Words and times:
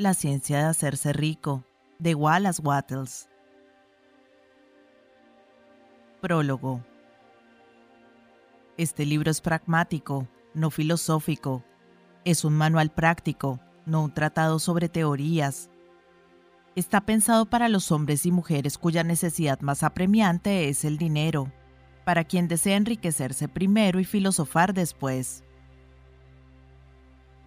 La 0.00 0.14
ciencia 0.14 0.60
de 0.60 0.64
hacerse 0.64 1.12
rico, 1.12 1.62
de 1.98 2.14
Wallace 2.14 2.62
Wattles. 2.62 3.28
Prólogo. 6.22 6.82
Este 8.78 9.04
libro 9.04 9.30
es 9.30 9.42
pragmático, 9.42 10.26
no 10.54 10.70
filosófico. 10.70 11.62
Es 12.24 12.46
un 12.46 12.54
manual 12.54 12.90
práctico, 12.90 13.60
no 13.84 14.04
un 14.04 14.14
tratado 14.14 14.58
sobre 14.58 14.88
teorías. 14.88 15.68
Está 16.74 17.02
pensado 17.02 17.44
para 17.44 17.68
los 17.68 17.92
hombres 17.92 18.24
y 18.24 18.32
mujeres 18.32 18.78
cuya 18.78 19.04
necesidad 19.04 19.60
más 19.60 19.82
apremiante 19.82 20.70
es 20.70 20.86
el 20.86 20.96
dinero, 20.96 21.52
para 22.06 22.24
quien 22.24 22.48
desea 22.48 22.78
enriquecerse 22.78 23.48
primero 23.48 24.00
y 24.00 24.06
filosofar 24.06 24.72
después. 24.72 25.44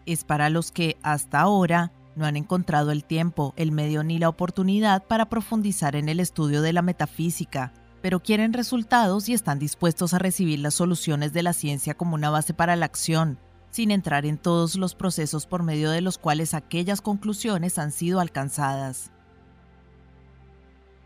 Es 0.06 0.24
para 0.24 0.52
los 0.52 0.72
que, 0.72 0.98
hasta 1.02 1.40
ahora, 1.40 1.92
no 2.16 2.26
han 2.26 2.38
encontrado 2.38 2.92
el 2.92 3.04
tiempo, 3.04 3.54
el 3.58 3.72
medio 3.72 4.04
ni 4.04 4.20
la 4.20 4.30
oportunidad 4.30 5.04
para 5.04 5.30
profundizar 5.30 5.96
en 5.96 6.10
el 6.10 6.20
estudio 6.20 6.62
de 6.62 6.74
la 6.74 6.82
metafísica, 6.82 7.74
pero 8.02 8.22
quieren 8.22 8.54
resultados 8.54 9.30
y 9.30 9.34
están 9.34 9.60
dispuestos 9.60 10.14
a 10.14 10.20
recibir 10.20 10.60
las 10.60 10.74
soluciones 10.74 11.34
de 11.34 11.44
la 11.44 11.54
ciencia 11.54 11.94
como 11.94 12.16
una 12.16 12.30
base 12.30 12.54
para 12.54 12.76
la 12.76 12.86
acción, 12.86 13.40
sin 13.72 13.92
entrar 13.92 14.26
en 14.26 14.38
todos 14.38 14.76
los 14.76 14.94
procesos 14.94 15.48
por 15.48 15.64
medio 15.64 15.90
de 15.90 16.02
los 16.02 16.18
cuales 16.18 16.54
aquellas 16.54 17.02
conclusiones 17.02 17.80
han 17.80 17.92
sido 17.92 18.20
alcanzadas. 18.20 19.12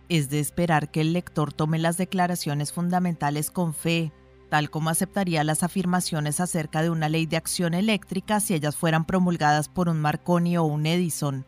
Es 0.09 0.29
de 0.29 0.39
esperar 0.39 0.89
que 0.89 1.01
el 1.01 1.13
lector 1.13 1.53
tome 1.53 1.79
las 1.79 1.97
declaraciones 1.97 2.73
fundamentales 2.73 3.51
con 3.51 3.73
fe, 3.73 4.11
tal 4.49 4.69
como 4.69 4.89
aceptaría 4.89 5.43
las 5.43 5.63
afirmaciones 5.63 6.39
acerca 6.39 6.81
de 6.81 6.89
una 6.89 7.09
ley 7.09 7.25
de 7.25 7.37
acción 7.37 7.73
eléctrica 7.73 8.39
si 8.39 8.53
ellas 8.53 8.75
fueran 8.75 9.05
promulgadas 9.05 9.69
por 9.69 9.89
un 9.89 9.99
Marconi 9.99 10.57
o 10.57 10.63
un 10.63 10.85
Edison. 10.85 11.45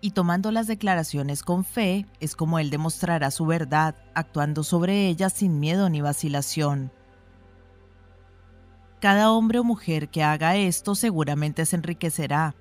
Y 0.00 0.12
tomando 0.12 0.52
las 0.52 0.66
declaraciones 0.66 1.42
con 1.42 1.64
fe, 1.64 2.06
es 2.20 2.36
como 2.36 2.58
él 2.58 2.70
demostrará 2.70 3.30
su 3.30 3.46
verdad, 3.46 3.96
actuando 4.14 4.62
sobre 4.62 5.08
ellas 5.08 5.32
sin 5.32 5.58
miedo 5.58 5.88
ni 5.88 6.00
vacilación. 6.00 6.92
Cada 9.00 9.30
hombre 9.30 9.58
o 9.58 9.64
mujer 9.64 10.08
que 10.08 10.22
haga 10.22 10.56
esto 10.56 10.94
seguramente 10.94 11.66
se 11.66 11.76
enriquecerá, 11.76 12.54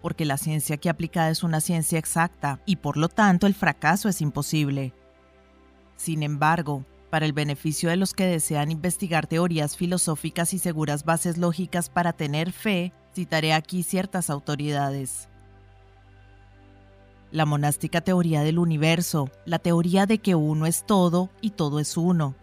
porque 0.00 0.24
la 0.24 0.36
ciencia 0.36 0.76
que 0.76 0.90
aplicada 0.90 1.30
es 1.30 1.42
una 1.42 1.60
ciencia 1.60 1.98
exacta 1.98 2.60
y 2.66 2.76
por 2.76 2.96
lo 2.96 3.08
tanto 3.08 3.46
el 3.46 3.54
fracaso 3.54 4.08
es 4.08 4.20
imposible. 4.20 4.94
Sin 5.96 6.22
embargo, 6.22 6.84
para 7.12 7.26
el 7.26 7.34
beneficio 7.34 7.90
de 7.90 7.98
los 7.98 8.14
que 8.14 8.24
desean 8.24 8.70
investigar 8.70 9.26
teorías 9.26 9.76
filosóficas 9.76 10.54
y 10.54 10.58
seguras 10.58 11.04
bases 11.04 11.36
lógicas 11.36 11.90
para 11.90 12.14
tener 12.14 12.52
fe, 12.52 12.94
citaré 13.14 13.52
aquí 13.52 13.82
ciertas 13.82 14.30
autoridades. 14.30 15.28
La 17.30 17.44
monástica 17.44 18.00
teoría 18.00 18.40
del 18.40 18.58
universo, 18.58 19.28
la 19.44 19.58
teoría 19.58 20.06
de 20.06 20.20
que 20.20 20.34
uno 20.34 20.64
es 20.64 20.86
todo 20.86 21.28
y 21.42 21.50
todo 21.50 21.80
es 21.80 21.98
uno, 21.98 22.34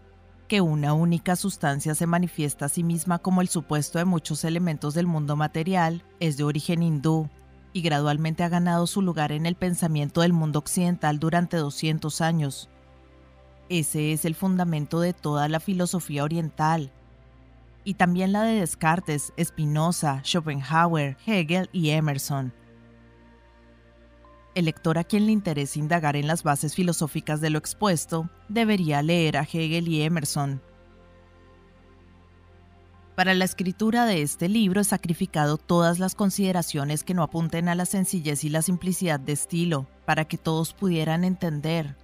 que 0.48 0.61
una 0.61 0.94
única 0.94 1.36
sustancia 1.36 1.95
se 1.95 2.06
manifiesta 2.06 2.66
a 2.66 2.70
sí 2.70 2.83
misma 2.83 3.17
como 3.17 3.42
el 3.42 3.48
supuesto 3.48 3.98
de 3.98 4.06
muchos 4.06 4.44
elementos 4.44 4.94
del 4.94 5.08
mundo 5.08 5.36
material, 5.36 6.04
es 6.20 6.38
de 6.38 6.44
origen 6.44 6.83
hindú 6.83 7.28
y 7.73 7.81
gradualmente 7.81 8.44
ha 8.44 8.50
ganado 8.50 8.86
su 8.86 9.02
lugar 9.02 9.31
en 9.31 9.48
el 9.48 9.56
pensamiento 9.56 10.22
del 10.22 10.33
mundo 10.33 10.59
occidental 10.59 11.17
durante 11.17 11.58
200 11.58 12.22
años. 12.22 12.70
Ese 13.70 14.14
es 14.14 14.25
el 14.25 14.34
fundamento 14.34 15.00
de 15.00 15.14
toda 15.14 15.48
la 15.48 15.59
filosofía 15.59 16.23
oriental, 16.23 16.92
y 17.84 17.94
también 17.94 18.31
la 18.31 18.44
de 18.44 18.59
Descartes, 18.59 19.31
Spinoza, 19.42 20.22
Schopenhauer, 20.23 21.17
Hegel 21.26 21.70
y 21.72 21.92
Emerson. 21.92 22.52
El 24.56 24.66
lector 24.66 24.98
a 24.98 25.04
quien 25.04 25.27
le 25.27 25.32
interese 25.32 25.80
indagar 25.80 26.16
en 26.16 26.27
las 26.27 26.42
bases 26.44 26.73
filosóficas 26.73 27.42
de 27.42 27.52
lo 27.52 27.60
expuesto 27.60 28.30
debería 28.48 29.04
leer 29.04 29.38
a 29.38 29.44
Hegel 29.44 29.88
y 29.88 30.02
Emerson. 30.02 30.61
Para 33.15 33.33
la 33.33 33.45
escritura 33.45 34.05
de 34.05 34.21
este 34.21 34.49
libro 34.49 34.82
he 34.82 34.86
sacrificado 34.86 35.58
todas 35.58 35.99
las 35.99 36.15
consideraciones 36.15 37.04
que 37.04 37.14
no 37.14 37.21
apunten 37.21 37.70
a 37.70 37.76
la 37.76 37.86
sencillez 37.86 38.44
y 38.44 38.49
la 38.49 38.61
simplicidad 38.61 39.20
de 39.20 39.33
estilo, 39.33 39.88
para 40.05 40.26
que 40.26 40.38
todos 40.38 40.73
pudieran 40.73 41.23
entender. 41.23 41.95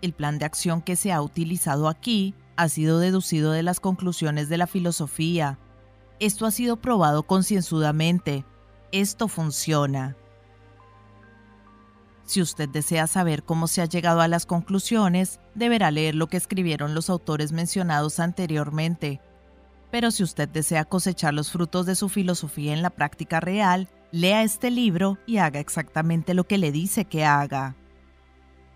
El 0.00 0.12
plan 0.12 0.38
de 0.38 0.44
acción 0.44 0.82
que 0.82 0.96
se 0.96 1.12
ha 1.12 1.20
utilizado 1.20 1.88
aquí 1.88 2.34
ha 2.56 2.68
sido 2.68 2.98
deducido 2.98 3.52
de 3.52 3.62
las 3.62 3.80
conclusiones 3.80 4.48
de 4.48 4.58
la 4.58 4.66
filosofía. 4.66 5.58
Esto 6.20 6.46
ha 6.46 6.50
sido 6.50 6.76
probado 6.76 7.24
concienzudamente. 7.24 8.44
Esto 8.92 9.28
funciona. 9.28 10.16
Si 12.28 12.42
usted 12.42 12.68
desea 12.68 13.06
saber 13.06 13.42
cómo 13.42 13.68
se 13.68 13.80
ha 13.80 13.86
llegado 13.86 14.20
a 14.20 14.28
las 14.28 14.44
conclusiones, 14.44 15.40
deberá 15.54 15.90
leer 15.90 16.14
lo 16.14 16.26
que 16.26 16.36
escribieron 16.36 16.94
los 16.94 17.08
autores 17.08 17.52
mencionados 17.52 18.20
anteriormente. 18.20 19.22
Pero 19.90 20.10
si 20.10 20.22
usted 20.22 20.46
desea 20.46 20.84
cosechar 20.84 21.32
los 21.32 21.50
frutos 21.50 21.86
de 21.86 21.94
su 21.94 22.10
filosofía 22.10 22.74
en 22.74 22.82
la 22.82 22.90
práctica 22.90 23.40
real, 23.40 23.88
lea 24.12 24.42
este 24.42 24.70
libro 24.70 25.16
y 25.26 25.38
haga 25.38 25.58
exactamente 25.58 26.34
lo 26.34 26.44
que 26.44 26.58
le 26.58 26.70
dice 26.70 27.06
que 27.06 27.24
haga. 27.24 27.77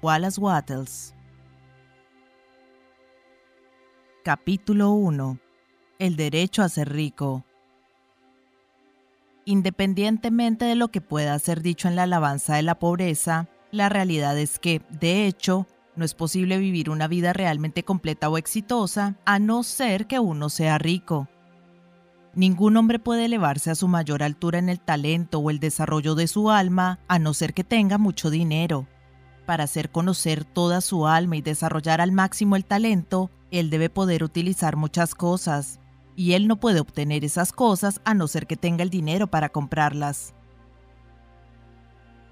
Wallace 0.03 0.41
Wattles 0.41 1.15
Capítulo 4.25 4.91
1 4.91 5.39
El 6.01 6.17
derecho 6.17 6.65
a 6.65 6.69
ser 6.69 6.93
rico 6.93 7.45
Independientemente 9.45 10.65
de 10.65 10.75
lo 10.75 10.89
que 10.89 11.01
pueda 11.01 11.39
ser 11.39 11.63
dicho 11.63 11.87
en 11.87 11.95
la 11.95 12.03
alabanza 12.03 12.57
de 12.57 12.63
la 12.63 12.81
pobreza, 12.81 13.49
la 13.71 13.89
realidad 13.89 14.37
es 14.39 14.59
que, 14.59 14.83
de 14.91 15.27
hecho, 15.29 15.69
no 15.95 16.05
es 16.05 16.15
posible 16.15 16.59
vivir 16.59 16.91
una 16.91 17.07
vida 17.07 17.33
realmente 17.33 17.85
completa 17.85 18.29
o 18.29 18.39
exitosa 18.39 19.15
a 19.25 19.39
no 19.39 19.63
ser 19.63 20.09
que 20.09 20.19
uno 20.19 20.49
sea 20.49 20.79
rico. 20.79 21.29
Ningún 22.35 22.77
hombre 22.77 22.99
puede 22.99 23.27
elevarse 23.27 23.71
a 23.71 23.77
su 23.77 23.87
mayor 23.87 24.25
altura 24.25 24.59
en 24.59 24.69
el 24.69 24.81
talento 24.81 25.39
o 25.39 25.51
el 25.51 25.61
desarrollo 25.61 26.17
de 26.17 26.27
su 26.27 26.51
alma 26.51 26.99
a 27.07 27.21
no 27.21 27.35
ser 27.35 27.55
que 27.55 27.63
tenga 27.63 27.99
mucho 27.99 28.31
dinero. 28.31 28.89
Para 29.53 29.65
hacer 29.65 29.91
conocer 29.91 30.47
toda 30.47 30.81
su 30.81 31.07
alma 31.07 31.37
y 31.37 31.43
desarrollar 31.43 32.01
al 32.01 32.11
máximo 32.11 32.57
el 32.57 32.65
talento, 32.65 33.31
él 33.51 33.69
debe 33.69 33.91
poder 33.91 34.25
utilizar 34.25 34.77
muchas 34.77 35.15
cosas, 35.15 35.79
y 36.17 36.33
él 36.33 36.49
no 36.49 36.57
puede 36.57 36.81
obtener 36.81 37.23
esas 37.23 37.53
cosas 37.53 38.01
a 38.07 38.15
no 38.15 38.29
ser 38.29 38.47
que 38.47 38.57
tenga 38.57 38.83
el 38.83 38.89
dinero 38.89 39.27
para 39.27 39.51
comprarlas. 39.51 40.33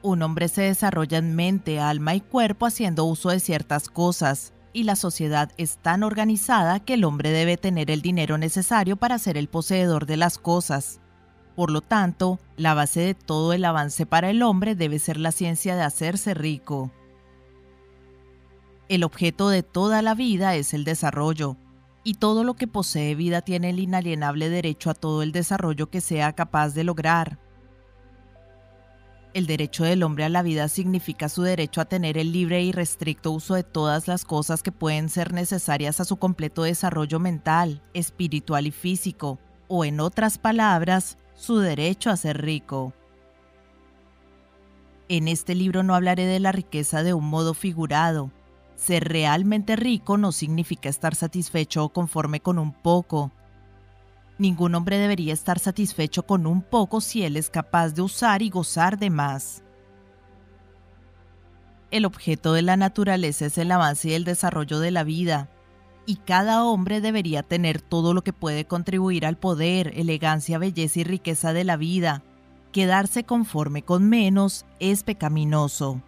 Un 0.01 0.23
hombre 0.23 0.49
se 0.49 0.63
desarrolla 0.63 1.19
en 1.19 1.37
mente, 1.37 1.79
alma 1.79 2.15
y 2.15 2.23
cuerpo 2.23 2.65
haciendo 2.65 3.05
uso 3.05 3.29
de 3.29 3.41
ciertas 3.41 3.91
cosas, 3.91 4.55
y 4.73 4.85
la 4.85 4.97
sociedad 4.97 5.53
es 5.59 5.77
tan 5.77 6.05
organizada 6.05 6.81
que 6.81 6.95
el 6.95 7.05
hombre 7.05 7.33
debe 7.33 7.59
tener 7.59 7.91
el 7.91 8.01
dinero 8.01 8.39
necesario 8.39 8.97
para 8.97 9.19
ser 9.19 9.37
el 9.37 9.51
poseedor 9.51 10.07
de 10.07 10.17
las 10.17 10.39
cosas. 10.39 11.01
Por 11.55 11.71
lo 11.71 11.83
tanto, 11.83 12.41
la 12.57 12.73
base 12.73 13.01
de 13.01 13.15
todo 13.15 13.53
el 13.53 13.67
avance 13.67 14.07
para 14.07 14.31
el 14.31 14.43
hombre 14.43 14.75
debe 14.75 14.99
ser 14.99 15.19
la 15.19 15.33
ciencia 15.33 15.77
de 15.77 15.83
hacerse 15.83 16.33
rico. 16.33 16.91
El 18.91 19.05
objeto 19.05 19.51
de 19.51 19.63
toda 19.63 20.03
la 20.03 20.17
vida 20.17 20.57
es 20.57 20.75
el 20.75 20.83
desarrollo, 20.83 21.57
y 22.03 22.15
todo 22.15 22.43
lo 22.43 22.55
que 22.55 22.67
posee 22.67 23.15
vida 23.15 23.41
tiene 23.41 23.71
el 23.71 23.79
inalienable 23.79 24.49
derecho 24.49 24.91
a 24.91 24.95
todo 24.95 25.23
el 25.23 25.31
desarrollo 25.31 25.91
que 25.91 26.01
sea 26.01 26.33
capaz 26.33 26.71
de 26.71 26.83
lograr. 26.83 27.39
El 29.33 29.47
derecho 29.47 29.85
del 29.85 30.03
hombre 30.03 30.25
a 30.25 30.29
la 30.29 30.43
vida 30.43 30.67
significa 30.67 31.29
su 31.29 31.43
derecho 31.43 31.81
a 31.81 31.85
tener 31.85 32.19
el 32.19 32.33
libre 32.33 32.57
e 32.57 32.65
irrestricto 32.65 33.31
uso 33.31 33.55
de 33.55 33.63
todas 33.63 34.09
las 34.09 34.25
cosas 34.25 34.61
que 34.61 34.73
pueden 34.73 35.09
ser 35.09 35.33
necesarias 35.33 36.01
a 36.01 36.05
su 36.05 36.17
completo 36.17 36.65
desarrollo 36.65 37.21
mental, 37.21 37.85
espiritual 37.95 38.67
y 38.67 38.73
físico, 38.73 39.39
o 39.69 39.85
en 39.85 40.01
otras 40.01 40.37
palabras, 40.37 41.17
su 41.37 41.59
derecho 41.59 42.11
a 42.11 42.17
ser 42.17 42.43
rico. 42.43 42.93
En 45.09 45.29
este 45.29 45.55
libro 45.55 45.85
no 45.85 45.95
hablaré 45.95 46.27
de 46.27 46.41
la 46.41 46.51
riqueza 46.51 47.05
de 47.05 47.15
un 47.15 47.27
modo 47.27 47.55
figurado, 47.55 48.33
ser 48.81 49.05
realmente 49.05 49.77
rico 49.77 50.17
no 50.17 50.33
significa 50.33 50.89
estar 50.89 51.15
satisfecho 51.15 51.85
o 51.85 51.89
conforme 51.91 52.41
con 52.41 52.59
un 52.59 52.73
poco. 52.73 53.31
Ningún 54.39 54.75
hombre 54.75 54.97
debería 54.97 55.35
estar 55.35 55.59
satisfecho 55.59 56.25
con 56.25 56.47
un 56.47 56.63
poco 56.63 57.03
si 57.03 57.23
él 57.23 57.37
es 57.37 57.51
capaz 57.51 57.91
de 57.91 58.01
usar 58.01 58.41
y 58.41 58.49
gozar 58.49 58.99
de 58.99 59.11
más. 59.11 59.63
El 61.91 62.07
objeto 62.07 62.55
de 62.55 62.63
la 62.63 62.79
naturaleza 62.79 63.47
es 63.47 63.59
el 63.59 63.71
avance 63.71 64.09
y 64.09 64.15
el 64.15 64.25
desarrollo 64.25 64.81
de 64.81 64.91
la 64.93 65.05
vida, 65.05 65.51
y 66.07 66.17
cada 66.17 66.65
hombre 66.65 67.03
debería 67.03 67.43
tener 67.43 67.83
todo 67.83 68.15
lo 68.15 68.23
que 68.23 68.33
puede 68.33 68.65
contribuir 68.65 69.27
al 69.27 69.37
poder, 69.37 69.93
elegancia, 69.95 70.57
belleza 70.57 71.01
y 71.01 71.05
riqueza 71.05 71.53
de 71.53 71.65
la 71.65 71.77
vida. 71.77 72.23
Quedarse 72.73 73.25
conforme 73.25 73.83
con 73.83 74.09
menos 74.09 74.65
es 74.79 75.03
pecaminoso 75.03 76.01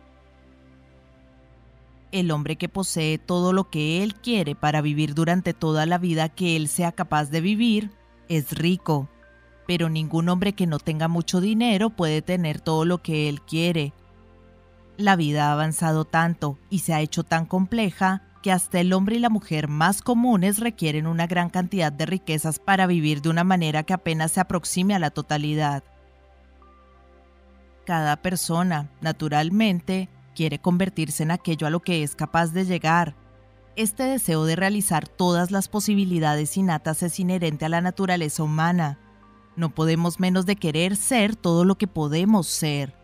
el 2.13 2.31
hombre 2.31 2.57
que 2.57 2.69
posee 2.69 3.19
todo 3.19 3.53
lo 3.53 3.71
que 3.71 4.03
él 4.03 4.15
quiere 4.15 4.55
para 4.55 4.81
vivir 4.81 5.15
durante 5.15 5.55
toda 5.55 5.87
la 5.87 5.99
vida 5.99 6.29
que 6.29 6.57
él 6.57 6.69
sea 6.69 6.93
capaz 6.93 7.31
de 7.31 7.41
vivir, 7.41 7.91
es 8.29 8.53
rico. 8.53 9.09
pero 9.67 9.89
ningún 9.89 10.29
hombre 10.29 10.55
que 10.55 10.67
no 10.67 10.79
tenga 10.79 11.09
mucho 11.09 11.41
dinero 11.41 11.91
puede 11.91 12.21
tener 12.21 12.61
todo 12.61 12.85
lo 12.85 13.01
que 13.01 13.29
él 13.29 13.41
quiere. 13.41 13.93
La 14.99 15.17
vida 15.17 15.49
ha 15.49 15.53
avanzado 15.53 16.05
tanto 16.05 16.59
y 16.69 16.81
se 16.81 16.93
ha 16.93 17.01
hecho 17.01 17.23
tan 17.23 17.47
compleja 17.47 18.23
que 18.43 18.53
hasta 18.53 18.81
el 18.81 18.93
hombre 18.93 19.17
y 19.17 19.19
la 19.21 19.31
mujer 19.31 19.69
más 19.69 20.03
comunes 20.03 20.59
requieren 20.59 21.07
una 21.07 21.27
gran 21.27 21.49
cantidad 21.49 21.93
de 21.93 22.07
riquezas 22.07 22.59
para 22.59 22.87
vivir 22.87 23.23
de 23.23 23.31
una 23.31 23.45
manera 23.45 23.85
que 23.85 23.95
apenas 23.95 24.33
se 24.33 24.41
aproxime 24.41 24.95
a 24.95 24.99
la 24.99 25.11
totalidad. 25.11 25.85
Cada 27.87 28.17
persona, 28.17 28.91
naturalmente, 29.01 30.09
quiere 30.35 30.61
convertirse 30.61 31.23
en 31.23 31.31
aquello 31.31 31.67
a 31.67 31.71
lo 31.71 31.81
que 31.81 32.03
es 32.03 32.15
capaz 32.15 32.53
de 32.53 32.65
llegar. 32.65 33.15
Este 33.77 34.03
deseo 34.03 34.45
de 34.45 34.57
realizar 34.57 35.09
todas 35.09 35.51
las 35.51 35.69
posibilidades 35.69 36.57
innatas 36.57 37.03
es 37.03 37.19
inherente 37.21 37.65
a 37.65 37.69
la 37.69 37.81
naturaleza 37.81 38.43
humana. 38.43 38.99
No 39.57 39.75
podemos 39.75 40.21
menos 40.21 40.47
de 40.47 40.57
querer 40.57 40.97
ser 40.97 41.37
todo 41.37 41.65
lo 41.65 41.77
que 41.77 41.87
podemos 41.87 42.47
ser. 42.47 42.95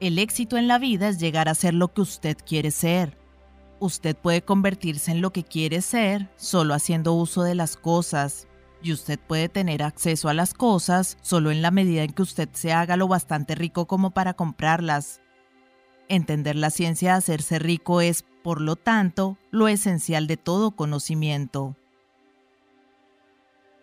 El 0.00 0.18
éxito 0.18 0.56
en 0.56 0.68
la 0.68 0.78
vida 0.78 1.08
es 1.08 1.18
llegar 1.18 1.48
a 1.48 1.54
ser 1.54 1.74
lo 1.74 1.92
que 1.92 2.00
usted 2.00 2.36
quiere 2.44 2.70
ser. 2.70 3.18
Usted 3.80 4.16
puede 4.16 4.42
convertirse 4.42 5.12
en 5.12 5.20
lo 5.20 5.32
que 5.32 5.44
quiere 5.44 5.82
ser 5.82 6.30
solo 6.36 6.74
haciendo 6.74 7.12
uso 7.14 7.42
de 7.42 7.54
las 7.54 7.76
cosas, 7.76 8.47
y 8.82 8.92
usted 8.92 9.18
puede 9.18 9.48
tener 9.48 9.82
acceso 9.82 10.28
a 10.28 10.34
las 10.34 10.54
cosas 10.54 11.18
solo 11.20 11.50
en 11.50 11.62
la 11.62 11.70
medida 11.70 12.02
en 12.02 12.12
que 12.12 12.22
usted 12.22 12.48
se 12.52 12.72
haga 12.72 12.96
lo 12.96 13.08
bastante 13.08 13.54
rico 13.54 13.86
como 13.86 14.10
para 14.10 14.34
comprarlas. 14.34 15.20
Entender 16.08 16.56
la 16.56 16.70
ciencia 16.70 17.12
de 17.12 17.18
hacerse 17.18 17.58
rico 17.58 18.00
es, 18.00 18.24
por 18.42 18.60
lo 18.60 18.76
tanto, 18.76 19.36
lo 19.50 19.68
esencial 19.68 20.26
de 20.26 20.36
todo 20.36 20.70
conocimiento. 20.70 21.76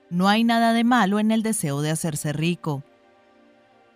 No 0.10 0.28
hay 0.28 0.44
nada 0.44 0.74
de 0.74 0.84
malo 0.84 1.20
en 1.20 1.32
el 1.32 1.44
deseo 1.44 1.82
de 1.82 1.92
hacerse 1.92 2.32
rico. 2.32 2.84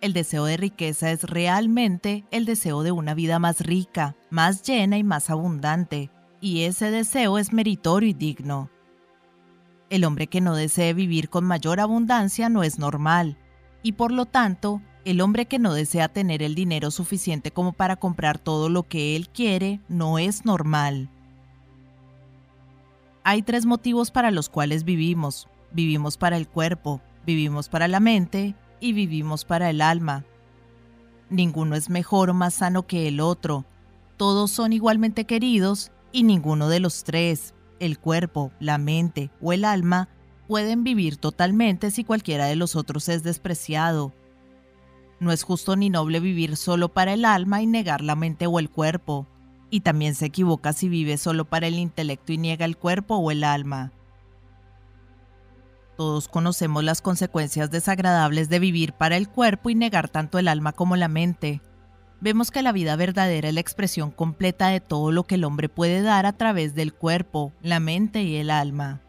El 0.00 0.12
deseo 0.12 0.44
de 0.44 0.56
riqueza 0.56 1.10
es 1.10 1.24
realmente 1.24 2.24
el 2.30 2.44
deseo 2.44 2.82
de 2.82 2.92
una 2.92 3.14
vida 3.14 3.38
más 3.38 3.60
rica, 3.60 4.16
más 4.30 4.62
llena 4.62 4.96
y 4.96 5.04
más 5.04 5.28
abundante, 5.28 6.10
y 6.40 6.62
ese 6.62 6.90
deseo 6.90 7.38
es 7.38 7.52
meritorio 7.52 8.08
y 8.08 8.14
digno. 8.14 8.70
El 9.90 10.04
hombre 10.04 10.28
que 10.28 10.40
no 10.40 10.54
desee 10.54 10.94
vivir 10.94 11.28
con 11.28 11.44
mayor 11.44 11.80
abundancia 11.80 12.48
no 12.48 12.62
es 12.62 12.78
normal, 12.78 13.36
y 13.82 13.92
por 13.92 14.12
lo 14.12 14.24
tanto, 14.24 14.80
el 15.04 15.20
hombre 15.20 15.46
que 15.46 15.58
no 15.58 15.74
desea 15.74 16.08
tener 16.08 16.42
el 16.42 16.54
dinero 16.54 16.92
suficiente 16.92 17.50
como 17.50 17.72
para 17.72 17.96
comprar 17.96 18.38
todo 18.38 18.68
lo 18.68 18.84
que 18.84 19.16
él 19.16 19.28
quiere 19.28 19.80
no 19.88 20.18
es 20.20 20.44
normal. 20.44 21.10
Hay 23.24 23.42
tres 23.42 23.66
motivos 23.66 24.12
para 24.12 24.30
los 24.30 24.48
cuales 24.48 24.84
vivimos. 24.84 25.48
Vivimos 25.72 26.16
para 26.16 26.36
el 26.36 26.48
cuerpo, 26.48 27.00
vivimos 27.26 27.68
para 27.68 27.88
la 27.88 28.00
mente 28.00 28.54
y 28.80 28.92
vivimos 28.92 29.44
para 29.44 29.70
el 29.70 29.80
alma. 29.80 30.24
Ninguno 31.28 31.74
es 31.76 31.90
mejor 31.90 32.30
o 32.30 32.34
más 32.34 32.54
sano 32.54 32.86
que 32.86 33.08
el 33.08 33.20
otro. 33.20 33.64
Todos 34.16 34.50
son 34.50 34.72
igualmente 34.72 35.26
queridos 35.26 35.90
y 36.12 36.22
ninguno 36.22 36.68
de 36.68 36.80
los 36.80 37.04
tres, 37.04 37.54
el 37.80 37.98
cuerpo, 37.98 38.52
la 38.60 38.78
mente 38.78 39.30
o 39.40 39.52
el 39.52 39.64
alma, 39.64 40.08
pueden 40.46 40.84
vivir 40.84 41.16
totalmente 41.16 41.90
si 41.90 42.04
cualquiera 42.04 42.46
de 42.46 42.56
los 42.56 42.76
otros 42.76 43.08
es 43.08 43.22
despreciado. 43.22 44.12
No 45.18 45.32
es 45.32 45.42
justo 45.42 45.76
ni 45.76 45.90
noble 45.90 46.20
vivir 46.20 46.56
solo 46.56 46.88
para 46.88 47.12
el 47.12 47.24
alma 47.24 47.60
y 47.60 47.66
negar 47.66 48.00
la 48.00 48.16
mente 48.16 48.46
o 48.46 48.58
el 48.58 48.70
cuerpo. 48.70 49.26
Y 49.68 49.80
también 49.80 50.14
se 50.14 50.26
equivoca 50.26 50.72
si 50.72 50.88
vive 50.88 51.18
solo 51.18 51.44
para 51.44 51.66
el 51.66 51.78
intelecto 51.78 52.32
y 52.32 52.38
niega 52.38 52.64
el 52.64 52.76
cuerpo 52.76 53.16
o 53.16 53.30
el 53.30 53.44
alma. 53.44 53.92
Todos 55.96 56.28
conocemos 56.28 56.82
las 56.82 57.02
consecuencias 57.02 57.70
desagradables 57.70 58.48
de 58.48 58.58
vivir 58.58 58.94
para 58.94 59.18
el 59.18 59.28
cuerpo 59.28 59.68
y 59.68 59.74
negar 59.74 60.08
tanto 60.08 60.38
el 60.38 60.48
alma 60.48 60.72
como 60.72 60.96
la 60.96 61.08
mente. 61.08 61.60
Vemos 62.20 62.50
que 62.50 62.62
la 62.62 62.72
vida 62.72 62.96
verdadera 62.96 63.48
es 63.48 63.54
la 63.54 63.60
expresión 63.60 64.10
completa 64.10 64.68
de 64.68 64.80
todo 64.80 65.10
lo 65.10 65.24
que 65.24 65.36
el 65.36 65.44
hombre 65.44 65.68
puede 65.68 66.02
dar 66.02 66.26
a 66.26 66.34
través 66.34 66.74
del 66.74 66.92
cuerpo, 66.92 67.52
la 67.62 67.80
mente 67.80 68.22
y 68.22 68.36
el 68.36 68.50
alma. 68.50 69.00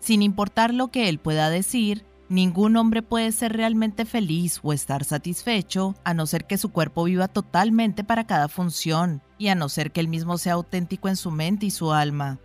Sin 0.00 0.22
importar 0.22 0.72
lo 0.72 0.88
que 0.88 1.08
él 1.10 1.18
pueda 1.18 1.50
decir, 1.50 2.04
ningún 2.30 2.76
hombre 2.76 3.02
puede 3.02 3.30
ser 3.30 3.52
realmente 3.52 4.06
feliz 4.06 4.58
o 4.62 4.72
estar 4.72 5.04
satisfecho 5.04 5.94
a 6.02 6.14
no 6.14 6.26
ser 6.26 6.46
que 6.46 6.56
su 6.56 6.72
cuerpo 6.72 7.04
viva 7.04 7.28
totalmente 7.28 8.04
para 8.04 8.26
cada 8.26 8.48
función 8.48 9.22
y 9.36 9.48
a 9.48 9.54
no 9.54 9.68
ser 9.68 9.92
que 9.92 10.00
él 10.00 10.08
mismo 10.08 10.38
sea 10.38 10.54
auténtico 10.54 11.08
en 11.08 11.16
su 11.16 11.30
mente 11.30 11.66
y 11.66 11.70
su 11.70 11.92
alma. 11.92 12.40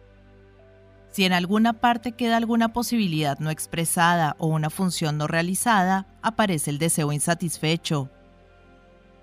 Si 1.10 1.24
en 1.24 1.34
alguna 1.34 1.74
parte 1.74 2.12
queda 2.12 2.38
alguna 2.38 2.74
posibilidad 2.74 3.40
no 3.40 3.50
expresada 3.50 4.36
o 4.40 4.48
una 4.48 4.70
función 4.70 5.18
no 5.18 5.26
realizada, 5.26 6.06
aparece 6.22 6.70
el 6.70 6.78
deseo 6.80 7.12
insatisfecho. 7.14 8.12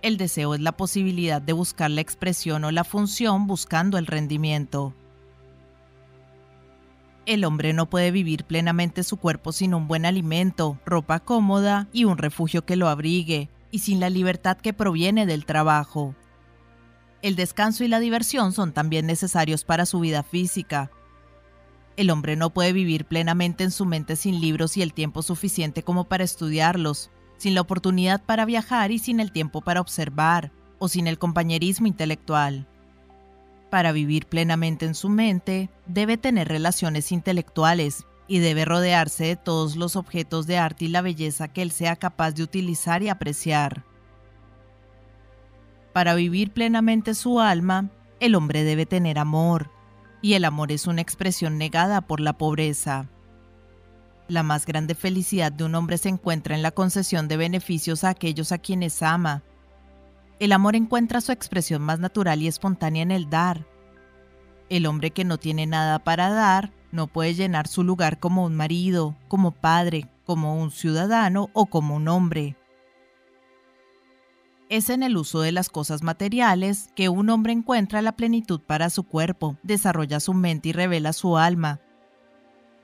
El 0.04 0.18
deseo 0.18 0.54
es 0.54 0.60
la 0.60 0.72
posibilidad 0.72 1.40
de 1.40 1.54
buscar 1.54 1.90
la 1.90 2.02
expresión 2.02 2.62
o 2.64 2.70
la 2.70 2.84
función 2.84 3.46
buscando 3.46 3.96
el 3.96 4.06
rendimiento. 4.06 4.92
El 7.24 7.46
hombre 7.46 7.72
no 7.72 7.88
puede 7.88 8.10
vivir 8.10 8.44
plenamente 8.44 9.02
su 9.02 9.16
cuerpo 9.16 9.50
sin 9.50 9.72
un 9.72 9.88
buen 9.88 10.04
alimento, 10.04 10.78
ropa 10.84 11.20
cómoda 11.20 11.88
y 11.90 12.04
un 12.04 12.18
refugio 12.18 12.66
que 12.66 12.76
lo 12.76 12.88
abrigue, 12.88 13.48
y 13.70 13.78
sin 13.78 13.98
la 13.98 14.10
libertad 14.10 14.58
que 14.58 14.74
proviene 14.74 15.24
del 15.24 15.46
trabajo. 15.46 16.14
El 17.22 17.34
descanso 17.34 17.82
y 17.82 17.88
la 17.88 17.98
diversión 17.98 18.52
son 18.52 18.74
también 18.74 19.06
necesarios 19.06 19.64
para 19.64 19.86
su 19.86 20.00
vida 20.00 20.22
física, 20.22 20.90
el 21.96 22.10
hombre 22.10 22.34
no 22.34 22.50
puede 22.50 22.72
vivir 22.72 23.04
plenamente 23.04 23.62
en 23.62 23.70
su 23.70 23.84
mente 23.84 24.16
sin 24.16 24.40
libros 24.40 24.76
y 24.76 24.82
el 24.82 24.92
tiempo 24.92 25.22
suficiente 25.22 25.84
como 25.84 26.04
para 26.04 26.24
estudiarlos, 26.24 27.10
sin 27.36 27.54
la 27.54 27.60
oportunidad 27.60 28.22
para 28.22 28.44
viajar 28.44 28.90
y 28.90 28.98
sin 28.98 29.20
el 29.20 29.32
tiempo 29.32 29.60
para 29.60 29.80
observar, 29.80 30.52
o 30.78 30.88
sin 30.88 31.06
el 31.06 31.18
compañerismo 31.18 31.86
intelectual. 31.86 32.66
Para 33.70 33.92
vivir 33.92 34.26
plenamente 34.26 34.86
en 34.86 34.94
su 34.94 35.08
mente, 35.08 35.70
debe 35.86 36.16
tener 36.16 36.48
relaciones 36.48 37.10
intelectuales 37.10 38.04
y 38.26 38.38
debe 38.38 38.64
rodearse 38.64 39.24
de 39.24 39.36
todos 39.36 39.76
los 39.76 39.96
objetos 39.96 40.46
de 40.46 40.58
arte 40.58 40.86
y 40.86 40.88
la 40.88 41.02
belleza 41.02 41.48
que 41.48 41.62
él 41.62 41.70
sea 41.70 41.96
capaz 41.96 42.32
de 42.32 42.42
utilizar 42.42 43.02
y 43.02 43.08
apreciar. 43.08 43.84
Para 45.92 46.14
vivir 46.14 46.52
plenamente 46.52 47.14
su 47.14 47.40
alma, 47.40 47.90
el 48.20 48.34
hombre 48.34 48.64
debe 48.64 48.86
tener 48.86 49.18
amor, 49.18 49.70
y 50.22 50.34
el 50.34 50.44
amor 50.44 50.72
es 50.72 50.86
una 50.86 51.02
expresión 51.02 51.58
negada 51.58 52.00
por 52.00 52.20
la 52.20 52.32
pobreza. 52.38 53.08
La 54.28 54.42
más 54.42 54.64
grande 54.64 54.94
felicidad 54.94 55.52
de 55.52 55.64
un 55.64 55.74
hombre 55.74 55.98
se 55.98 56.08
encuentra 56.08 56.54
en 56.54 56.62
la 56.62 56.70
concesión 56.70 57.28
de 57.28 57.36
beneficios 57.36 58.04
a 58.04 58.10
aquellos 58.10 58.52
a 58.52 58.58
quienes 58.58 59.02
ama. 59.02 59.42
El 60.38 60.52
amor 60.52 60.76
encuentra 60.76 61.20
su 61.20 61.30
expresión 61.30 61.82
más 61.82 62.00
natural 62.00 62.40
y 62.40 62.48
espontánea 62.48 63.02
en 63.02 63.10
el 63.10 63.28
dar. 63.28 63.66
El 64.70 64.86
hombre 64.86 65.10
que 65.10 65.24
no 65.24 65.36
tiene 65.36 65.66
nada 65.66 65.98
para 65.98 66.30
dar 66.30 66.72
no 66.90 67.06
puede 67.06 67.34
llenar 67.34 67.68
su 67.68 67.84
lugar 67.84 68.18
como 68.18 68.44
un 68.44 68.54
marido, 68.54 69.14
como 69.28 69.50
padre, 69.50 70.08
como 70.24 70.60
un 70.60 70.70
ciudadano 70.70 71.50
o 71.52 71.66
como 71.66 71.94
un 71.94 72.08
hombre. 72.08 72.56
Es 74.70 74.88
en 74.88 75.02
el 75.02 75.18
uso 75.18 75.42
de 75.42 75.52
las 75.52 75.68
cosas 75.68 76.02
materiales 76.02 76.88
que 76.94 77.10
un 77.10 77.28
hombre 77.28 77.52
encuentra 77.52 78.00
la 78.00 78.12
plenitud 78.12 78.60
para 78.60 78.88
su 78.88 79.02
cuerpo, 79.02 79.58
desarrolla 79.62 80.18
su 80.18 80.32
mente 80.32 80.70
y 80.70 80.72
revela 80.72 81.12
su 81.12 81.36
alma. 81.36 81.80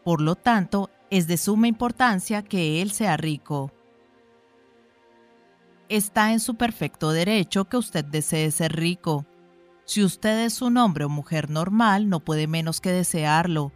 Por 0.04 0.20
lo 0.20 0.34
tanto, 0.34 0.90
es 1.10 1.26
de 1.26 1.36
suma 1.36 1.66
importancia 1.66 2.42
que 2.42 2.80
él 2.80 2.92
sea 2.92 3.16
rico. 3.16 3.72
Está 5.88 6.32
en 6.32 6.38
su 6.38 6.54
perfecto 6.54 7.10
derecho 7.10 7.64
que 7.64 7.76
usted 7.76 8.04
desee 8.04 8.52
ser 8.52 8.76
rico. 8.76 9.26
Si 9.84 10.04
usted 10.04 10.44
es 10.44 10.62
un 10.62 10.76
hombre 10.76 11.04
o 11.04 11.08
mujer 11.08 11.50
normal, 11.50 12.08
no 12.08 12.20
puede 12.20 12.46
menos 12.46 12.80
que 12.80 12.92
desearlo. 12.92 13.72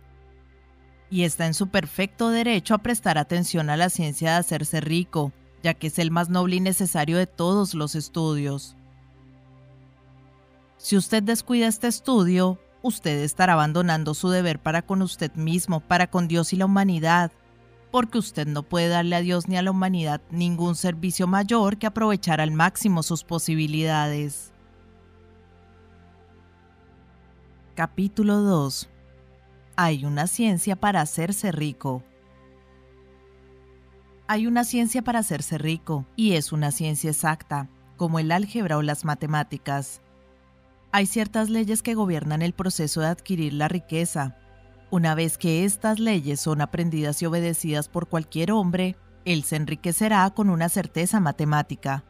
Y 1.11 1.25
está 1.25 1.47
en 1.47 1.55
su 1.55 1.69
perfecto 1.69 2.31
derecho 2.31 2.75
a 2.75 2.79
prestar 2.79 3.19
atención 3.19 3.69
a 3.69 3.77
la 3.77 3.91
ciencia 3.91 4.31
de 4.31 4.37
hacerse 4.37 4.81
rico, 4.81 5.33
ya 5.65 5.75
que 5.75 5.89
es 5.89 5.99
el 5.99 6.13
más 6.13 6.29
noble 6.29 6.57
y 6.57 6.61
necesario 6.61 7.19
de 7.19 7.27
todos 7.27 7.75
los 7.75 7.97
estudios. 7.97 8.77
Si 10.77 10.97
usted 10.97 11.23
descuida 11.23 11.67
este 11.67 11.89
estudio, 11.89 12.61
usted 12.85 13.21
estará 13.21 13.55
abandonando 13.55 14.13
su 14.13 14.29
deber 14.29 14.61
para 14.61 14.83
con 14.83 15.01
usted 15.01 15.35
mismo, 15.35 15.81
para 15.81 16.07
con 16.07 16.29
Dios 16.29 16.53
y 16.53 16.57
la 16.57 16.67
humanidad, 16.67 17.33
porque 17.91 18.19
usted 18.19 18.47
no 18.47 18.63
puede 18.63 18.89
darle 18.89 19.17
a 19.17 19.21
Dios 19.21 19.49
ni 19.49 19.57
a 19.57 19.63
la 19.63 19.71
humanidad 19.71 20.21
ningún 20.31 20.77
servicio 20.77 21.27
mayor 21.27 21.79
que 21.79 21.87
aprovechar 21.87 22.43
al 22.43 22.51
máximo 22.51 23.03
sus 23.03 23.25
posibilidades. 23.25 24.53
Capítulo 27.75 28.43
2 28.43 28.91
Hay 29.77 30.05
una 30.05 30.27
ciencia 30.27 30.77
para 30.77 31.01
hacerse 31.01 31.53
rico. 31.53 32.03
Hay 34.27 34.47
una 34.47 34.65
ciencia 34.65 35.01
para 35.01 35.21
hacerse 35.21 35.57
rico, 35.57 36.05
y 36.17 36.33
es 36.33 36.53
una 36.53 36.71
ciencia 36.71 37.11
exacta, 37.11 37.71
como 37.97 38.19
el 38.19 38.31
álgebra 38.31 38.77
o 38.77 38.83
las 38.83 39.07
matemáticas. 39.07 40.03
Hay 40.97 41.07
ciertas 41.07 41.51
leyes 41.51 41.83
que 41.83 41.97
gobiernan 41.97 42.41
el 42.41 42.53
proceso 42.53 43.01
de 43.01 43.09
adquirir 43.09 43.53
la 43.55 43.67
riqueza. 43.67 44.37
Una 44.93 45.17
vez 45.17 45.39
que 45.39 45.65
estas 45.65 45.99
leyes 45.99 46.39
son 46.39 46.61
aprendidas 46.61 47.21
y 47.21 47.27
obedecidas 47.27 47.89
por 47.89 48.07
cualquier 48.07 48.53
hombre, 48.53 48.97
él 49.25 49.43
se 49.43 49.57
enriquecerá 49.57 50.31
con 50.31 50.51
una 50.51 50.69
certeza 50.69 51.19
matemática. 51.19 52.05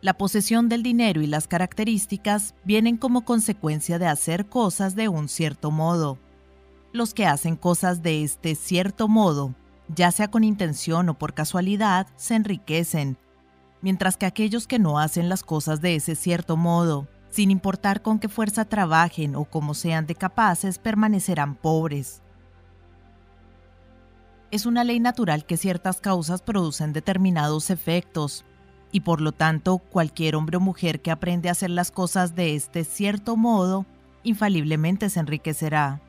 La 0.00 0.14
posesión 0.14 0.68
del 0.68 0.82
dinero 0.82 1.22
y 1.22 1.28
las 1.28 1.46
características 1.46 2.56
vienen 2.64 2.96
como 2.96 3.24
consecuencia 3.24 4.00
de 4.00 4.08
hacer 4.08 4.46
cosas 4.46 4.96
de 4.96 5.06
un 5.06 5.28
cierto 5.28 5.70
modo. 5.70 6.18
Los 6.92 7.14
que 7.14 7.24
hacen 7.24 7.54
cosas 7.54 8.02
de 8.02 8.24
este 8.24 8.56
cierto 8.56 9.06
modo, 9.06 9.54
ya 9.94 10.10
sea 10.10 10.28
con 10.28 10.42
intención 10.42 11.08
o 11.08 11.16
por 11.16 11.34
casualidad, 11.34 12.08
se 12.16 12.34
enriquecen, 12.34 13.16
mientras 13.82 14.16
que 14.16 14.26
aquellos 14.26 14.66
que 14.66 14.78
no 14.78 14.98
hacen 14.98 15.28
las 15.28 15.42
cosas 15.42 15.80
de 15.80 15.96
ese 15.96 16.14
cierto 16.14 16.56
modo, 16.56 17.08
sin 17.30 17.50
importar 17.50 18.02
con 18.02 18.18
qué 18.18 18.28
fuerza 18.28 18.64
trabajen 18.64 19.36
o 19.36 19.44
cómo 19.44 19.74
sean 19.74 20.06
de 20.06 20.14
capaces, 20.14 20.78
permanecerán 20.78 21.54
pobres. 21.54 22.22
Es 24.50 24.66
una 24.66 24.82
ley 24.82 24.98
natural 24.98 25.44
que 25.44 25.56
ciertas 25.56 26.00
causas 26.00 26.42
producen 26.42 26.92
determinados 26.92 27.70
efectos, 27.70 28.44
y 28.92 29.00
por 29.00 29.20
lo 29.20 29.30
tanto 29.30 29.78
cualquier 29.78 30.34
hombre 30.34 30.56
o 30.56 30.60
mujer 30.60 31.00
que 31.00 31.12
aprende 31.12 31.48
a 31.48 31.52
hacer 31.52 31.70
las 31.70 31.92
cosas 31.92 32.34
de 32.34 32.56
este 32.56 32.82
cierto 32.82 33.36
modo, 33.36 33.86
infaliblemente 34.24 35.08
se 35.08 35.20
enriquecerá. 35.20 36.00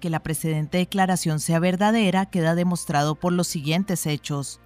Que 0.00 0.08
la 0.08 0.22
precedente 0.22 0.78
declaración 0.78 1.40
sea 1.40 1.58
verdadera 1.58 2.26
queda 2.26 2.54
demostrado 2.54 3.14
por 3.14 3.32
los 3.34 3.46
siguientes 3.46 4.06
hechos. 4.06 4.60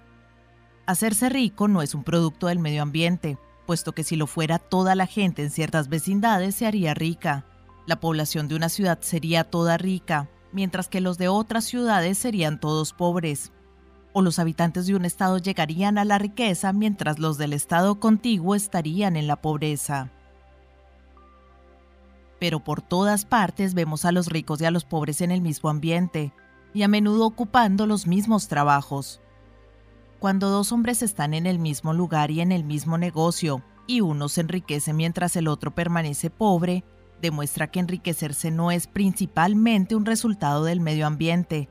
Hacerse 0.89 1.29
rico 1.29 1.67
no 1.67 1.83
es 1.83 1.93
un 1.93 2.03
producto 2.03 2.47
del 2.47 2.57
medio 2.57 2.81
ambiente, 2.81 3.37
puesto 3.67 3.91
que 3.91 4.03
si 4.03 4.15
lo 4.15 4.25
fuera 4.25 4.57
toda 4.57 4.95
la 4.95 5.05
gente 5.05 5.43
en 5.43 5.51
ciertas 5.51 5.87
vecindades 5.87 6.55
se 6.55 6.65
haría 6.65 6.95
rica. 6.95 7.45
La 7.85 7.99
población 7.99 8.47
de 8.47 8.55
una 8.55 8.69
ciudad 8.69 8.97
sería 9.01 9.43
toda 9.43 9.77
rica, 9.77 10.31
mientras 10.51 10.87
que 10.87 10.99
los 10.99 11.19
de 11.19 11.27
otras 11.27 11.65
ciudades 11.65 12.17
serían 12.17 12.59
todos 12.59 12.93
pobres. 12.93 13.51
O 14.13 14.23
los 14.23 14.39
habitantes 14.39 14.87
de 14.87 14.95
un 14.95 15.05
estado 15.05 15.37
llegarían 15.37 15.99
a 15.99 16.05
la 16.05 16.17
riqueza 16.17 16.73
mientras 16.73 17.19
los 17.19 17.37
del 17.37 17.53
estado 17.53 17.99
contiguo 17.99 18.55
estarían 18.55 19.15
en 19.15 19.27
la 19.27 19.35
pobreza. 19.35 20.09
Pero 22.39 22.63
por 22.63 22.81
todas 22.81 23.25
partes 23.25 23.75
vemos 23.75 24.05
a 24.05 24.11
los 24.11 24.25
ricos 24.25 24.59
y 24.59 24.65
a 24.65 24.71
los 24.71 24.85
pobres 24.85 25.21
en 25.21 25.29
el 25.29 25.41
mismo 25.41 25.69
ambiente, 25.69 26.33
y 26.73 26.81
a 26.81 26.87
menudo 26.87 27.27
ocupando 27.27 27.85
los 27.85 28.07
mismos 28.07 28.47
trabajos. 28.47 29.21
Cuando 30.19 30.49
dos 30.49 30.73
hombres 30.73 31.01
están 31.01 31.33
en 31.33 31.45
el 31.45 31.59
mismo 31.59 31.93
lugar 31.93 32.29
y 32.29 32.41
en 32.41 32.51
el 32.51 32.65
mismo 32.65 32.97
negocio, 32.97 33.63
y 33.87 34.01
uno 34.01 34.27
se 34.27 34.41
enriquece 34.41 34.91
mientras 34.91 35.37
el 35.37 35.47
otro 35.47 35.73
permanece 35.73 36.29
pobre, 36.29 36.83
demuestra 37.21 37.71
que 37.71 37.79
enriquecerse 37.79 38.51
no 38.51 38.69
es 38.69 38.87
principalmente 38.87 39.95
un 39.95 40.05
resultado 40.05 40.65
del 40.65 40.81
medio 40.81 41.07
ambiente. 41.07 41.69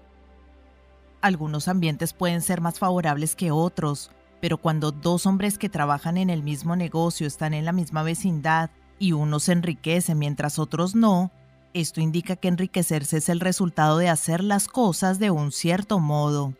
Algunos 1.21 1.69
ambientes 1.69 2.15
pueden 2.15 2.41
ser 2.41 2.63
más 2.63 2.79
favorables 2.79 3.37
que 3.37 3.51
otros, 3.51 4.11
pero 4.41 4.57
cuando 4.57 4.93
dos 4.93 5.27
hombres 5.27 5.59
que 5.59 5.69
trabajan 5.69 6.17
en 6.17 6.31
el 6.31 6.43
mismo 6.43 6.75
negocio 6.75 7.27
están 7.27 7.53
en 7.53 7.67
la 7.67 7.73
misma 7.73 8.03
vecindad 8.03 8.71
y 8.99 9.13
uno 9.13 9.41
se 9.41 9.53
enriquece 9.53 10.15
mientras 10.15 10.59
otros 10.59 10.95
no, 10.95 11.33
esto 11.75 12.01
indica 12.01 12.37
que 12.37 12.49
enriquecerse 12.49 13.19
es 13.19 13.29
el 13.29 13.41
resultado 13.41 13.99
de 13.99 14.09
hacer 14.09 14.43
las 14.43 14.69
cosas 14.69 15.19
de 15.19 15.31
un 15.31 15.53
cierto 15.53 15.99
modo. 15.99 16.55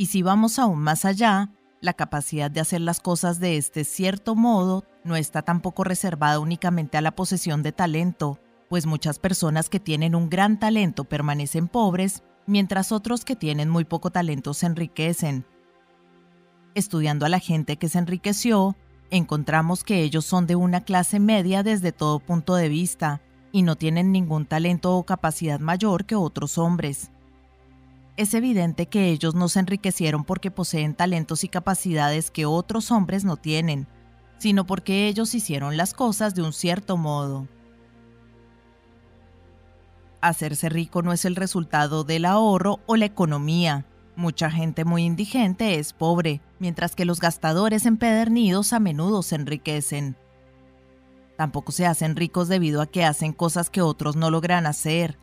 Y 0.00 0.06
si 0.06 0.22
vamos 0.22 0.60
aún 0.60 0.78
más 0.78 1.04
allá, 1.04 1.50
la 1.80 1.92
capacidad 1.92 2.52
de 2.52 2.60
hacer 2.60 2.80
las 2.80 3.00
cosas 3.00 3.40
de 3.40 3.56
este 3.56 3.82
cierto 3.82 4.36
modo 4.36 4.84
no 5.02 5.16
está 5.16 5.42
tampoco 5.42 5.82
reservada 5.82 6.38
únicamente 6.38 6.96
a 6.96 7.00
la 7.00 7.16
posesión 7.16 7.64
de 7.64 7.72
talento, 7.72 8.38
pues 8.68 8.86
muchas 8.86 9.18
personas 9.18 9.68
que 9.68 9.80
tienen 9.80 10.14
un 10.14 10.30
gran 10.30 10.60
talento 10.60 11.02
permanecen 11.02 11.66
pobres, 11.66 12.22
mientras 12.46 12.92
otros 12.92 13.24
que 13.24 13.34
tienen 13.34 13.68
muy 13.68 13.84
poco 13.84 14.10
talento 14.10 14.54
se 14.54 14.66
enriquecen. 14.66 15.44
Estudiando 16.76 17.26
a 17.26 17.28
la 17.28 17.40
gente 17.40 17.76
que 17.76 17.88
se 17.88 17.98
enriqueció, 17.98 18.76
encontramos 19.10 19.82
que 19.82 20.02
ellos 20.04 20.24
son 20.24 20.46
de 20.46 20.54
una 20.54 20.82
clase 20.82 21.18
media 21.18 21.64
desde 21.64 21.90
todo 21.90 22.20
punto 22.20 22.54
de 22.54 22.68
vista 22.68 23.20
y 23.50 23.62
no 23.62 23.74
tienen 23.74 24.12
ningún 24.12 24.46
talento 24.46 24.94
o 24.94 25.02
capacidad 25.02 25.58
mayor 25.58 26.04
que 26.04 26.14
otros 26.14 26.56
hombres 26.56 27.10
es 28.18 28.34
evidente 28.34 28.86
que 28.86 29.10
ellos 29.10 29.36
no 29.36 29.48
se 29.48 29.60
enriquecieron 29.60 30.24
porque 30.24 30.50
poseen 30.50 30.94
talentos 30.94 31.44
y 31.44 31.48
capacidades 31.48 32.32
que 32.32 32.46
otros 32.46 32.90
hombres 32.90 33.24
no 33.24 33.36
tienen, 33.36 33.86
sino 34.38 34.66
porque 34.66 35.06
ellos 35.06 35.36
hicieron 35.36 35.76
las 35.76 35.94
cosas 35.94 36.34
de 36.34 36.42
un 36.42 36.52
cierto 36.52 36.96
modo. 36.96 37.46
Hacerse 40.20 40.68
rico 40.68 41.00
no 41.02 41.12
es 41.12 41.24
el 41.24 41.36
resultado 41.36 42.02
del 42.02 42.24
ahorro 42.24 42.80
o 42.86 42.96
la 42.96 43.04
economía. 43.04 43.86
Mucha 44.16 44.50
gente 44.50 44.84
muy 44.84 45.04
indigente 45.04 45.78
es 45.78 45.92
pobre, 45.92 46.40
mientras 46.58 46.96
que 46.96 47.04
los 47.04 47.20
gastadores 47.20 47.86
empedernidos 47.86 48.72
a 48.72 48.80
menudo 48.80 49.22
se 49.22 49.36
enriquecen. 49.36 50.16
Tampoco 51.36 51.70
se 51.70 51.86
hacen 51.86 52.16
ricos 52.16 52.48
debido 52.48 52.82
a 52.82 52.86
que 52.86 53.04
hacen 53.04 53.32
cosas 53.32 53.70
que 53.70 53.80
otros 53.80 54.16
no 54.16 54.28
logran 54.32 54.66
hacer, 54.66 55.20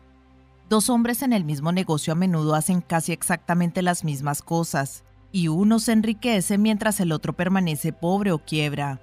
Dos 0.68 0.90
hombres 0.90 1.22
en 1.22 1.32
el 1.32 1.44
mismo 1.44 1.70
negocio 1.70 2.12
a 2.12 2.16
menudo 2.16 2.56
hacen 2.56 2.80
casi 2.80 3.12
exactamente 3.12 3.82
las 3.82 4.02
mismas 4.02 4.42
cosas, 4.42 5.04
y 5.30 5.46
uno 5.46 5.78
se 5.78 5.92
enriquece 5.92 6.58
mientras 6.58 6.98
el 6.98 7.12
otro 7.12 7.34
permanece 7.34 7.92
pobre 7.92 8.32
o 8.32 8.38
quiebra. 8.38 9.00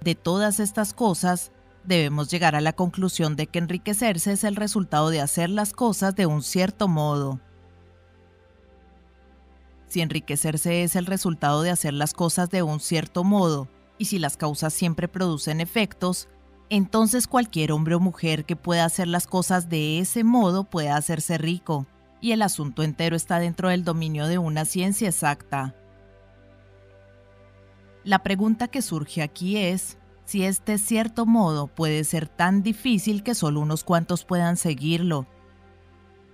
De 0.00 0.14
todas 0.14 0.60
estas 0.60 0.92
cosas, 0.92 1.50
debemos 1.82 2.30
llegar 2.30 2.54
a 2.54 2.60
la 2.60 2.72
conclusión 2.72 3.34
de 3.34 3.48
que 3.48 3.58
enriquecerse 3.58 4.32
es 4.32 4.44
el 4.44 4.54
resultado 4.54 5.10
de 5.10 5.20
hacer 5.20 5.50
las 5.50 5.72
cosas 5.72 6.14
de 6.14 6.26
un 6.26 6.42
cierto 6.42 6.86
modo. 6.86 7.40
Si 9.88 10.00
enriquecerse 10.00 10.84
es 10.84 10.94
el 10.94 11.06
resultado 11.06 11.62
de 11.62 11.70
hacer 11.70 11.94
las 11.94 12.12
cosas 12.12 12.48
de 12.48 12.62
un 12.62 12.78
cierto 12.78 13.24
modo, 13.24 13.66
y 13.98 14.04
si 14.04 14.20
las 14.20 14.36
causas 14.36 14.72
siempre 14.72 15.08
producen 15.08 15.60
efectos, 15.60 16.28
entonces 16.70 17.26
cualquier 17.26 17.72
hombre 17.72 17.96
o 17.96 18.00
mujer 18.00 18.44
que 18.44 18.56
pueda 18.56 18.84
hacer 18.84 19.08
las 19.08 19.26
cosas 19.26 19.68
de 19.68 19.98
ese 19.98 20.24
modo 20.24 20.64
puede 20.64 20.88
hacerse 20.88 21.36
rico, 21.36 21.86
y 22.20 22.32
el 22.32 22.42
asunto 22.42 22.82
entero 22.82 23.16
está 23.16 23.40
dentro 23.40 23.68
del 23.68 23.84
dominio 23.84 24.26
de 24.26 24.38
una 24.38 24.64
ciencia 24.64 25.08
exacta. 25.08 25.74
La 28.04 28.22
pregunta 28.22 28.68
que 28.68 28.82
surge 28.82 29.20
aquí 29.20 29.56
es 29.56 29.98
si 30.24 30.44
este 30.44 30.78
cierto 30.78 31.26
modo 31.26 31.66
puede 31.66 32.04
ser 32.04 32.28
tan 32.28 32.62
difícil 32.62 33.24
que 33.24 33.34
solo 33.34 33.60
unos 33.60 33.82
cuantos 33.82 34.24
puedan 34.24 34.56
seguirlo. 34.56 35.26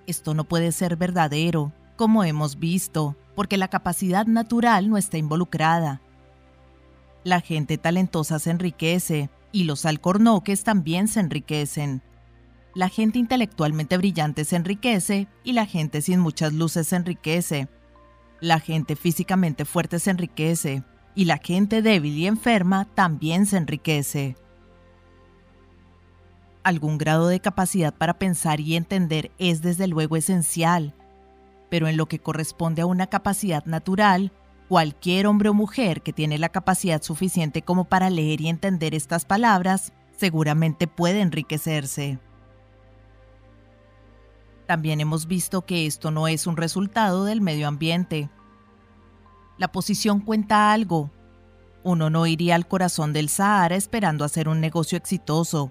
Esto 0.07 0.35
no 0.35 0.45
puede 0.45 0.71
ser 0.71 0.97
verdadero, 0.97 1.73
como 1.97 2.25
hemos 2.25 2.59
visto, 2.59 3.17
porque 3.35 3.57
la 3.57 3.69
capacidad 3.69 4.27
natural 4.27 4.91
no 4.91 4.99
está 4.99 5.17
involucrada. 5.17 6.03
La 7.25 7.41
gente 7.41 7.79
talentosa 7.79 8.39
se 8.39 8.51
enriquece, 8.51 9.31
y 9.57 9.65
los 9.65 9.87
alcornoques 9.87 10.65
también 10.65 11.09
se 11.09 11.19
enriquecen. 11.19 12.03
La 12.75 12.91
gente 12.91 13.19
intelectualmente 13.19 13.97
brillante 13.97 14.45
se 14.45 14.55
enriquece 14.55 15.29
y 15.45 15.55
la 15.55 15.65
gente 15.65 16.03
sin 16.03 16.21
muchas 16.21 16.53
luces 16.53 16.89
se 16.89 16.97
enriquece. 16.97 17.67
La 18.43 18.61
gente 18.61 18.97
físicamente 18.97 19.65
fuerte 19.65 19.99
se 19.99 20.11
enriquece 20.11 20.85
y 21.15 21.25
la 21.25 21.39
gente 21.39 21.81
débil 21.81 22.19
y 22.19 22.27
enferma 22.27 22.85
también 22.95 23.47
se 23.47 23.57
enriquece. 23.57 24.37
Algún 26.63 26.99
grado 26.99 27.29
de 27.29 27.41
capacidad 27.41 27.95
para 27.95 28.19
pensar 28.19 28.61
y 28.61 28.77
entender 28.77 29.31
es 29.39 29.63
desde 29.63 29.87
luego 29.87 30.19
esencial, 30.19 30.93
pero 31.71 31.89
en 31.89 31.97
lo 31.97 32.05
que 32.05 32.19
corresponde 32.19 32.83
a 32.83 32.87
una 32.87 33.07
capacidad 33.07 33.65
natural, 33.65 34.33
Cualquier 34.69 35.29
hombre 35.29 35.49
o 35.49 35.55
mujer 35.55 36.03
que 36.03 36.13
tiene 36.13 36.39
la 36.39 36.49
capacidad 36.49 37.01
suficiente 37.03 37.63
como 37.63 37.85
para 37.85 38.11
leer 38.11 38.41
y 38.41 38.49
entender 38.49 38.95
estas 38.95 39.25
palabras 39.25 39.93
seguramente 40.17 40.89
puede 40.89 41.21
enriquecerse. 41.21 42.19
También 44.67 45.01
hemos 45.01 45.27
visto 45.27 45.65
que 45.65 45.87
esto 45.87 46.11
no 46.11 46.27
es 46.27 46.49
un 46.49 46.57
resultado 46.57 47.25
del 47.25 47.41
medio 47.41 47.69
ambiente. 47.69 48.29
La 49.59 49.69
posición 49.69 50.21
cuenta 50.21 50.73
algo. 50.73 51.11
Uno 51.85 52.11
no 52.11 52.27
iría 52.27 52.57
al 52.57 52.67
corazón 52.67 53.13
del 53.13 53.29
Sahara 53.29 53.77
esperando 53.77 54.25
hacer 54.25 54.49
un 54.49 54.61
negocio 54.61 54.99
exitoso. 54.99 55.71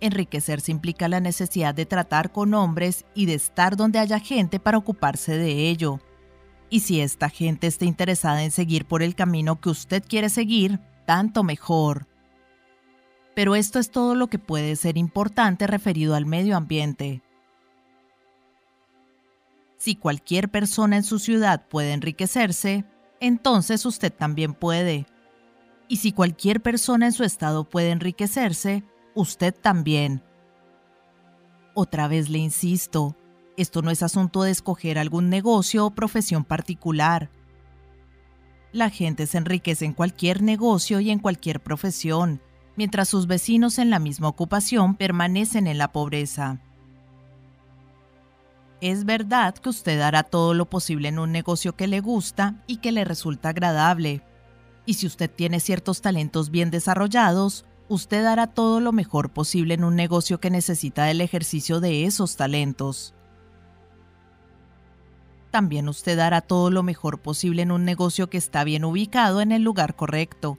Enriquecerse 0.00 0.72
implica 0.72 1.06
la 1.06 1.20
necesidad 1.20 1.74
de 1.74 1.86
tratar 1.86 2.32
con 2.32 2.54
hombres 2.54 3.04
y 3.14 3.26
de 3.26 3.34
estar 3.34 3.76
donde 3.76 4.00
haya 4.00 4.18
gente 4.18 4.58
para 4.58 4.78
ocuparse 4.78 5.36
de 5.36 5.68
ello. 5.68 6.00
Y 6.70 6.80
si 6.80 7.00
esta 7.00 7.28
gente 7.30 7.66
está 7.66 7.84
interesada 7.84 8.44
en 8.44 8.50
seguir 8.50 8.84
por 8.84 9.02
el 9.02 9.14
camino 9.14 9.60
que 9.60 9.70
usted 9.70 10.02
quiere 10.06 10.28
seguir, 10.28 10.80
tanto 11.06 11.42
mejor. 11.42 12.06
Pero 13.34 13.54
esto 13.54 13.78
es 13.78 13.90
todo 13.90 14.14
lo 14.14 14.26
que 14.28 14.38
puede 14.38 14.76
ser 14.76 14.98
importante 14.98 15.66
referido 15.66 16.14
al 16.14 16.26
medio 16.26 16.56
ambiente. 16.56 17.22
Si 19.78 19.94
cualquier 19.94 20.50
persona 20.50 20.96
en 20.96 21.04
su 21.04 21.18
ciudad 21.18 21.66
puede 21.68 21.92
enriquecerse, 21.92 22.84
entonces 23.20 23.86
usted 23.86 24.12
también 24.12 24.54
puede. 24.54 25.06
Y 25.86 25.98
si 25.98 26.12
cualquier 26.12 26.60
persona 26.60 27.06
en 27.06 27.12
su 27.12 27.24
estado 27.24 27.64
puede 27.64 27.90
enriquecerse, 27.90 28.82
usted 29.14 29.54
también. 29.54 30.22
Otra 31.74 32.08
vez 32.08 32.28
le 32.28 32.38
insisto, 32.38 33.16
esto 33.58 33.82
no 33.82 33.90
es 33.90 34.04
asunto 34.04 34.44
de 34.44 34.52
escoger 34.52 34.98
algún 34.98 35.28
negocio 35.30 35.84
o 35.84 35.90
profesión 35.90 36.44
particular. 36.44 37.28
La 38.72 38.88
gente 38.88 39.26
se 39.26 39.36
enriquece 39.38 39.84
en 39.84 39.94
cualquier 39.94 40.42
negocio 40.42 41.00
y 41.00 41.10
en 41.10 41.18
cualquier 41.18 41.60
profesión, 41.60 42.40
mientras 42.76 43.08
sus 43.08 43.26
vecinos 43.26 43.78
en 43.78 43.90
la 43.90 43.98
misma 43.98 44.28
ocupación 44.28 44.94
permanecen 44.94 45.66
en 45.66 45.76
la 45.76 45.90
pobreza. 45.90 46.60
Es 48.80 49.04
verdad 49.04 49.54
que 49.56 49.70
usted 49.70 50.00
hará 50.02 50.22
todo 50.22 50.54
lo 50.54 50.66
posible 50.70 51.08
en 51.08 51.18
un 51.18 51.32
negocio 51.32 51.74
que 51.74 51.88
le 51.88 52.00
gusta 52.00 52.62
y 52.68 52.76
que 52.76 52.92
le 52.92 53.04
resulta 53.04 53.48
agradable. 53.48 54.22
Y 54.86 54.94
si 54.94 55.08
usted 55.08 55.28
tiene 55.28 55.58
ciertos 55.58 56.00
talentos 56.00 56.50
bien 56.50 56.70
desarrollados, 56.70 57.64
usted 57.88 58.24
hará 58.24 58.46
todo 58.46 58.78
lo 58.78 58.92
mejor 58.92 59.30
posible 59.30 59.74
en 59.74 59.82
un 59.82 59.96
negocio 59.96 60.38
que 60.38 60.50
necesita 60.50 61.10
el 61.10 61.20
ejercicio 61.20 61.80
de 61.80 62.04
esos 62.04 62.36
talentos. 62.36 63.14
También 65.50 65.88
usted 65.88 66.18
hará 66.18 66.40
todo 66.40 66.70
lo 66.70 66.82
mejor 66.82 67.20
posible 67.20 67.62
en 67.62 67.72
un 67.72 67.84
negocio 67.84 68.28
que 68.28 68.38
está 68.38 68.64
bien 68.64 68.84
ubicado 68.84 69.40
en 69.40 69.52
el 69.52 69.62
lugar 69.62 69.96
correcto. 69.96 70.58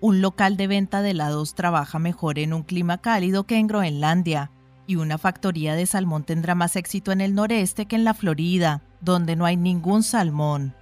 Un 0.00 0.20
local 0.20 0.56
de 0.56 0.66
venta 0.66 1.02
de 1.02 1.10
helados 1.10 1.54
trabaja 1.54 1.98
mejor 1.98 2.38
en 2.38 2.52
un 2.52 2.62
clima 2.62 2.98
cálido 2.98 3.44
que 3.44 3.56
en 3.56 3.66
Groenlandia, 3.66 4.50
y 4.86 4.96
una 4.96 5.18
factoría 5.18 5.76
de 5.76 5.86
salmón 5.86 6.24
tendrá 6.24 6.56
más 6.56 6.74
éxito 6.74 7.12
en 7.12 7.20
el 7.20 7.34
noreste 7.34 7.86
que 7.86 7.94
en 7.94 8.04
la 8.04 8.14
Florida, 8.14 8.82
donde 9.00 9.36
no 9.36 9.44
hay 9.44 9.56
ningún 9.56 10.02
salmón. 10.02 10.74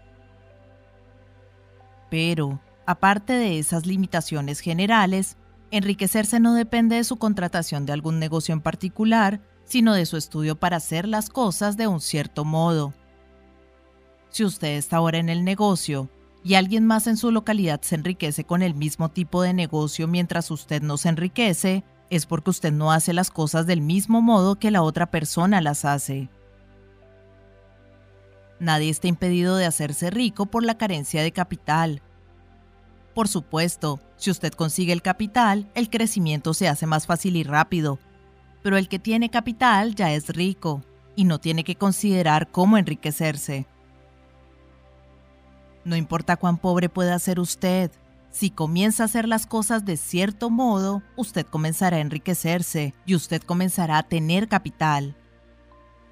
Pero, 2.11 2.58
aparte 2.87 3.35
de 3.35 3.58
esas 3.58 3.85
limitaciones 3.85 4.61
generales, 4.61 5.37
enriquecerse 5.70 6.40
no 6.40 6.54
depende 6.54 6.97
de 6.97 7.04
su 7.04 7.16
contratación 7.16 7.85
de 7.85 7.92
algún 7.92 8.18
negocio 8.18 8.54
en 8.54 8.62
particular, 8.62 9.42
sino 9.64 9.92
de 9.92 10.06
su 10.06 10.16
estudio 10.16 10.58
para 10.58 10.78
hacer 10.78 11.06
las 11.06 11.28
cosas 11.28 11.76
de 11.76 11.87
un 11.87 12.00
cierto 12.00 12.47
modo. 12.47 12.94
Si 14.30 14.44
usted 14.44 14.76
está 14.76 14.99
ahora 14.99 15.18
en 15.18 15.28
el 15.28 15.44
negocio 15.44 16.08
y 16.44 16.54
alguien 16.54 16.87
más 16.87 17.06
en 17.06 17.16
su 17.16 17.30
localidad 17.30 17.80
se 17.82 17.94
enriquece 17.94 18.44
con 18.44 18.62
el 18.62 18.75
mismo 18.75 19.08
tipo 19.08 19.42
de 19.42 19.54
negocio 19.54 20.06
mientras 20.06 20.50
usted 20.50 20.82
no 20.82 20.97
se 20.97 21.08
enriquece, 21.08 21.85
es 22.11 22.26
porque 22.26 22.50
usted 22.50 22.73
no 22.73 22.92
hace 22.92 23.12
las 23.12 23.30
cosas 23.30 23.66
del 23.66 23.80
mismo 23.80 24.23
modo 24.23 24.56
que 24.56 24.70
la 24.70 24.82
otra 24.82 25.11
persona 25.11 25.61
las 25.61 25.85
hace. 25.85 26.28
Nadie 28.61 28.90
está 28.90 29.08
impedido 29.08 29.56
de 29.56 29.66
hacerse 29.66 30.11
rico 30.11 30.47
por 30.47 30.64
la 30.64 30.76
carencia 30.76 31.23
de 31.23 31.32
capital. 31.32 32.02
Por 33.14 33.28
supuesto, 33.28 34.00
si 34.16 34.30
usted 34.30 34.52
consigue 34.52 34.92
el 34.92 35.02
capital, 35.02 35.70
el 35.75 35.90
crecimiento 35.90 36.54
se 36.54 36.68
hace 36.68 36.87
más 36.87 37.06
fácil 37.06 37.37
y 37.37 37.44
rápido. 37.44 37.99
Pero 38.62 38.76
el 38.76 38.88
que 38.88 38.99
tiene 38.99 39.30
capital 39.30 39.94
ya 39.94 40.12
es 40.12 40.28
rico 40.28 40.82
y 41.14 41.25
no 41.25 41.38
tiene 41.38 41.62
que 41.62 41.76
considerar 41.76 42.50
cómo 42.50 42.78
enriquecerse. 42.78 43.66
No 45.88 45.97
importa 45.97 46.37
cuán 46.37 46.59
pobre 46.59 46.90
pueda 46.90 47.18
ser 47.18 47.40
usted, 47.40 47.90
si 48.30 48.50
comienza 48.50 49.04
a 49.04 49.07
hacer 49.07 49.26
las 49.26 49.47
cosas 49.47 49.87
de 49.87 49.97
cierto 49.97 50.50
modo, 50.50 51.02
usted 51.16 51.47
comenzará 51.47 51.97
a 51.97 52.00
enriquecerse 52.00 52.92
y 53.07 53.14
usted 53.14 53.40
comenzará 53.40 53.97
a 53.97 54.02
tener 54.02 54.49
capital. 54.49 55.16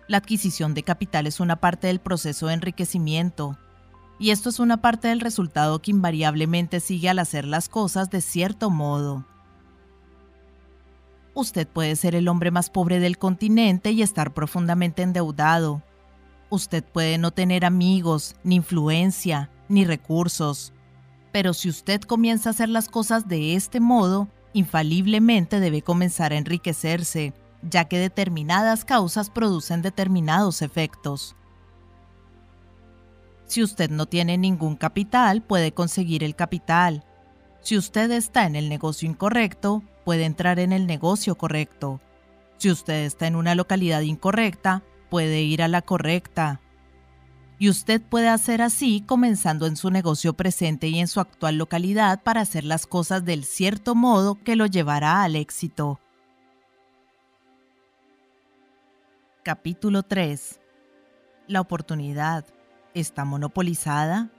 La 0.08 0.16
adquisición 0.16 0.72
de 0.72 0.82
capital 0.82 1.26
es 1.26 1.40
una 1.40 1.56
parte 1.56 1.88
del 1.88 2.00
proceso 2.00 2.46
de 2.46 2.54
enriquecimiento, 2.54 3.58
y 4.18 4.30
esto 4.30 4.48
es 4.48 4.60
una 4.60 4.80
parte 4.80 5.08
del 5.08 5.20
resultado 5.20 5.82
que 5.82 5.90
invariablemente 5.90 6.80
sigue 6.80 7.10
al 7.10 7.18
hacer 7.18 7.44
las 7.44 7.68
cosas 7.68 8.08
de 8.08 8.22
cierto 8.22 8.70
modo. 8.70 9.26
Usted 11.34 11.68
puede 11.68 11.96
ser 11.96 12.14
el 12.14 12.28
hombre 12.28 12.50
más 12.50 12.70
pobre 12.70 12.98
del 12.98 13.18
continente 13.18 13.90
y 13.90 14.00
estar 14.00 14.32
profundamente 14.32 15.02
endeudado. 15.02 15.82
Usted 16.48 16.82
puede 16.82 17.18
no 17.18 17.30
tener 17.30 17.66
amigos, 17.66 18.36
ni 18.42 18.54
influencia, 18.54 19.50
ni 19.68 19.84
recursos. 19.84 20.72
Pero 21.32 21.54
si 21.54 21.68
usted 21.68 22.00
comienza 22.02 22.48
a 22.48 22.52
hacer 22.52 22.68
las 22.68 22.88
cosas 22.88 23.28
de 23.28 23.54
este 23.54 23.80
modo, 23.80 24.28
infaliblemente 24.52 25.60
debe 25.60 25.82
comenzar 25.82 26.32
a 26.32 26.38
enriquecerse, 26.38 27.34
ya 27.62 27.84
que 27.84 27.98
determinadas 27.98 28.84
causas 28.84 29.30
producen 29.30 29.82
determinados 29.82 30.62
efectos. 30.62 31.36
Si 33.46 33.62
usted 33.62 33.90
no 33.90 34.06
tiene 34.06 34.38
ningún 34.38 34.76
capital, 34.76 35.42
puede 35.42 35.72
conseguir 35.72 36.24
el 36.24 36.34
capital. 36.34 37.04
Si 37.60 37.76
usted 37.76 38.10
está 38.10 38.46
en 38.46 38.56
el 38.56 38.68
negocio 38.68 39.08
incorrecto, 39.08 39.82
puede 40.04 40.24
entrar 40.24 40.58
en 40.58 40.72
el 40.72 40.86
negocio 40.86 41.36
correcto. 41.36 42.00
Si 42.58 42.70
usted 42.70 43.04
está 43.04 43.26
en 43.26 43.36
una 43.36 43.54
localidad 43.54 44.00
incorrecta, 44.00 44.82
puede 45.10 45.42
ir 45.42 45.62
a 45.62 45.68
la 45.68 45.82
correcta. 45.82 46.60
Y 47.58 47.70
usted 47.70 48.02
puede 48.02 48.28
hacer 48.28 48.60
así 48.60 49.02
comenzando 49.06 49.66
en 49.66 49.76
su 49.76 49.90
negocio 49.90 50.34
presente 50.34 50.88
y 50.88 50.98
en 50.98 51.08
su 51.08 51.20
actual 51.20 51.56
localidad 51.56 52.22
para 52.22 52.42
hacer 52.42 52.64
las 52.64 52.86
cosas 52.86 53.24
del 53.24 53.44
cierto 53.44 53.94
modo 53.94 54.34
que 54.42 54.56
lo 54.56 54.66
llevará 54.66 55.22
al 55.22 55.36
éxito. 55.36 55.98
Capítulo 59.42 60.02
3. 60.02 60.60
La 61.46 61.60
oportunidad 61.60 62.44
está 62.92 63.24
monopolizada. 63.24 64.30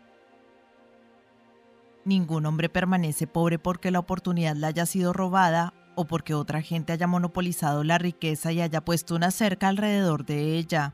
Ningún 2.06 2.46
hombre 2.46 2.70
permanece 2.70 3.26
pobre 3.26 3.58
porque 3.58 3.90
la 3.90 4.00
oportunidad 4.00 4.56
le 4.56 4.68
haya 4.68 4.86
sido 4.86 5.12
robada 5.12 5.74
o 5.96 6.06
porque 6.06 6.36
otra 6.36 6.62
gente 6.62 6.94
haya 6.94 7.08
monopolizado 7.08 7.84
la 7.84 7.98
riqueza 7.98 8.52
y 8.52 8.62
haya 8.62 8.82
puesto 8.82 9.16
una 9.16 9.32
cerca 9.32 9.70
alrededor 9.70 10.26
de 10.26 10.58
ella. 10.58 10.94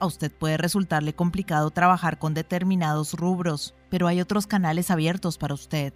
A 0.00 0.06
usted 0.06 0.32
puede 0.32 0.56
resultarle 0.56 1.12
complicado 1.14 1.70
trabajar 1.70 2.18
con 2.18 2.32
determinados 2.32 3.12
rubros, 3.12 3.74
pero 3.90 4.08
hay 4.08 4.22
otros 4.22 4.46
canales 4.46 4.90
abiertos 4.90 5.36
para 5.36 5.52
usted. 5.52 5.92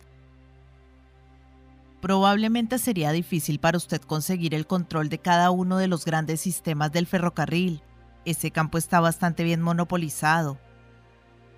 Probablemente 2.03 2.79
sería 2.79 3.13
difícil 3.13 3.59
para 3.59 3.79
usted 3.79 4.03
conseguir 4.03 4.55
el 4.55 4.67
control 4.67 5.09
de 5.09 5.19
cada 5.19 5.51
uno 5.51 5.79
de 5.79 5.89
los 5.89 6.05
grandes 6.05 6.43
sistemas 6.43 6.93
del 6.93 7.07
ferrocarril. 7.07 7.81
Ese 8.27 8.51
campo 8.51 8.77
está 8.77 9.01
bastante 9.01 9.43
bien 9.43 9.63
monopolizado. 9.63 10.59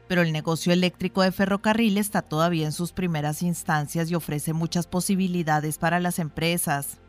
Pero 0.06 0.22
el 0.22 0.32
negocio 0.32 0.72
eléctrico 0.72 1.22
de 1.22 1.32
ferrocarril 1.32 1.98
está 1.98 2.22
todavía 2.22 2.66
en 2.66 2.72
sus 2.72 2.92
primeras 2.92 3.42
instancias 3.42 4.08
y 4.08 4.14
ofrece 4.14 4.52
muchas 4.52 4.86
posibilidades 4.86 5.78
para 5.78 5.98
las 5.98 6.20
empresas. 6.20 7.00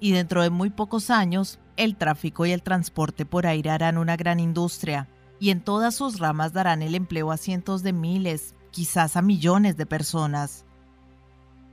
Y 0.00 0.12
dentro 0.12 0.42
de 0.42 0.50
muy 0.50 0.70
pocos 0.70 1.10
años, 1.10 1.58
el 1.76 1.96
tráfico 1.96 2.46
y 2.46 2.52
el 2.52 2.62
transporte 2.62 3.26
por 3.26 3.46
aire 3.46 3.70
harán 3.70 3.98
una 3.98 4.16
gran 4.16 4.40
industria, 4.40 5.08
y 5.38 5.50
en 5.50 5.60
todas 5.60 5.94
sus 5.94 6.18
ramas 6.18 6.52
darán 6.52 6.82
el 6.82 6.94
empleo 6.94 7.30
a 7.30 7.36
cientos 7.36 7.82
de 7.82 7.92
miles, 7.92 8.54
quizás 8.70 9.16
a 9.16 9.22
millones 9.22 9.76
de 9.76 9.86
personas. 9.86 10.64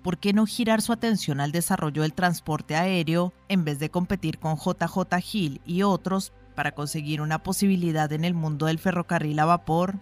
¿Por 0.03 0.17
qué 0.17 0.31
no 0.31 0.45
girar 0.45 0.81
su 0.81 0.93
atención 0.93 1.41
al 1.41 1.51
desarrollo 1.51 2.03
del 2.03 2.13
transporte 2.13 2.75
aéreo 2.75 3.33
en 3.49 3.65
vez 3.65 3.79
de 3.79 3.89
competir 3.89 4.39
con 4.39 4.55
JJ 4.55 5.01
Hill 5.33 5.61
y 5.65 5.83
otros 5.83 6.31
para 6.55 6.73
conseguir 6.73 7.21
una 7.21 7.43
posibilidad 7.43 8.11
en 8.13 8.23
el 8.23 8.33
mundo 8.33 8.67
del 8.67 8.79
ferrocarril 8.79 9.39
a 9.39 9.45
vapor? 9.45 9.99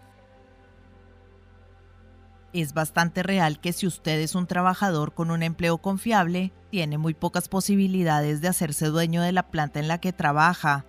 Es 2.55 2.73
bastante 2.73 3.21
real 3.21 3.59
que 3.59 3.73
si 3.73 3.85
usted 3.85 4.17
es 4.21 4.33
un 4.33 4.47
trabajador 4.47 5.13
con 5.13 5.29
un 5.29 5.43
empleo 5.43 5.77
confiable, 5.79 6.53
tiene 6.71 6.97
muy 6.97 7.13
pocas 7.13 7.49
posibilidades 7.49 8.39
de 8.39 8.47
hacerse 8.47 8.85
dueño 8.85 9.21
de 9.21 9.33
la 9.33 9.49
planta 9.51 9.81
en 9.81 9.89
la 9.89 9.97
que 9.97 10.13
trabaja. 10.13 10.85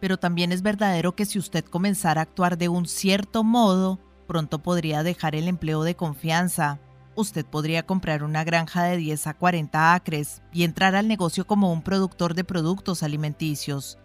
Pero 0.00 0.18
también 0.18 0.52
es 0.52 0.60
verdadero 0.60 1.16
que 1.16 1.24
si 1.24 1.38
usted 1.38 1.64
comenzara 1.64 2.20
a 2.20 2.24
actuar 2.24 2.58
de 2.58 2.68
un 2.68 2.86
cierto 2.86 3.42
modo, 3.42 3.98
pronto 4.26 4.58
podría 4.58 5.02
dejar 5.02 5.34
el 5.34 5.48
empleo 5.48 5.82
de 5.82 5.96
confianza. 5.96 6.78
Usted 7.14 7.46
podría 7.46 7.86
comprar 7.86 8.22
una 8.22 8.44
granja 8.44 8.82
de 8.82 8.98
10 8.98 9.28
a 9.28 9.32
40 9.32 9.94
acres 9.94 10.42
y 10.52 10.64
entrar 10.64 10.94
al 10.94 11.08
negocio 11.08 11.46
como 11.46 11.72
un 11.72 11.80
productor 11.80 12.34
de 12.34 12.44
productos 12.44 13.02
alimenticios. 13.02 13.96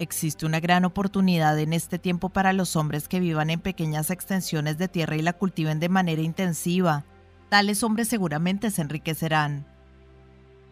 Existe 0.00 0.46
una 0.46 0.60
gran 0.60 0.86
oportunidad 0.86 1.58
en 1.58 1.74
este 1.74 1.98
tiempo 1.98 2.30
para 2.30 2.54
los 2.54 2.74
hombres 2.74 3.06
que 3.06 3.20
vivan 3.20 3.50
en 3.50 3.60
pequeñas 3.60 4.10
extensiones 4.10 4.78
de 4.78 4.88
tierra 4.88 5.14
y 5.16 5.20
la 5.20 5.34
cultiven 5.34 5.78
de 5.78 5.90
manera 5.90 6.22
intensiva. 6.22 7.04
Tales 7.50 7.82
hombres 7.82 8.08
seguramente 8.08 8.70
se 8.70 8.80
enriquecerán. 8.80 9.66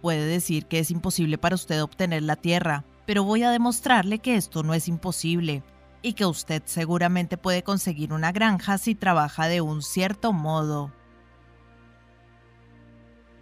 Puede 0.01 0.25
decir 0.25 0.65
que 0.65 0.79
es 0.79 0.91
imposible 0.91 1.37
para 1.37 1.57
usted 1.57 1.83
obtener 1.83 2.23
la 2.23 2.37
tierra, 2.37 2.87
pero 3.05 3.23
voy 3.23 3.43
a 3.43 3.51
demostrarle 3.51 4.21
que 4.21 4.35
esto 4.35 4.63
no 4.63 4.73
es 4.73 4.89
imposible 4.89 5.63
y 6.01 6.15
que 6.15 6.25
usted 6.25 6.63
seguramente 6.65 7.37
puede 7.37 7.63
conseguir 7.63 8.15
una 8.15 8.33
granja 8.33 8.79
si 8.79 8.95
trabaja 8.95 9.47
de 9.47 9.61
un 9.61 9.83
cierto 9.83 10.33
modo. 10.33 10.91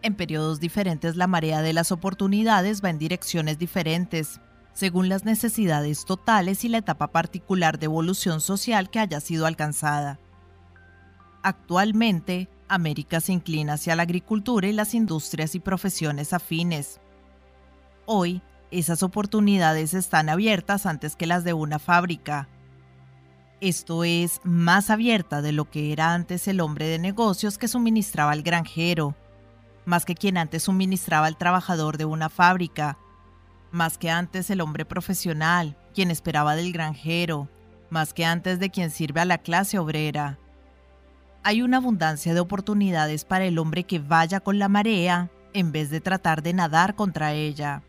En 0.02 0.16
periodos 0.16 0.58
diferentes 0.58 1.14
la 1.14 1.28
marea 1.28 1.62
de 1.62 1.72
las 1.72 1.92
oportunidades 1.92 2.82
va 2.82 2.90
en 2.90 2.98
direcciones 2.98 3.56
diferentes 3.60 4.40
según 4.76 5.08
las 5.08 5.24
necesidades 5.24 6.04
totales 6.04 6.62
y 6.62 6.68
la 6.68 6.76
etapa 6.76 7.06
particular 7.06 7.78
de 7.78 7.86
evolución 7.86 8.42
social 8.42 8.90
que 8.90 8.98
haya 8.98 9.20
sido 9.20 9.46
alcanzada. 9.46 10.20
Actualmente, 11.42 12.50
América 12.68 13.20
se 13.20 13.32
inclina 13.32 13.72
hacia 13.72 13.96
la 13.96 14.02
agricultura 14.02 14.68
y 14.68 14.74
las 14.74 14.92
industrias 14.92 15.54
y 15.54 15.60
profesiones 15.60 16.34
afines. 16.34 17.00
Hoy, 18.04 18.42
esas 18.70 19.02
oportunidades 19.02 19.94
están 19.94 20.28
abiertas 20.28 20.84
antes 20.84 21.16
que 21.16 21.24
las 21.24 21.42
de 21.42 21.54
una 21.54 21.78
fábrica. 21.78 22.46
Esto 23.62 24.04
es 24.04 24.42
más 24.44 24.90
abierta 24.90 25.40
de 25.40 25.52
lo 25.52 25.70
que 25.70 25.90
era 25.90 26.12
antes 26.12 26.48
el 26.48 26.60
hombre 26.60 26.86
de 26.86 26.98
negocios 26.98 27.56
que 27.56 27.68
suministraba 27.68 28.32
al 28.32 28.42
granjero, 28.42 29.14
más 29.86 30.04
que 30.04 30.14
quien 30.14 30.36
antes 30.36 30.64
suministraba 30.64 31.28
al 31.28 31.38
trabajador 31.38 31.96
de 31.96 32.04
una 32.04 32.28
fábrica, 32.28 32.98
más 33.70 33.98
que 33.98 34.10
antes 34.10 34.50
el 34.50 34.60
hombre 34.60 34.84
profesional, 34.84 35.76
quien 35.94 36.10
esperaba 36.10 36.56
del 36.56 36.72
granjero, 36.72 37.48
más 37.90 38.12
que 38.12 38.24
antes 38.24 38.58
de 38.58 38.70
quien 38.70 38.90
sirve 38.90 39.20
a 39.20 39.24
la 39.24 39.38
clase 39.38 39.78
obrera. 39.78 40.38
Hay 41.42 41.62
una 41.62 41.76
abundancia 41.76 42.34
de 42.34 42.40
oportunidades 42.40 43.24
para 43.24 43.44
el 43.44 43.58
hombre 43.58 43.84
que 43.84 43.98
vaya 43.98 44.40
con 44.40 44.58
la 44.58 44.68
marea 44.68 45.30
en 45.52 45.72
vez 45.72 45.90
de 45.90 46.00
tratar 46.00 46.42
de 46.42 46.52
nadar 46.52 46.94
contra 46.94 47.32
ella. 47.32 47.82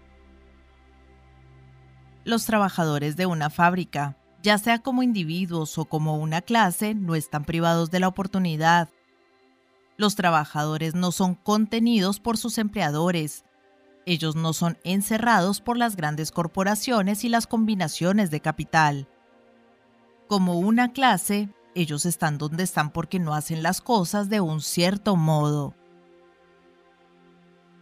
Los 2.24 2.46
trabajadores 2.46 3.16
de 3.16 3.26
una 3.26 3.50
fábrica, 3.50 4.18
ya 4.44 4.58
sea 4.58 4.80
como 4.80 5.02
individuos 5.02 5.78
o 5.78 5.86
como 5.86 6.18
una 6.18 6.42
clase, 6.42 6.94
no 6.94 7.16
están 7.16 7.46
privados 7.46 7.90
de 7.90 8.00
la 8.00 8.08
oportunidad. 8.08 8.90
Los 9.98 10.16
trabajadores 10.16 10.94
no 10.94 11.12
son 11.12 11.36
contenidos 11.36 12.20
por 12.20 12.38
sus 12.38 12.58
empleadores. 12.60 13.44
Ellos 14.10 14.38
no 14.38 14.54
son 14.54 14.78
encerrados 14.86 15.60
por 15.60 15.76
las 15.78 15.98
grandes 15.98 16.32
corporaciones 16.32 17.26
y 17.26 17.30
las 17.30 17.46
combinaciones 17.46 18.32
de 18.32 18.40
capital. 18.40 19.10
Como 20.30 20.60
una 20.60 20.94
clase, 20.94 21.50
ellos 21.76 22.06
están 22.06 22.38
donde 22.38 22.64
están 22.64 22.94
porque 22.94 23.20
no 23.20 23.36
hacen 23.36 23.62
las 23.62 23.82
cosas 23.82 24.30
de 24.30 24.40
un 24.40 24.62
cierto 24.62 25.18
modo. 25.18 25.76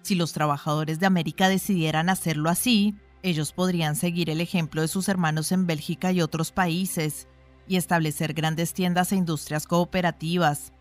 Si 0.01 0.15
los 0.15 0.33
trabajadores 0.33 0.99
de 0.99 1.05
América 1.05 1.47
decidieran 1.47 2.09
hacerlo 2.09 2.49
así, 2.49 2.95
ellos 3.21 3.53
podrían 3.53 3.95
seguir 3.95 4.31
el 4.31 4.41
ejemplo 4.41 4.81
de 4.81 4.88
sus 4.88 5.07
hermanos 5.09 5.51
en 5.51 5.67
Bélgica 5.67 6.11
y 6.11 6.23
otros 6.23 6.51
países 6.51 7.27
y 7.67 7.75
establecer 7.75 8.33
grandes 8.33 8.73
tiendas 8.73 9.11
e 9.11 9.15
industrias 9.15 9.67
cooperativas. 9.67 10.73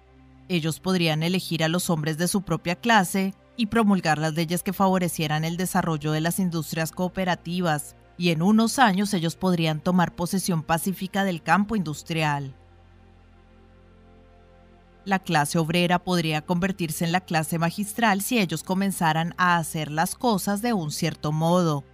Ellos 0.48 0.80
podrían 0.80 1.22
elegir 1.22 1.62
a 1.62 1.68
los 1.68 1.90
hombres 1.90 2.16
de 2.16 2.28
su 2.28 2.40
propia 2.40 2.76
clase 2.76 3.34
y 3.56 3.66
promulgar 3.66 4.18
las 4.18 4.34
leyes 4.34 4.62
que 4.62 4.72
favorecieran 4.72 5.44
el 5.44 5.56
desarrollo 5.56 6.12
de 6.12 6.20
las 6.20 6.38
industrias 6.38 6.92
cooperativas, 6.92 7.96
y 8.16 8.30
en 8.30 8.42
unos 8.42 8.78
años 8.78 9.12
ellos 9.14 9.36
podrían 9.36 9.80
tomar 9.80 10.14
posesión 10.14 10.62
pacífica 10.62 11.24
del 11.24 11.42
campo 11.42 11.76
industrial. 11.76 12.54
La 15.04 15.18
clase 15.18 15.58
obrera 15.58 15.98
podría 15.98 16.42
convertirse 16.42 17.04
en 17.04 17.12
la 17.12 17.20
clase 17.20 17.58
magistral 17.58 18.22
si 18.22 18.38
ellos 18.38 18.62
comenzaran 18.62 19.34
a 19.36 19.58
hacer 19.58 19.90
las 19.90 20.14
cosas 20.14 20.62
de 20.62 20.72
un 20.72 20.90
cierto 20.90 21.30
modo. 21.30 21.84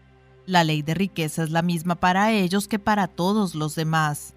La 0.46 0.62
ley 0.62 0.82
de 0.82 0.94
riqueza 0.94 1.42
es 1.42 1.50
la 1.50 1.62
misma 1.62 1.96
para 1.96 2.30
ellos 2.30 2.68
que 2.68 2.78
para 2.78 3.08
todos 3.08 3.54
los 3.54 3.74
demás. 3.74 4.34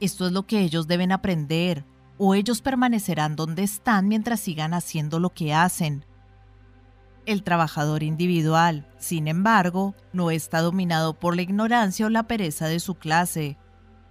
Esto 0.00 0.26
es 0.26 0.32
lo 0.32 0.46
que 0.46 0.60
ellos 0.60 0.86
deben 0.86 1.12
aprender, 1.12 1.84
o 2.18 2.34
ellos 2.34 2.62
permanecerán 2.62 3.36
donde 3.36 3.62
están 3.62 4.08
mientras 4.08 4.40
sigan 4.40 4.74
haciendo 4.74 5.20
lo 5.20 5.30
que 5.30 5.54
hacen, 5.54 6.04
el 7.26 7.42
trabajador 7.42 8.04
individual, 8.04 8.86
sin 8.98 9.26
embargo, 9.26 9.96
no 10.12 10.30
está 10.30 10.60
dominado 10.60 11.18
por 11.18 11.34
la 11.34 11.42
ignorancia 11.42 12.06
o 12.06 12.08
la 12.08 12.28
pereza 12.28 12.68
de 12.68 12.78
su 12.78 12.94
clase. 12.94 13.58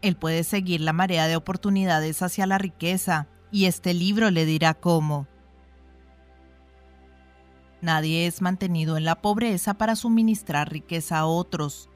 Él 0.02 0.18
puede 0.18 0.44
seguir 0.44 0.82
la 0.82 0.92
marea 0.92 1.26
de 1.28 1.38
oportunidades 1.38 2.22
hacia 2.22 2.46
la 2.46 2.58
riqueza, 2.58 3.30
y 3.52 3.66
este 3.66 3.94
libro 3.94 4.32
le 4.32 4.46
dirá 4.46 4.74
cómo. 4.74 5.28
Nadie 7.82 8.28
es 8.28 8.42
mantenido 8.42 8.98
en 8.98 9.06
la 9.06 9.22
pobreza 9.22 9.76
para 9.76 9.96
suministrar 9.96 10.70
riqueza 10.70 11.20
a 11.20 11.26
otros. 11.26 11.90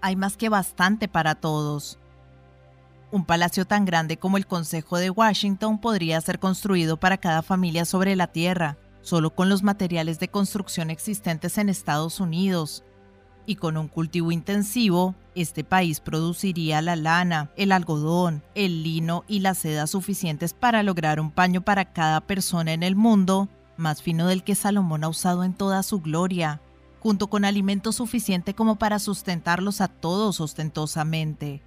Hay 0.00 0.16
más 0.16 0.36
que 0.36 0.48
bastante 0.48 1.06
para 1.06 1.36
todos. 1.36 2.00
Un 3.14 3.24
palacio 3.24 3.64
tan 3.64 3.84
grande 3.84 4.16
como 4.16 4.38
el 4.38 4.46
Consejo 4.48 4.98
de 4.98 5.08
Washington 5.08 5.78
podría 5.78 6.20
ser 6.20 6.40
construido 6.40 6.96
para 6.96 7.16
cada 7.16 7.42
familia 7.42 7.84
sobre 7.84 8.16
la 8.16 8.26
Tierra, 8.26 8.76
solo 9.02 9.32
con 9.36 9.48
los 9.48 9.62
materiales 9.62 10.18
de 10.18 10.26
construcción 10.26 10.90
existentes 10.90 11.56
en 11.58 11.68
Estados 11.68 12.18
Unidos. 12.18 12.82
Y 13.46 13.54
con 13.54 13.76
un 13.76 13.86
cultivo 13.86 14.32
intensivo, 14.32 15.14
este 15.36 15.62
país 15.62 16.00
produciría 16.00 16.82
la 16.82 16.96
lana, 16.96 17.52
el 17.56 17.70
algodón, 17.70 18.42
el 18.56 18.82
lino 18.82 19.22
y 19.28 19.38
la 19.38 19.54
seda 19.54 19.86
suficientes 19.86 20.52
para 20.52 20.82
lograr 20.82 21.20
un 21.20 21.30
paño 21.30 21.60
para 21.60 21.92
cada 21.92 22.20
persona 22.20 22.72
en 22.72 22.82
el 22.82 22.96
mundo, 22.96 23.48
más 23.76 24.02
fino 24.02 24.26
del 24.26 24.42
que 24.42 24.56
Salomón 24.56 25.04
ha 25.04 25.08
usado 25.08 25.44
en 25.44 25.54
toda 25.54 25.84
su 25.84 26.00
gloria, 26.00 26.60
junto 26.98 27.28
con 27.28 27.44
alimento 27.44 27.92
suficiente 27.92 28.54
como 28.54 28.74
para 28.74 28.98
sustentarlos 28.98 29.80
a 29.80 29.86
todos 29.86 30.40
ostentosamente. 30.40 31.62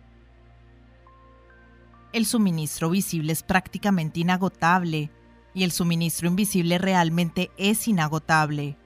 El 2.13 2.25
suministro 2.25 2.89
visible 2.89 3.33
es 3.33 3.43
prácticamente 3.43 4.21
inagotable, 4.21 5.11
y 5.53 5.63
el 5.63 5.71
suministro 5.71 6.27
invisible 6.27 6.77
realmente 6.77 7.51
es 7.57 7.87
inagotable. 7.87 8.77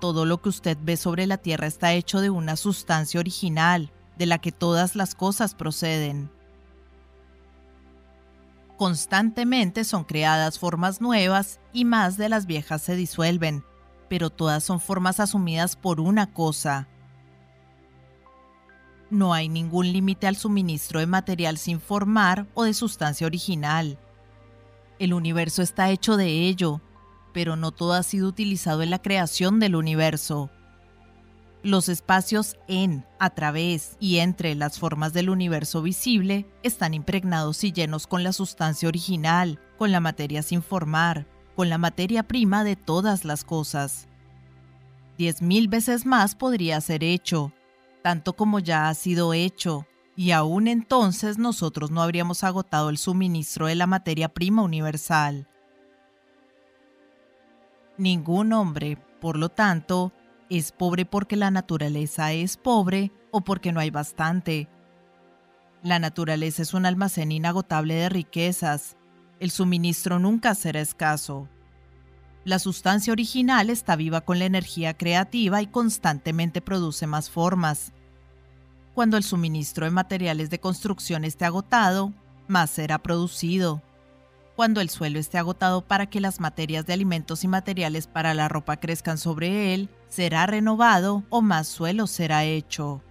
Todo 0.00 0.24
lo 0.24 0.40
que 0.40 0.48
usted 0.48 0.78
ve 0.80 0.96
sobre 0.96 1.26
la 1.26 1.38
Tierra 1.38 1.66
está 1.66 1.92
hecho 1.92 2.20
de 2.20 2.30
una 2.30 2.56
sustancia 2.56 3.20
original, 3.20 3.92
de 4.16 4.26
la 4.26 4.38
que 4.38 4.52
todas 4.52 4.94
las 4.96 5.14
cosas 5.14 5.54
proceden. 5.54 6.30
Constantemente 8.76 9.84
son 9.84 10.04
creadas 10.04 10.58
formas 10.58 11.00
nuevas 11.00 11.60
y 11.72 11.84
más 11.84 12.16
de 12.16 12.28
las 12.28 12.46
viejas 12.46 12.82
se 12.82 12.96
disuelven, 12.96 13.64
pero 14.08 14.30
todas 14.30 14.64
son 14.64 14.80
formas 14.80 15.20
asumidas 15.20 15.76
por 15.76 16.00
una 16.00 16.32
cosa. 16.32 16.88
No 19.14 19.32
hay 19.32 19.48
ningún 19.48 19.92
límite 19.92 20.26
al 20.26 20.34
suministro 20.34 20.98
de 20.98 21.06
material 21.06 21.56
sin 21.56 21.80
formar 21.80 22.48
o 22.52 22.64
de 22.64 22.74
sustancia 22.74 23.28
original. 23.28 23.96
El 24.98 25.14
universo 25.14 25.62
está 25.62 25.88
hecho 25.90 26.16
de 26.16 26.48
ello, 26.48 26.80
pero 27.32 27.54
no 27.54 27.70
todo 27.70 27.92
ha 27.92 28.02
sido 28.02 28.26
utilizado 28.26 28.82
en 28.82 28.90
la 28.90 29.00
creación 29.00 29.60
del 29.60 29.76
universo. 29.76 30.50
Los 31.62 31.88
espacios 31.88 32.56
en, 32.66 33.06
a 33.20 33.30
través 33.30 33.96
y 34.00 34.18
entre 34.18 34.56
las 34.56 34.80
formas 34.80 35.12
del 35.12 35.30
universo 35.30 35.80
visible 35.80 36.48
están 36.64 36.92
impregnados 36.92 37.62
y 37.62 37.70
llenos 37.70 38.08
con 38.08 38.24
la 38.24 38.32
sustancia 38.32 38.88
original, 38.88 39.60
con 39.78 39.92
la 39.92 40.00
materia 40.00 40.42
sin 40.42 40.60
formar, 40.60 41.28
con 41.54 41.68
la 41.68 41.78
materia 41.78 42.24
prima 42.24 42.64
de 42.64 42.74
todas 42.74 43.24
las 43.24 43.44
cosas. 43.44 44.08
Diez 45.18 45.40
mil 45.40 45.68
veces 45.68 46.04
más 46.04 46.34
podría 46.34 46.80
ser 46.80 47.04
hecho, 47.04 47.52
tanto 48.04 48.34
como 48.34 48.58
ya 48.58 48.90
ha 48.90 48.94
sido 48.94 49.32
hecho, 49.32 49.86
y 50.14 50.32
aún 50.32 50.68
entonces 50.68 51.38
nosotros 51.38 51.90
no 51.90 52.02
habríamos 52.02 52.44
agotado 52.44 52.90
el 52.90 52.98
suministro 52.98 53.66
de 53.66 53.76
la 53.76 53.86
materia 53.86 54.28
prima 54.28 54.60
universal. 54.60 55.48
Ningún 57.96 58.52
hombre, 58.52 58.98
por 59.22 59.38
lo 59.38 59.48
tanto, 59.48 60.12
es 60.50 60.70
pobre 60.70 61.06
porque 61.06 61.36
la 61.36 61.50
naturaleza 61.50 62.34
es 62.34 62.58
pobre 62.58 63.10
o 63.30 63.40
porque 63.40 63.72
no 63.72 63.80
hay 63.80 63.88
bastante. 63.88 64.68
La 65.82 65.98
naturaleza 65.98 66.60
es 66.60 66.74
un 66.74 66.84
almacén 66.84 67.32
inagotable 67.32 67.94
de 67.94 68.10
riquezas. 68.10 68.98
El 69.40 69.50
suministro 69.50 70.18
nunca 70.18 70.54
será 70.54 70.82
escaso. 70.82 71.48
La 72.44 72.58
sustancia 72.58 73.14
original 73.14 73.70
está 73.70 73.96
viva 73.96 74.20
con 74.20 74.38
la 74.38 74.44
energía 74.44 74.92
creativa 74.92 75.62
y 75.62 75.66
constantemente 75.66 76.60
produce 76.60 77.06
más 77.06 77.30
formas. 77.30 77.93
Cuando 78.94 79.16
el 79.16 79.24
suministro 79.24 79.86
de 79.86 79.90
materiales 79.90 80.50
de 80.50 80.60
construcción 80.60 81.24
esté 81.24 81.44
agotado, 81.44 82.12
más 82.46 82.70
será 82.70 82.98
producido. 82.98 83.82
Cuando 84.54 84.80
el 84.80 84.88
suelo 84.88 85.18
esté 85.18 85.36
agotado 85.36 85.80
para 85.80 86.06
que 86.06 86.20
las 86.20 86.38
materias 86.38 86.86
de 86.86 86.92
alimentos 86.92 87.42
y 87.42 87.48
materiales 87.48 88.06
para 88.06 88.34
la 88.34 88.48
ropa 88.48 88.76
crezcan 88.76 89.18
sobre 89.18 89.74
él, 89.74 89.88
será 90.08 90.46
renovado 90.46 91.24
o 91.28 91.42
más 91.42 91.66
suelo 91.66 92.06
será 92.06 92.44
hecho. 92.44 93.02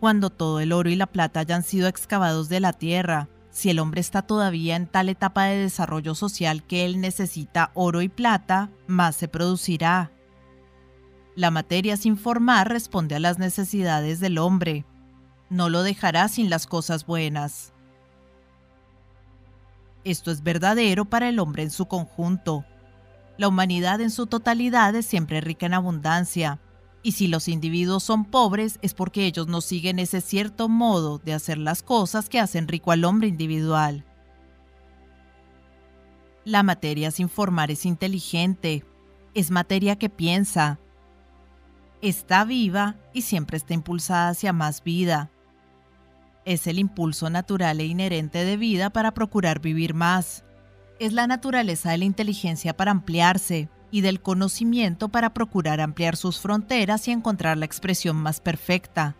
Cuando 0.00 0.30
todo 0.30 0.60
el 0.60 0.72
oro 0.72 0.88
y 0.88 0.96
la 0.96 1.06
plata 1.06 1.40
hayan 1.40 1.62
sido 1.62 1.86
excavados 1.86 2.48
de 2.48 2.60
la 2.60 2.72
tierra, 2.72 3.28
si 3.50 3.68
el 3.68 3.80
hombre 3.80 4.00
está 4.00 4.22
todavía 4.22 4.76
en 4.76 4.86
tal 4.86 5.10
etapa 5.10 5.44
de 5.44 5.58
desarrollo 5.58 6.14
social 6.14 6.62
que 6.62 6.86
él 6.86 7.02
necesita 7.02 7.70
oro 7.74 8.00
y 8.00 8.08
plata, 8.08 8.70
más 8.86 9.16
se 9.16 9.28
producirá. 9.28 10.10
La 11.40 11.50
materia 11.50 11.96
sin 11.96 12.18
formar 12.18 12.68
responde 12.68 13.14
a 13.14 13.18
las 13.18 13.38
necesidades 13.38 14.20
del 14.20 14.36
hombre. 14.36 14.84
No 15.48 15.70
lo 15.70 15.82
dejará 15.82 16.28
sin 16.28 16.50
las 16.50 16.66
cosas 16.66 17.06
buenas. 17.06 17.72
Esto 20.04 20.30
es 20.32 20.42
verdadero 20.42 21.06
para 21.06 21.30
el 21.30 21.38
hombre 21.38 21.62
en 21.62 21.70
su 21.70 21.86
conjunto. 21.86 22.66
La 23.38 23.48
humanidad 23.48 24.02
en 24.02 24.10
su 24.10 24.26
totalidad 24.26 24.94
es 24.94 25.06
siempre 25.06 25.40
rica 25.40 25.64
en 25.64 25.72
abundancia, 25.72 26.60
y 27.02 27.12
si 27.12 27.26
los 27.26 27.48
individuos 27.48 28.02
son 28.02 28.26
pobres 28.26 28.78
es 28.82 28.92
porque 28.92 29.24
ellos 29.24 29.46
no 29.46 29.62
siguen 29.62 29.98
ese 29.98 30.20
cierto 30.20 30.68
modo 30.68 31.16
de 31.16 31.32
hacer 31.32 31.56
las 31.56 31.82
cosas 31.82 32.28
que 32.28 32.38
hacen 32.38 32.68
rico 32.68 32.92
al 32.92 33.06
hombre 33.06 33.28
individual. 33.28 34.04
La 36.44 36.62
materia 36.62 37.10
sin 37.10 37.30
formar 37.30 37.70
es 37.70 37.86
inteligente, 37.86 38.84
es 39.32 39.50
materia 39.50 39.96
que 39.96 40.10
piensa, 40.10 40.78
está 42.02 42.44
viva 42.44 42.96
y 43.12 43.22
siempre 43.22 43.56
está 43.56 43.74
impulsada 43.74 44.28
hacia 44.30 44.52
más 44.52 44.82
vida. 44.82 45.30
Es 46.44 46.66
el 46.66 46.78
impulso 46.78 47.30
natural 47.30 47.80
e 47.80 47.84
inherente 47.84 48.44
de 48.44 48.56
vida 48.56 48.90
para 48.90 49.12
procurar 49.12 49.60
vivir 49.60 49.94
más. 49.94 50.44
Es 50.98 51.12
la 51.12 51.26
naturaleza 51.26 51.90
de 51.90 51.98
la 51.98 52.04
inteligencia 52.04 52.76
para 52.76 52.90
ampliarse 52.90 53.68
y 53.90 54.00
del 54.00 54.20
conocimiento 54.20 55.08
para 55.08 55.34
procurar 55.34 55.80
ampliar 55.80 56.16
sus 56.16 56.40
fronteras 56.40 57.08
y 57.08 57.10
encontrar 57.10 57.58
la 57.58 57.66
expresión 57.66 58.16
más 58.16 58.40
perfecta. 58.40 59.16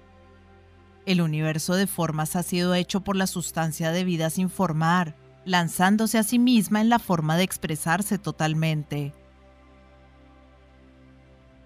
El 1.06 1.20
universo 1.20 1.74
de 1.74 1.86
formas 1.86 2.36
ha 2.36 2.42
sido 2.42 2.74
hecho 2.74 3.00
por 3.00 3.16
la 3.16 3.26
sustancia 3.26 3.90
de 3.90 4.04
vida 4.04 4.30
sin 4.30 4.48
formar, 4.48 5.16
lanzándose 5.44 6.18
a 6.18 6.22
sí 6.22 6.38
misma 6.38 6.80
en 6.80 6.88
la 6.88 6.98
forma 6.98 7.36
de 7.36 7.42
expresarse 7.42 8.18
totalmente. 8.18 9.12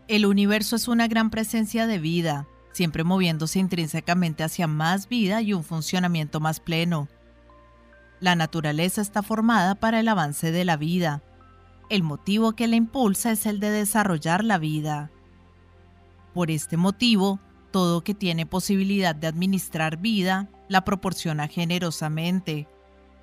El 0.07 0.27
universo 0.27 0.77
es 0.77 0.87
una 0.87 1.09
gran 1.09 1.31
presencia 1.31 1.87
de 1.87 1.99
vida, 1.99 2.47
siempre 2.73 3.05
moviéndose 3.05 3.59
intrínsecamente 3.59 4.45
hacia 4.45 4.67
más 4.67 5.09
vida 5.09 5.40
y 5.40 5.55
un 5.55 5.64
funcionamiento 5.64 6.40
más 6.40 6.61
pleno. 6.61 7.09
La 8.21 8.37
naturaleza 8.37 9.01
está 9.01 9.23
formada 9.23 9.75
para 9.75 10.01
el 10.01 10.09
avance 10.09 10.53
de 10.53 10.67
la 10.67 10.77
vida. 10.77 11.23
El 11.88 12.03
motivo 12.03 12.53
que 12.53 12.69
la 12.69 12.77
impulsa 12.77 13.33
es 13.33 13.47
el 13.47 13.61
de 13.61 13.71
desarrollar 13.71 14.45
la 14.45 14.59
vida. 14.59 15.11
Por 16.35 16.51
este 16.51 16.77
motivo, 16.77 17.40
todo 17.71 18.05
que 18.05 18.12
tiene 18.12 18.45
posibilidad 18.45 19.14
de 19.14 19.27
administrar 19.27 19.97
vida 19.97 20.51
la 20.69 20.85
proporciona 20.85 21.49
generosamente. 21.49 22.69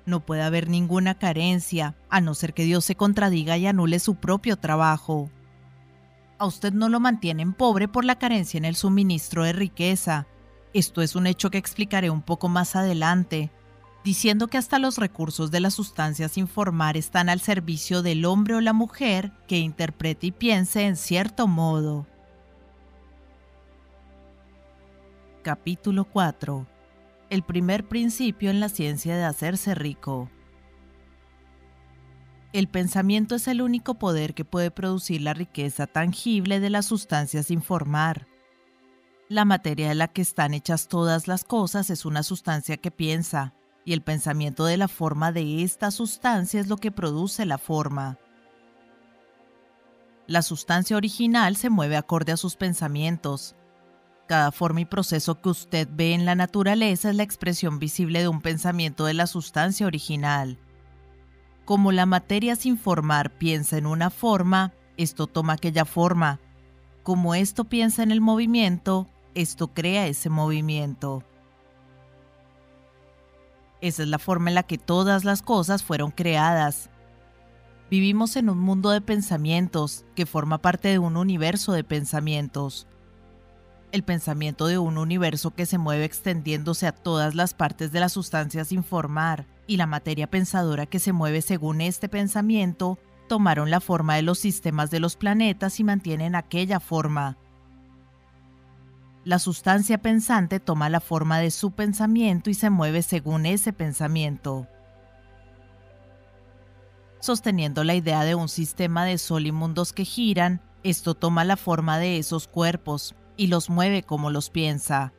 No 0.04 0.18
puede 0.18 0.42
haber 0.42 0.68
ninguna 0.68 1.16
carencia, 1.16 1.94
a 2.10 2.20
no 2.20 2.34
ser 2.34 2.54
que 2.54 2.64
Dios 2.64 2.84
se 2.84 2.96
contradiga 2.96 3.56
y 3.56 3.68
anule 3.68 4.00
su 4.00 4.16
propio 4.16 4.56
trabajo 4.56 5.30
a 6.42 6.46
usted 6.46 6.72
no 6.72 6.88
lo 6.88 6.98
mantienen 6.98 7.52
pobre 7.52 7.86
por 7.86 8.04
la 8.04 8.18
carencia 8.18 8.58
en 8.58 8.64
el 8.64 8.74
suministro 8.74 9.44
de 9.44 9.52
riqueza. 9.52 10.26
Esto 10.74 11.00
es 11.00 11.14
un 11.14 11.28
hecho 11.28 11.50
que 11.50 11.58
explicaré 11.58 12.10
un 12.10 12.20
poco 12.20 12.48
más 12.48 12.74
adelante, 12.74 13.52
diciendo 14.02 14.48
que 14.48 14.58
hasta 14.58 14.80
los 14.80 14.98
recursos 14.98 15.52
de 15.52 15.60
las 15.60 15.74
sustancias 15.74 16.32
sin 16.32 16.48
formar 16.48 16.96
están 16.96 17.28
al 17.28 17.38
servicio 17.38 18.02
del 18.02 18.24
hombre 18.24 18.56
o 18.56 18.60
la 18.60 18.72
mujer 18.72 19.30
que 19.46 19.58
interprete 19.58 20.26
y 20.26 20.32
piense 20.32 20.84
en 20.84 20.96
cierto 20.96 21.46
modo. 21.46 22.08
Capítulo 25.42 26.06
4. 26.06 26.66
El 27.30 27.44
primer 27.44 27.86
principio 27.86 28.50
en 28.50 28.58
la 28.58 28.68
ciencia 28.68 29.16
de 29.16 29.24
hacerse 29.24 29.76
rico. 29.76 30.28
El 32.52 32.68
pensamiento 32.68 33.34
es 33.34 33.48
el 33.48 33.62
único 33.62 33.94
poder 33.94 34.34
que 34.34 34.44
puede 34.44 34.70
producir 34.70 35.22
la 35.22 35.32
riqueza 35.32 35.86
tangible 35.86 36.60
de 36.60 36.68
las 36.68 36.84
sustancias 36.84 37.46
sin 37.46 37.62
formar. 37.62 38.26
La 39.30 39.46
materia 39.46 39.88
de 39.88 39.94
la 39.94 40.08
que 40.08 40.20
están 40.20 40.52
hechas 40.52 40.88
todas 40.88 41.28
las 41.28 41.44
cosas 41.44 41.88
es 41.88 42.04
una 42.04 42.22
sustancia 42.22 42.76
que 42.76 42.90
piensa, 42.90 43.54
y 43.86 43.94
el 43.94 44.02
pensamiento 44.02 44.66
de 44.66 44.76
la 44.76 44.88
forma 44.88 45.32
de 45.32 45.62
esta 45.62 45.90
sustancia 45.90 46.60
es 46.60 46.68
lo 46.68 46.76
que 46.76 46.90
produce 46.90 47.46
la 47.46 47.56
forma. 47.56 48.18
La 50.26 50.42
sustancia 50.42 50.98
original 50.98 51.56
se 51.56 51.70
mueve 51.70 51.96
acorde 51.96 52.32
a 52.32 52.36
sus 52.36 52.56
pensamientos. 52.56 53.56
Cada 54.28 54.52
forma 54.52 54.82
y 54.82 54.84
proceso 54.84 55.40
que 55.40 55.48
usted 55.48 55.88
ve 55.90 56.12
en 56.12 56.26
la 56.26 56.34
naturaleza 56.34 57.08
es 57.08 57.16
la 57.16 57.22
expresión 57.22 57.78
visible 57.78 58.20
de 58.20 58.28
un 58.28 58.42
pensamiento 58.42 59.06
de 59.06 59.14
la 59.14 59.26
sustancia 59.26 59.86
original. 59.86 60.58
Como 61.64 61.92
la 61.92 62.06
materia 62.06 62.56
sin 62.56 62.76
formar 62.76 63.30
piensa 63.30 63.78
en 63.78 63.86
una 63.86 64.10
forma, 64.10 64.72
esto 64.96 65.28
toma 65.28 65.54
aquella 65.54 65.84
forma. 65.84 66.40
Como 67.04 67.34
esto 67.34 67.64
piensa 67.64 68.02
en 68.02 68.10
el 68.10 68.20
movimiento, 68.20 69.06
esto 69.34 69.68
crea 69.68 70.08
ese 70.08 70.28
movimiento. 70.28 71.22
Esa 73.80 74.02
es 74.02 74.08
la 74.08 74.18
forma 74.18 74.50
en 74.50 74.56
la 74.56 74.62
que 74.64 74.78
todas 74.78 75.24
las 75.24 75.42
cosas 75.42 75.84
fueron 75.84 76.10
creadas. 76.10 76.90
Vivimos 77.90 78.36
en 78.36 78.48
un 78.48 78.58
mundo 78.58 78.90
de 78.90 79.00
pensamientos 79.00 80.04
que 80.16 80.26
forma 80.26 80.58
parte 80.58 80.88
de 80.88 80.98
un 80.98 81.16
universo 81.16 81.72
de 81.72 81.84
pensamientos. 81.84 82.88
El 83.92 84.02
pensamiento 84.02 84.66
de 84.66 84.78
un 84.78 84.98
universo 84.98 85.52
que 85.52 85.66
se 85.66 85.78
mueve 85.78 86.04
extendiéndose 86.04 86.86
a 86.86 86.92
todas 86.92 87.34
las 87.34 87.54
partes 87.54 87.92
de 87.92 88.00
la 88.00 88.08
sustancia 88.08 88.64
sin 88.64 88.82
formar 88.82 89.46
y 89.66 89.76
la 89.76 89.86
materia 89.86 90.28
pensadora 90.28 90.86
que 90.86 90.98
se 90.98 91.12
mueve 91.12 91.42
según 91.42 91.80
este 91.80 92.08
pensamiento 92.08 92.98
tomaron 93.28 93.70
la 93.70 93.80
forma 93.80 94.16
de 94.16 94.22
los 94.22 94.38
sistemas 94.38 94.90
de 94.90 95.00
los 95.00 95.16
planetas 95.16 95.80
y 95.80 95.84
mantienen 95.84 96.34
aquella 96.34 96.80
forma. 96.80 97.38
La 99.24 99.38
sustancia 99.38 99.98
pensante 99.98 100.58
toma 100.58 100.88
la 100.88 101.00
forma 101.00 101.38
de 101.38 101.50
su 101.50 101.70
pensamiento 101.70 102.50
y 102.50 102.54
se 102.54 102.70
mueve 102.70 103.02
según 103.02 103.46
ese 103.46 103.72
pensamiento. 103.72 104.66
Sosteniendo 107.20 107.84
la 107.84 107.94
idea 107.94 108.24
de 108.24 108.34
un 108.34 108.48
sistema 108.48 109.04
de 109.04 109.16
sol 109.16 109.46
y 109.46 109.52
mundos 109.52 109.92
que 109.92 110.04
giran, 110.04 110.60
esto 110.82 111.14
toma 111.14 111.44
la 111.44 111.56
forma 111.56 111.98
de 111.98 112.18
esos 112.18 112.48
cuerpos 112.48 113.14
y 113.36 113.46
los 113.46 113.70
mueve 113.70 114.02
como 114.02 114.30
los 114.30 114.50
piensa. 114.50 115.12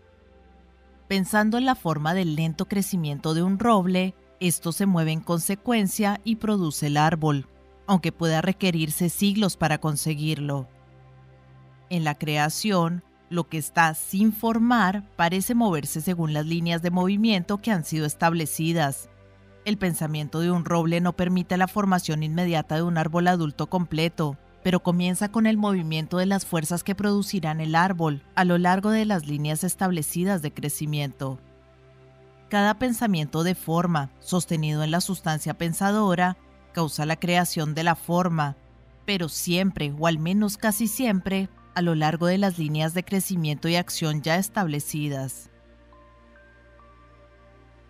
Pensando 1.07 1.57
en 1.57 1.65
la 1.65 1.75
forma 1.75 2.13
del 2.13 2.35
lento 2.35 2.67
crecimiento 2.67 3.33
de 3.33 3.43
un 3.43 3.57
roble, 3.57 4.15
esto 4.47 4.73
se 4.73 4.85
mueve 4.85 5.11
en 5.13 5.21
consecuencia 5.21 6.19
y 6.25 6.35
produce 6.35 6.87
el 6.87 6.97
árbol, 6.97 7.47
aunque 7.87 8.11
pueda 8.11 8.41
requerirse 8.41 9.09
siglos 9.09 9.55
para 9.55 9.77
conseguirlo. 9.77 10.67
En 11.89 12.03
la 12.03 12.15
creación, 12.15 13.03
lo 13.29 13.47
que 13.47 13.57
está 13.57 13.93
sin 13.93 14.33
formar 14.33 15.09
parece 15.15 15.55
moverse 15.55 16.01
según 16.01 16.33
las 16.33 16.45
líneas 16.45 16.81
de 16.81 16.91
movimiento 16.91 17.59
que 17.59 17.71
han 17.71 17.85
sido 17.85 18.05
establecidas. 18.05 19.09
El 19.63 19.77
pensamiento 19.77 20.41
de 20.41 20.51
un 20.51 20.65
roble 20.65 20.99
no 20.99 21.13
permite 21.13 21.55
la 21.55 21.69
formación 21.69 22.21
inmediata 22.21 22.75
de 22.75 22.83
un 22.83 22.97
árbol 22.97 23.29
adulto 23.29 23.67
completo, 23.67 24.37
pero 24.61 24.81
comienza 24.81 25.29
con 25.29 25.45
el 25.45 25.57
movimiento 25.57 26.17
de 26.17 26.25
las 26.25 26.45
fuerzas 26.45 26.83
que 26.83 26.95
producirán 26.95 27.61
el 27.61 27.75
árbol 27.75 28.23
a 28.35 28.43
lo 28.43 28.57
largo 28.57 28.89
de 28.89 29.05
las 29.05 29.25
líneas 29.25 29.63
establecidas 29.63 30.41
de 30.41 30.53
crecimiento. 30.53 31.39
Cada 32.53 32.77
pensamiento 32.77 33.43
de 33.43 33.55
forma, 33.55 34.11
sostenido 34.19 34.83
en 34.83 34.91
la 34.91 35.01
sustancia 35.01 35.55
pensadora, 35.55 36.37
causa 36.71 37.03
la 37.07 37.15
creación 37.15 37.73
de 37.73 37.83
la 37.83 37.95
forma, 37.95 38.57
pero 39.07 39.27
siempre, 39.27 39.91
o 39.97 40.05
al 40.05 40.19
menos 40.19 40.57
casi 40.57 40.87
siempre, 40.87 41.49
a 41.73 41.81
lo 41.81 41.95
largo 41.95 42.27
de 42.27 42.37
las 42.37 42.59
líneas 42.59 42.93
de 42.93 43.03
crecimiento 43.03 43.69
y 43.69 43.75
acción 43.75 44.21
ya 44.21 44.35
establecidas. 44.35 45.49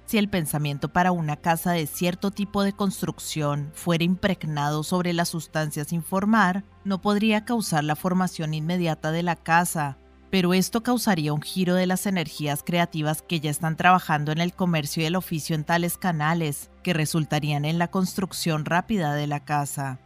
Si 0.06 0.18
el 0.18 0.30
pensamiento 0.30 0.94
para 0.94 1.12
una 1.12 1.36
casa 1.36 1.74
de 1.74 1.86
cierto 1.86 2.32
tipo 2.32 2.64
de 2.64 2.72
construcción 2.72 3.70
fuera 3.74 4.06
impregnado 4.06 4.84
sobre 4.84 5.12
la 5.12 5.26
sustancia 5.26 5.84
sin 5.84 6.02
formar, 6.02 6.64
no 6.86 7.02
podría 7.02 7.44
causar 7.44 7.84
la 7.84 7.98
formación 7.98 8.54
inmediata 8.54 9.12
de 9.12 9.24
la 9.24 9.36
casa, 9.36 9.98
pero 10.34 10.56
esto 10.56 10.82
causaría 10.82 11.32
un 11.32 11.44
giro 11.44 11.76
de 11.76 11.86
las 11.86 12.08
energías 12.08 12.64
creativas 12.66 13.22
que 13.22 13.40
ya 13.40 13.52
están 13.52 13.78
trabajando 13.78 14.32
en 14.32 14.40
el 14.40 14.52
comercio 14.52 15.04
y 15.04 15.06
el 15.06 15.16
oficio 15.16 15.56
en 15.56 15.64
tales 15.64 15.96
canales, 15.96 16.72
que 16.82 16.92
resultarían 16.92 17.66
en 17.66 17.78
la 17.78 17.92
construcción 17.92 18.66
rápida 18.66 19.14
de 19.14 19.28
la 19.28 19.46
casa. 19.46 20.00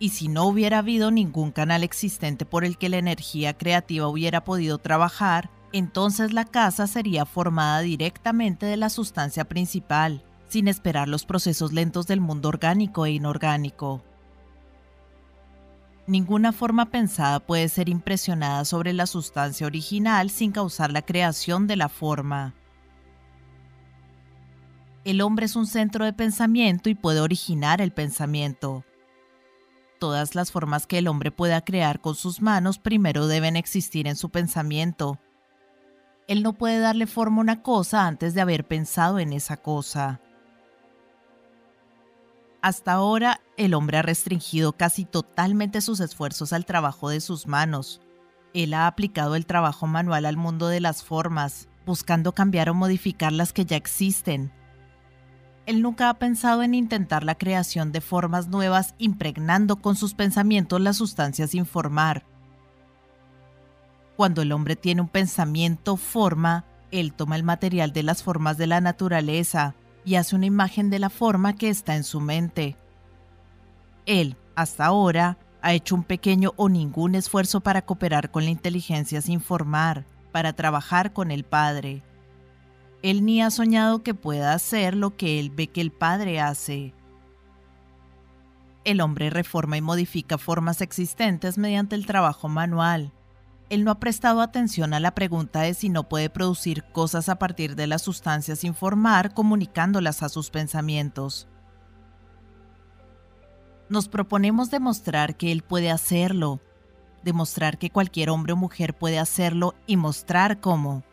Y 0.00 0.08
si 0.08 0.26
no 0.26 0.46
hubiera 0.46 0.78
habido 0.78 1.12
ningún 1.12 1.52
canal 1.52 1.84
existente 1.84 2.44
por 2.44 2.64
el 2.64 2.76
que 2.76 2.88
la 2.88 2.98
energía 2.98 3.56
creativa 3.56 4.08
hubiera 4.08 4.42
podido 4.42 4.78
trabajar, 4.78 5.48
entonces 5.72 6.32
la 6.32 6.44
casa 6.44 6.88
sería 6.88 7.24
formada 7.24 7.82
directamente 7.82 8.66
de 8.66 8.78
la 8.78 8.90
sustancia 8.90 9.44
principal, 9.44 10.24
sin 10.48 10.66
esperar 10.66 11.06
los 11.06 11.24
procesos 11.24 11.72
lentos 11.72 12.08
del 12.08 12.20
mundo 12.20 12.48
orgánico 12.48 13.06
e 13.06 13.12
inorgánico. 13.12 14.02
Ninguna 16.12 16.52
forma 16.52 16.90
pensada 16.90 17.40
puede 17.40 17.70
ser 17.70 17.88
impresionada 17.88 18.66
sobre 18.66 18.92
la 18.92 19.06
sustancia 19.06 19.66
original 19.66 20.28
sin 20.28 20.52
causar 20.52 20.92
la 20.92 21.00
creación 21.00 21.66
de 21.66 21.76
la 21.76 21.88
forma. 21.88 22.52
El 25.06 25.22
hombre 25.22 25.46
es 25.46 25.56
un 25.56 25.66
centro 25.66 26.04
de 26.04 26.12
pensamiento 26.12 26.90
y 26.90 26.94
puede 26.94 27.20
originar 27.20 27.80
el 27.80 27.92
pensamiento. 27.92 28.84
Todas 29.98 30.34
las 30.34 30.52
formas 30.52 30.86
que 30.86 30.98
el 30.98 31.08
hombre 31.08 31.30
pueda 31.30 31.62
crear 31.62 32.02
con 32.02 32.14
sus 32.14 32.42
manos 32.42 32.78
primero 32.78 33.26
deben 33.26 33.56
existir 33.56 34.06
en 34.06 34.16
su 34.16 34.28
pensamiento. 34.28 35.18
Él 36.28 36.42
no 36.42 36.52
puede 36.52 36.78
darle 36.78 37.06
forma 37.06 37.38
a 37.38 37.40
una 37.40 37.62
cosa 37.62 38.06
antes 38.06 38.34
de 38.34 38.42
haber 38.42 38.66
pensado 38.66 39.18
en 39.18 39.32
esa 39.32 39.56
cosa. 39.56 40.20
Hasta 42.62 42.92
ahora, 42.92 43.40
el 43.56 43.74
hombre 43.74 43.98
ha 43.98 44.02
restringido 44.02 44.74
casi 44.74 45.04
totalmente 45.04 45.80
sus 45.80 45.98
esfuerzos 45.98 46.52
al 46.52 46.64
trabajo 46.64 47.08
de 47.08 47.20
sus 47.20 47.48
manos. 47.48 48.00
Él 48.54 48.72
ha 48.72 48.86
aplicado 48.86 49.34
el 49.34 49.46
trabajo 49.46 49.88
manual 49.88 50.26
al 50.26 50.36
mundo 50.36 50.68
de 50.68 50.78
las 50.78 51.02
formas, 51.02 51.68
buscando 51.84 52.30
cambiar 52.32 52.70
o 52.70 52.74
modificar 52.74 53.32
las 53.32 53.52
que 53.52 53.64
ya 53.64 53.76
existen. 53.76 54.52
él 55.66 55.82
nunca 55.82 56.08
ha 56.08 56.14
pensado 56.14 56.62
en 56.62 56.74
intentar 56.74 57.24
la 57.24 57.36
creación 57.36 57.92
de 57.92 58.00
formas 58.00 58.48
nuevas 58.48 58.94
impregnando 58.98 59.76
con 59.76 59.94
sus 59.96 60.14
pensamientos 60.14 60.80
las 60.80 60.96
sustancias 60.96 61.50
sin 61.50 61.66
formar. 61.66 62.24
Cuando 64.16 64.42
el 64.42 64.52
hombre 64.52 64.76
tiene 64.76 65.00
un 65.00 65.08
pensamiento 65.08 65.96
forma, 65.96 66.64
él 66.92 67.12
toma 67.12 67.36
el 67.36 67.42
material 67.42 67.92
de 67.92 68.02
las 68.02 68.22
formas 68.22 68.56
de 68.56 68.66
la 68.68 68.80
naturaleza 68.80 69.74
y 70.04 70.16
hace 70.16 70.36
una 70.36 70.46
imagen 70.46 70.90
de 70.90 70.98
la 70.98 71.10
forma 71.10 71.54
que 71.54 71.68
está 71.68 71.96
en 71.96 72.04
su 72.04 72.20
mente. 72.20 72.76
Él, 74.06 74.36
hasta 74.54 74.86
ahora, 74.86 75.38
ha 75.62 75.72
hecho 75.72 75.94
un 75.94 76.02
pequeño 76.02 76.52
o 76.56 76.68
ningún 76.68 77.14
esfuerzo 77.14 77.60
para 77.60 77.82
cooperar 77.82 78.30
con 78.30 78.44
la 78.44 78.50
inteligencia 78.50 79.22
sin 79.22 79.40
formar, 79.40 80.04
para 80.32 80.52
trabajar 80.52 81.12
con 81.12 81.30
el 81.30 81.44
Padre. 81.44 82.02
Él 83.02 83.24
ni 83.24 83.42
ha 83.42 83.50
soñado 83.50 84.02
que 84.02 84.14
pueda 84.14 84.54
hacer 84.54 84.96
lo 84.96 85.16
que 85.16 85.38
él 85.38 85.50
ve 85.50 85.68
que 85.68 85.80
el 85.80 85.92
Padre 85.92 86.40
hace. 86.40 86.94
El 88.84 89.00
hombre 89.00 89.30
reforma 89.30 89.76
y 89.76 89.80
modifica 89.80 90.38
formas 90.38 90.80
existentes 90.80 91.58
mediante 91.58 91.94
el 91.94 92.06
trabajo 92.06 92.48
manual. 92.48 93.12
Él 93.72 93.84
no 93.84 93.90
ha 93.90 93.98
prestado 93.98 94.40
atención 94.40 94.94
a 94.94 95.00
la 95.00 95.14
pregunta 95.14 95.62
de 95.62 95.74
si 95.74 95.88
no 95.88 96.08
puede 96.08 96.30
producir 96.30 96.84
cosas 96.92 97.28
a 97.28 97.36
partir 97.36 97.74
de 97.74 97.86
las 97.86 98.02
sustancias 98.02 98.60
sin 98.60 98.74
formar, 98.74 99.34
comunicándolas 99.34 100.22
a 100.22 100.28
sus 100.28 100.50
pensamientos 100.50 101.48
nos 103.92 104.08
proponemos 104.08 104.70
demostrar 104.70 105.36
que 105.36 105.52
Él 105.52 105.62
puede 105.62 105.90
hacerlo, 105.90 106.60
demostrar 107.22 107.76
que 107.76 107.90
cualquier 107.90 108.30
hombre 108.30 108.54
o 108.54 108.56
mujer 108.56 108.96
puede 108.96 109.18
hacerlo 109.18 109.74
y 109.86 109.98
mostrar 109.98 110.60
cómo. 110.60 111.04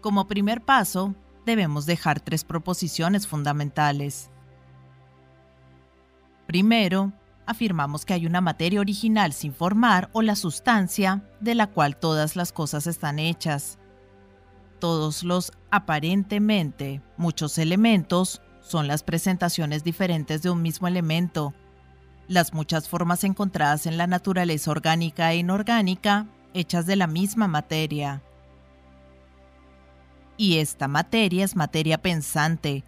Como 0.00 0.26
primer 0.26 0.64
paso, 0.64 1.14
debemos 1.44 1.84
dejar 1.84 2.20
tres 2.20 2.44
proposiciones 2.44 3.26
fundamentales. 3.26 4.30
Primero, 6.46 7.12
afirmamos 7.48 8.04
que 8.04 8.12
hay 8.12 8.26
una 8.26 8.42
materia 8.42 8.78
original 8.78 9.32
sin 9.32 9.54
formar 9.54 10.10
o 10.12 10.20
la 10.20 10.36
sustancia 10.36 11.22
de 11.40 11.54
la 11.54 11.66
cual 11.66 11.96
todas 11.96 12.36
las 12.36 12.52
cosas 12.52 12.86
están 12.86 13.18
hechas. 13.18 13.78
Todos 14.78 15.24
los 15.24 15.52
aparentemente 15.70 17.00
muchos 17.16 17.56
elementos 17.56 18.42
son 18.60 18.86
las 18.86 19.02
presentaciones 19.02 19.82
diferentes 19.82 20.42
de 20.42 20.50
un 20.50 20.60
mismo 20.60 20.88
elemento. 20.88 21.54
Las 22.28 22.52
muchas 22.52 22.86
formas 22.86 23.24
encontradas 23.24 23.86
en 23.86 23.96
la 23.96 24.06
naturaleza 24.06 24.70
orgánica 24.70 25.32
e 25.32 25.38
inorgánica, 25.38 26.26
hechas 26.52 26.84
de 26.84 26.96
la 26.96 27.06
misma 27.06 27.48
materia. 27.48 28.22
Y 30.36 30.58
esta 30.58 30.86
materia 30.86 31.46
es 31.46 31.56
materia 31.56 31.96
pensante. 31.96 32.84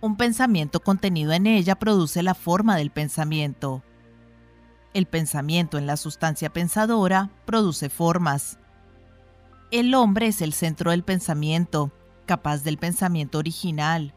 Un 0.00 0.16
pensamiento 0.16 0.78
contenido 0.78 1.32
en 1.32 1.48
ella 1.48 1.74
produce 1.74 2.22
la 2.22 2.34
forma 2.34 2.76
del 2.76 2.92
pensamiento. 2.92 3.82
El 4.94 5.06
pensamiento 5.06 5.78
en 5.78 5.86
la 5.86 5.96
sustancia 5.96 6.52
pensadora 6.52 7.30
produce 7.44 7.88
formas. 7.90 8.58
El 9.70 9.94
hombre 9.94 10.28
es 10.28 10.40
el 10.40 10.52
centro 10.52 10.90
del 10.90 11.02
pensamiento, 11.02 11.92
capaz 12.26 12.62
del 12.62 12.78
pensamiento 12.78 13.38
original, 13.38 14.14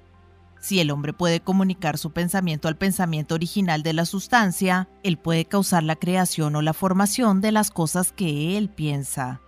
si 0.62 0.80
el 0.80 0.92
hombre 0.92 1.12
puede 1.12 1.42
comunicar 1.42 1.98
su 1.98 2.12
pensamiento 2.12 2.68
al 2.68 2.78
pensamiento 2.78 3.34
original 3.34 3.82
de 3.82 3.94
la 3.94 4.06
sustancia, 4.06 4.88
él 5.02 5.18
puede 5.18 5.46
causar 5.46 5.82
la 5.82 5.96
creación 5.96 6.56
o 6.56 6.62
la 6.62 6.74
formación 6.74 7.42
de 7.42 7.52
las 7.52 7.72
cosas 7.72 8.12
que 8.12 8.58
él 8.58 8.70
piensa. 8.70 9.42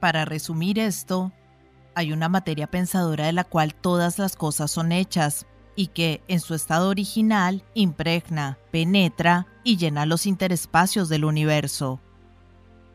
Para 0.00 0.24
resumir 0.24 0.78
esto, 0.78 1.30
hay 1.94 2.12
una 2.12 2.30
materia 2.30 2.66
pensadora 2.66 3.26
de 3.26 3.34
la 3.34 3.44
cual 3.44 3.74
todas 3.74 4.18
las 4.18 4.34
cosas 4.34 4.70
son 4.70 4.92
hechas 4.92 5.46
y 5.76 5.88
que, 5.88 6.22
en 6.28 6.40
su 6.40 6.54
estado 6.54 6.88
original, 6.88 7.64
impregna, 7.74 8.58
penetra 8.70 9.46
y 9.64 9.76
llena 9.76 10.06
los 10.06 10.26
interespacios 10.26 11.08
del 11.08 11.24
universo. 11.24 12.00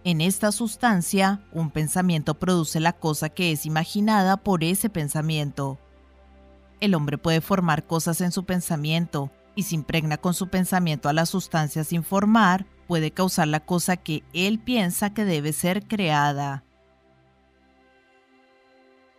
En 0.04 0.22
esta 0.22 0.52
sustancia, 0.52 1.42
un 1.52 1.72
pensamiento 1.72 2.40
produce 2.40 2.80
la 2.80 2.94
cosa 2.94 3.30
que 3.30 3.52
es 3.52 3.66
imaginada 3.66 4.38
por 4.38 4.64
ese 4.64 4.90
pensamiento. 4.90 5.78
El 6.80 6.96
hombre 6.96 7.18
puede 7.18 7.42
formar 7.42 7.86
cosas 7.86 8.22
en 8.22 8.32
su 8.32 8.46
pensamiento 8.46 9.30
y 9.56 9.64
si 9.64 9.76
impregna 9.76 10.18
con 10.18 10.34
su 10.34 10.48
pensamiento 10.48 11.10
a 11.10 11.14
la 11.14 11.26
sustancia 11.26 11.84
sin 11.84 12.04
formar, 12.04 12.66
puede 12.88 13.12
causar 13.12 13.50
la 13.50 13.60
cosa 13.60 13.98
que 13.98 14.24
él 14.34 14.60
piensa 14.60 15.14
que 15.14 15.26
debe 15.26 15.52
ser 15.52 15.86
creada. 15.86 16.64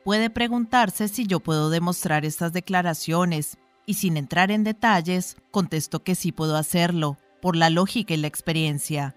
Puede 0.04 0.30
preguntarse 0.30 1.08
si 1.08 1.26
yo 1.26 1.40
puedo 1.40 1.70
demostrar 1.70 2.24
estas 2.24 2.52
declaraciones, 2.52 3.58
y 3.86 3.94
sin 3.94 4.16
entrar 4.16 4.50
en 4.50 4.64
detalles, 4.64 5.36
contesto 5.50 6.04
que 6.04 6.14
sí 6.14 6.32
puedo 6.32 6.56
hacerlo, 6.56 7.18
por 7.42 7.56
la 7.56 7.70
lógica 7.70 8.14
y 8.14 8.18
la 8.18 8.28
experiencia 8.28 9.16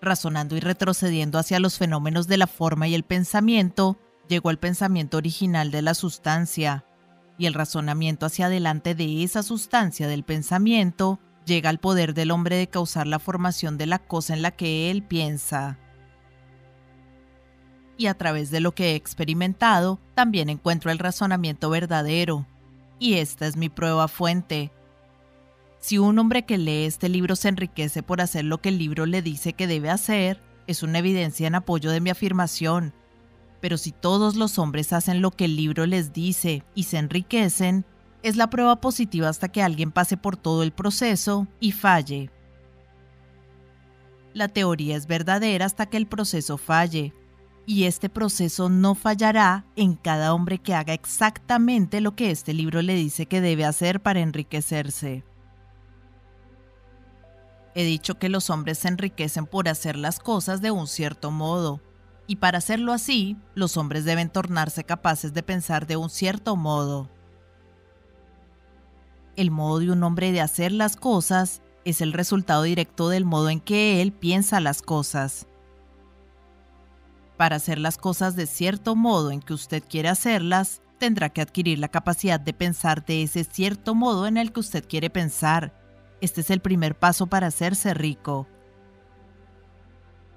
razonando 0.00 0.56
y 0.56 0.60
retrocediendo 0.60 1.38
hacia 1.38 1.60
los 1.60 1.78
fenómenos 1.78 2.26
de 2.26 2.36
la 2.36 2.46
forma 2.46 2.88
y 2.88 2.94
el 2.94 3.02
pensamiento, 3.02 3.98
llegó 4.28 4.50
al 4.50 4.58
pensamiento 4.58 5.16
original 5.16 5.70
de 5.70 5.82
la 5.82 5.94
sustancia, 5.94 6.84
y 7.36 7.46
el 7.46 7.54
razonamiento 7.54 8.26
hacia 8.26 8.46
adelante 8.46 8.94
de 8.94 9.22
esa 9.22 9.42
sustancia 9.42 10.08
del 10.08 10.24
pensamiento 10.24 11.20
llega 11.46 11.70
al 11.70 11.78
poder 11.78 12.14
del 12.14 12.30
hombre 12.30 12.56
de 12.56 12.68
causar 12.68 13.06
la 13.06 13.18
formación 13.18 13.78
de 13.78 13.86
la 13.86 13.98
cosa 13.98 14.34
en 14.34 14.42
la 14.42 14.50
que 14.50 14.90
él 14.90 15.02
piensa. 15.02 15.78
Y 17.98 18.06
a 18.06 18.14
través 18.14 18.50
de 18.50 18.60
lo 18.60 18.72
que 18.72 18.92
he 18.92 18.94
experimentado, 18.94 19.98
también 20.14 20.48
encuentro 20.48 20.90
el 20.90 20.98
razonamiento 20.98 21.68
verdadero. 21.68 22.46
Y 22.98 23.14
esta 23.14 23.46
es 23.46 23.56
mi 23.56 23.68
prueba 23.68 24.08
fuente, 24.08 24.72
si 25.80 25.98
un 25.98 26.18
hombre 26.18 26.44
que 26.44 26.58
lee 26.58 26.84
este 26.84 27.08
libro 27.08 27.36
se 27.36 27.48
enriquece 27.48 28.02
por 28.02 28.20
hacer 28.20 28.44
lo 28.44 28.60
que 28.60 28.70
el 28.70 28.78
libro 28.78 29.06
le 29.06 29.22
dice 29.22 29.52
que 29.52 29.66
debe 29.66 29.90
hacer, 29.90 30.40
es 30.66 30.82
una 30.82 30.98
evidencia 30.98 31.46
en 31.46 31.54
apoyo 31.54 31.90
de 31.90 32.00
mi 32.00 32.10
afirmación. 32.10 32.92
Pero 33.60 33.78
si 33.78 33.92
todos 33.92 34.36
los 34.36 34.58
hombres 34.58 34.92
hacen 34.92 35.22
lo 35.22 35.30
que 35.30 35.44
el 35.44 35.56
libro 35.56 35.86
les 35.86 36.12
dice 36.12 36.62
y 36.74 36.84
se 36.84 36.98
enriquecen, 36.98 37.84
es 38.22 38.36
la 38.36 38.50
prueba 38.50 38.80
positiva 38.80 39.28
hasta 39.28 39.48
que 39.48 39.62
alguien 39.62 39.92
pase 39.92 40.16
por 40.16 40.36
todo 40.36 40.62
el 40.62 40.72
proceso 40.72 41.46
y 41.60 41.72
falle. 41.72 42.30
La 44.34 44.48
teoría 44.48 44.96
es 44.96 45.06
verdadera 45.06 45.64
hasta 45.64 45.86
que 45.86 45.96
el 45.96 46.06
proceso 46.06 46.58
falle, 46.58 47.14
y 47.68 47.84
este 47.84 48.08
proceso 48.08 48.70
no 48.70 48.94
fallará 48.94 49.66
en 49.76 49.94
cada 49.94 50.32
hombre 50.32 50.56
que 50.56 50.72
haga 50.72 50.94
exactamente 50.94 52.00
lo 52.00 52.16
que 52.16 52.30
este 52.30 52.54
libro 52.54 52.80
le 52.80 52.94
dice 52.94 53.26
que 53.26 53.42
debe 53.42 53.66
hacer 53.66 54.00
para 54.00 54.20
enriquecerse. 54.20 55.22
He 57.74 57.84
dicho 57.84 58.18
que 58.18 58.30
los 58.30 58.48
hombres 58.48 58.78
se 58.78 58.88
enriquecen 58.88 59.44
por 59.44 59.68
hacer 59.68 59.96
las 59.96 60.18
cosas 60.18 60.62
de 60.62 60.70
un 60.70 60.86
cierto 60.86 61.30
modo, 61.30 61.82
y 62.26 62.36
para 62.36 62.56
hacerlo 62.56 62.94
así, 62.94 63.36
los 63.54 63.76
hombres 63.76 64.06
deben 64.06 64.30
tornarse 64.30 64.84
capaces 64.84 65.34
de 65.34 65.42
pensar 65.42 65.86
de 65.86 65.98
un 65.98 66.08
cierto 66.08 66.56
modo. 66.56 67.10
El 69.36 69.50
modo 69.50 69.80
de 69.80 69.90
un 69.90 70.02
hombre 70.04 70.32
de 70.32 70.40
hacer 70.40 70.72
las 70.72 70.96
cosas 70.96 71.60
es 71.84 72.00
el 72.00 72.14
resultado 72.14 72.62
directo 72.62 73.10
del 73.10 73.26
modo 73.26 73.50
en 73.50 73.60
que 73.60 74.00
él 74.00 74.10
piensa 74.10 74.58
las 74.58 74.80
cosas. 74.80 75.46
Para 77.38 77.56
hacer 77.56 77.78
las 77.78 77.96
cosas 77.96 78.36
de 78.36 78.46
cierto 78.46 78.94
modo 78.94 79.30
en 79.30 79.40
que 79.40 79.54
usted 79.54 79.82
quiere 79.88 80.10
hacerlas, 80.10 80.82
tendrá 80.98 81.30
que 81.30 81.40
adquirir 81.40 81.78
la 81.78 81.88
capacidad 81.88 82.38
de 82.38 82.52
pensar 82.52 83.06
de 83.06 83.22
ese 83.22 83.44
cierto 83.44 83.94
modo 83.94 84.26
en 84.26 84.36
el 84.36 84.52
que 84.52 84.60
usted 84.60 84.84
quiere 84.86 85.08
pensar 85.08 85.72
este 86.20 86.40
es 86.40 86.50
el 86.50 86.60
primer 86.60 86.96
paso 86.96 87.26
para 87.26 87.46
hacerse 87.46 87.94
rico. 87.94 88.46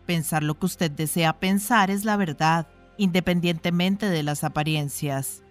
Pensar 0.05 0.43
lo 0.43 0.59
que 0.59 0.65
usted 0.65 0.91
desea 0.91 1.39
pensar 1.39 1.89
es 1.89 2.05
la 2.05 2.17
verdad, 2.17 2.67
independientemente 2.97 4.09
de 4.09 4.23
las 4.23 4.43
apariencias. 4.43 5.43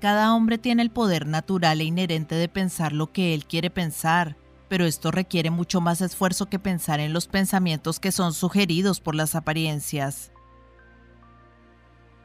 Cada 0.00 0.34
hombre 0.34 0.56
tiene 0.56 0.82
el 0.82 0.90
poder 0.90 1.26
natural 1.26 1.80
e 1.80 1.84
inherente 1.84 2.34
de 2.34 2.48
pensar 2.48 2.92
lo 2.92 3.12
que 3.12 3.34
él 3.34 3.44
quiere 3.44 3.68
pensar, 3.68 4.36
pero 4.70 4.86
esto 4.86 5.10
requiere 5.10 5.50
mucho 5.50 5.82
más 5.82 6.00
esfuerzo 6.00 6.46
que 6.46 6.58
pensar 6.58 6.98
en 6.98 7.12
los 7.12 7.26
pensamientos 7.26 8.00
que 8.00 8.12
son 8.12 8.32
sugeridos 8.32 9.00
por 9.00 9.14
las 9.14 9.34
apariencias. 9.34 10.32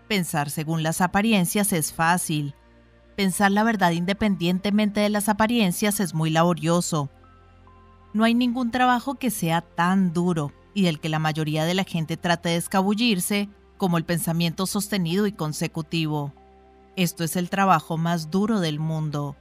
Pensar 0.07 0.49
según 0.49 0.83
las 0.83 1.01
apariencias 1.01 1.73
es 1.73 1.91
fácil, 1.91 2.55
Pensar 3.15 3.51
la 3.51 3.63
verdad 3.63 3.91
independientemente 3.91 4.99
de 4.99 5.09
las 5.09 5.29
apariencias 5.29 5.99
es 6.01 6.13
muy 6.13 6.29
laborioso. 6.29 7.09
No 8.13 8.25
hay 8.25 8.33
ningún 8.33 8.71
trabajo 8.71 9.15
que 9.15 9.31
sea 9.31 9.61
tan 9.61 10.13
duro 10.13 10.51
y 10.73 10.83
del 10.83 10.99
que 10.99 11.07
la 11.07 11.19
mayoría 11.19 11.63
de 11.63 11.73
la 11.73 11.85
gente 11.85 12.17
trate 12.17 12.49
de 12.49 12.57
escabullirse 12.57 13.49
como 13.77 13.97
el 13.97 14.03
pensamiento 14.03 14.65
sostenido 14.65 15.27
y 15.27 15.31
consecutivo. 15.31 16.33
Esto 16.97 17.23
es 17.23 17.37
el 17.37 17.49
trabajo 17.49 17.97
más 17.97 18.31
duro 18.31 18.59
del 18.59 18.79
mundo. 18.79 19.37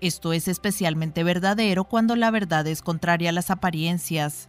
Esto 0.00 0.32
es 0.32 0.48
especialmente 0.48 1.24
verdadero 1.24 1.84
cuando 1.84 2.16
la 2.16 2.30
verdad 2.30 2.66
es 2.66 2.82
contraria 2.82 3.30
a 3.30 3.32
las 3.32 3.50
apariencias. 3.50 4.48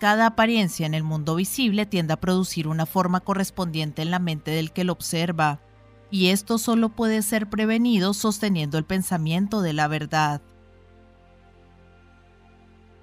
Cada 0.00 0.26
apariencia 0.26 0.84
en 0.84 0.94
el 0.94 1.04
mundo 1.04 1.36
visible 1.36 1.86
tiende 1.86 2.14
a 2.14 2.20
producir 2.20 2.66
una 2.66 2.86
forma 2.86 3.20
correspondiente 3.20 4.02
en 4.02 4.10
la 4.10 4.18
mente 4.18 4.50
del 4.50 4.72
que 4.72 4.84
lo 4.84 4.92
observa, 4.92 5.60
y 6.10 6.28
esto 6.28 6.58
solo 6.58 6.88
puede 6.88 7.22
ser 7.22 7.48
prevenido 7.48 8.12
sosteniendo 8.12 8.78
el 8.78 8.84
pensamiento 8.84 9.62
de 9.62 9.72
la 9.72 9.86
verdad. 9.88 10.42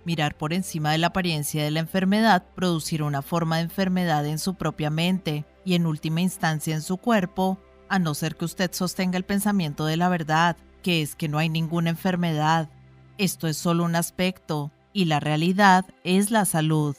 Mirar 0.05 0.37
por 0.37 0.53
encima 0.53 0.91
de 0.91 0.97
la 0.97 1.07
apariencia 1.07 1.63
de 1.63 1.71
la 1.71 1.79
enfermedad 1.79 2.43
producirá 2.55 3.05
una 3.05 3.21
forma 3.21 3.57
de 3.57 3.63
enfermedad 3.63 4.25
en 4.25 4.39
su 4.39 4.55
propia 4.55 4.89
mente 4.89 5.45
y 5.63 5.75
en 5.75 5.85
última 5.85 6.21
instancia 6.21 6.75
en 6.75 6.81
su 6.81 6.97
cuerpo, 6.97 7.59
a 7.89 7.99
no 7.99 8.13
ser 8.13 8.35
que 8.35 8.45
usted 8.45 8.71
sostenga 8.73 9.17
el 9.17 9.23
pensamiento 9.23 9.85
de 9.85 9.97
la 9.97 10.09
verdad, 10.09 10.57
que 10.81 11.01
es 11.01 11.15
que 11.15 11.27
no 11.27 11.37
hay 11.37 11.49
ninguna 11.49 11.89
enfermedad. 11.89 12.69
Esto 13.17 13.47
es 13.47 13.57
solo 13.57 13.83
un 13.83 13.95
aspecto, 13.95 14.71
y 14.93 15.05
la 15.05 15.19
realidad 15.19 15.85
es 16.03 16.31
la 16.31 16.45
salud. 16.45 16.95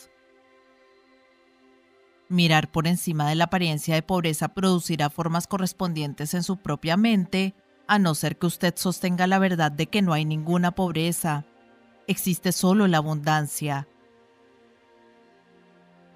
Mirar 2.29 2.71
por 2.71 2.87
encima 2.87 3.29
de 3.29 3.35
la 3.35 3.45
apariencia 3.45 3.95
de 3.95 4.03
pobreza 4.03 4.49
producirá 4.49 5.11
formas 5.11 5.47
correspondientes 5.47 6.35
en 6.35 6.45
su 6.45 6.57
propia 6.59 6.97
mente, 6.97 7.55
a 7.89 7.99
no 7.99 8.15
ser 8.15 8.39
que 8.39 8.47
usted 8.47 8.75
sostenga 8.77 9.27
la 9.27 9.41
verdad 9.41 9.73
de 9.73 9.89
que 9.89 10.01
no 10.01 10.13
hay 10.13 10.25
ninguna 10.25 10.71
pobreza. 10.71 11.45
Existe 12.07 12.53
solo 12.53 12.87
la 12.87 12.99
abundancia. 12.99 13.89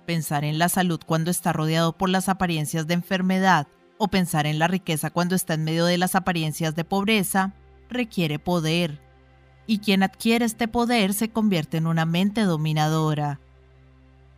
Pensar 0.06 0.44
en 0.44 0.58
la 0.58 0.68
salud 0.68 1.00
cuando 1.04 1.32
está 1.32 1.52
rodeado 1.52 1.96
por 1.96 2.10
las 2.10 2.28
apariencias 2.28 2.86
de 2.86 2.94
enfermedad 2.94 3.66
o 4.04 4.08
pensar 4.08 4.46
en 4.46 4.58
la 4.58 4.68
riqueza 4.68 5.08
cuando 5.08 5.34
está 5.34 5.54
en 5.54 5.64
medio 5.64 5.86
de 5.86 5.96
las 5.96 6.14
apariencias 6.14 6.74
de 6.74 6.84
pobreza 6.84 7.54
requiere 7.88 8.38
poder, 8.38 9.00
y 9.66 9.78
quien 9.78 10.02
adquiere 10.02 10.44
este 10.44 10.68
poder 10.68 11.14
se 11.14 11.30
convierte 11.30 11.78
en 11.78 11.86
una 11.86 12.04
mente 12.04 12.42
dominadora. 12.42 13.40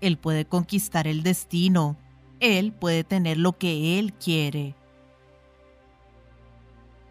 Él 0.01 0.19
puede 0.19 0.45
conquistar 0.45 1.09
el 1.09 1.25
destino, 1.25 1.97
él 2.39 2.73
puede 2.73 3.03
tener 3.03 3.39
lo 3.39 3.59
que 3.59 3.99
él 3.99 4.13
quiere. 4.13 4.77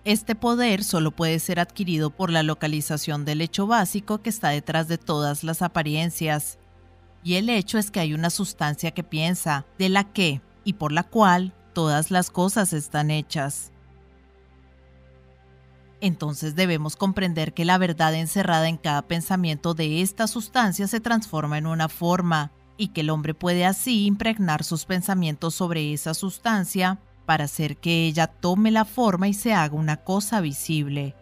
Este 0.06 0.36
poder 0.36 0.86
solo 0.86 1.12
puede 1.12 1.39
ser 1.39 1.60
adquirido 1.60 2.10
por 2.10 2.32
la 2.32 2.41
localización 2.41 3.26
del 3.26 3.41
hecho 3.41 3.68
básico 3.68 4.22
que 4.22 4.30
está 4.30 4.49
detrás 4.49 4.88
de 4.88 4.97
todas 4.97 5.43
las 5.43 5.62
apariencias. 5.62 6.58
Y 7.22 7.34
el 7.36 7.49
hecho 7.49 7.80
es 7.80 7.91
que 7.91 7.99
hay 7.99 8.14
una 8.14 8.30
sustancia 8.30 8.91
que 8.91 9.03
piensa, 9.03 9.66
de 9.78 9.89
la 9.89 10.06
que 10.06 10.41
y 10.64 10.74
por 10.74 10.93
la 10.93 11.03
cual 11.03 11.53
todas 11.76 12.10
las 12.10 12.32
cosas 12.32 12.74
están 12.74 13.12
hechas 13.12 13.72
entonces 16.02 16.56
debemos 16.56 16.96
comprender 16.96 17.54
que 17.54 17.66
la 17.66 17.78
verdad 17.78 18.14
encerrada 18.14 18.68
en 18.68 18.78
cada 18.78 19.02
pensamiento 19.04 19.74
de 19.74 20.02
esta 20.02 20.28
sustancia 20.28 20.88
se 20.88 21.00
transforma 21.00 21.58
en 21.58 21.66
una 21.66 21.90
forma, 21.90 22.52
y 22.78 22.90
que 22.90 23.02
el 23.02 23.10
hombre 23.10 23.34
puede 23.34 23.66
así 23.66 24.06
impregnar 24.06 24.64
sus 24.64 24.86
pensamientos 24.86 25.56
sobre 25.56 25.94
esa 25.94 26.14
sustancia 26.14 27.00
para 27.26 27.46
hacer 27.46 27.78
que 27.78 28.06
ella 28.06 28.28
tome 28.28 28.70
la 28.70 28.86
forma 28.86 29.28
y 29.28 29.34
se 29.34 29.54
haga 29.54 29.76
una 29.76 29.98
cosa 29.98 30.42
visible. 30.42 31.16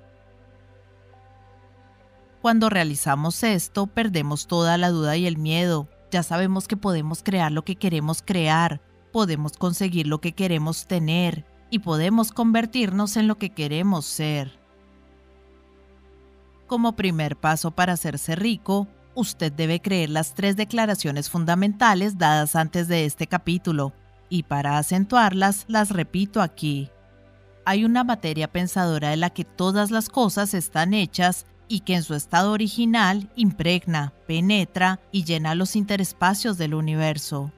Cuando 2.41 2.70
realizamos 2.70 3.43
esto, 3.43 3.88
perdemos 3.88 4.47
toda 4.47 4.78
la 4.78 4.89
duda 4.89 5.16
y 5.16 5.28
el 5.28 5.38
miedo. 5.38 5.88
Ya 6.12 6.24
sabemos 6.24 6.68
que 6.68 6.76
podemos 6.76 7.24
crear 7.24 7.51
lo 7.51 7.64
que 7.64 7.78
queremos 7.78 8.22
crear, 8.22 8.82
podemos 9.14 9.53
conseguir 9.53 10.07
lo 10.07 10.20
que 10.20 10.34
queremos 10.34 10.88
tener 10.88 11.45
y 11.70 11.80
podemos 11.80 12.34
convertirnos 12.34 13.16
en 13.16 13.28
lo 13.28 13.38
que 13.38 13.51
queremos 13.51 14.05
ser. 14.05 14.59
Como 16.68 16.95
primer 16.95 17.38
paso 17.38 17.72
para 17.72 17.93
hacerse 17.93 18.36
rico, 18.36 18.88
usted 19.16 19.51
debe 19.53 19.80
creer 19.80 20.09
las 20.09 20.34
tres 20.34 20.57
declaraciones 20.57 21.30
fundamentales 21.30 22.18
dadas 22.18 22.55
antes 22.55 22.88
de 22.88 23.05
este 23.05 23.28
capítulo, 23.28 23.93
y 24.30 24.43
para 24.43 24.80
acentuarlas 24.80 25.66
las 25.68 25.91
repito 25.91 26.41
aquí. 26.41 26.89
Hay 27.66 27.86
una 27.86 28.03
materia 28.03 28.51
pensadora 28.51 29.11
de 29.11 29.18
la 29.18 29.30
que 29.30 29.45
todas 29.45 29.91
las 29.91 30.09
cosas 30.09 30.55
están 30.55 30.95
hechas 30.95 31.45
y 31.68 31.82
que 31.82 31.93
en 31.95 32.03
su 32.03 32.16
estado 32.16 32.51
original 32.51 33.30
impregna, 33.36 34.11
penetra 34.28 34.99
y 35.11 35.24
llena 35.24 35.53
los 35.53 35.76
interespacios 35.76 36.57
del 36.57 36.74
universo. 36.74 37.51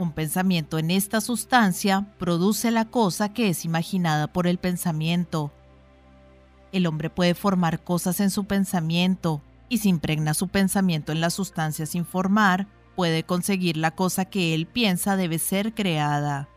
Un 0.00 0.12
pensamiento 0.12 0.78
en 0.78 0.90
esta 0.90 1.20
sustancia 1.20 2.06
produce 2.18 2.70
la 2.70 2.86
cosa 2.86 3.34
que 3.34 3.50
es 3.50 3.66
imaginada 3.66 4.32
por 4.32 4.46
el 4.46 4.56
pensamiento, 4.56 5.52
el 6.72 6.86
hombre 6.86 7.10
puede 7.10 7.34
formar 7.34 7.84
cosas 7.84 8.18
en 8.20 8.30
su 8.30 8.44
pensamiento 8.44 9.42
y 9.68 9.76
si 9.76 9.90
impregna 9.90 10.32
su 10.32 10.48
pensamiento 10.48 11.12
en 11.12 11.20
la 11.20 11.28
sustancia 11.28 11.84
sin 11.84 12.06
formar, 12.06 12.66
puede 12.96 13.24
conseguir 13.24 13.76
la 13.76 13.90
cosa 13.90 14.24
que 14.24 14.54
él 14.54 14.66
piensa 14.66 15.16
debe 15.16 15.38
ser 15.38 15.74
creada. 15.74 16.48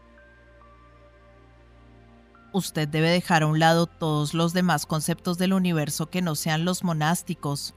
Usted 2.53 2.87
debe 2.87 3.09
dejar 3.09 3.43
a 3.43 3.47
un 3.47 3.59
lado 3.59 3.87
todos 3.87 4.33
los 4.33 4.53
demás 4.53 4.85
conceptos 4.85 5.37
del 5.37 5.51
universo 5.51 6.09
que 6.09 6.21
no 6.21 6.35
sean 6.35 6.63
los 6.63 6.85
monásticos, 6.85 7.75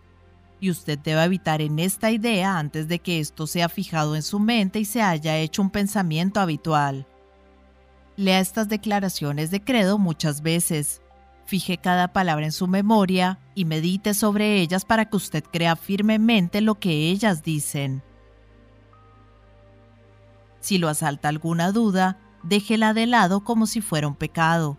y 0.61 0.71
usted 0.71 0.99
debe 0.99 1.21
habitar 1.21 1.61
en 1.61 1.79
esta 1.79 2.11
idea 2.11 2.59
antes 2.59 2.89
de 2.89 2.99
que 2.99 3.21
esto 3.21 3.47
sea 3.47 3.69
fijado 3.69 4.17
en 4.17 4.23
su 4.23 4.39
mente 4.39 4.79
y 4.79 4.85
se 4.85 5.03
haya 5.03 5.37
hecho 5.37 5.63
un 5.63 5.71
pensamiento 5.71 6.41
habitual. 6.41 7.07
Lea 8.17 8.41
estas 8.41 8.69
declaraciones 8.69 9.51
de 9.51 9.63
credo 9.63 9.99
muchas 9.99 10.41
veces 10.41 11.03
Fije 11.47 11.79
cada 11.79 12.09
palabra 12.09 12.45
en 12.45 12.51
su 12.51 12.67
memoria 12.67 13.39
y 13.55 13.65
medite 13.67 14.15
sobre 14.15 14.61
ellas 14.61 14.85
para 14.85 15.05
que 15.05 15.17
usted 15.17 15.45
crea 15.45 15.77
firmemente 15.77 16.61
lo 16.61 16.75
que 16.81 17.09
ellas 17.09 17.45
dicen. 17.45 18.03
Si 20.59 20.79
lo 20.79 20.89
asalta 20.89 21.29
alguna 21.29 21.71
duda, 21.71 22.19
déjela 22.43 22.95
de 22.95 23.07
lado 23.07 23.45
como 23.45 23.69
si 23.69 23.81
fuera 23.81 24.09
un 24.09 24.17
pecado. 24.17 24.77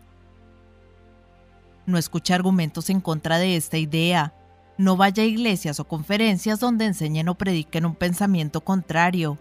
No 1.85 1.97
escuche 1.97 2.33
argumentos 2.33 2.89
en 2.89 2.99
contra 2.99 3.37
de 3.37 3.55
esta 3.55 3.77
idea. 3.77 4.33
No 4.77 4.97
vaya 4.97 5.23
a 5.23 5.25
iglesias 5.25 5.79
o 5.79 5.87
conferencias 5.87 6.59
donde 6.59 6.85
enseñen 6.85 7.29
o 7.29 7.35
prediquen 7.35 7.85
un 7.85 7.95
pensamiento 7.95 8.61
contrario. 8.61 9.37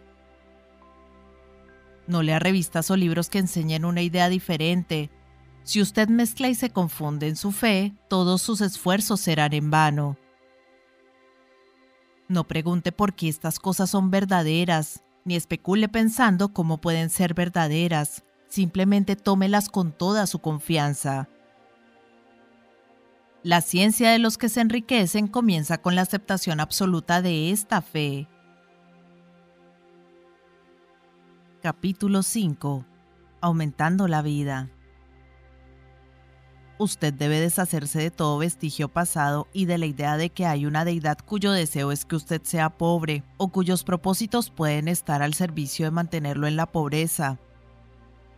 No 2.06 2.22
lea 2.22 2.38
revistas 2.38 2.90
o 2.90 2.96
libros 2.96 3.28
que 3.28 3.38
enseñen 3.38 3.84
una 3.84 4.02
idea 4.02 4.28
diferente 4.28 5.10
si 5.66 5.82
usted 5.82 6.08
mezcla 6.08 6.48
y 6.48 6.54
se 6.54 6.70
confunde 6.70 7.26
en 7.26 7.34
su 7.34 7.50
fe, 7.50 7.92
todos 8.08 8.40
sus 8.40 8.60
esfuerzos 8.60 9.20
serán 9.20 9.52
en 9.52 9.68
vano. 9.72 10.16
No 12.28 12.46
pregunte 12.46 12.92
por 12.92 13.14
qué 13.14 13.28
estas 13.28 13.58
cosas 13.58 13.90
son 13.90 14.12
verdaderas, 14.12 15.02
ni 15.24 15.34
especule 15.34 15.88
pensando 15.88 16.52
cómo 16.52 16.80
pueden 16.80 17.10
ser 17.10 17.34
verdaderas. 17.34 18.22
Simplemente 18.48 19.16
tómelas 19.16 19.68
con 19.68 19.90
toda 19.90 20.28
su 20.28 20.38
confianza. 20.38 21.28
La 23.46 23.60
ciencia 23.60 24.10
de 24.10 24.18
los 24.18 24.38
que 24.38 24.48
se 24.48 24.60
enriquecen 24.60 25.28
comienza 25.28 25.78
con 25.78 25.94
la 25.94 26.02
aceptación 26.02 26.58
absoluta 26.58 27.22
de 27.22 27.52
esta 27.52 27.80
fe. 27.80 28.26
Capítulo 31.62 32.24
5. 32.24 32.84
Aumentando 33.40 34.08
la 34.08 34.22
vida 34.22 34.68
usted 36.78 37.14
debe 37.14 37.38
deshacerse 37.38 38.00
de 38.00 38.10
todo 38.10 38.38
vestigio 38.38 38.88
pasado 38.88 39.46
y 39.52 39.66
de 39.66 39.78
la 39.78 39.86
idea 39.86 40.16
de 40.16 40.30
que 40.30 40.44
hay 40.44 40.66
una 40.66 40.84
deidad 40.84 41.16
cuyo 41.24 41.52
deseo 41.52 41.92
es 41.92 42.04
que 42.04 42.16
usted 42.16 42.42
sea 42.42 42.70
pobre 42.70 43.22
o 43.36 43.52
cuyos 43.52 43.84
propósitos 43.84 44.50
pueden 44.50 44.88
estar 44.88 45.22
al 45.22 45.34
servicio 45.34 45.86
de 45.86 45.92
mantenerlo 45.92 46.48
en 46.48 46.56
la 46.56 46.66
pobreza. 46.66 47.38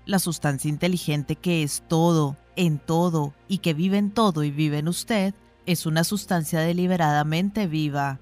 La 0.05 0.19
sustancia 0.19 0.69
inteligente 0.69 1.35
que 1.35 1.63
es 1.63 1.83
todo, 1.89 2.37
en 2.59 2.81
todo 2.81 3.35
y 3.47 3.59
que 3.59 3.73
vive 3.73 3.99
en 3.99 4.11
todo 4.11 4.43
y 4.43 4.51
vive 4.51 4.79
en 4.79 4.89
usted 4.89 5.33
es 5.65 5.87
una 5.87 6.03
sustancia 6.03 6.59
deliberadamente 6.59 7.69
viva. 7.69 8.19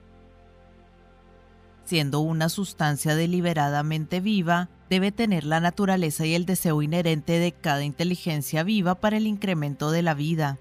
Siendo 1.84 2.20
una 2.20 2.50
sustancia 2.50 3.16
deliberadamente 3.16 4.20
viva, 4.20 4.68
debe 4.90 5.10
tener 5.10 5.44
la 5.44 5.60
naturaleza 5.60 6.26
y 6.26 6.34
el 6.34 6.44
deseo 6.44 6.82
inherente 6.82 7.38
de 7.38 7.52
cada 7.52 7.82
inteligencia 7.82 8.62
viva 8.62 8.96
para 8.96 9.16
el 9.16 9.26
incremento 9.26 9.90
de 9.90 10.02
la 10.02 10.12
vida. 10.12 10.58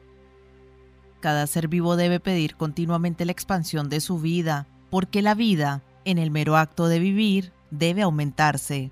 Cada 1.19 1.45
ser 1.45 1.67
vivo 1.67 1.97
debe 1.97 2.21
pedir 2.21 2.55
continuamente 2.55 3.25
la 3.25 3.33
expansión 3.33 3.89
de 3.89 3.99
su 3.99 4.19
vida, 4.19 4.67
porque 4.89 5.21
la 5.21 5.35
vida, 5.35 5.83
en 6.05 6.17
el 6.17 6.31
mero 6.31 6.55
acto 6.55 6.87
de 6.87 6.99
vivir, 6.99 7.51
debe 7.71 8.03
aumentarse. 8.03 8.91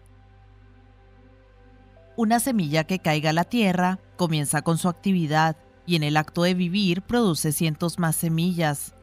Una 2.18 2.40
semilla 2.40 2.84
que 2.84 3.00
caiga 3.00 3.30
a 3.30 3.34
la 3.34 3.46
tierra 3.46 4.00
comienza 4.26 4.62
con 4.62 4.78
su 4.78 4.90
actividad 4.90 5.58
y 5.86 5.96
en 5.96 6.04
el 6.04 6.18
acto 6.18 6.44
de 6.44 6.54
vivir 6.54 7.02
produce 7.02 7.52
cientos 7.52 8.00
más 8.00 8.16
semillas. 8.16 8.94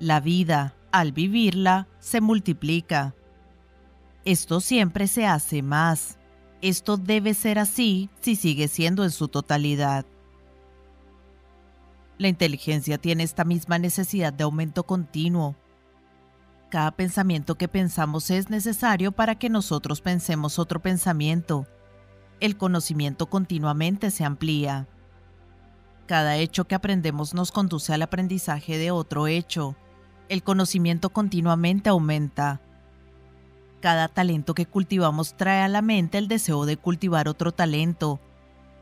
La 0.00 0.20
vida, 0.20 0.74
al 0.90 1.12
vivirla, 1.12 1.88
se 2.00 2.20
multiplica 2.20 3.14
esto 4.28 4.60
siempre 4.60 5.08
se 5.08 5.26
hace 5.26 5.62
más. 5.62 6.18
Esto 6.60 6.98
debe 6.98 7.32
ser 7.32 7.58
así 7.58 8.10
si 8.20 8.36
sigue 8.36 8.68
siendo 8.68 9.04
en 9.04 9.10
su 9.10 9.28
totalidad. 9.28 10.04
La 12.18 12.28
inteligencia 12.28 12.98
tiene 12.98 13.22
esta 13.22 13.44
misma 13.44 13.78
necesidad 13.78 14.34
de 14.34 14.44
aumento 14.44 14.82
continuo. 14.82 15.56
Cada 16.68 16.90
pensamiento 16.90 17.54
que 17.54 17.68
pensamos 17.68 18.30
es 18.30 18.50
necesario 18.50 19.12
para 19.12 19.36
que 19.36 19.48
nosotros 19.48 20.02
pensemos 20.02 20.58
otro 20.58 20.82
pensamiento. 20.82 21.66
El 22.40 22.56
conocimiento 22.56 23.26
continuamente 23.26 24.12
se 24.12 24.24
amplía. 24.24 24.86
Cada 26.06 26.36
hecho 26.36 26.66
que 26.66 26.76
aprendemos 26.76 27.34
nos 27.34 27.50
conduce 27.50 27.92
al 27.92 28.02
aprendizaje 28.02 28.78
de 28.78 28.92
otro 28.92 29.26
hecho. 29.26 29.76
El 30.28 30.44
conocimiento 30.44 31.10
continuamente 31.10 31.90
aumenta. 31.90 32.60
Cada 33.80 34.06
talento 34.06 34.54
que 34.54 34.66
cultivamos 34.66 35.36
trae 35.36 35.62
a 35.62 35.68
la 35.68 35.82
mente 35.82 36.16
el 36.18 36.28
deseo 36.28 36.64
de 36.64 36.76
cultivar 36.76 37.28
otro 37.28 37.50
talento. 37.50 38.20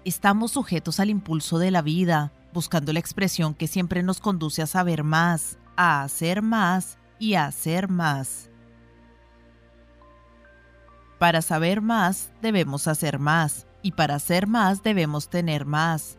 Estamos 0.04 0.52
sujetos 0.52 1.00
al 1.00 1.08
impulso 1.08 1.58
de 1.58 1.70
la 1.70 1.80
vida, 1.80 2.32
buscando 2.52 2.92
la 2.92 3.00
expresión 3.00 3.54
que 3.54 3.68
siempre 3.68 4.02
nos 4.02 4.20
conduce 4.20 4.60
a 4.60 4.66
saber 4.66 5.02
más, 5.02 5.58
a 5.76 6.02
hacer 6.02 6.42
más 6.42 6.98
y 7.18 7.34
a 7.34 7.46
hacer 7.46 7.88
más. 7.88 8.50
Para 11.18 11.40
saber 11.40 11.80
más 11.80 12.30
debemos 12.42 12.88
hacer 12.88 13.18
más 13.18 13.66
y 13.82 13.92
para 13.92 14.16
hacer 14.16 14.46
más 14.46 14.82
debemos 14.82 15.28
tener 15.30 15.64
más. 15.64 16.18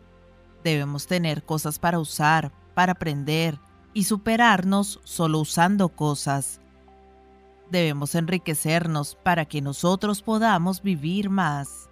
Debemos 0.64 1.06
tener 1.06 1.44
cosas 1.44 1.78
para 1.78 1.98
usar, 1.98 2.52
para 2.74 2.92
aprender 2.92 3.60
y 3.94 4.04
superarnos 4.04 5.00
solo 5.04 5.38
usando 5.38 5.88
cosas. 5.88 6.60
Debemos 7.70 8.14
enriquecernos 8.14 9.16
para 9.22 9.44
que 9.44 9.60
nosotros 9.60 10.22
podamos 10.22 10.82
vivir 10.82 11.30
más. 11.30 11.88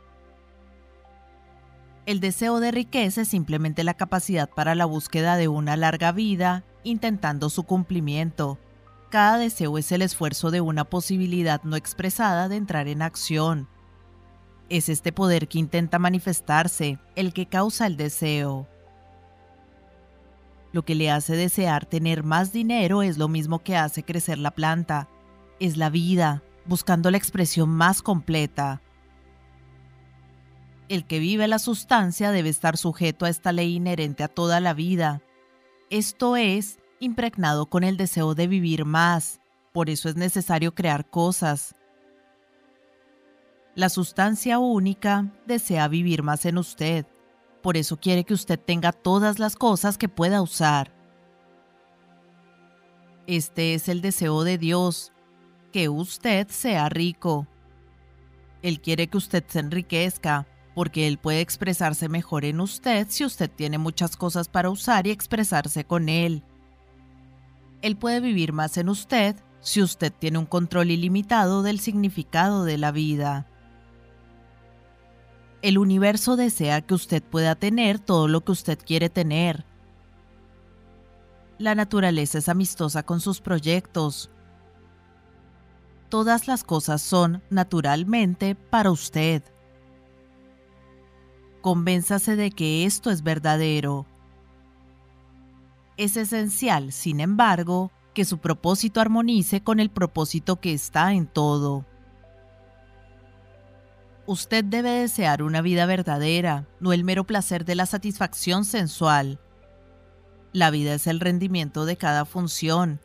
El 2.07 2.21
deseo 2.21 2.61
de 2.61 2.71
riqueza 2.71 3.23
es 3.23 3.29
simplemente 3.29 3.85
la 3.85 3.95
capacidad 3.95 4.49
para 4.49 4.75
la 4.75 4.85
búsqueda 4.85 5.37
de 5.37 5.49
una 5.49 5.77
larga 5.77 6.13
vida, 6.13 6.65
intentando 6.85 7.51
su 7.51 7.65
cumplimiento. 7.65 8.59
Cada 9.11 9.39
deseo 9.39 9.79
es 9.79 9.93
el 9.93 10.03
esfuerzo 10.03 10.51
de 10.51 10.61
una 10.61 10.85
posibilidad 10.85 11.63
no 11.63 11.77
expresada 11.77 12.49
de 12.49 12.57
entrar 12.57 12.89
en 12.89 13.03
acción. 13.03 13.69
Es 14.69 14.89
este 14.89 15.13
poder 15.13 15.47
que 15.47 15.59
intenta 15.59 15.99
manifestarse, 15.99 16.99
el 17.15 17.33
que 17.33 17.47
causa 17.47 17.87
el 17.87 17.97
deseo. 17.97 18.67
Lo 20.73 20.85
que 20.85 20.97
le 20.97 21.11
hace 21.11 21.37
desear 21.37 21.87
tener 21.87 22.25
más 22.25 22.53
dinero 22.53 23.03
es 23.03 23.17
lo 23.17 23.29
mismo 23.29 23.61
que 23.61 23.77
hace 23.77 24.03
crecer 24.03 24.39
la 24.39 24.51
planta. 24.51 25.09
Es 25.61 25.77
la 25.77 25.89
vida, 25.89 26.43
buscando 26.67 27.11
la 27.11 27.17
expresión 27.17 27.71
más 27.71 28.03
completa. 28.03 28.83
El 30.89 31.07
que 31.07 31.21
vive 31.21 31.49
la 31.49 31.59
sustancia 31.59 32.33
debe 32.33 32.49
estar 32.49 32.77
sujeto 32.77 33.25
a 33.25 33.29
esta 33.29 33.53
ley 33.53 33.77
inherente 33.77 34.25
a 34.25 34.29
toda 34.29 34.61
la 34.61 34.75
vida. 34.75 35.23
Esto 35.91 36.37
es, 36.37 36.79
impregnado 37.01 37.66
con 37.66 37.84
el 37.84 37.97
deseo 37.97 38.34
de 38.34 38.47
vivir 38.47 38.84
más. 38.84 39.40
Por 39.72 39.90
eso 39.90 40.09
es 40.09 40.16
necesario 40.16 40.74
crear 40.74 41.09
cosas. 41.09 41.74
La 43.74 43.88
sustancia 43.90 44.59
única 44.59 45.30
desea 45.47 45.86
vivir 45.88 46.22
más 46.22 46.47
en 46.47 46.57
usted. 46.57 47.07
Por 47.62 47.76
eso 47.76 47.99
quiere 47.99 48.24
que 48.24 48.32
usted 48.32 48.59
tenga 48.59 48.92
todas 48.92 49.38
las 49.38 49.57
cosas 49.57 49.99
que 49.99 50.09
pueda 50.09 50.40
usar. 50.40 50.92
Este 53.26 53.74
es 53.74 53.88
el 53.88 54.01
deseo 54.01 54.44
de 54.44 54.57
Dios, 54.57 55.12
que 55.72 55.88
usted 55.88 56.49
sea 56.49 56.88
rico. 56.88 57.47
Él 58.62 58.80
quiere 58.80 59.09
que 59.09 59.18
usted 59.18 59.44
se 59.47 59.59
enriquezca, 59.59 60.47
porque 60.74 61.07
él 61.07 61.18
puede 61.18 61.40
expresarse 61.40 62.09
mejor 62.09 62.44
en 62.44 62.61
usted 62.61 63.07
si 63.11 63.24
usted 63.24 63.51
tiene 63.51 63.78
muchas 63.78 64.16
cosas 64.16 64.49
para 64.49 64.70
usar 64.70 65.07
y 65.07 65.11
expresarse 65.11 65.84
con 65.84 66.09
él. 66.09 66.42
Él 67.87 67.97
puede 67.97 68.18
vivir 68.18 68.53
más 68.53 68.78
en 68.78 68.89
usted 68.89 69.37
si 69.61 69.80
usted 69.80 70.12
tiene 70.12 70.39
un 70.39 70.47
control 70.47 70.91
ilimitado 70.91 71.62
del 71.62 71.78
significado 71.78 72.64
de 72.64 72.78
la 72.78 72.91
vida. 72.91 73.47
El 75.62 75.78
universo 75.78 76.34
desea 76.34 76.80
que 76.80 76.95
usted 76.95 77.22
pueda 77.22 77.55
tener 77.55 78.01
todo 78.01 78.26
lo 78.26 78.41
que 78.41 78.51
usted 78.51 78.76
quiere 78.84 79.09
tener. 79.09 79.64
La 81.59 81.76
naturaleza 81.76 82.39
es 82.39 82.49
amistosa 82.49 83.05
con 83.05 83.20
sus 83.20 83.41
proyectos. 83.41 84.30
Todas 86.09 86.49
las 86.49 86.64
cosas 86.64 87.03
son, 87.03 87.41
naturalmente, 87.51 88.57
para 88.57 88.91
usted 88.91 89.45
convénzase 91.61 92.34
de 92.34 92.51
que 92.51 92.84
esto 92.84 93.12
es 93.12 93.22
verdadero. 93.22 94.07
Es 95.97 96.16
esencial, 96.16 96.92
sin 96.92 97.20
embargo, 97.20 97.90
que 98.12 98.24
su 98.24 98.38
propósito 98.38 99.01
armonice 99.01 99.62
con 99.62 99.80
el 99.80 99.90
propósito 99.90 100.61
que 100.61 100.72
está 100.72 101.12
en 101.12 101.26
todo. 101.26 101.86
Usted 104.26 104.64
debe 104.64 104.90
desear 104.90 105.42
una 105.42 105.62
vida 105.62 105.86
verdadera, 105.86 106.66
no 106.80 106.92
el 106.92 107.05
mero 107.05 107.24
placer 107.24 107.64
de 107.64 107.76
la 107.76 107.86
satisfacción 107.86 108.64
sensual. 108.64 109.38
La 110.53 110.70
vida 110.70 110.94
es 110.94 111.07
el 111.07 111.20
rendimiento 111.20 111.84
de 111.84 111.97
cada 111.97 112.24
función, 112.24 113.01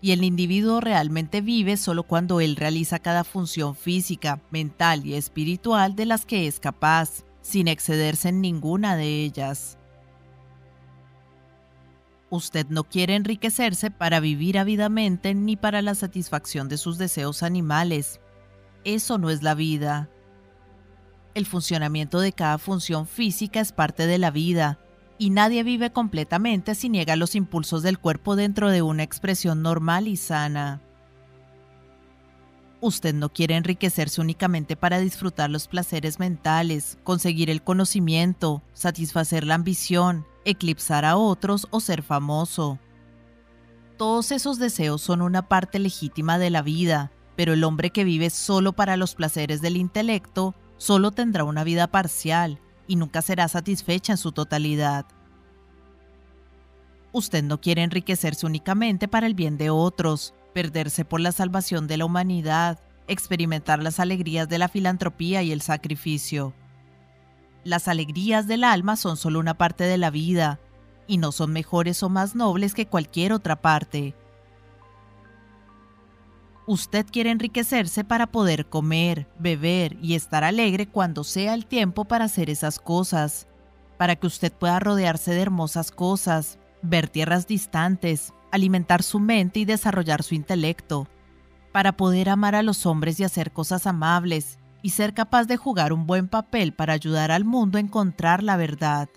y 0.00 0.12
el 0.12 0.22
individuo 0.22 0.80
realmente 0.80 1.40
vive 1.40 1.76
solo 1.76 2.02
cuando 2.02 2.40
él 2.40 2.56
realiza 2.56 2.98
cada 2.98 3.24
función 3.24 3.74
física, 3.74 4.40
mental 4.50 5.06
y 5.06 5.14
espiritual 5.14 5.96
de 5.96 6.06
las 6.06 6.26
que 6.26 6.46
es 6.46 6.60
capaz 6.60 7.24
sin 7.40 7.68
excederse 7.68 8.28
en 8.28 8.40
ninguna 8.40 8.96
de 8.96 9.24
ellas. 9.24 9.78
Usted 12.28 12.66
no 12.68 12.84
quiere 12.84 13.14
enriquecerse 13.14 13.90
para 13.90 14.20
vivir 14.20 14.58
ávidamente 14.58 15.34
ni 15.34 15.56
para 15.56 15.80
la 15.82 15.94
satisfacción 15.94 16.68
de 16.68 16.76
sus 16.76 16.98
deseos 16.98 17.42
animales. 17.42 18.20
Eso 18.84 19.18
no 19.18 19.30
es 19.30 19.42
la 19.42 19.54
vida. 19.54 20.10
El 21.34 21.46
funcionamiento 21.46 22.18
de 22.18 22.32
cada 22.32 22.58
función 22.58 23.06
física 23.06 23.60
es 23.60 23.72
parte 23.72 24.06
de 24.06 24.18
la 24.18 24.30
vida, 24.30 24.80
y 25.18 25.30
nadie 25.30 25.62
vive 25.62 25.92
completamente 25.92 26.74
si 26.74 26.88
niega 26.88 27.16
los 27.16 27.34
impulsos 27.34 27.82
del 27.82 27.98
cuerpo 27.98 28.36
dentro 28.36 28.70
de 28.70 28.82
una 28.82 29.02
expresión 29.02 29.62
normal 29.62 30.08
y 30.08 30.16
sana. 30.16 30.82
Usted 32.80 33.14
no 33.14 33.32
quiere 33.32 33.56
enriquecerse 33.56 34.20
únicamente 34.20 34.76
para 34.76 34.98
disfrutar 34.98 35.48
los 35.50 35.66
placeres 35.66 36.18
mentales, 36.18 36.98
conseguir 37.04 37.48
el 37.48 37.62
conocimiento, 37.62 38.62
satisfacer 38.74 39.44
la 39.44 39.54
ambición, 39.54 40.26
eclipsar 40.44 41.04
a 41.04 41.16
otros 41.16 41.66
o 41.70 41.80
ser 41.80 42.02
famoso. 42.02 42.78
Todos 43.96 44.30
esos 44.30 44.58
deseos 44.58 45.00
son 45.00 45.22
una 45.22 45.48
parte 45.48 45.78
legítima 45.78 46.38
de 46.38 46.50
la 46.50 46.60
vida, 46.60 47.12
pero 47.34 47.54
el 47.54 47.64
hombre 47.64 47.90
que 47.90 48.04
vive 48.04 48.28
solo 48.28 48.74
para 48.74 48.98
los 48.98 49.14
placeres 49.14 49.62
del 49.62 49.78
intelecto 49.78 50.54
solo 50.76 51.12
tendrá 51.12 51.44
una 51.44 51.64
vida 51.64 51.86
parcial 51.86 52.60
y 52.86 52.96
nunca 52.96 53.22
será 53.22 53.48
satisfecha 53.48 54.12
en 54.12 54.18
su 54.18 54.32
totalidad. 54.32 55.06
Usted 57.12 57.42
no 57.42 57.58
quiere 57.58 57.82
enriquecerse 57.82 58.44
únicamente 58.44 59.08
para 59.08 59.26
el 59.26 59.32
bien 59.32 59.56
de 59.56 59.70
otros, 59.70 60.34
perderse 60.56 61.04
por 61.04 61.20
la 61.20 61.32
salvación 61.32 61.86
de 61.86 61.98
la 61.98 62.06
humanidad, 62.06 62.78
experimentar 63.08 63.82
las 63.82 64.00
alegrías 64.00 64.48
de 64.48 64.56
la 64.56 64.68
filantropía 64.68 65.42
y 65.42 65.52
el 65.52 65.60
sacrificio. 65.60 66.54
Las 67.62 67.88
alegrías 67.88 68.46
del 68.46 68.64
alma 68.64 68.96
son 68.96 69.18
solo 69.18 69.38
una 69.38 69.58
parte 69.58 69.84
de 69.84 69.98
la 69.98 70.08
vida, 70.08 70.58
y 71.06 71.18
no 71.18 71.30
son 71.30 71.52
mejores 71.52 72.02
o 72.02 72.08
más 72.08 72.34
nobles 72.34 72.72
que 72.72 72.86
cualquier 72.86 73.34
otra 73.34 73.60
parte. 73.60 74.14
Usted 76.66 77.04
quiere 77.04 77.32
enriquecerse 77.32 78.02
para 78.02 78.26
poder 78.26 78.64
comer, 78.64 79.28
beber 79.38 79.98
y 80.00 80.14
estar 80.14 80.42
alegre 80.42 80.88
cuando 80.88 81.22
sea 81.22 81.52
el 81.52 81.66
tiempo 81.66 82.06
para 82.06 82.24
hacer 82.24 82.48
esas 82.48 82.78
cosas, 82.78 83.46
para 83.98 84.16
que 84.16 84.26
usted 84.26 84.54
pueda 84.54 84.80
rodearse 84.80 85.32
de 85.32 85.42
hermosas 85.42 85.90
cosas, 85.90 86.58
ver 86.80 87.10
tierras 87.10 87.46
distantes, 87.46 88.32
alimentar 88.56 89.02
su 89.02 89.20
mente 89.20 89.60
y 89.60 89.64
desarrollar 89.64 90.22
su 90.22 90.34
intelecto, 90.34 91.08
para 91.72 91.96
poder 91.96 92.28
amar 92.28 92.54
a 92.54 92.62
los 92.62 92.86
hombres 92.86 93.20
y 93.20 93.24
hacer 93.24 93.52
cosas 93.52 93.86
amables, 93.86 94.58
y 94.82 94.90
ser 94.90 95.14
capaz 95.14 95.44
de 95.44 95.56
jugar 95.56 95.92
un 95.92 96.06
buen 96.06 96.28
papel 96.28 96.72
para 96.72 96.92
ayudar 96.92 97.30
al 97.32 97.44
mundo 97.44 97.78
a 97.78 97.80
encontrar 97.80 98.42
la 98.42 98.56
verdad. 98.56 99.08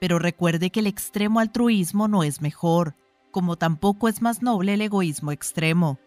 Pero 0.00 0.18
recuerde 0.18 0.70
que 0.70 0.80
el 0.80 0.88
extremo 0.88 1.38
altruismo 1.38 2.08
no 2.08 2.24
es 2.24 2.40
mejor, 2.40 2.96
como 3.30 3.56
tampoco 3.56 4.08
es 4.08 4.20
más 4.20 4.42
noble 4.42 4.74
el 4.74 4.80
egoísmo 4.80 5.30
extremo. 5.30 6.00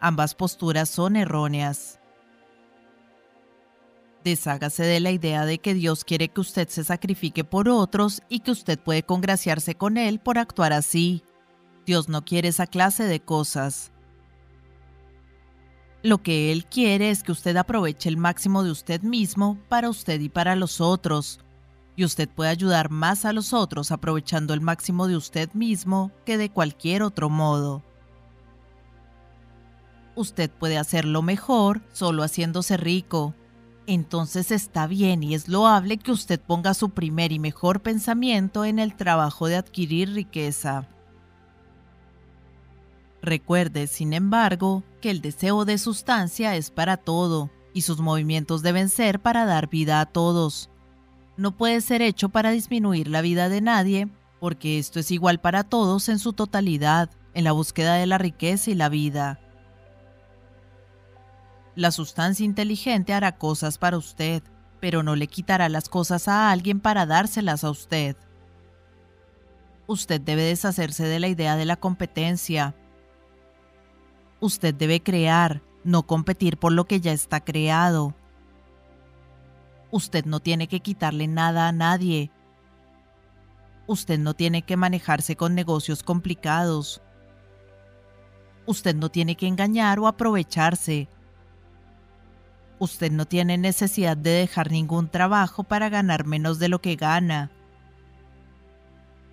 Ambas 0.00 0.34
posturas 0.34 0.88
son 0.88 1.16
erróneas. 1.16 2.00
Deshágase 4.24 4.84
de 4.84 5.00
la 5.00 5.10
idea 5.10 5.44
de 5.44 5.58
que 5.58 5.74
Dios 5.74 6.04
quiere 6.04 6.28
que 6.28 6.40
usted 6.40 6.68
se 6.68 6.84
sacrifique 6.84 7.44
por 7.44 7.68
otros 7.68 8.22
y 8.30 8.40
que 8.40 8.50
usted 8.50 8.78
puede 8.78 9.02
congraciarse 9.02 9.74
con 9.74 9.98
Él 9.98 10.18
por 10.18 10.38
actuar 10.38 10.72
así. 10.72 11.22
Dios 11.86 12.08
no 12.08 12.24
quiere 12.24 12.48
esa 12.48 12.66
clase 12.66 13.04
de 13.04 13.20
cosas. 13.20 13.92
Lo 16.02 16.22
que 16.22 16.52
Él 16.52 16.66
quiere 16.66 17.10
es 17.10 17.22
que 17.22 17.32
usted 17.32 17.56
aproveche 17.56 18.08
el 18.08 18.16
máximo 18.16 18.62
de 18.62 18.70
usted 18.70 19.00
mismo 19.02 19.58
para 19.68 19.88
usted 19.88 20.20
y 20.20 20.28
para 20.28 20.54
los 20.54 20.80
otros, 20.80 21.40
y 21.96 22.04
usted 22.04 22.28
puede 22.28 22.50
ayudar 22.50 22.90
más 22.90 23.24
a 23.24 23.32
los 23.32 23.52
otros 23.52 23.90
aprovechando 23.90 24.52
el 24.52 24.60
máximo 24.60 25.06
de 25.06 25.16
usted 25.16 25.52
mismo 25.54 26.10
que 26.26 26.36
de 26.36 26.50
cualquier 26.50 27.02
otro 27.02 27.30
modo. 27.30 27.82
usted 30.16 30.50
puede 30.50 30.78
hacerlo 30.78 31.22
mejor 31.22 31.82
solo 31.92 32.22
haciéndose 32.22 32.76
rico. 32.76 33.34
Entonces 33.86 34.50
está 34.50 34.86
bien 34.86 35.22
y 35.22 35.34
es 35.34 35.48
loable 35.48 35.98
que 35.98 36.12
usted 36.12 36.40
ponga 36.40 36.72
su 36.74 36.90
primer 36.90 37.32
y 37.32 37.38
mejor 37.38 37.80
pensamiento 37.80 38.64
en 38.64 38.78
el 38.78 38.94
trabajo 38.94 39.46
de 39.46 39.56
adquirir 39.56 40.12
riqueza. 40.12 40.88
Recuerde, 43.24 43.86
sin 43.86 44.12
embargo, 44.12 44.82
que 45.00 45.10
el 45.10 45.22
deseo 45.22 45.64
de 45.64 45.78
sustancia 45.78 46.56
es 46.56 46.70
para 46.70 46.98
todo, 46.98 47.50
y 47.72 47.80
sus 47.80 47.98
movimientos 48.00 48.60
deben 48.60 48.90
ser 48.90 49.18
para 49.18 49.46
dar 49.46 49.70
vida 49.70 50.00
a 50.00 50.04
todos. 50.04 50.68
No 51.38 51.56
puede 51.56 51.80
ser 51.80 52.02
hecho 52.02 52.28
para 52.28 52.50
disminuir 52.50 53.08
la 53.08 53.22
vida 53.22 53.48
de 53.48 53.62
nadie, 53.62 54.08
porque 54.40 54.78
esto 54.78 55.00
es 55.00 55.10
igual 55.10 55.40
para 55.40 55.64
todos 55.64 56.10
en 56.10 56.18
su 56.18 56.34
totalidad, 56.34 57.08
en 57.32 57.44
la 57.44 57.52
búsqueda 57.52 57.94
de 57.94 58.04
la 58.04 58.18
riqueza 58.18 58.70
y 58.70 58.74
la 58.74 58.90
vida. 58.90 59.40
La 61.76 61.92
sustancia 61.92 62.44
inteligente 62.44 63.14
hará 63.14 63.38
cosas 63.38 63.78
para 63.78 63.96
usted, 63.96 64.42
pero 64.80 65.02
no 65.02 65.16
le 65.16 65.28
quitará 65.28 65.70
las 65.70 65.88
cosas 65.88 66.28
a 66.28 66.50
alguien 66.50 66.78
para 66.78 67.06
dárselas 67.06 67.64
a 67.64 67.70
usted. 67.70 68.16
Usted 69.86 70.20
debe 70.20 70.42
deshacerse 70.42 71.04
de 71.04 71.20
la 71.20 71.28
idea 71.28 71.56
de 71.56 71.64
la 71.64 71.76
competencia, 71.76 72.74
Usted 74.44 74.74
debe 74.74 75.02
crear, 75.02 75.62
no 75.84 76.02
competir 76.02 76.58
por 76.58 76.70
lo 76.70 76.84
que 76.84 77.00
ya 77.00 77.14
está 77.14 77.40
creado. 77.40 78.14
Usted 79.90 80.26
no 80.26 80.38
tiene 80.40 80.68
que 80.68 80.80
quitarle 80.80 81.28
nada 81.28 81.66
a 81.66 81.72
nadie. 81.72 82.30
Usted 83.86 84.18
no 84.18 84.34
tiene 84.34 84.60
que 84.60 84.76
manejarse 84.76 85.34
con 85.34 85.54
negocios 85.54 86.02
complicados. 86.02 87.00
Usted 88.66 88.94
no 88.94 89.08
tiene 89.08 89.34
que 89.34 89.46
engañar 89.46 89.98
o 89.98 90.06
aprovecharse. 90.06 91.08
Usted 92.78 93.12
no 93.12 93.24
tiene 93.24 93.56
necesidad 93.56 94.18
de 94.18 94.28
dejar 94.28 94.70
ningún 94.70 95.08
trabajo 95.08 95.64
para 95.64 95.88
ganar 95.88 96.26
menos 96.26 96.58
de 96.58 96.68
lo 96.68 96.82
que 96.82 96.96
gana. 96.96 97.50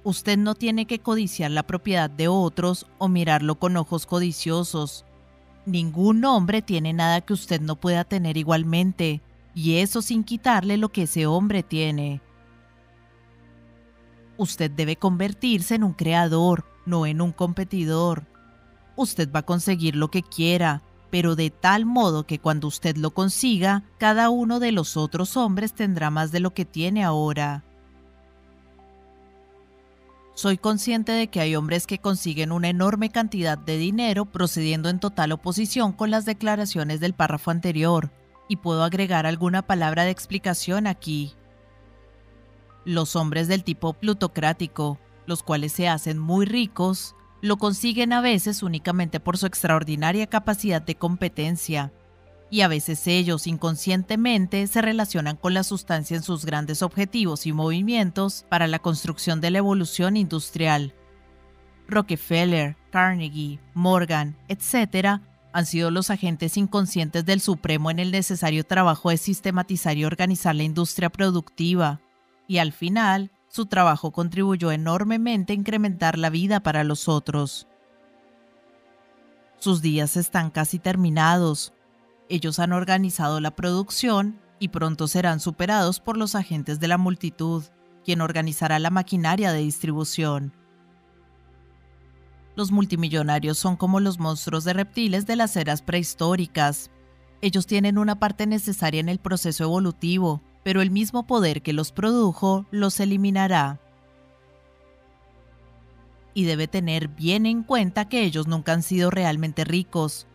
Usted 0.04 0.38
no 0.38 0.56
tiene 0.56 0.88
que 0.88 0.99
codiciar 0.99 1.52
la 1.52 1.64
propiedad 1.64 2.10
de 2.10 2.28
otros 2.28 2.88
o 2.97 3.08
mirarlo 3.08 3.56
con 3.60 3.78
ojos 3.78 4.08
codiciosos. 4.08 5.06
Ningún 5.66 6.26
hombre 6.26 6.64
tiene 6.64 6.91
nada 6.91 7.22
que 7.22 7.34
usted 7.34 7.62
no 7.62 7.76
pueda 7.76 8.04
tener 8.04 8.36
igualmente, 8.36 9.22
y 9.54 9.76
eso 9.76 10.02
sin 10.02 10.24
quitarle 10.24 10.78
lo 10.78 10.89
que 10.89 11.04
ese 11.04 11.28
hombre 11.28 11.62
tiene. 11.62 12.22
Usted 14.38 14.72
debe 14.72 14.95
convertirse 14.95 15.76
en 15.76 15.84
un 15.84 15.93
creador, 15.93 16.66
no 16.88 17.06
en 17.06 17.22
un 17.22 17.32
competidor. 17.32 18.26
Usted 18.95 19.32
va 19.32 19.41
a 19.41 19.45
conseguir 19.45 19.95
lo 19.95 20.10
que 20.10 20.24
quiera, 20.24 20.82
pero 21.12 21.36
de 21.36 21.52
tal 21.52 21.86
modo 21.86 22.26
que 22.26 22.39
cuando 22.39 22.68
usted 22.68 22.97
lo 22.97 23.12
consiga, 23.12 23.84
cada 23.99 24.32
uno 24.32 24.60
de 24.60 24.72
los 24.72 24.97
otros 24.97 25.38
hombres 25.38 25.74
tendrá 25.74 26.10
más 26.10 26.32
de 26.32 26.39
lo 26.39 26.56
que 26.56 26.66
tiene 26.66 27.04
ahora. 27.04 27.64
Soy 30.34 30.58
consciente 30.58 31.12
de 31.12 31.28
que 31.28 31.42
hay 31.42 31.56
hombres 31.56 31.86
que 31.86 32.00
consiguen 32.00 32.52
una 32.52 32.70
enorme 32.70 33.10
cantidad 33.10 33.58
de 33.58 33.78
dinero 33.78 34.26
procediendo 34.26 34.90
en 34.90 35.00
total 35.00 35.34
oposición 35.34 35.92
con 35.92 36.10
las 36.10 36.26
declaraciones 36.26 37.00
del 37.00 37.14
párrafo 37.14 37.52
anterior, 37.52 38.12
y 38.48 38.58
puedo 38.58 38.84
agregar 38.84 39.26
alguna 39.26 39.62
palabra 39.62 40.04
de 40.04 40.12
explicación 40.12 40.88
aquí. 40.88 41.34
Los 42.86 43.16
hombres 43.16 43.48
del 43.48 43.64
tipo 43.64 43.94
plutocrático, 43.94 44.98
los 45.26 45.44
cuales 45.44 45.74
se 45.74 45.88
hacen 45.88 46.18
muy 46.18 46.46
ricos, 46.46 47.16
lo 47.42 47.58
consiguen 47.58 48.14
a 48.14 48.22
veces 48.22 48.64
únicamente 48.64 49.20
por 49.20 49.38
su 49.38 49.46
extraordinaria 49.46 50.28
capacidad 50.28 50.82
de 50.82 50.96
competencia, 50.96 51.92
y 52.52 52.62
a 52.62 52.68
veces 52.68 53.08
ellos 53.08 53.47
inconscientemente 53.47 54.68
se 54.68 54.82
relacionan 54.82 55.38
con 55.38 55.54
la 55.54 55.64
sustancia 55.64 56.18
en 56.18 56.22
sus 56.22 56.45
grandes 56.45 56.84
objetivos 56.84 57.47
y 57.47 57.54
movimientos 57.54 58.45
para 58.49 58.68
la 58.68 58.80
construcción 58.80 59.39
de 59.39 59.52
la 59.52 59.60
evolución 59.60 60.18
industrial. 60.18 60.93
Rockefeller, 61.88 62.76
Carnegie, 62.91 63.60
Morgan, 63.74 64.36
etc., 64.49 65.22
han 65.54 65.66
sido 65.66 65.91
los 65.91 66.10
agentes 66.10 66.58
inconscientes 66.58 67.26
del 67.26 67.41
Supremo 67.41 67.89
en 67.89 67.99
el 67.99 68.12
necesario 68.12 68.66
trabajo 68.66 69.10
de 69.10 69.18
sistematizar 69.18 69.97
y 69.97 70.06
organizar 70.06 70.54
la 70.54 70.64
industria 70.64 71.10
productiva, 71.10 72.02
y 72.47 72.58
al 72.58 72.74
final, 72.74 73.32
su 73.47 73.66
trabajo 73.66 74.12
contribuyó 74.12 74.72
enormemente 74.72 75.54
a 75.54 75.56
incrementar 75.56 76.18
la 76.18 76.30
vida 76.30 76.62
para 76.62 76.84
los 76.84 77.08
otros. 77.08 77.68
Sus 79.58 79.82
días 79.82 80.18
están 80.18 80.49
casi 80.52 80.80
terminados, 80.80 81.74
ellos 82.32 82.60
han 82.60 82.72
organizado 82.72 83.42
la 83.42 83.52
producción 83.52 84.40
y 84.58 84.70
pronto 84.70 85.10
serán 85.10 85.42
superados 85.42 86.00
por 86.00 86.16
los 86.16 86.34
agentes 86.34 86.80
de 86.80 86.88
la 86.88 86.98
multitud, 86.98 87.66
quien 88.06 88.22
organizará 88.22 88.80
la 88.80 88.90
maquinaria 88.90 89.52
de 89.52 89.60
distribución. 89.60 90.54
Los 92.56 92.72
multimillonarios 92.72 93.58
son 93.58 93.76
como 93.76 94.00
los 94.00 94.18
monstruos 94.18 94.64
de 94.64 94.72
reptiles 94.72 95.26
de 95.26 95.36
las 95.36 95.58
eras 95.58 95.82
prehistóricas. 95.82 96.90
Ellos 97.42 97.68
tienen 97.68 97.98
una 97.98 98.18
parte 98.18 98.48
necesaria 98.48 99.02
en 99.02 99.10
el 99.10 99.20
proceso 99.20 99.66
evolutivo, 99.66 100.42
pero 100.64 100.82
el 100.82 100.90
mismo 100.90 101.28
poder 101.28 101.62
que 101.62 101.74
los 101.74 101.92
produjo 101.92 102.66
los 102.72 103.02
eliminará. 103.02 103.82
Y 106.34 106.46
debe 106.46 106.70
tener 106.70 107.10
bien 107.10 107.46
en 107.46 107.64
cuenta 107.64 108.08
que 108.08 108.24
ellos 108.24 108.48
nunca 108.48 108.72
han 108.72 108.84
sido 108.84 109.10
realmente 109.10 109.66
ricos, 109.66 110.28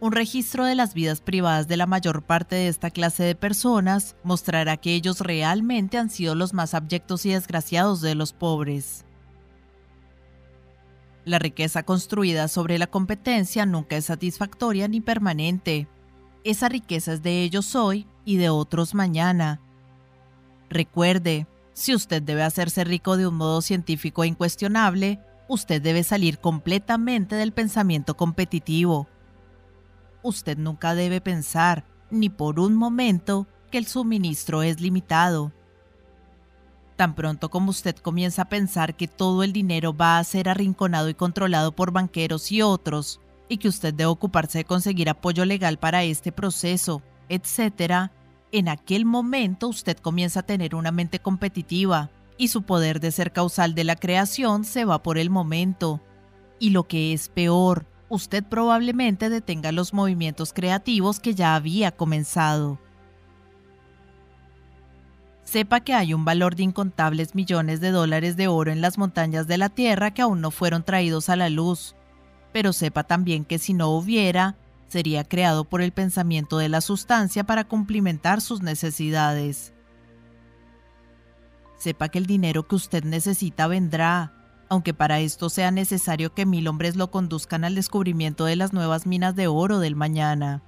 un 0.00 0.12
registro 0.12 0.64
de 0.64 0.74
las 0.74 0.94
vidas 0.94 1.20
privadas 1.20 1.66
de 1.66 1.76
la 1.76 1.86
mayor 1.86 2.22
parte 2.22 2.54
de 2.54 2.68
esta 2.68 2.90
clase 2.90 3.24
de 3.24 3.34
personas 3.34 4.14
mostrará 4.22 4.76
que 4.76 4.94
ellos 4.94 5.20
realmente 5.20 5.98
han 5.98 6.10
sido 6.10 6.34
los 6.34 6.54
más 6.54 6.74
abyectos 6.74 7.26
y 7.26 7.30
desgraciados 7.30 8.00
de 8.00 8.14
los 8.14 8.32
pobres. 8.32 9.04
La 11.24 11.38
riqueza 11.38 11.82
construida 11.82 12.48
sobre 12.48 12.78
la 12.78 12.86
competencia 12.86 13.66
nunca 13.66 13.96
es 13.96 14.06
satisfactoria 14.06 14.86
ni 14.88 15.00
permanente. 15.00 15.88
Esa 16.44 16.68
riqueza 16.68 17.12
es 17.12 17.22
de 17.22 17.42
ellos 17.42 17.74
hoy 17.74 18.06
y 18.24 18.36
de 18.36 18.50
otros 18.50 18.94
mañana. 18.94 19.60
Recuerde, 20.70 21.46
si 21.72 21.94
usted 21.94 22.22
debe 22.22 22.44
hacerse 22.44 22.84
rico 22.84 23.16
de 23.16 23.26
un 23.26 23.34
modo 23.34 23.62
científico 23.62 24.22
e 24.22 24.28
incuestionable, 24.28 25.18
usted 25.48 25.82
debe 25.82 26.04
salir 26.04 26.38
completamente 26.38 27.34
del 27.34 27.52
pensamiento 27.52 28.16
competitivo 28.16 29.08
usted 30.22 30.58
nunca 30.58 30.94
debe 30.94 31.20
pensar, 31.20 31.84
ni 32.10 32.28
por 32.28 32.60
un 32.60 32.74
momento, 32.74 33.46
que 33.70 33.78
el 33.78 33.86
suministro 33.86 34.62
es 34.62 34.80
limitado. 34.80 35.52
Tan 36.96 37.14
pronto 37.14 37.50
como 37.50 37.70
usted 37.70 37.96
comienza 37.96 38.42
a 38.42 38.48
pensar 38.48 38.96
que 38.96 39.06
todo 39.06 39.42
el 39.42 39.52
dinero 39.52 39.96
va 39.96 40.18
a 40.18 40.24
ser 40.24 40.48
arrinconado 40.48 41.08
y 41.08 41.14
controlado 41.14 41.72
por 41.72 41.92
banqueros 41.92 42.50
y 42.50 42.62
otros, 42.62 43.20
y 43.48 43.58
que 43.58 43.68
usted 43.68 43.94
debe 43.94 44.06
ocuparse 44.06 44.58
de 44.58 44.64
conseguir 44.64 45.08
apoyo 45.08 45.44
legal 45.44 45.78
para 45.78 46.02
este 46.02 46.32
proceso, 46.32 47.02
etc., 47.28 48.10
en 48.50 48.68
aquel 48.68 49.04
momento 49.04 49.68
usted 49.68 49.98
comienza 49.98 50.40
a 50.40 50.46
tener 50.46 50.74
una 50.74 50.90
mente 50.90 51.18
competitiva 51.18 52.10
y 52.38 52.48
su 52.48 52.62
poder 52.62 52.98
de 52.98 53.10
ser 53.10 53.32
causal 53.32 53.74
de 53.74 53.84
la 53.84 53.96
creación 53.96 54.64
se 54.64 54.84
va 54.84 55.02
por 55.02 55.18
el 55.18 55.28
momento. 55.28 56.00
Y 56.58 56.70
lo 56.70 56.84
que 56.84 57.12
es 57.12 57.28
peor, 57.28 57.84
usted 58.08 58.44
probablemente 58.44 59.28
detenga 59.28 59.72
los 59.72 59.92
movimientos 59.92 60.52
creativos 60.52 61.20
que 61.20 61.34
ya 61.34 61.54
había 61.54 61.92
comenzado. 61.92 62.78
Sepa 65.44 65.80
que 65.80 65.94
hay 65.94 66.12
un 66.12 66.26
valor 66.26 66.56
de 66.56 66.62
incontables 66.64 67.34
millones 67.34 67.80
de 67.80 67.90
dólares 67.90 68.36
de 68.36 68.48
oro 68.48 68.70
en 68.70 68.82
las 68.82 68.98
montañas 68.98 69.46
de 69.46 69.56
la 69.56 69.70
Tierra 69.70 70.12
que 70.12 70.20
aún 70.20 70.42
no 70.42 70.50
fueron 70.50 70.82
traídos 70.82 71.30
a 71.30 71.36
la 71.36 71.48
luz, 71.48 71.94
pero 72.52 72.74
sepa 72.74 73.04
también 73.04 73.44
que 73.44 73.58
si 73.58 73.72
no 73.72 73.88
hubiera, 73.88 74.56
sería 74.88 75.24
creado 75.24 75.64
por 75.64 75.80
el 75.80 75.92
pensamiento 75.92 76.58
de 76.58 76.68
la 76.68 76.80
sustancia 76.80 77.44
para 77.44 77.64
cumplimentar 77.64 78.40
sus 78.40 78.62
necesidades. 78.62 79.72
Sepa 81.78 82.08
que 82.08 82.18
el 82.18 82.26
dinero 82.26 82.66
que 82.66 82.74
usted 82.74 83.04
necesita 83.04 83.68
vendrá, 83.68 84.32
aunque 84.68 84.94
para 84.94 85.20
esto 85.20 85.48
sea 85.48 85.70
necesario 85.70 86.34
que 86.34 86.46
mil 86.46 86.68
hombres 86.68 86.96
lo 86.96 87.10
conduzcan 87.10 87.64
al 87.64 87.74
descubrimiento 87.74 88.44
de 88.44 88.56
las 88.56 88.72
nuevas 88.72 89.06
minas 89.06 89.34
de 89.34 89.46
oro 89.46 89.78
del 89.78 89.96
mañana. 89.96 90.62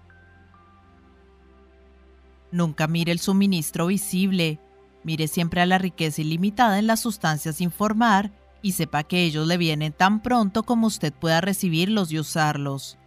Nunca 2.53 2.87
mire 2.89 3.13
el 3.13 3.21
suministro 3.21 3.87
visible, 3.87 4.59
mire 5.05 5.29
siempre 5.29 5.61
a 5.61 5.67
la 5.67 5.79
riqueza 5.79 6.23
ilimitada 6.23 6.79
en 6.79 6.87
las 6.87 7.01
sustancias 7.01 7.57
sin 7.57 7.71
formar 7.71 8.33
y 8.63 8.73
sepa 8.73 9.05
que 9.05 9.23
ellos 9.23 9.47
le 9.47 9.57
vienen 9.57 9.93
tan 9.93 10.23
pronto 10.23 10.65
como 10.65 10.87
usted 10.87 11.13
pueda 11.13 11.41
recibirlos 11.41 12.11
y 12.13 12.19
usarlos. 12.19 12.99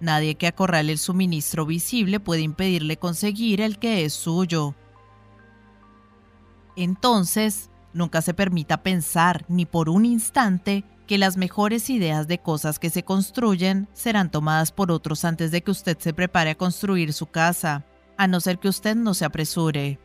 Nadie 0.00 0.34
que 0.34 0.48
acorrale 0.48 0.92
el 0.92 0.98
suministro 0.98 1.64
visible 1.64 2.18
puede 2.18 2.42
impedirle 2.42 2.96
conseguir 2.96 3.60
el 3.60 3.78
que 3.78 4.04
es 4.04 4.12
suyo. 4.12 4.74
Entonces, 6.74 7.70
Nunca 7.94 8.22
se 8.22 8.34
permita 8.34 8.82
pensar, 8.82 9.44
ni 9.48 9.66
por 9.66 9.88
un 9.88 10.04
instante, 10.04 10.84
que 11.06 11.18
las 11.18 11.36
mejores 11.36 11.90
ideas 11.90 12.26
de 12.26 12.38
cosas 12.38 12.78
que 12.78 12.88
se 12.88 13.02
construyen 13.02 13.88
serán 13.92 14.30
tomadas 14.30 14.72
por 14.72 14.90
otros 14.90 15.24
antes 15.24 15.50
de 15.50 15.62
que 15.62 15.70
usted 15.70 15.98
se 15.98 16.14
prepare 16.14 16.50
a 16.50 16.54
construir 16.54 17.12
su 17.12 17.26
casa, 17.26 17.84
a 18.16 18.26
no 18.26 18.40
ser 18.40 18.58
que 18.58 18.68
usted 18.68 18.96
no 18.96 19.12
se 19.14 19.24
apresure. 19.24 19.98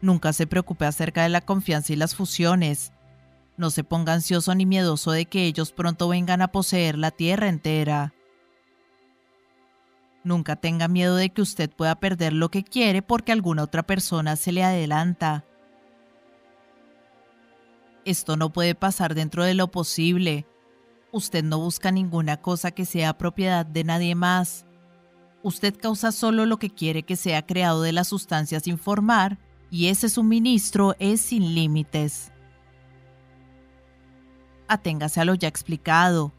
Nunca 0.00 0.32
se 0.32 0.46
preocupe 0.46 0.86
acerca 0.86 1.22
de 1.22 1.28
la 1.28 1.40
confianza 1.40 1.92
y 1.92 1.96
las 1.96 2.14
fusiones. 2.14 2.92
No 3.56 3.70
se 3.70 3.84
ponga 3.84 4.12
ansioso 4.12 4.54
ni 4.54 4.66
miedoso 4.66 5.12
de 5.12 5.26
que 5.26 5.44
ellos 5.46 5.72
pronto 5.72 6.08
vengan 6.08 6.42
a 6.42 6.48
poseer 6.48 6.98
la 6.98 7.10
tierra 7.10 7.48
entera. 7.48 8.12
Nunca 10.24 10.56
tenga 10.56 10.88
miedo 10.88 11.16
de 11.16 11.30
que 11.30 11.42
usted 11.42 11.70
pueda 11.70 11.94
perder 11.94 12.32
lo 12.32 12.50
que 12.50 12.64
quiere 12.64 13.00
porque 13.00 13.32
alguna 13.32 13.62
otra 13.62 13.84
persona 13.84 14.34
se 14.36 14.52
le 14.52 14.64
adelanta. 14.64 15.44
Esto 18.06 18.38
no 18.38 18.50
puede 18.50 18.74
pasar 18.74 19.14
dentro 19.14 19.44
de 19.44 19.52
lo 19.52 19.70
posible. 19.70 20.46
Usted 21.12 21.44
no 21.44 21.58
busca 21.58 21.92
ninguna 21.92 22.38
cosa 22.38 22.70
que 22.70 22.86
sea 22.86 23.18
propiedad 23.18 23.66
de 23.66 23.84
nadie 23.84 24.14
más. 24.14 24.64
Usted 25.42 25.76
causa 25.76 26.10
solo 26.10 26.46
lo 26.46 26.58
que 26.58 26.70
quiere 26.70 27.02
que 27.02 27.16
sea 27.16 27.44
creado 27.44 27.82
de 27.82 27.92
la 27.92 28.04
sustancia 28.04 28.60
sin 28.60 28.78
formar, 28.78 29.38
y 29.70 29.88
ese 29.88 30.08
suministro 30.08 30.94
es 30.98 31.20
sin 31.20 31.54
límites. 31.54 32.32
Aténgase 34.68 35.20
a 35.20 35.26
lo 35.26 35.34
ya 35.34 35.48
explicado 35.48 36.32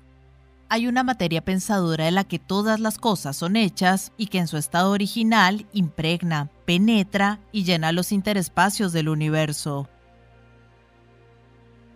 hay 0.70 0.88
una 0.88 1.04
materia 1.04 1.44
pensadora 1.44 2.06
de 2.06 2.12
la 2.12 2.26
que 2.26 2.40
todas 2.40 2.80
las 2.80 2.98
cosas 2.98 3.38
son 3.38 3.56
hechas 3.56 4.12
y 4.18 4.28
que 4.28 4.40
en 4.40 4.48
su 4.48 4.58
estado 4.58 4.92
original 4.92 5.66
impregna, 5.72 6.50
penetra 6.66 7.40
y 7.52 7.64
llena 7.64 7.94
los 7.94 8.12
interespacios 8.12 8.92
del 8.92 9.08
universo. 9.08 9.88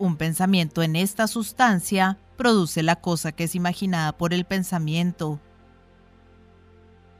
Un 0.01 0.17
pensamiento 0.17 0.81
en 0.81 0.95
esta 0.95 1.27
sustancia 1.27 2.17
produce 2.35 2.81
la 2.81 2.95
cosa 2.95 3.33
que 3.33 3.43
es 3.43 3.53
imaginada 3.53 4.17
por 4.17 4.33
el 4.33 4.45
pensamiento. 4.45 5.39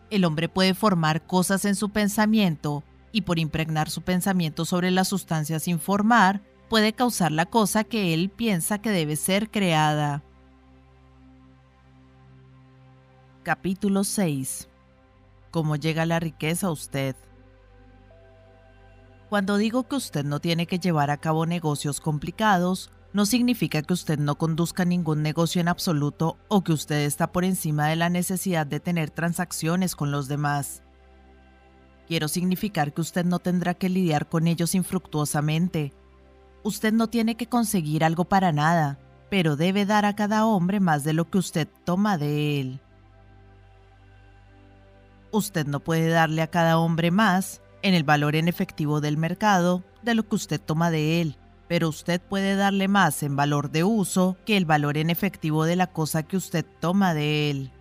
El 0.10 0.26
hombre 0.26 0.50
puede 0.50 0.74
formar 0.74 1.28
cosas 1.28 1.66
en 1.66 1.76
su 1.76 1.92
pensamiento 1.92 2.84
y 3.12 3.22
por 3.22 3.38
impregnar 3.38 3.92
su 3.92 4.02
pensamiento 4.02 4.66
sobre 4.66 4.90
la 4.90 5.04
sustancia 5.04 5.60
sin 5.60 5.80
formar, 5.80 6.42
puede 6.70 6.94
causar 6.94 7.32
la 7.32 7.46
cosa 7.46 7.84
que 7.84 8.16
él 8.16 8.32
piensa 8.32 8.80
que 8.80 8.90
debe 8.90 9.16
ser 9.16 9.52
creada. 9.52 10.24
Capítulo 13.44 14.04
6. 14.04 14.70
¿Cómo 15.52 15.76
llega 15.76 16.08
la 16.08 16.20
riqueza 16.20 16.66
a 16.66 16.72
usted? 16.72 17.16
Cuando 19.32 19.56
digo 19.56 19.88
que 19.88 19.96
usted 19.96 20.26
no 20.26 20.42
tiene 20.42 20.68
que 20.68 20.78
llevar 20.78 21.10
a 21.10 21.16
cabo 21.16 21.46
negocios 21.46 22.02
complicados, 22.02 22.92
no 23.14 23.26
significa 23.26 23.82
que 23.82 23.94
usted 23.94 24.20
no 24.20 24.38
conduzca 24.38 24.84
ningún 24.84 25.22
negocio 25.22 25.62
en 25.62 25.70
absoluto 25.70 26.38
o 26.50 26.66
que 26.66 26.74
usted 26.74 27.06
está 27.06 27.32
por 27.32 27.46
encima 27.46 27.88
de 27.88 27.96
la 27.96 28.10
necesidad 28.10 28.68
de 28.68 28.82
tener 28.82 29.10
transacciones 29.10 29.96
con 29.96 30.12
los 30.12 30.28
demás. 30.28 30.84
Quiero 32.10 32.28
significar 32.28 32.92
que 32.92 33.00
usted 33.00 33.24
no 33.24 33.40
tendrá 33.40 33.74
que 33.74 33.88
lidiar 33.88 34.28
con 34.28 34.48
ellos 34.48 34.76
infructuosamente. 34.76 35.94
Usted 36.64 36.92
no 36.92 37.08
tiene 37.08 37.38
que 37.38 37.48
conseguir 37.48 38.04
algo 38.04 38.26
para 38.26 38.52
nada, 38.52 39.00
pero 39.30 39.56
debe 39.56 39.86
dar 39.86 40.04
a 40.04 40.14
cada 40.14 40.46
hombre 40.46 40.82
más 40.82 41.06
de 41.06 41.14
lo 41.14 41.30
que 41.30 41.38
usted 41.38 41.70
toma 41.86 42.18
de 42.18 42.60
él. 42.60 42.82
Usted 45.32 45.68
no 45.68 45.80
puede 45.80 46.10
darle 46.10 46.42
a 46.42 46.48
cada 46.48 46.78
hombre 46.78 47.12
más 47.12 47.61
en 47.82 47.94
el 47.94 48.04
valor 48.04 48.36
en 48.36 48.48
efectivo 48.48 49.02
del 49.02 49.18
mercado 49.18 49.84
de 50.02 50.16
lo 50.16 50.28
que 50.28 50.36
usted 50.36 50.60
toma 50.60 50.92
de 50.92 51.22
él, 51.22 51.38
pero 51.68 51.90
usted 51.90 52.22
puede 52.22 52.56
darle 52.56 52.88
más 52.88 53.24
en 53.24 53.36
valor 53.36 53.72
de 53.72 53.84
uso 53.84 54.38
que 54.46 54.58
el 54.58 54.66
valor 54.66 54.98
en 54.98 55.10
efectivo 55.10 55.66
de 55.66 55.76
la 55.76 55.88
cosa 55.88 56.24
que 56.24 56.38
usted 56.38 56.66
toma 56.80 57.14
de 57.14 57.50
él. 57.50 57.72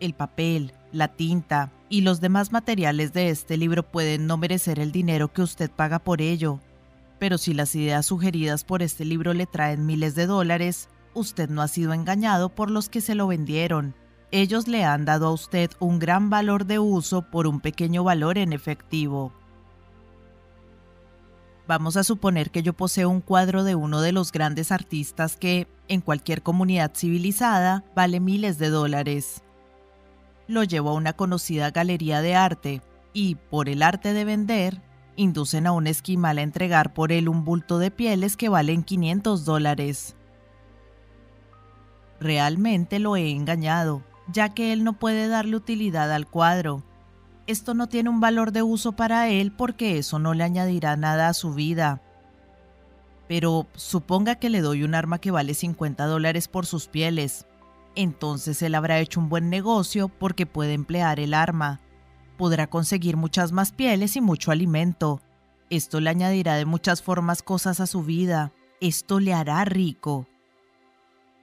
El 0.00 0.14
papel, 0.14 0.72
la 0.92 1.08
tinta 1.08 1.72
y 1.88 2.02
los 2.02 2.20
demás 2.20 2.52
materiales 2.52 3.12
de 3.12 3.30
este 3.30 3.56
libro 3.56 3.82
pueden 3.82 4.26
no 4.26 4.36
merecer 4.36 4.78
el 4.78 4.92
dinero 4.92 5.32
que 5.32 5.42
usted 5.42 5.70
paga 5.70 5.98
por 5.98 6.20
ello, 6.20 6.60
pero 7.18 7.38
si 7.38 7.54
las 7.54 7.74
ideas 7.74 8.06
sugeridas 8.06 8.64
por 8.64 8.82
este 8.82 9.04
libro 9.04 9.32
le 9.32 9.46
traen 9.46 9.86
miles 9.86 10.14
de 10.14 10.26
dólares, 10.26 10.88
usted 11.14 11.48
no 11.48 11.62
ha 11.62 11.68
sido 11.68 11.94
engañado 11.94 12.50
por 12.50 12.70
los 12.70 12.88
que 12.88 13.00
se 13.00 13.14
lo 13.14 13.26
vendieron 13.26 13.94
ellos 14.32 14.66
le 14.66 14.84
han 14.84 15.04
dado 15.04 15.28
a 15.28 15.32
usted 15.32 15.70
un 15.78 15.98
gran 15.98 16.30
valor 16.30 16.66
de 16.66 16.78
uso 16.78 17.22
por 17.22 17.46
un 17.46 17.60
pequeño 17.60 18.02
valor 18.02 18.38
en 18.38 18.52
efectivo. 18.52 19.32
Vamos 21.68 21.96
a 21.96 22.04
suponer 22.04 22.50
que 22.50 22.62
yo 22.62 22.72
poseo 22.72 23.08
un 23.08 23.20
cuadro 23.20 23.64
de 23.64 23.74
uno 23.74 24.00
de 24.00 24.12
los 24.12 24.32
grandes 24.32 24.72
artistas 24.72 25.36
que, 25.36 25.68
en 25.88 26.00
cualquier 26.00 26.42
comunidad 26.42 26.92
civilizada, 26.94 27.84
vale 27.94 28.20
miles 28.20 28.58
de 28.58 28.68
dólares. 28.68 29.42
Lo 30.48 30.62
llevo 30.62 30.90
a 30.90 30.94
una 30.94 31.12
conocida 31.12 31.70
galería 31.70 32.20
de 32.20 32.36
arte 32.36 32.82
y, 33.12 33.34
por 33.34 33.68
el 33.68 33.82
arte 33.82 34.12
de 34.12 34.24
vender, 34.24 34.80
inducen 35.16 35.66
a 35.66 35.72
un 35.72 35.86
esquimal 35.86 36.38
a 36.38 36.42
entregar 36.42 36.94
por 36.94 37.10
él 37.10 37.28
un 37.28 37.44
bulto 37.44 37.78
de 37.78 37.90
pieles 37.90 38.36
que 38.36 38.48
valen 38.48 38.84
500 38.84 39.44
dólares. 39.44 40.14
Realmente 42.20 42.98
lo 42.98 43.16
he 43.16 43.30
engañado 43.30 44.02
ya 44.32 44.54
que 44.54 44.72
él 44.72 44.84
no 44.84 44.94
puede 44.94 45.28
darle 45.28 45.56
utilidad 45.56 46.12
al 46.12 46.26
cuadro. 46.26 46.84
Esto 47.46 47.74
no 47.74 47.88
tiene 47.88 48.10
un 48.10 48.20
valor 48.20 48.50
de 48.52 48.62
uso 48.62 48.92
para 48.92 49.28
él 49.28 49.52
porque 49.52 49.98
eso 49.98 50.18
no 50.18 50.34
le 50.34 50.44
añadirá 50.44 50.96
nada 50.96 51.28
a 51.28 51.34
su 51.34 51.54
vida. 51.54 52.02
Pero 53.28 53.66
suponga 53.74 54.36
que 54.36 54.50
le 54.50 54.60
doy 54.60 54.82
un 54.82 54.94
arma 54.94 55.20
que 55.20 55.30
vale 55.30 55.54
50 55.54 56.06
dólares 56.06 56.48
por 56.48 56.66
sus 56.66 56.88
pieles. 56.88 57.46
Entonces 57.94 58.62
él 58.62 58.74
habrá 58.74 58.98
hecho 58.98 59.20
un 59.20 59.28
buen 59.28 59.48
negocio 59.48 60.08
porque 60.08 60.46
puede 60.46 60.74
emplear 60.74 61.20
el 61.20 61.34
arma. 61.34 61.80
Podrá 62.36 62.66
conseguir 62.66 63.16
muchas 63.16 63.52
más 63.52 63.72
pieles 63.72 64.16
y 64.16 64.20
mucho 64.20 64.50
alimento. 64.50 65.20
Esto 65.70 66.00
le 66.00 66.10
añadirá 66.10 66.54
de 66.54 66.66
muchas 66.66 67.02
formas 67.02 67.42
cosas 67.42 67.80
a 67.80 67.86
su 67.86 68.02
vida. 68.02 68.52
Esto 68.80 69.18
le 69.20 69.34
hará 69.34 69.64
rico. 69.64 70.28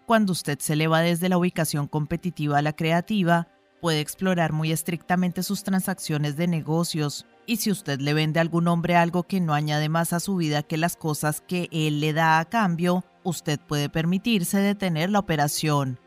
Cuando 0.06 0.34
usted 0.34 0.60
se 0.60 0.74
eleva 0.74 1.00
desde 1.00 1.30
la 1.30 1.38
ubicación 1.38 1.88
competitiva 1.88 2.58
a 2.58 2.62
la 2.62 2.74
creativa, 2.74 3.48
puede 3.80 4.02
explorar 4.02 4.52
muy 4.52 4.72
estrictamente 4.72 5.44
sus 5.44 5.64
transacciones 5.64 6.36
de 6.36 6.48
negocios, 6.48 7.26
y 7.46 7.58
si 7.58 7.72
usted 7.72 8.00
le 8.00 8.14
vende 8.14 8.40
a 8.40 8.42
algún 8.42 8.68
hombre 8.68 8.98
algo 8.98 9.24
que 9.24 9.40
no 9.40 9.54
añade 9.54 9.88
más 9.88 10.12
a 10.12 10.20
su 10.20 10.36
vida 10.36 10.64
que 10.64 10.78
las 10.78 10.98
cosas 10.98 11.42
que 11.42 11.70
él 11.72 12.02
le 12.02 12.12
da 12.12 12.40
a 12.40 12.46
cambio, 12.46 13.06
usted 13.24 13.60
puede 13.60 13.90
permitirse 13.90 14.58
detener 14.60 15.10
la 15.10 15.20
operación. 15.20 16.00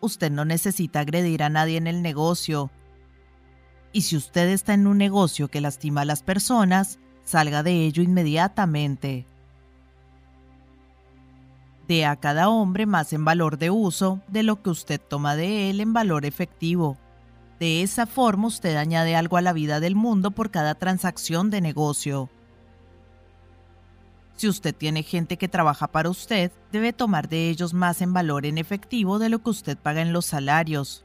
Usted 0.00 0.30
no 0.30 0.44
necesita 0.44 1.00
agredir 1.00 1.42
a 1.42 1.48
nadie 1.48 1.76
en 1.76 1.86
el 1.86 2.02
negocio. 2.02 2.70
Y 3.92 4.02
si 4.02 4.16
usted 4.16 4.48
está 4.48 4.74
en 4.74 4.86
un 4.86 4.98
negocio 4.98 5.48
que 5.48 5.60
lastima 5.60 6.02
a 6.02 6.04
las 6.04 6.22
personas, 6.22 6.98
salga 7.24 7.62
de 7.62 7.84
ello 7.84 8.02
inmediatamente 8.02 9.26
dé 11.88 12.04
a 12.04 12.16
cada 12.16 12.50
hombre 12.50 12.84
más 12.84 13.14
en 13.14 13.24
valor 13.24 13.56
de 13.56 13.70
uso 13.70 14.20
de 14.28 14.42
lo 14.42 14.62
que 14.62 14.70
usted 14.70 15.00
toma 15.00 15.34
de 15.34 15.70
él 15.70 15.80
en 15.80 15.94
valor 15.94 16.26
efectivo. 16.26 16.98
De 17.58 17.82
esa 17.82 18.06
forma 18.06 18.46
usted 18.46 18.76
añade 18.76 19.16
algo 19.16 19.38
a 19.38 19.40
la 19.40 19.54
vida 19.54 19.80
del 19.80 19.96
mundo 19.96 20.30
por 20.30 20.50
cada 20.50 20.74
transacción 20.74 21.50
de 21.50 21.62
negocio. 21.62 22.28
Si 24.36 24.46
usted 24.46 24.74
tiene 24.74 25.02
gente 25.02 25.38
que 25.38 25.48
trabaja 25.48 25.88
para 25.88 26.10
usted, 26.10 26.52
debe 26.70 26.92
tomar 26.92 27.28
de 27.28 27.48
ellos 27.48 27.74
más 27.74 28.02
en 28.02 28.12
valor 28.12 28.46
en 28.46 28.58
efectivo 28.58 29.18
de 29.18 29.30
lo 29.30 29.42
que 29.42 29.50
usted 29.50 29.76
paga 29.76 30.02
en 30.02 30.12
los 30.12 30.26
salarios, 30.26 31.04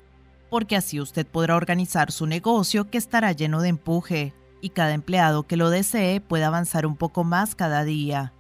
porque 0.52 0.76
así 0.76 1.00
usted 1.00 1.26
podrá 1.26 1.56
organizar 1.56 2.12
su 2.12 2.28
negocio 2.28 2.92
que 2.92 3.00
estará 3.00 3.32
lleno 3.32 3.62
de 3.62 3.70
empuje, 3.70 4.36
y 4.62 4.70
cada 4.70 4.94
empleado 4.94 5.44
que 5.44 5.58
lo 5.58 5.72
desee 5.72 6.22
puede 6.22 6.44
avanzar 6.44 6.86
un 6.86 6.96
poco 6.96 7.24
más 7.24 7.56
cada 7.56 7.84
día 7.84 8.34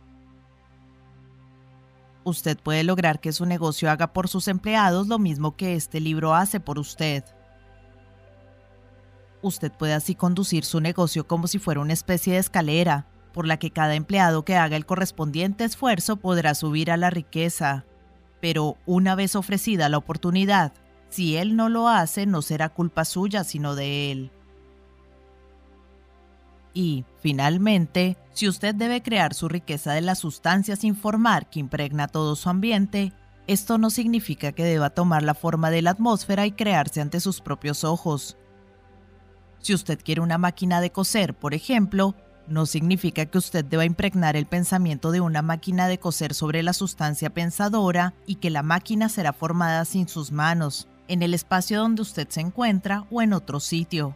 usted 2.24 2.58
puede 2.58 2.84
lograr 2.84 3.20
que 3.20 3.32
su 3.32 3.46
negocio 3.46 3.90
haga 3.90 4.14
por 4.14 4.28
sus 4.28 4.48
empleados 4.48 5.08
lo 5.08 5.20
mismo 5.20 5.56
que 5.56 5.76
este 5.76 6.00
libro 6.00 6.34
hace 6.34 6.60
por 6.60 6.80
usted. 6.80 7.24
Usted 9.42 9.72
puede 9.72 9.94
así 9.94 10.16
conducir 10.16 10.64
su 10.64 10.80
negocio 10.80 11.28
como 11.28 11.48
si 11.48 11.60
fuera 11.60 11.82
una 11.82 11.94
especie 11.94 12.34
de 12.34 12.40
escalera, 12.40 13.08
por 13.34 13.46
la 13.46 13.58
que 13.58 13.72
cada 13.72 13.96
empleado 13.96 14.46
que 14.46 14.56
haga 14.56 14.78
el 14.78 14.86
correspondiente 14.86 15.64
esfuerzo 15.66 16.18
podrá 16.18 16.56
subir 16.56 16.92
a 16.92 16.98
la 16.98 17.10
riqueza. 17.10 17.86
Pero 18.40 18.78
una 18.86 19.16
vez 19.16 19.36
ofrecida 19.36 19.90
la 19.90 19.98
oportunidad, 19.98 20.74
si 21.10 21.36
él 21.36 21.56
no 21.56 21.70
lo 21.70 21.90
hace, 21.90 22.26
no 22.26 22.42
será 22.42 22.70
culpa 22.70 23.06
suya, 23.06 23.44
sino 23.44 23.76
de 23.76 24.12
él. 24.12 24.32
Y, 26.74 27.06
finalmente, 27.20 28.18
si 28.34 28.48
usted 28.48 28.74
debe 28.74 29.04
crear 29.04 29.34
su 29.34 29.48
riqueza 29.48 29.94
de 29.94 30.02
las 30.02 30.20
sustancias 30.20 30.80
sin 30.80 30.96
formar 30.96 31.50
que 31.50 31.60
impregna 31.60 32.08
todo 32.08 32.36
su 32.36 32.50
ambiente, 32.50 33.14
esto 33.46 33.78
no 33.78 33.90
significa 33.90 34.54
que 34.54 34.64
deba 34.64 34.90
tomar 34.90 35.22
la 35.22 35.36
forma 35.36 35.70
de 35.70 35.82
la 35.82 35.92
atmósfera 35.92 36.46
y 36.46 36.52
crearse 36.54 37.02
ante 37.02 37.20
sus 37.20 37.42
propios 37.42 37.84
ojos. 37.84 38.38
Si 39.60 39.74
usted 39.74 40.00
quiere 40.04 40.22
una 40.22 40.38
máquina 40.38 40.82
de 40.82 40.92
coser, 40.92 41.34
por 41.34 41.54
ejemplo, 41.54 42.16
no 42.48 42.66
significa 42.66 43.26
que 43.26 43.38
usted 43.38 43.64
deba 43.64 43.86
impregnar 43.86 44.36
el 44.36 44.46
pensamiento 44.46 45.12
de 45.12 45.22
una 45.22 45.42
máquina 45.42 45.88
de 45.88 46.00
coser 46.00 46.34
sobre 46.34 46.64
la 46.64 46.74
sustancia 46.74 47.30
pensadora 47.30 48.14
y 48.26 48.36
que 48.36 48.50
la 48.50 48.64
máquina 48.64 49.10
será 49.10 49.32
formada 49.32 49.86
sin 49.86 50.08
sus 50.08 50.32
manos, 50.32 50.88
en 51.08 51.22
el 51.22 51.34
espacio 51.34 51.80
donde 51.80 52.02
usted 52.02 52.28
se 52.30 52.42
encuentra 52.42 53.06
o 53.12 53.22
en 53.22 53.34
otro 53.34 53.60
sitio. 53.60 54.16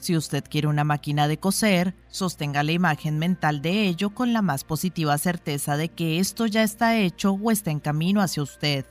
Si 0.00 0.16
usted 0.16 0.44
quiere 0.48 0.66
una 0.66 0.82
máquina 0.82 1.28
de 1.28 1.38
coser, 1.38 1.94
sostenga 2.08 2.62
la 2.62 2.72
imagen 2.72 3.18
mental 3.18 3.60
de 3.60 3.86
ello 3.86 4.10
con 4.14 4.32
la 4.32 4.40
más 4.40 4.64
positiva 4.64 5.16
certeza 5.18 5.76
de 5.76 5.90
que 5.90 6.18
esto 6.18 6.46
ya 6.46 6.62
está 6.62 6.96
hecho 6.96 7.32
o 7.32 7.50
está 7.50 7.70
en 7.70 7.80
camino 7.80 8.22
hacia 8.22 8.42
usted. 8.42 8.86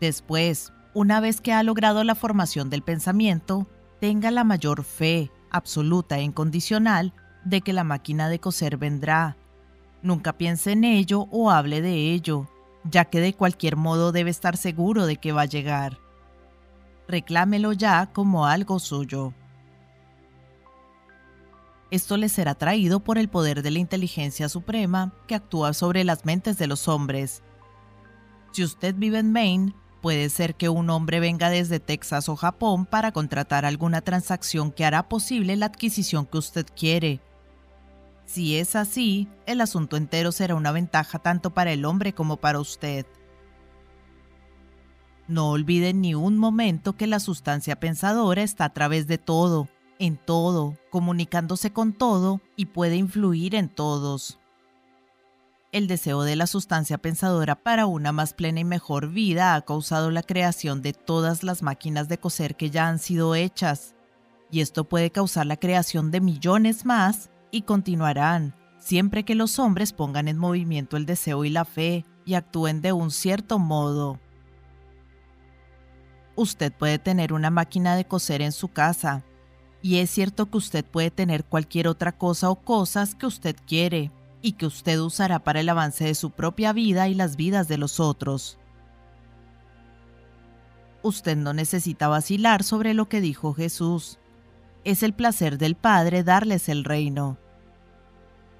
Después, 0.00 0.72
una 0.94 1.20
vez 1.20 1.42
que 1.42 1.52
ha 1.52 1.62
logrado 1.62 2.02
la 2.02 2.14
formación 2.14 2.70
del 2.70 2.82
pensamiento, 2.82 3.68
tenga 4.00 4.30
la 4.30 4.42
mayor 4.42 4.84
fe, 4.84 5.30
absoluta 5.50 6.18
e 6.18 6.22
incondicional, 6.22 7.12
de 7.44 7.60
que 7.60 7.74
la 7.74 7.84
máquina 7.84 8.30
de 8.30 8.40
coser 8.40 8.78
vendrá. 8.78 9.36
Nunca 10.02 10.32
piense 10.32 10.72
en 10.72 10.84
ello 10.84 11.28
o 11.30 11.50
hable 11.50 11.82
de 11.82 12.14
ello, 12.14 12.48
ya 12.84 13.04
que 13.04 13.20
de 13.20 13.34
cualquier 13.34 13.76
modo 13.76 14.12
debe 14.12 14.30
estar 14.30 14.56
seguro 14.56 15.04
de 15.04 15.16
que 15.16 15.32
va 15.32 15.42
a 15.42 15.46
llegar. 15.46 15.98
Reclámelo 17.06 17.74
ya 17.74 18.06
como 18.06 18.46
algo 18.46 18.78
suyo. 18.78 19.34
Esto 21.90 22.16
le 22.16 22.28
será 22.28 22.54
traído 22.54 23.00
por 23.00 23.18
el 23.18 23.28
poder 23.28 23.62
de 23.62 23.72
la 23.72 23.80
inteligencia 23.80 24.48
suprema 24.48 25.12
que 25.26 25.34
actúa 25.34 25.72
sobre 25.72 26.04
las 26.04 26.24
mentes 26.24 26.56
de 26.56 26.68
los 26.68 26.86
hombres. 26.86 27.42
Si 28.52 28.62
usted 28.62 28.94
vive 28.94 29.18
en 29.18 29.32
Maine, 29.32 29.74
puede 30.00 30.28
ser 30.28 30.54
que 30.54 30.68
un 30.68 30.88
hombre 30.88 31.18
venga 31.18 31.50
desde 31.50 31.80
Texas 31.80 32.28
o 32.28 32.36
Japón 32.36 32.86
para 32.86 33.10
contratar 33.10 33.64
alguna 33.64 34.02
transacción 34.02 34.70
que 34.70 34.84
hará 34.84 35.08
posible 35.08 35.56
la 35.56 35.66
adquisición 35.66 36.26
que 36.26 36.38
usted 36.38 36.66
quiere. 36.76 37.20
Si 38.24 38.56
es 38.56 38.76
así, 38.76 39.28
el 39.46 39.60
asunto 39.60 39.96
entero 39.96 40.30
será 40.30 40.54
una 40.54 40.70
ventaja 40.70 41.18
tanto 41.18 41.50
para 41.50 41.72
el 41.72 41.84
hombre 41.84 42.12
como 42.12 42.36
para 42.36 42.60
usted. 42.60 43.04
No 45.26 45.50
olvide 45.50 45.92
ni 45.92 46.14
un 46.14 46.38
momento 46.38 46.96
que 46.96 47.08
la 47.08 47.18
sustancia 47.18 47.80
pensadora 47.80 48.42
está 48.42 48.66
a 48.66 48.72
través 48.72 49.08
de 49.08 49.18
todo 49.18 49.68
en 50.00 50.16
todo, 50.16 50.76
comunicándose 50.90 51.72
con 51.72 51.92
todo 51.92 52.40
y 52.56 52.66
puede 52.66 52.96
influir 52.96 53.54
en 53.54 53.68
todos. 53.68 54.38
El 55.72 55.86
deseo 55.86 56.22
de 56.22 56.34
la 56.34 56.48
sustancia 56.48 56.98
pensadora 56.98 57.54
para 57.54 57.86
una 57.86 58.10
más 58.10 58.32
plena 58.32 58.58
y 58.60 58.64
mejor 58.64 59.10
vida 59.10 59.54
ha 59.54 59.60
causado 59.60 60.10
la 60.10 60.24
creación 60.24 60.82
de 60.82 60.94
todas 60.94 61.44
las 61.44 61.62
máquinas 61.62 62.08
de 62.08 62.18
coser 62.18 62.56
que 62.56 62.70
ya 62.70 62.88
han 62.88 62.98
sido 62.98 63.36
hechas, 63.36 63.94
y 64.50 64.62
esto 64.62 64.84
puede 64.84 65.10
causar 65.10 65.46
la 65.46 65.58
creación 65.58 66.10
de 66.10 66.20
millones 66.20 66.84
más 66.84 67.30
y 67.52 67.62
continuarán, 67.62 68.56
siempre 68.78 69.24
que 69.24 69.36
los 69.36 69.60
hombres 69.60 69.92
pongan 69.92 70.26
en 70.26 70.38
movimiento 70.38 70.96
el 70.96 71.06
deseo 71.06 71.44
y 71.44 71.50
la 71.50 71.64
fe 71.64 72.04
y 72.24 72.34
actúen 72.34 72.80
de 72.80 72.92
un 72.92 73.12
cierto 73.12 73.58
modo. 73.60 74.18
Usted 76.36 76.72
puede 76.72 76.98
tener 76.98 77.32
una 77.32 77.50
máquina 77.50 77.94
de 77.96 78.06
coser 78.06 78.40
en 78.42 78.52
su 78.52 78.68
casa, 78.68 79.22
y 79.82 79.98
es 79.98 80.10
cierto 80.10 80.50
que 80.50 80.58
usted 80.58 80.84
puede 80.84 81.10
tener 81.10 81.44
cualquier 81.44 81.88
otra 81.88 82.12
cosa 82.12 82.50
o 82.50 82.56
cosas 82.56 83.14
que 83.14 83.26
usted 83.26 83.56
quiere 83.66 84.10
y 84.42 84.52
que 84.52 84.66
usted 84.66 84.98
usará 84.98 85.38
para 85.38 85.60
el 85.60 85.68
avance 85.68 86.04
de 86.04 86.14
su 86.14 86.30
propia 86.30 86.72
vida 86.72 87.08
y 87.08 87.14
las 87.14 87.36
vidas 87.36 87.68
de 87.68 87.78
los 87.78 88.00
otros. 88.00 88.58
Usted 91.02 91.36
no 91.36 91.54
necesita 91.54 92.08
vacilar 92.08 92.62
sobre 92.62 92.92
lo 92.92 93.08
que 93.08 93.20
dijo 93.20 93.54
Jesús. 93.54 94.18
Es 94.84 95.02
el 95.02 95.14
placer 95.14 95.56
del 95.56 95.74
Padre 95.74 96.24
darles 96.24 96.68
el 96.68 96.84
reino. 96.84 97.38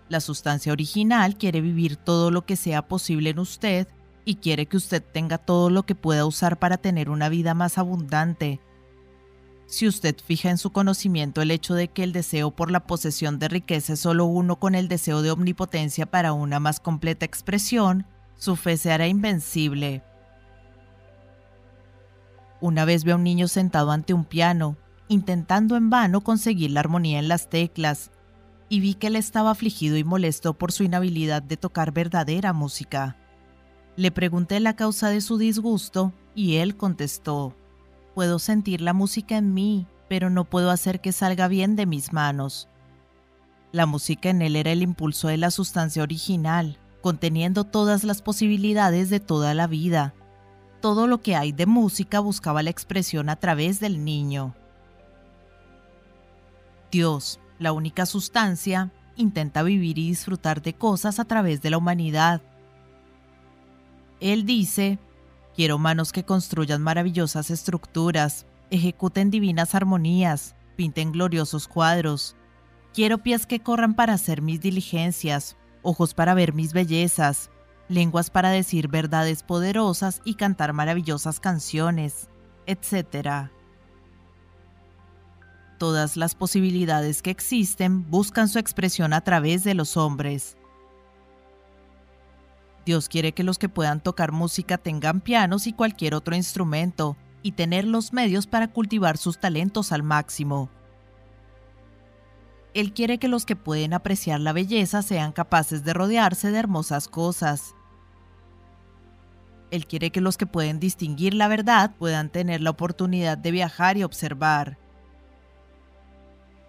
La 0.09 0.21
sustancia 0.21 0.73
original 0.73 1.37
quiere 1.37 1.61
vivir 1.61 1.97
todo 1.97 2.31
lo 2.31 2.47
que 2.47 2.57
sea 2.57 2.89
posible 2.89 3.31
en 3.31 3.39
usted 3.39 3.89
y 4.25 4.37
quiere 4.37 4.67
que 4.67 4.77
usted 4.77 5.03
tenga 5.03 5.39
todo 5.39 5.71
lo 5.71 5.85
que 5.85 5.95
pueda 5.95 6.27
usar 6.27 6.59
para 6.59 6.79
tener 6.79 7.11
una 7.11 7.29
vida 7.29 7.55
más 7.55 7.79
abundante, 7.79 8.61
si 9.71 9.87
usted 9.87 10.17
fija 10.19 10.51
en 10.51 10.59
su 10.59 10.73
conocimiento 10.73 11.43
el 11.43 11.53
hecho 11.53 11.75
de 11.75 11.87
que 11.87 12.03
el 12.03 12.13
deseo 12.13 12.51
por 12.51 12.73
la 12.73 12.89
posesión 12.89 13.39
de 13.39 13.47
riqueza 13.47 13.93
es 13.93 14.01
solo 14.01 14.25
uno 14.25 14.57
con 14.57 14.75
el 14.75 14.89
deseo 14.89 15.23
de 15.23 15.31
omnipotencia 15.31 16.07
para 16.07 16.33
una 16.33 16.59
más 16.59 16.81
completa 16.81 17.25
expresión, 17.25 18.05
su 18.37 18.57
fe 18.57 18.77
se 18.77 18.91
hará 18.91 19.07
invencible. 19.07 20.03
Una 22.61 22.85
vez 22.85 23.05
vi 23.05 23.13
a 23.13 23.17
un 23.17 23.23
niño 23.23 23.47
sentado 23.47 23.93
ante 23.93 24.13
un 24.13 24.25
piano, 24.25 24.77
intentando 25.07 25.77
en 25.77 25.89
vano 25.89 26.23
conseguir 26.23 26.73
la 26.73 26.81
armonía 26.81 27.21
en 27.21 27.29
las 27.29 27.49
teclas, 27.49 28.11
y 28.69 28.81
vi 28.81 28.95
que 28.95 29.07
él 29.07 29.15
estaba 29.15 29.53
afligido 29.53 29.97
y 29.97 30.03
molesto 30.03 30.55
por 30.55 30.73
su 30.73 30.83
inhabilidad 30.83 31.43
de 31.43 31.57
tocar 31.57 31.93
verdadera 31.93 32.53
música. 32.53 33.17
Le 33.95 34.11
pregunté 34.11 34.59
la 34.59 34.75
causa 34.75 35.11
de 35.11 35.21
su 35.21 35.39
disgusto 35.39 36.13
y 36.35 36.57
él 36.57 36.77
contestó, 36.77 37.55
Puedo 38.15 38.39
sentir 38.39 38.81
la 38.81 38.93
música 38.93 39.37
en 39.37 39.55
mí, 39.55 39.87
pero 40.09 40.31
no 40.31 40.45
puedo 40.45 40.71
hacer 40.71 41.01
que 41.01 41.13
salga 41.13 41.49
bien 41.49 41.77
de 41.77 41.87
mis 41.87 42.13
manos. 42.13 42.69
La 43.73 43.87
música 43.87 44.31
en 44.31 44.43
él 44.43 44.57
era 44.57 44.73
el 44.73 44.83
impulso 44.83 45.29
de 45.29 45.37
la 45.37 45.53
sustancia 45.53 46.03
original, 46.03 46.79
conteniendo 47.03 47.65
todas 47.65 48.03
las 48.03 48.21
posibilidades 48.21 49.11
de 49.11 49.21
toda 49.21 49.55
la 49.55 49.69
vida. 49.69 50.15
Todo 50.81 51.07
lo 51.07 51.21
que 51.21 51.37
hay 51.37 51.53
de 51.53 51.67
música 51.67 52.21
buscaba 52.21 52.63
la 52.63 52.71
expresión 52.71 53.29
a 53.29 53.37
través 53.37 53.79
del 53.79 54.05
niño. 54.05 54.55
Dios, 56.91 57.39
la 57.59 57.73
única 57.73 58.07
sustancia, 58.07 58.91
intenta 59.15 59.63
vivir 59.63 59.99
y 59.99 60.09
disfrutar 60.09 60.63
de 60.63 60.75
cosas 60.75 61.21
a 61.21 61.25
través 61.25 61.63
de 61.63 61.71
la 61.71 61.79
humanidad. 61.79 62.43
Él 64.19 64.45
dice, 64.45 64.99
Quiero 65.61 65.79
manos 65.79 66.11
que 66.11 66.25
construyan 66.25 66.81
maravillosas 66.81 67.51
estructuras, 67.51 68.47
ejecuten 68.71 69.31
divinas 69.31 69.75
armonías, 69.75 70.57
pinten 70.75 71.13
gloriosos 71.13 71.69
cuadros. 71.69 72.35
Quiero 72.95 73.19
pies 73.19 73.45
que 73.45 73.61
corran 73.61 73.93
para 73.93 74.15
hacer 74.15 74.41
mis 74.41 74.63
diligencias, 74.63 75.59
ojos 75.83 76.15
para 76.15 76.33
ver 76.33 76.55
mis 76.55 76.73
bellezas, 76.73 77.51
lenguas 77.91 78.31
para 78.31 78.49
decir 78.49 78.89
verdades 78.89 79.43
poderosas 79.43 80.23
y 80.25 80.37
cantar 80.37 80.73
maravillosas 80.73 81.41
canciones, 81.41 82.31
etc. 82.65 83.51
Todas 85.77 86.17
las 86.17 86.35
posibilidades 86.35 87.21
que 87.21 87.33
existen 87.33 88.11
buscan 88.11 88.49
su 88.49 88.59
expresión 88.59 89.13
a 89.13 89.21
través 89.21 89.63
de 89.65 89.75
los 89.75 89.99
hombres. 89.99 90.57
Dios 92.91 93.09
quiere 93.09 93.31
que 93.31 93.45
los 93.45 93.57
que 93.57 93.69
puedan 93.69 94.01
tocar 94.01 94.33
música 94.33 94.77
tengan 94.77 95.21
pianos 95.21 95.69
y 95.69 95.73
cualquier 95.73 96.13
otro 96.13 96.35
instrumento, 96.35 97.17
y 97.41 97.53
tener 97.53 97.85
los 97.85 98.13
medios 98.13 98.49
para 98.49 98.67
cultivar 98.67 99.17
sus 99.17 99.39
talentos 99.39 99.93
al 99.93 100.03
máximo. 100.03 100.69
Él 102.75 102.93
quiere 102.93 103.19
que 103.19 103.29
los 103.29 103.47
que 103.47 103.55
pueden 103.55 103.95
apreciar 103.95 104.41
la 104.41 104.53
belleza 104.53 105.03
sean 105.03 105.31
capaces 105.31 105.85
de 105.85 105.93
rodearse 105.93 106.51
de 106.51 106.59
hermosas 106.59 107.07
cosas. 107.07 107.77
Él 109.71 109.87
quiere 109.87 110.11
que 110.11 110.21
los 110.21 110.37
que 110.37 110.47
pueden 110.47 110.81
distinguir 110.81 111.35
la 111.35 111.47
verdad 111.47 111.95
puedan 111.97 112.29
tener 112.29 112.61
la 112.61 112.71
oportunidad 112.71 113.39
de 113.39 113.53
viajar 113.53 113.99
y 113.99 114.03
observar. 114.03 114.79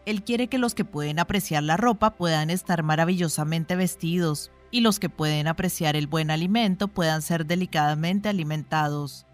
Él 0.05 0.23
quiere 0.23 0.49
que 0.49 0.59
los 0.59 0.75
que 0.75 0.85
pueden 0.85 1.17
apreciar 1.17 1.63
la 1.63 1.77
ropa 1.77 2.11
puedan 2.11 2.51
estar 2.51 2.83
maravillosamente 2.83 3.75
vestidos, 3.75 4.51
y 4.71 4.79
los 4.79 4.99
que 4.99 5.09
pueden 5.09 5.47
apreciar 5.47 5.95
el 5.95 6.07
buen 6.07 6.31
alimento 6.31 6.87
puedan 6.87 7.21
ser 7.21 7.45
delicadamente 7.45 8.29
alimentados. 8.29 9.25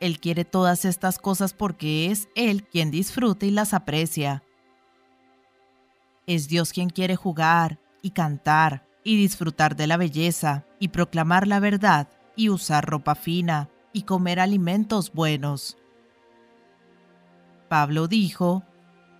Él 0.00 0.18
quiere 0.18 0.44
todas 0.44 0.84
estas 0.84 1.18
cosas 1.18 1.52
porque 1.52 2.10
es 2.10 2.28
Él 2.34 2.64
quien 2.64 2.90
disfruta 2.90 3.46
y 3.46 3.50
las 3.52 3.72
aprecia. 3.72 4.42
Es 6.26 6.48
Dios 6.48 6.72
quien 6.72 6.90
quiere 6.90 7.14
jugar 7.14 7.78
y 8.00 8.10
cantar 8.10 8.84
y 9.04 9.16
disfrutar 9.16 9.76
de 9.76 9.86
la 9.86 9.96
belleza 9.96 10.64
y 10.80 10.88
proclamar 10.88 11.46
la 11.46 11.60
verdad 11.60 12.08
y 12.34 12.48
usar 12.48 12.84
ropa 12.84 13.14
fina 13.14 13.68
y 13.92 14.02
comer 14.02 14.40
alimentos 14.40 15.12
buenos. 15.12 15.76
Pablo 17.68 18.08
dijo, 18.08 18.64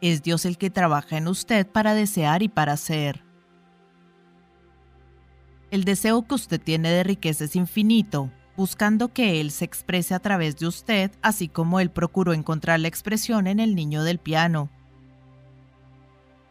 es 0.00 0.22
Dios 0.22 0.44
el 0.46 0.58
que 0.58 0.70
trabaja 0.70 1.16
en 1.16 1.28
usted 1.28 1.66
para 1.66 1.94
desear 1.94 2.42
y 2.42 2.48
para 2.48 2.72
hacer. 2.72 3.24
El 5.72 5.84
deseo 5.84 6.26
que 6.26 6.34
usted 6.34 6.60
tiene 6.60 6.90
de 6.90 7.02
riqueza 7.02 7.44
es 7.44 7.56
infinito, 7.56 8.30
buscando 8.58 9.08
que 9.14 9.40
Él 9.40 9.50
se 9.50 9.64
exprese 9.64 10.14
a 10.14 10.18
través 10.18 10.58
de 10.58 10.66
usted, 10.66 11.10
así 11.22 11.48
como 11.48 11.80
Él 11.80 11.90
procuró 11.90 12.34
encontrar 12.34 12.78
la 12.78 12.88
expresión 12.88 13.46
en 13.46 13.58
el 13.58 13.74
niño 13.74 14.04
del 14.04 14.18
piano. 14.18 14.68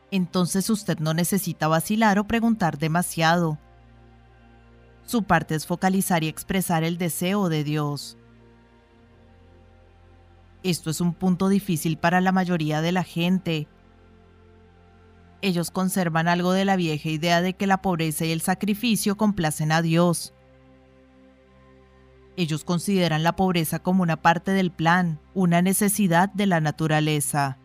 Entonces 0.09 0.71
usted 0.71 0.97
no 0.97 1.13
necesita 1.13 1.67
vacilar 1.67 2.17
o 2.17 2.23
preguntar 2.23 2.79
demasiado. 2.79 3.59
Su 5.05 5.21
parte 5.21 5.53
es 5.53 5.67
focalizar 5.67 6.23
y 6.23 6.27
expresar 6.27 6.83
el 6.83 6.97
deseo 6.97 7.47
de 7.47 7.63
Dios. 7.63 8.17
Esto 10.63 10.89
es 10.89 10.99
un 10.99 11.13
punto 11.13 11.47
difícil 11.47 11.99
para 11.99 12.21
la 12.21 12.31
mayoría 12.31 12.81
de 12.81 12.91
la 12.91 13.03
gente. 13.03 13.67
Ellos 15.41 15.71
conservan 15.71 16.27
algo 16.27 16.51
de 16.51 16.65
la 16.65 16.75
vieja 16.75 17.09
idea 17.09 17.41
de 17.41 17.53
que 17.53 17.67
la 17.67 17.81
pobreza 17.81 18.25
y 18.25 18.31
el 18.31 18.41
sacrificio 18.41 19.17
complacen 19.17 19.71
a 19.71 19.81
Dios. 19.81 20.33
Ellos 22.37 22.63
consideran 22.63 23.23
la 23.23 23.35
pobreza 23.35 23.79
como 23.79 24.03
una 24.03 24.21
parte 24.21 24.51
del 24.51 24.71
plan, 24.71 25.19
una 25.33 25.61
necesidad 25.61 26.29
de 26.29 26.47
la 26.47 26.61
naturaleza. 26.61 27.57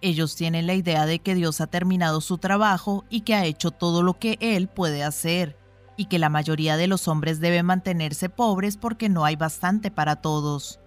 Ellos 0.00 0.36
tienen 0.36 0.66
la 0.66 0.74
idea 0.74 1.04
de 1.04 1.18
que 1.18 1.34
Dios 1.34 1.60
ha 1.60 1.66
terminado 1.66 2.20
su 2.20 2.38
trabajo 2.38 3.04
y 3.10 3.22
que 3.22 3.34
ha 3.34 3.44
hecho 3.44 3.70
todo 3.72 4.02
lo 4.02 4.18
que 4.18 4.38
Él 4.40 4.68
puede 4.68 5.02
hacer, 5.02 5.58
y 5.96 6.06
que 6.06 6.18
la 6.18 6.28
mayoría 6.28 6.76
de 6.76 6.86
los 6.86 7.08
hombres 7.08 7.40
deben 7.40 7.66
mantenerse 7.66 8.28
pobres 8.28 8.76
porque 8.76 9.08
no 9.08 9.24
hay 9.24 9.36
bastante 9.36 9.90
para 9.90 10.16
todos. 10.16 10.80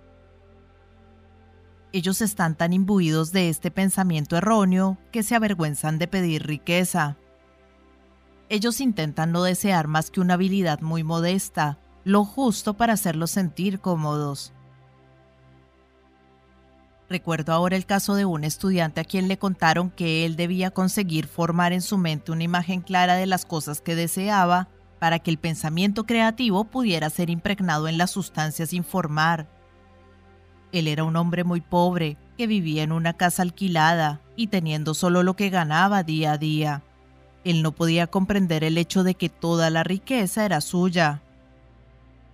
Ellos 1.92 2.22
están 2.22 2.56
tan 2.56 2.72
imbuidos 2.74 3.32
de 3.32 3.50
este 3.50 3.72
pensamiento 3.72 4.38
erróneo 4.38 5.00
que 5.12 5.24
se 5.24 5.36
avergüenzan 5.36 5.98
de 5.98 6.08
pedir 6.08 6.46
riqueza. 6.46 7.18
Ellos 8.48 8.80
intentan 8.80 9.32
no 9.32 9.42
desear 9.42 9.88
más 9.88 10.12
que 10.12 10.22
una 10.22 10.36
habilidad 10.36 10.82
muy 10.82 11.04
modesta, 11.04 11.80
lo 12.04 12.26
justo 12.26 12.76
para 12.76 12.94
hacerlos 12.94 13.32
sentir 13.32 13.80
cómodos. 13.80 14.54
Recuerdo 17.10 17.54
ahora 17.54 17.76
el 17.76 17.88
caso 17.88 18.14
de 18.14 18.26
un 18.26 18.44
estudiante 18.44 19.02
a 19.02 19.04
quien 19.04 19.28
le 19.28 19.40
contaron 19.40 19.90
que 19.90 20.28
él 20.28 20.36
debía 20.36 20.70
conseguir 20.70 21.26
formar 21.26 21.74
en 21.74 21.82
su 21.82 21.98
mente 21.98 22.32
una 22.32 22.44
imagen 22.44 22.82
clara 22.82 23.16
de 23.16 23.26
las 23.26 23.46
cosas 23.46 23.82
que 23.82 23.96
deseaba 23.96 24.68
para 25.00 25.18
que 25.18 25.32
el 25.32 25.40
pensamiento 25.40 26.06
creativo 26.06 26.66
pudiera 26.66 27.10
ser 27.10 27.32
impregnado 27.32 27.88
en 27.88 27.98
las 27.98 28.12
sustancias 28.12 28.70
sin 28.70 28.84
formar 28.84 29.59
él 30.72 30.88
era 30.88 31.04
un 31.04 31.16
hombre 31.16 31.44
muy 31.44 31.62
pobre, 31.62 32.18
que 32.38 32.48
vivía 32.48 32.84
en 32.84 32.92
una 32.92 33.14
casa 33.14 33.42
alquilada 33.42 34.22
y 34.36 34.48
teniendo 34.48 34.94
solo 34.94 35.24
lo 35.24 35.36
que 35.36 35.50
ganaba 35.50 36.04
día 36.04 36.34
a 36.34 36.38
día. 36.38 36.84
Él 37.44 37.64
no 37.64 37.72
podía 37.72 38.08
comprender 38.08 38.64
el 38.64 38.78
hecho 38.78 39.04
de 39.04 39.16
que 39.16 39.30
toda 39.30 39.70
la 39.70 39.84
riqueza 39.84 40.46
era 40.46 40.62
suya. 40.62 41.22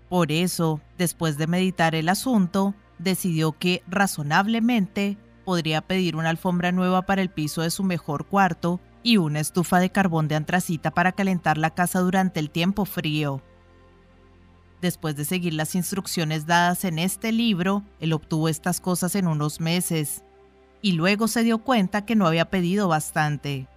Por 0.09 0.31
eso, 0.31 0.81
después 0.97 1.37
de 1.37 1.47
meditar 1.47 1.95
el 1.95 2.09
asunto, 2.09 2.75
decidió 2.99 3.53
que, 3.53 3.81
razonablemente, 3.87 5.17
podría 5.43 5.81
pedir 5.81 6.15
una 6.15 6.29
alfombra 6.29 6.71
nueva 6.71 7.03
para 7.03 7.21
el 7.21 7.29
piso 7.29 7.61
de 7.61 7.71
su 7.71 7.83
mejor 7.83 8.25
cuarto 8.25 8.79
y 9.03 9.17
una 9.17 9.39
estufa 9.39 9.79
de 9.79 9.91
carbón 9.91 10.27
de 10.27 10.35
antracita 10.35 10.91
para 10.91 11.11
calentar 11.11 11.57
la 11.57 11.69
casa 11.69 11.99
durante 11.99 12.39
el 12.39 12.49
tiempo 12.49 12.85
frío. 12.85 13.41
Después 14.81 15.15
de 15.15 15.25
seguir 15.25 15.53
las 15.53 15.75
instrucciones 15.75 16.45
dadas 16.45 16.85
en 16.85 16.99
este 16.99 17.31
libro, 17.31 17.83
él 17.99 18.13
obtuvo 18.13 18.49
estas 18.49 18.79
cosas 18.79 19.15
en 19.15 19.27
unos 19.27 19.59
meses 19.59 20.23
y 20.81 20.91
luego 20.91 21.27
se 21.27 21.43
dio 21.43 21.59
cuenta 21.59 22.05
que 22.05 22.15
no 22.15 22.27
había 22.27 22.49
pedido 22.49 22.87
bastante. 22.87 23.67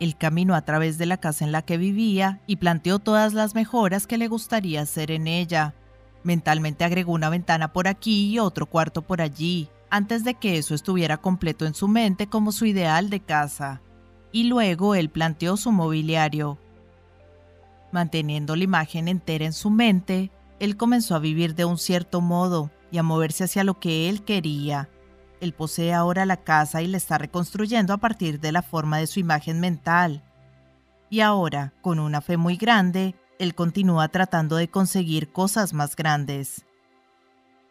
Él 0.00 0.16
caminó 0.16 0.54
a 0.54 0.62
través 0.62 0.98
de 0.98 1.06
la 1.06 1.16
casa 1.16 1.44
en 1.44 1.52
la 1.52 1.62
que 1.62 1.78
vivía 1.78 2.40
y 2.46 2.56
planteó 2.56 2.98
todas 2.98 3.32
las 3.32 3.54
mejoras 3.54 4.06
que 4.06 4.18
le 4.18 4.28
gustaría 4.28 4.82
hacer 4.82 5.10
en 5.10 5.26
ella. 5.26 5.74
Mentalmente 6.22 6.84
agregó 6.84 7.12
una 7.12 7.30
ventana 7.30 7.72
por 7.72 7.88
aquí 7.88 8.30
y 8.30 8.38
otro 8.38 8.66
cuarto 8.66 9.02
por 9.02 9.20
allí, 9.20 9.68
antes 9.90 10.24
de 10.24 10.34
que 10.34 10.58
eso 10.58 10.74
estuviera 10.74 11.16
completo 11.16 11.66
en 11.66 11.74
su 11.74 11.88
mente 11.88 12.26
como 12.26 12.52
su 12.52 12.66
ideal 12.66 13.10
de 13.10 13.20
casa. 13.20 13.80
Y 14.32 14.44
luego 14.44 14.94
él 14.94 15.10
planteó 15.10 15.56
su 15.56 15.70
mobiliario, 15.70 16.58
Manteniendo 17.94 18.56
la 18.56 18.64
imagen 18.64 19.06
entera 19.06 19.44
en 19.44 19.52
su 19.52 19.70
mente, 19.70 20.32
él 20.58 20.76
comenzó 20.76 21.14
a 21.14 21.20
vivir 21.20 21.54
de 21.54 21.64
un 21.64 21.78
cierto 21.78 22.20
modo 22.20 22.72
y 22.90 22.98
a 22.98 23.04
moverse 23.04 23.44
hacia 23.44 23.62
lo 23.62 23.78
que 23.78 24.08
él 24.08 24.24
quería. 24.24 24.88
Él 25.40 25.52
posee 25.52 25.94
ahora 25.94 26.26
la 26.26 26.38
casa 26.38 26.82
y 26.82 26.88
la 26.88 26.96
está 26.96 27.18
reconstruyendo 27.18 27.92
a 27.92 27.98
partir 27.98 28.40
de 28.40 28.50
la 28.50 28.62
forma 28.62 28.98
de 28.98 29.06
su 29.06 29.20
imagen 29.20 29.60
mental. 29.60 30.24
Y 31.08 31.20
ahora, 31.20 31.72
con 31.82 32.00
una 32.00 32.20
fe 32.20 32.36
muy 32.36 32.56
grande, 32.56 33.14
él 33.38 33.54
continúa 33.54 34.08
tratando 34.08 34.56
de 34.56 34.66
conseguir 34.66 35.30
cosas 35.30 35.72
más 35.72 35.94
grandes. 35.94 36.66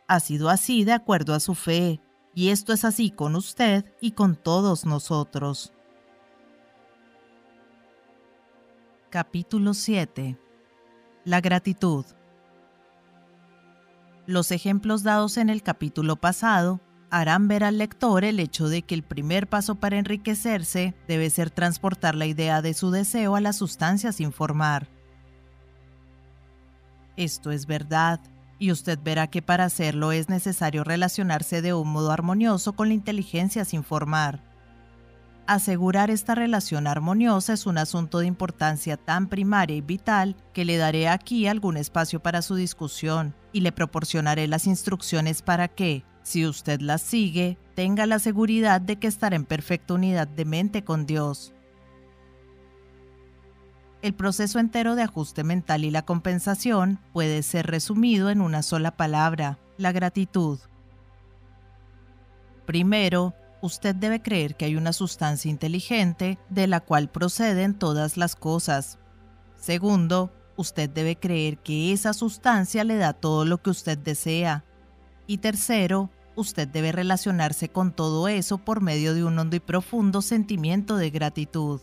Ha 0.08 0.22
sido 0.22 0.48
así 0.48 0.86
de 0.86 0.94
acuerdo 0.94 1.34
a 1.34 1.42
su 1.42 1.54
fe, 1.54 2.00
y 2.34 2.48
esto 2.48 2.72
es 2.72 2.86
así 2.86 3.12
con 3.12 3.36
usted 3.36 3.84
y 4.00 4.12
con 4.12 4.38
todos 4.38 4.86
nosotros. 4.86 5.74
Capítulo 9.14 9.76
7. 9.76 10.40
La 11.24 11.40
gratitud. 11.40 12.04
Los 14.26 14.50
ejemplos 14.50 15.04
dados 15.04 15.38
en 15.38 15.52
el 15.52 15.62
capítulo 15.62 16.16
pasado 16.16 16.82
harán 17.12 17.48
ver 17.48 17.64
al 17.64 17.78
lector 17.78 18.24
el 18.24 18.40
hecho 18.40 18.70
de 18.70 18.82
que 18.82 18.96
el 18.96 19.04
primer 19.04 19.48
paso 19.48 19.76
para 19.76 20.00
enriquecerse 20.00 20.96
debe 21.08 21.30
ser 21.30 21.52
transportar 21.52 22.16
la 22.16 22.26
idea 22.26 22.64
de 22.64 22.74
su 22.74 22.90
deseo 22.90 23.36
a 23.36 23.40
la 23.40 23.54
sustancia 23.54 24.12
sin 24.12 24.34
formar. 24.34 24.88
Esto 27.16 27.52
es 27.52 27.68
verdad, 27.68 28.20
y 28.58 28.72
usted 28.72 28.98
verá 29.00 29.28
que 29.28 29.44
para 29.44 29.66
hacerlo 29.66 30.12
es 30.12 30.28
necesario 30.28 30.84
relacionarse 30.84 31.62
de 31.62 31.76
un 31.76 31.90
modo 31.90 32.12
armonioso 32.12 32.74
con 32.74 32.88
la 32.88 32.96
inteligencia 32.96 33.64
sin 33.64 33.84
formar. 33.84 34.53
Asegurar 35.46 36.10
esta 36.10 36.36
relación 36.36 36.88
armoniosa 36.88 37.52
es 37.52 37.66
un 37.66 37.78
asunto 37.78 38.20
de 38.20 38.28
importancia 38.28 38.96
tan 38.96 39.28
primaria 39.28 39.76
y 39.76 39.82
vital 39.82 40.38
que 40.54 40.64
le 40.64 40.78
daré 40.78 41.10
aquí 41.10 41.48
algún 41.48 41.76
espacio 41.76 42.22
para 42.22 42.42
su 42.42 42.56
discusión 42.56 43.36
y 43.52 43.60
le 43.60 43.74
proporcionaré 43.74 44.48
las 44.48 44.68
instrucciones 44.68 45.42
para 45.42 45.68
que, 45.68 46.06
si 46.22 46.46
usted 46.48 46.80
las 46.80 47.02
sigue, 47.02 47.58
tenga 47.76 48.06
la 48.06 48.20
seguridad 48.20 48.80
de 48.80 49.00
que 49.00 49.08
estará 49.08 49.36
en 49.36 49.44
perfecta 49.44 49.96
unidad 49.96 50.30
de 50.30 50.46
mente 50.46 50.86
con 50.86 51.06
Dios. 51.06 51.54
El 54.02 54.14
proceso 54.14 54.60
entero 54.60 54.96
de 54.96 55.04
ajuste 55.04 55.44
mental 55.44 55.84
y 55.84 55.92
la 55.92 56.06
compensación 56.06 57.02
puede 57.12 57.44
ser 57.44 57.68
resumido 57.68 58.30
en 58.30 58.40
una 58.40 58.64
sola 58.64 58.96
palabra, 58.96 59.60
la 59.78 59.92
gratitud. 59.92 60.60
Primero, 62.66 63.34
usted 63.64 63.96
debe 63.96 64.22
creer 64.22 64.56
que 64.56 64.66
hay 64.66 64.76
una 64.76 64.92
sustancia 64.92 65.50
inteligente 65.50 66.38
de 66.50 66.68
la 66.68 66.82
cual 66.82 67.10
proceden 67.10 67.74
todas 67.74 68.18
las 68.18 68.36
cosas. 68.36 69.00
Segundo, 69.56 70.34
usted 70.58 70.90
debe 70.90 71.16
creer 71.16 71.58
que 71.60 71.94
esa 71.94 72.12
sustancia 72.12 72.84
le 72.84 72.98
da 72.98 73.14
todo 73.14 73.46
lo 73.46 73.62
que 73.62 73.70
usted 73.70 73.98
desea. 73.98 74.66
Y 75.28 75.38
tercero, 75.38 76.10
usted 76.36 76.68
debe 76.68 76.92
relacionarse 76.92 77.70
con 77.70 77.94
todo 77.94 78.28
eso 78.28 78.58
por 78.58 78.82
medio 78.82 79.14
de 79.14 79.24
un 79.24 79.40
hondo 79.40 79.56
y 79.56 79.62
profundo 79.62 80.22
sentimiento 80.22 80.98
de 80.98 81.10
gratitud. 81.10 81.80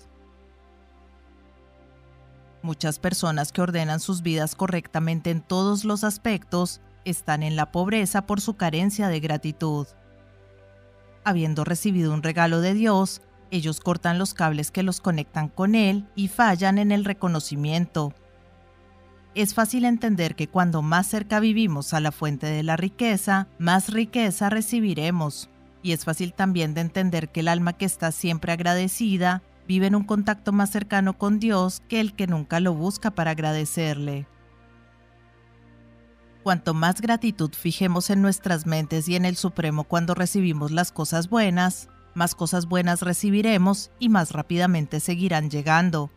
Muchas 2.60 2.98
personas 2.98 3.52
que 3.52 3.62
ordenan 3.62 4.00
sus 4.00 4.20
vidas 4.20 4.54
correctamente 4.54 5.30
en 5.30 5.40
todos 5.40 5.86
los 5.86 6.04
aspectos 6.04 6.82
están 7.06 7.42
en 7.42 7.56
la 7.56 7.72
pobreza 7.72 8.26
por 8.26 8.42
su 8.42 8.56
carencia 8.56 9.08
de 9.08 9.20
gratitud 9.20 9.86
habiendo 11.24 11.64
recibido 11.64 12.12
un 12.12 12.22
regalo 12.22 12.60
de 12.60 12.74
Dios, 12.74 13.22
ellos 13.50 13.80
cortan 13.80 14.18
los 14.18 14.34
cables 14.34 14.70
que 14.70 14.82
los 14.82 15.00
conectan 15.00 15.48
con 15.48 15.74
Él 15.74 16.06
y 16.14 16.28
fallan 16.28 16.78
en 16.78 16.92
el 16.92 17.04
reconocimiento. 17.04 18.14
Es 19.34 19.54
fácil 19.54 19.84
entender 19.84 20.34
que 20.34 20.48
cuando 20.48 20.82
más 20.82 21.06
cerca 21.06 21.40
vivimos 21.40 21.94
a 21.94 22.00
la 22.00 22.12
fuente 22.12 22.46
de 22.46 22.62
la 22.62 22.76
riqueza, 22.76 23.48
más 23.58 23.90
riqueza 23.90 24.50
recibiremos. 24.50 25.48
Y 25.82 25.92
es 25.92 26.04
fácil 26.04 26.32
también 26.32 26.74
de 26.74 26.80
entender 26.80 27.28
que 27.30 27.40
el 27.40 27.48
alma 27.48 27.72
que 27.72 27.84
está 27.84 28.12
siempre 28.12 28.52
agradecida 28.52 29.42
vive 29.68 29.86
en 29.86 29.94
un 29.94 30.04
contacto 30.04 30.52
más 30.52 30.70
cercano 30.70 31.16
con 31.16 31.38
Dios 31.38 31.80
que 31.88 32.00
el 32.00 32.14
que 32.14 32.26
nunca 32.26 32.58
lo 32.58 32.74
busca 32.74 33.12
para 33.12 33.30
agradecerle. 33.30 34.26
Cuanto 36.42 36.72
más 36.72 37.02
gratitud 37.02 37.50
fijemos 37.52 38.08
en 38.08 38.22
nuestras 38.22 38.66
mentes 38.66 39.08
y 39.08 39.16
en 39.16 39.26
el 39.26 39.36
Supremo 39.36 39.84
cuando 39.84 40.14
recibimos 40.14 40.70
las 40.70 40.90
cosas 40.90 41.28
buenas, 41.28 41.88
más 42.14 42.34
cosas 42.34 42.66
buenas 42.66 43.02
recibiremos 43.02 43.90
y 43.98 44.08
más 44.08 44.32
rápidamente 44.32 45.00
seguirán 45.00 45.50
llegando. 45.50 46.10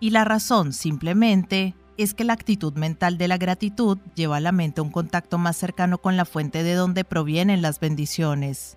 Y 0.00 0.10
la 0.10 0.24
razón, 0.24 0.72
simplemente, 0.72 1.74
es 1.96 2.14
que 2.14 2.24
la 2.24 2.32
actitud 2.32 2.72
mental 2.74 3.16
de 3.16 3.28
la 3.28 3.38
gratitud 3.38 3.98
lleva 4.14 4.38
a 4.38 4.40
la 4.40 4.52
mente 4.52 4.80
un 4.80 4.90
contacto 4.90 5.38
más 5.38 5.56
cercano 5.56 5.98
con 5.98 6.16
la 6.16 6.24
fuente 6.24 6.62
de 6.62 6.74
donde 6.74 7.04
provienen 7.04 7.62
las 7.62 7.78
bendiciones. 7.78 8.76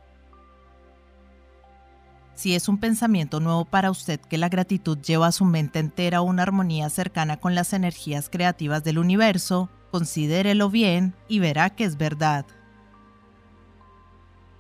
Si 2.35 2.55
es 2.55 2.67
un 2.67 2.79
pensamiento 2.79 3.39
nuevo 3.39 3.65
para 3.65 3.91
usted 3.91 4.19
que 4.19 4.37
la 4.37 4.49
gratitud 4.49 4.97
lleva 4.99 5.27
a 5.27 5.31
su 5.31 5.45
mente 5.45 5.79
entera 5.79 6.19
a 6.19 6.21
una 6.21 6.43
armonía 6.43 6.89
cercana 6.89 7.37
con 7.37 7.55
las 7.55 7.73
energías 7.73 8.29
creativas 8.29 8.83
del 8.83 8.97
universo, 8.97 9.69
Considérelo 9.93 10.71
bien 10.71 11.13
y 11.27 11.37
verá 11.37 11.69
que 11.69 11.83
es 11.83 11.97
verdad. 11.97 12.47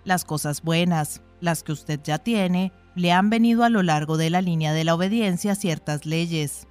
Las 0.03 0.25
cosas 0.25 0.61
buenas, 0.61 1.23
las 1.41 1.63
que 1.63 1.71
usted 1.71 1.99
ya 2.03 2.19
tiene, 2.19 2.71
le 2.93 3.11
han 3.11 3.31
venido 3.31 3.63
a 3.63 3.69
lo 3.69 3.81
largo 3.81 4.17
de 4.17 4.29
la 4.29 4.43
línea 4.43 4.73
de 4.73 4.83
la 4.83 4.93
obediencia 4.93 5.53
a 5.53 5.55
ciertas 5.55 6.05
leyes. 6.05 6.67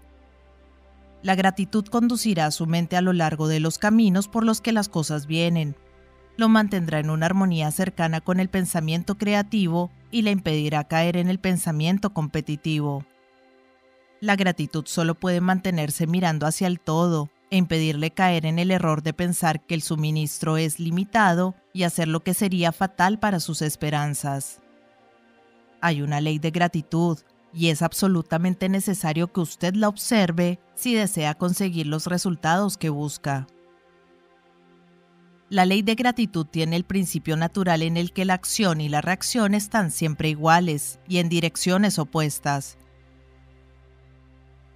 La 1.24 1.34
gratitud 1.34 1.84
conducirá 1.86 2.46
a 2.46 2.50
su 2.52 2.68
mente 2.68 2.96
a 2.96 3.00
lo 3.00 3.12
largo 3.12 3.48
de 3.48 3.58
los 3.58 3.78
caminos 3.78 4.28
por 4.28 4.44
los 4.44 4.60
que 4.60 4.70
las 4.70 4.88
cosas 4.88 5.26
vienen. 5.26 5.74
lo 6.36 6.48
mantendrá 6.48 7.00
en 7.00 7.10
una 7.10 7.26
armonía 7.26 7.68
cercana 7.72 8.20
con 8.20 8.38
el 8.38 8.48
pensamiento 8.48 9.18
creativo 9.18 9.90
y 10.12 10.22
le 10.22 10.30
impedirá 10.30 10.84
caer 10.84 11.16
en 11.16 11.28
el 11.28 11.40
pensamiento 11.40 12.14
competitivo. 12.14 13.04
La 14.20 14.36
gratitud 14.36 14.84
solo 14.86 15.16
puede 15.16 15.40
mantenerse 15.40 16.06
mirando 16.06 16.46
hacia 16.46 16.68
el 16.68 16.78
todo 16.78 17.31
e 17.52 17.58
impedirle 17.58 18.10
caer 18.10 18.46
en 18.46 18.58
el 18.58 18.70
error 18.70 19.02
de 19.02 19.12
pensar 19.12 19.60
que 19.66 19.74
el 19.74 19.82
suministro 19.82 20.56
es 20.56 20.80
limitado 20.80 21.54
y 21.74 21.82
hacer 21.82 22.08
lo 22.08 22.20
que 22.20 22.32
sería 22.32 22.72
fatal 22.72 23.18
para 23.18 23.40
sus 23.40 23.60
esperanzas. 23.60 24.62
Hay 25.82 26.00
una 26.00 26.22
ley 26.22 26.38
de 26.38 26.50
gratitud 26.50 27.18
y 27.52 27.68
es 27.68 27.82
absolutamente 27.82 28.70
necesario 28.70 29.30
que 29.30 29.40
usted 29.40 29.74
la 29.74 29.88
observe 29.88 30.60
si 30.74 30.94
desea 30.94 31.34
conseguir 31.34 31.86
los 31.86 32.06
resultados 32.06 32.78
que 32.78 32.88
busca. 32.88 33.46
La 35.50 35.66
ley 35.66 35.82
de 35.82 35.94
gratitud 35.94 36.46
tiene 36.46 36.76
el 36.76 36.84
principio 36.84 37.36
natural 37.36 37.82
en 37.82 37.98
el 37.98 38.14
que 38.14 38.24
la 38.24 38.32
acción 38.32 38.80
y 38.80 38.88
la 38.88 39.02
reacción 39.02 39.52
están 39.52 39.90
siempre 39.90 40.30
iguales 40.30 41.00
y 41.06 41.18
en 41.18 41.28
direcciones 41.28 41.98
opuestas. 41.98 42.78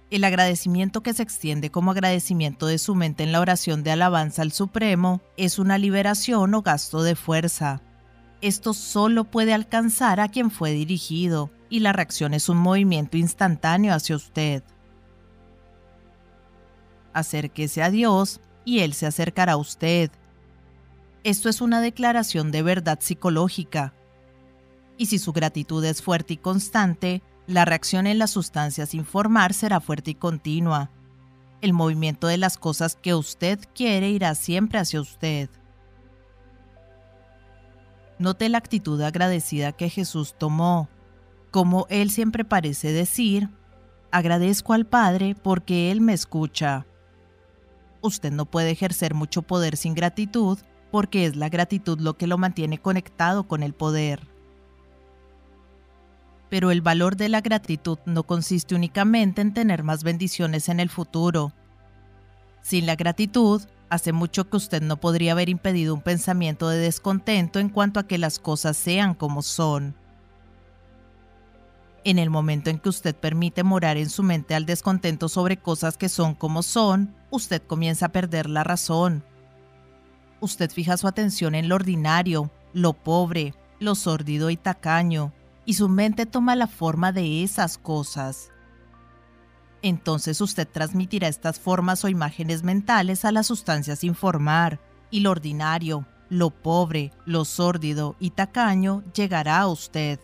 El 0.09 0.23
agradecimiento 0.23 1.03
que 1.03 1.13
se 1.13 1.23
extiende 1.23 1.69
como 1.69 1.91
agradecimiento 1.91 2.67
de 2.67 2.77
su 2.77 2.95
mente 2.95 3.23
en 3.23 3.33
la 3.33 3.41
oración 3.41 3.83
de 3.83 3.91
alabanza 3.91 4.41
al 4.41 4.53
Supremo 4.53 5.21
es 5.35 5.59
una 5.59 5.77
liberación 5.77 6.53
o 6.53 6.61
gasto 6.61 7.03
de 7.03 7.15
fuerza. 7.15 7.81
Esto 8.39 8.73
solo 8.73 9.25
puede 9.25 9.53
alcanzar 9.53 10.21
a 10.21 10.29
quien 10.29 10.49
fue 10.49 10.71
dirigido, 10.71 11.51
y 11.69 11.81
la 11.81 11.91
reacción 11.91 12.33
es 12.33 12.47
un 12.47 12.57
movimiento 12.57 13.17
instantáneo 13.17 13.93
hacia 13.93 14.15
usted. 14.15 14.63
Acérquese 17.11 17.83
a 17.83 17.89
Dios 17.89 18.39
y 18.63 18.79
Él 18.79 18.93
se 18.93 19.07
acercará 19.07 19.53
a 19.53 19.57
usted. 19.57 20.09
Esto 21.25 21.49
es 21.49 21.59
una 21.59 21.81
declaración 21.81 22.51
de 22.51 22.61
verdad 22.61 22.99
psicológica. 23.01 23.93
Y 24.97 25.07
si 25.07 25.19
su 25.19 25.33
gratitud 25.33 25.83
es 25.83 26.01
fuerte 26.01 26.35
y 26.35 26.37
constante, 26.37 27.21
la 27.47 27.63
reacción 27.63 28.07
en 28.07 28.19
las 28.19 28.31
sustancias 28.31 28.89
sin 28.89 29.05
formar 29.05 29.53
será 29.53 29.79
fuerte 29.79 30.11
y 30.11 30.15
continua. 30.15 30.91
El 31.61 31.73
movimiento 31.73 32.27
de 32.27 32.37
las 32.37 32.57
cosas 32.57 32.95
que 32.95 33.15
usted 33.15 33.59
quiere 33.73 34.09
irá 34.09 34.35
siempre 34.35 34.79
hacia 34.79 35.01
usted. 35.01 35.49
Note 38.19 38.49
la 38.49 38.57
actitud 38.57 39.01
agradecida 39.01 39.71
que 39.71 39.89
Jesús 39.89 40.35
tomó. 40.37 40.89
Como 41.51 41.87
Él 41.89 42.11
siempre 42.11 42.43
parece 42.43 42.91
decir, 42.91 43.49
agradezco 44.11 44.73
al 44.73 44.85
Padre 44.85 45.35
porque 45.41 45.89
Él 45.91 46.01
me 46.01 46.13
escucha. 46.13 46.85
Usted 48.01 48.31
no 48.31 48.45
puede 48.45 48.71
ejercer 48.71 49.13
mucho 49.13 49.41
poder 49.41 49.77
sin 49.77 49.93
gratitud 49.93 50.59
porque 50.91 51.25
es 51.25 51.35
la 51.35 51.49
gratitud 51.49 51.99
lo 51.99 52.17
que 52.17 52.27
lo 52.27 52.37
mantiene 52.37 52.77
conectado 52.77 53.47
con 53.47 53.63
el 53.63 53.73
poder. 53.73 54.27
Pero 56.49 56.71
el 56.71 56.81
valor 56.81 57.17
de 57.17 57.29
la 57.29 57.41
gratitud 57.41 57.99
no 58.05 58.23
consiste 58.23 58.75
únicamente 58.75 59.41
en 59.41 59.53
tener 59.53 59.83
más 59.83 60.03
bendiciones 60.03 60.69
en 60.69 60.79
el 60.79 60.89
futuro. 60.89 61.53
Sin 62.61 62.85
la 62.85 62.95
gratitud, 62.95 63.61
hace 63.89 64.11
mucho 64.11 64.49
que 64.49 64.57
usted 64.57 64.81
no 64.81 64.97
podría 64.97 65.33
haber 65.33 65.49
impedido 65.49 65.93
un 65.93 66.01
pensamiento 66.01 66.69
de 66.69 66.77
descontento 66.77 67.59
en 67.59 67.69
cuanto 67.69 67.99
a 67.99 68.07
que 68.07 68.17
las 68.17 68.39
cosas 68.39 68.77
sean 68.77 69.13
como 69.13 69.41
son. 69.41 69.95
En 72.03 72.19
el 72.19 72.29
momento 72.29 72.69
en 72.69 72.79
que 72.79 72.89
usted 72.89 73.15
permite 73.15 73.63
morar 73.63 73.97
en 73.97 74.09
su 74.09 74.23
mente 74.23 74.55
al 74.55 74.65
descontento 74.65 75.27
sobre 75.27 75.57
cosas 75.57 75.97
que 75.97 76.07
son 76.07 76.35
como 76.35 76.63
son, 76.63 77.13
usted 77.29 77.61
comienza 77.61 78.05
a 78.05 78.11
perder 78.13 78.49
la 78.49 78.63
razón, 78.63 79.23
usted 80.39 80.71
fija 80.71 80.97
su 80.97 81.07
atención 81.07 81.55
en 81.55 81.67
lo 81.67 81.75
ordinario, 81.75 82.51
lo 82.73 82.93
pobre, 82.93 83.53
lo 83.79 83.95
sórdido 83.95 84.49
y 84.49 84.57
tacaño, 84.57 85.33
y 85.67 85.73
su 85.73 85.89
mente 85.89 86.25
toma 86.25 86.55
la 86.55 86.65
forma 86.65 87.11
de 87.11 87.43
esas 87.43 87.77
cosas. 87.77 88.51
Entonces 89.81 90.39
usted 90.39 90.65
transmitirá 90.65 91.27
estas 91.27 91.59
formas 91.59 92.05
o 92.05 92.07
imágenes 92.07 92.63
mentales 92.63 93.25
a 93.25 93.33
las 93.33 93.47
sustancias 93.47 93.99
sin 93.99 94.15
formar, 94.15 94.79
y 95.11 95.19
lo 95.19 95.31
ordinario, 95.31 96.07
lo 96.29 96.51
pobre, 96.51 97.11
lo 97.25 97.43
sórdido 97.43 98.15
y 98.17 98.29
tacaño 98.29 99.03
llegará 99.13 99.59
a 99.59 99.67
usted. 99.67 100.21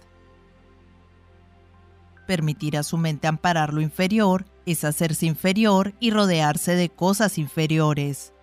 Permitir 2.26 2.78
a 2.78 2.84
su 2.84 2.98
mente 2.98 3.28
amparar 3.28 3.74
lo 3.74 3.82
inferior 3.82 4.46
es 4.66 4.86
hacerse 4.86 5.26
inferior 5.26 5.94
y 6.00 6.12
rodearse 6.12 6.76
de 6.76 6.88
cosas 6.88 7.38
inferiores. 7.38 8.34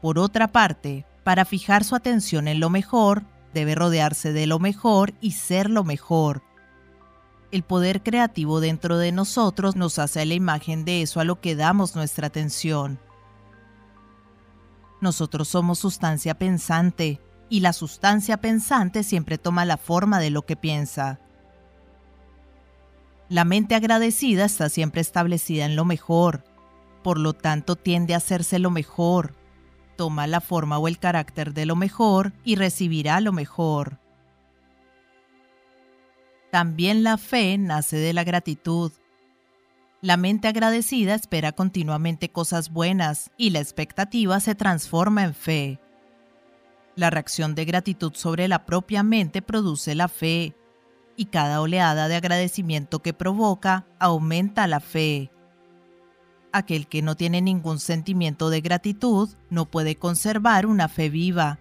Por 0.00 0.18
otra 0.18 0.48
parte, 0.48 1.04
para 1.22 1.44
fijar 1.44 1.84
su 1.84 1.94
atención 1.94 2.48
en 2.48 2.60
lo 2.60 2.70
mejor, 2.70 3.24
debe 3.54 3.74
rodearse 3.74 4.32
de 4.32 4.46
lo 4.46 4.58
mejor 4.58 5.14
y 5.20 5.32
ser 5.32 5.70
lo 5.70 5.84
mejor. 5.84 6.42
El 7.50 7.62
poder 7.62 8.02
creativo 8.02 8.60
dentro 8.60 8.96
de 8.98 9.12
nosotros 9.12 9.76
nos 9.76 9.98
hace 9.98 10.24
la 10.24 10.34
imagen 10.34 10.84
de 10.84 11.02
eso 11.02 11.20
a 11.20 11.24
lo 11.24 11.40
que 11.40 11.54
damos 11.54 11.94
nuestra 11.94 12.28
atención. 12.28 12.98
Nosotros 15.00 15.48
somos 15.48 15.78
sustancia 15.78 16.38
pensante, 16.38 17.20
y 17.50 17.60
la 17.60 17.74
sustancia 17.74 18.38
pensante 18.38 19.02
siempre 19.02 19.36
toma 19.36 19.66
la 19.66 19.76
forma 19.76 20.18
de 20.20 20.30
lo 20.30 20.46
que 20.46 20.56
piensa. 20.56 21.20
La 23.28 23.44
mente 23.44 23.74
agradecida 23.74 24.46
está 24.46 24.70
siempre 24.70 25.02
establecida 25.02 25.66
en 25.66 25.76
lo 25.76 25.84
mejor, 25.84 26.44
por 27.02 27.18
lo 27.18 27.34
tanto 27.34 27.76
tiende 27.76 28.14
a 28.14 28.18
hacerse 28.18 28.58
lo 28.58 28.70
mejor, 28.70 29.34
toma 29.96 30.26
la 30.26 30.40
forma 30.40 30.78
o 30.78 30.88
el 30.88 30.98
carácter 30.98 31.54
de 31.54 31.66
lo 31.66 31.76
mejor 31.76 32.32
y 32.44 32.56
recibirá 32.56 33.20
lo 33.20 33.32
mejor. 33.32 33.98
También 36.50 37.02
la 37.02 37.16
fe 37.16 37.56
nace 37.58 37.96
de 37.96 38.12
la 38.12 38.24
gratitud. 38.24 38.92
La 40.00 40.16
mente 40.16 40.48
agradecida 40.48 41.14
espera 41.14 41.52
continuamente 41.52 42.30
cosas 42.30 42.70
buenas 42.70 43.30
y 43.36 43.50
la 43.50 43.60
expectativa 43.60 44.40
se 44.40 44.54
transforma 44.54 45.24
en 45.24 45.34
fe. 45.34 45.80
La 46.94 47.08
reacción 47.08 47.54
de 47.54 47.64
gratitud 47.64 48.12
sobre 48.14 48.48
la 48.48 48.66
propia 48.66 49.02
mente 49.02 49.40
produce 49.40 49.94
la 49.94 50.08
fe, 50.08 50.54
y 51.16 51.26
cada 51.26 51.60
oleada 51.60 52.08
de 52.08 52.16
agradecimiento 52.16 53.00
que 53.00 53.12
provoca 53.12 53.86
aumenta 53.98 54.66
la 54.66 54.80
fe 54.80 55.30
aquel 56.52 56.86
que 56.86 57.02
no 57.02 57.16
tiene 57.16 57.40
ningún 57.40 57.78
sentimiento 57.78 58.50
de 58.50 58.60
gratitud 58.60 59.30
no 59.50 59.66
puede 59.66 59.96
conservar 59.96 60.66
una 60.66 60.88
fe 60.88 61.08
viva. 61.08 61.58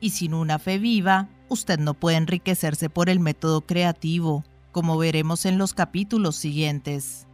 Y 0.00 0.10
sin 0.10 0.34
una 0.34 0.58
fe 0.58 0.78
viva, 0.78 1.28
usted 1.48 1.78
no 1.78 1.94
puede 1.94 2.16
enriquecerse 2.16 2.90
por 2.90 3.08
el 3.08 3.20
método 3.20 3.62
creativo, 3.62 4.44
como 4.72 4.98
veremos 4.98 5.44
en 5.46 5.58
los 5.58 5.74
capítulos 5.74 6.36
siguientes. 6.36 7.26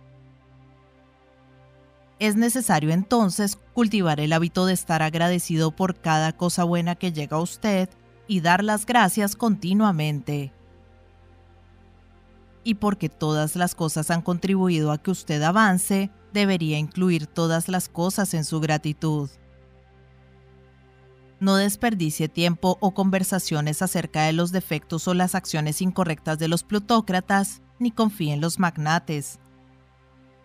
Es 2.18 2.34
necesario 2.34 2.90
entonces 2.90 3.58
cultivar 3.74 4.18
el 4.18 4.32
hábito 4.32 4.66
de 4.66 4.72
estar 4.72 5.02
agradecido 5.02 5.70
por 5.70 5.94
cada 6.00 6.32
cosa 6.32 6.64
buena 6.64 6.96
que 6.96 7.12
llega 7.12 7.36
a 7.36 7.40
usted 7.40 7.88
y 8.26 8.40
dar 8.40 8.64
las 8.64 8.86
gracias 8.86 9.36
continuamente. 9.36 10.52
Y 12.64 12.74
porque 12.74 13.08
todas 13.08 13.54
las 13.54 13.74
cosas 13.76 14.10
han 14.10 14.20
contribuido 14.20 14.90
a 14.90 14.98
que 14.98 15.12
usted 15.12 15.40
avance, 15.42 16.10
debería 16.32 16.78
incluir 16.78 17.26
todas 17.26 17.68
las 17.68 17.88
cosas 17.88 18.34
en 18.34 18.44
su 18.44 18.60
gratitud. 18.60 19.28
No 21.40 21.56
desperdicie 21.56 22.28
tiempo 22.28 22.78
o 22.80 22.92
conversaciones 22.92 23.80
acerca 23.82 24.22
de 24.22 24.32
los 24.32 24.50
defectos 24.50 25.06
o 25.06 25.14
las 25.14 25.34
acciones 25.34 25.80
incorrectas 25.80 26.38
de 26.38 26.48
los 26.48 26.64
plutócratas, 26.64 27.62
ni 27.78 27.92
confíe 27.92 28.32
en 28.32 28.40
los 28.40 28.58
magnates. 28.58 29.38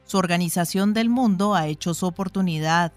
Su 0.05 0.17
organización 0.17 0.93
del 0.93 1.09
mundo 1.09 1.55
ha 1.55 1.67
hecho 1.67 1.93
su 1.93 2.05
oportunidad. 2.05 2.93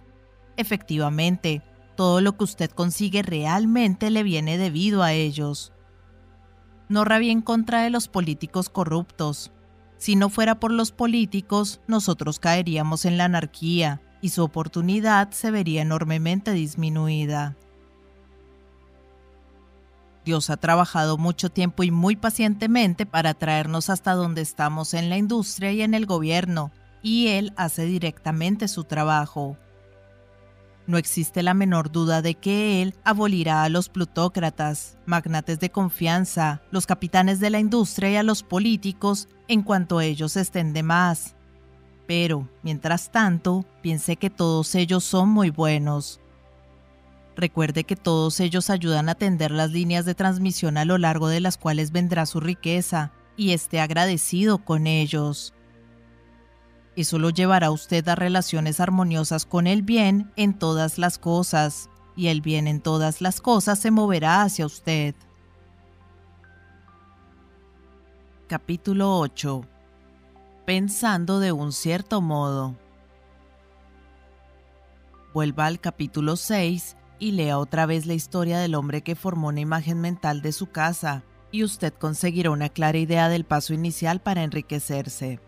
Efectivamente, 0.58 1.62
todo 1.96 2.20
lo 2.20 2.36
que 2.36 2.44
usted 2.44 2.70
consigue 2.70 3.22
realmente 3.22 4.10
le 4.10 4.22
viene 4.22 4.58
debido 4.58 5.02
a 5.02 5.12
ellos. 5.12 5.72
No 6.88 7.04
rabie 7.04 7.32
en 7.32 7.40
contra 7.40 7.82
de 7.82 7.90
los 7.90 8.08
políticos 8.08 8.68
corruptos, 8.68 9.50
si 9.98 10.16
no 10.16 10.28
fuera 10.28 10.60
por 10.60 10.72
los 10.72 10.92
políticos, 10.92 11.80
nosotros 11.86 12.38
caeríamos 12.38 13.04
en 13.04 13.18
la 13.18 13.24
anarquía 13.24 14.00
y 14.20 14.30
su 14.30 14.42
oportunidad 14.42 15.30
se 15.30 15.50
vería 15.50 15.82
enormemente 15.82 16.52
disminuida. 16.52 17.56
Dios 20.24 20.50
ha 20.50 20.56
trabajado 20.56 21.18
mucho 21.18 21.50
tiempo 21.50 21.84
y 21.84 21.92
muy 21.92 22.16
pacientemente 22.16 23.06
para 23.06 23.34
traernos 23.34 23.90
hasta 23.90 24.14
donde 24.14 24.42
estamos 24.42 24.92
en 24.92 25.08
la 25.08 25.16
industria 25.16 25.70
y 25.70 25.82
en 25.82 25.94
el 25.94 26.04
gobierno, 26.04 26.72
y 27.00 27.28
Él 27.28 27.52
hace 27.56 27.84
directamente 27.84 28.66
su 28.66 28.82
trabajo. 28.82 29.56
No 30.86 30.98
existe 30.98 31.42
la 31.42 31.52
menor 31.52 31.90
duda 31.90 32.22
de 32.22 32.34
que 32.34 32.80
él 32.80 32.94
abolirá 33.02 33.64
a 33.64 33.68
los 33.68 33.88
plutócratas, 33.88 34.98
magnates 35.04 35.58
de 35.58 35.70
confianza, 35.70 36.62
los 36.70 36.86
capitanes 36.86 37.40
de 37.40 37.50
la 37.50 37.58
industria 37.58 38.10
y 38.10 38.16
a 38.16 38.22
los 38.22 38.44
políticos 38.44 39.28
en 39.48 39.62
cuanto 39.62 40.00
ellos 40.00 40.36
estén 40.36 40.72
de 40.72 40.84
más. 40.84 41.34
Pero, 42.06 42.48
mientras 42.62 43.10
tanto, 43.10 43.64
piense 43.82 44.16
que 44.16 44.30
todos 44.30 44.76
ellos 44.76 45.02
son 45.02 45.28
muy 45.28 45.50
buenos. 45.50 46.20
Recuerde 47.34 47.84
que 47.84 47.96
todos 47.96 48.38
ellos 48.38 48.70
ayudan 48.70 49.08
a 49.08 49.16
tender 49.16 49.50
las 49.50 49.72
líneas 49.72 50.04
de 50.04 50.14
transmisión 50.14 50.78
a 50.78 50.84
lo 50.84 50.98
largo 50.98 51.28
de 51.28 51.40
las 51.40 51.58
cuales 51.58 51.90
vendrá 51.90 52.26
su 52.26 52.38
riqueza, 52.40 53.12
y 53.36 53.52
esté 53.52 53.80
agradecido 53.80 54.64
con 54.64 54.86
ellos. 54.86 55.52
Eso 56.96 57.18
lo 57.18 57.28
llevará 57.28 57.70
usted 57.70 58.08
a 58.08 58.14
relaciones 58.14 58.80
armoniosas 58.80 59.44
con 59.44 59.66
el 59.66 59.82
bien 59.82 60.32
en 60.36 60.58
todas 60.58 60.98
las 60.98 61.18
cosas, 61.18 61.90
y 62.16 62.28
el 62.28 62.40
bien 62.40 62.66
en 62.66 62.80
todas 62.80 63.20
las 63.20 63.42
cosas 63.42 63.78
se 63.78 63.90
moverá 63.90 64.42
hacia 64.42 64.64
usted. 64.64 65.14
Capítulo 68.48 69.18
8 69.18 69.62
Pensando 70.64 71.38
de 71.38 71.52
un 71.52 71.72
cierto 71.72 72.22
modo. 72.22 72.74
Vuelva 75.34 75.66
al 75.66 75.80
capítulo 75.80 76.36
6 76.36 76.96
y 77.18 77.32
lea 77.32 77.58
otra 77.58 77.84
vez 77.84 78.06
la 78.06 78.14
historia 78.14 78.58
del 78.58 78.74
hombre 78.74 79.02
que 79.02 79.16
formó 79.16 79.48
una 79.48 79.60
imagen 79.60 80.00
mental 80.00 80.40
de 80.40 80.52
su 80.52 80.70
casa, 80.70 81.24
y 81.52 81.62
usted 81.62 81.92
conseguirá 81.92 82.50
una 82.50 82.70
clara 82.70 82.96
idea 82.96 83.28
del 83.28 83.44
paso 83.44 83.74
inicial 83.74 84.20
para 84.20 84.42
enriquecerse. 84.42 85.40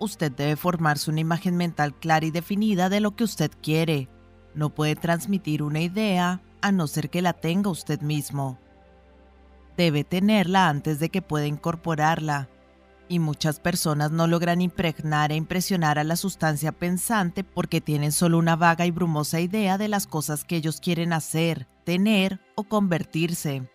Usted 0.00 0.32
debe 0.32 0.56
formarse 0.56 1.10
una 1.10 1.20
imagen 1.20 1.56
mental 1.56 1.94
clara 1.94 2.24
y 2.24 2.30
definida 2.30 2.88
de 2.88 3.00
lo 3.00 3.14
que 3.14 3.24
usted 3.24 3.50
quiere. 3.62 4.08
No 4.54 4.70
puede 4.70 4.96
transmitir 4.96 5.62
una 5.62 5.80
idea 5.80 6.40
a 6.62 6.72
no 6.72 6.86
ser 6.86 7.10
que 7.10 7.22
la 7.22 7.34
tenga 7.34 7.70
usted 7.70 8.00
mismo. 8.00 8.58
Debe 9.76 10.02
tenerla 10.02 10.68
antes 10.68 10.98
de 11.00 11.10
que 11.10 11.22
pueda 11.22 11.46
incorporarla 11.46 12.48
y 13.10 13.18
muchas 13.18 13.60
personas 13.60 14.10
no 14.10 14.26
logran 14.26 14.60
impregnar 14.60 15.32
e 15.32 15.34
impresionar 15.34 15.98
a 15.98 16.04
la 16.04 16.16
sustancia 16.16 16.72
pensante 16.72 17.44
porque 17.44 17.80
tienen 17.80 18.12
solo 18.12 18.38
una 18.38 18.56
vaga 18.56 18.86
y 18.86 18.92
brumosa 18.92 19.40
idea 19.40 19.78
de 19.78 19.88
las 19.88 20.06
cosas 20.06 20.44
que 20.44 20.56
ellos 20.56 20.80
quieren 20.80 21.12
hacer, 21.12 21.66
tener 21.84 22.40
o 22.54 22.64
convertirse. 22.64 23.68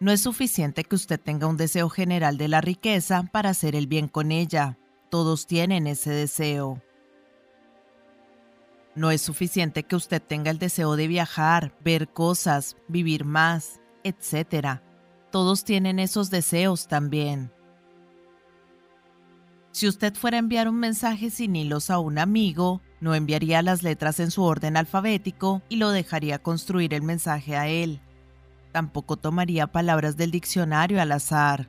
No 0.00 0.12
es 0.12 0.20
suficiente 0.20 0.84
que 0.84 0.96
usted 0.96 1.18
tenga 1.18 1.46
un 1.46 1.56
deseo 1.56 1.88
general 1.88 2.36
de 2.36 2.48
la 2.48 2.60
riqueza 2.60 3.22
para 3.32 3.50
hacer 3.50 3.74
el 3.74 3.86
bien 3.86 4.06
con 4.06 4.32
ella. 4.32 4.76
Todos 5.14 5.46
tienen 5.46 5.86
ese 5.86 6.10
deseo. 6.10 6.82
No 8.96 9.12
es 9.12 9.22
suficiente 9.22 9.84
que 9.84 9.94
usted 9.94 10.20
tenga 10.20 10.50
el 10.50 10.58
deseo 10.58 10.96
de 10.96 11.06
viajar, 11.06 11.72
ver 11.84 12.08
cosas, 12.08 12.76
vivir 12.88 13.24
más, 13.24 13.80
etc. 14.02 14.80
Todos 15.30 15.62
tienen 15.62 16.00
esos 16.00 16.30
deseos 16.30 16.88
también. 16.88 17.52
Si 19.70 19.86
usted 19.86 20.14
fuera 20.16 20.36
a 20.36 20.40
enviar 20.40 20.68
un 20.68 20.80
mensaje 20.80 21.30
sin 21.30 21.54
hilos 21.54 21.90
a 21.90 22.00
un 22.00 22.18
amigo, 22.18 22.82
no 22.98 23.14
enviaría 23.14 23.62
las 23.62 23.84
letras 23.84 24.18
en 24.18 24.32
su 24.32 24.42
orden 24.42 24.76
alfabético 24.76 25.62
y 25.68 25.76
lo 25.76 25.90
dejaría 25.90 26.42
construir 26.42 26.92
el 26.92 27.02
mensaje 27.02 27.54
a 27.56 27.68
él. 27.68 28.00
Tampoco 28.72 29.16
tomaría 29.16 29.68
palabras 29.68 30.16
del 30.16 30.32
diccionario 30.32 31.00
al 31.00 31.12
azar. 31.12 31.68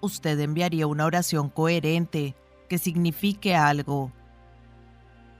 Usted 0.00 0.40
enviaría 0.40 0.86
una 0.86 1.04
oración 1.04 1.50
coherente, 1.50 2.36
que 2.70 2.78
signifique 2.78 3.54
algo. 3.54 4.10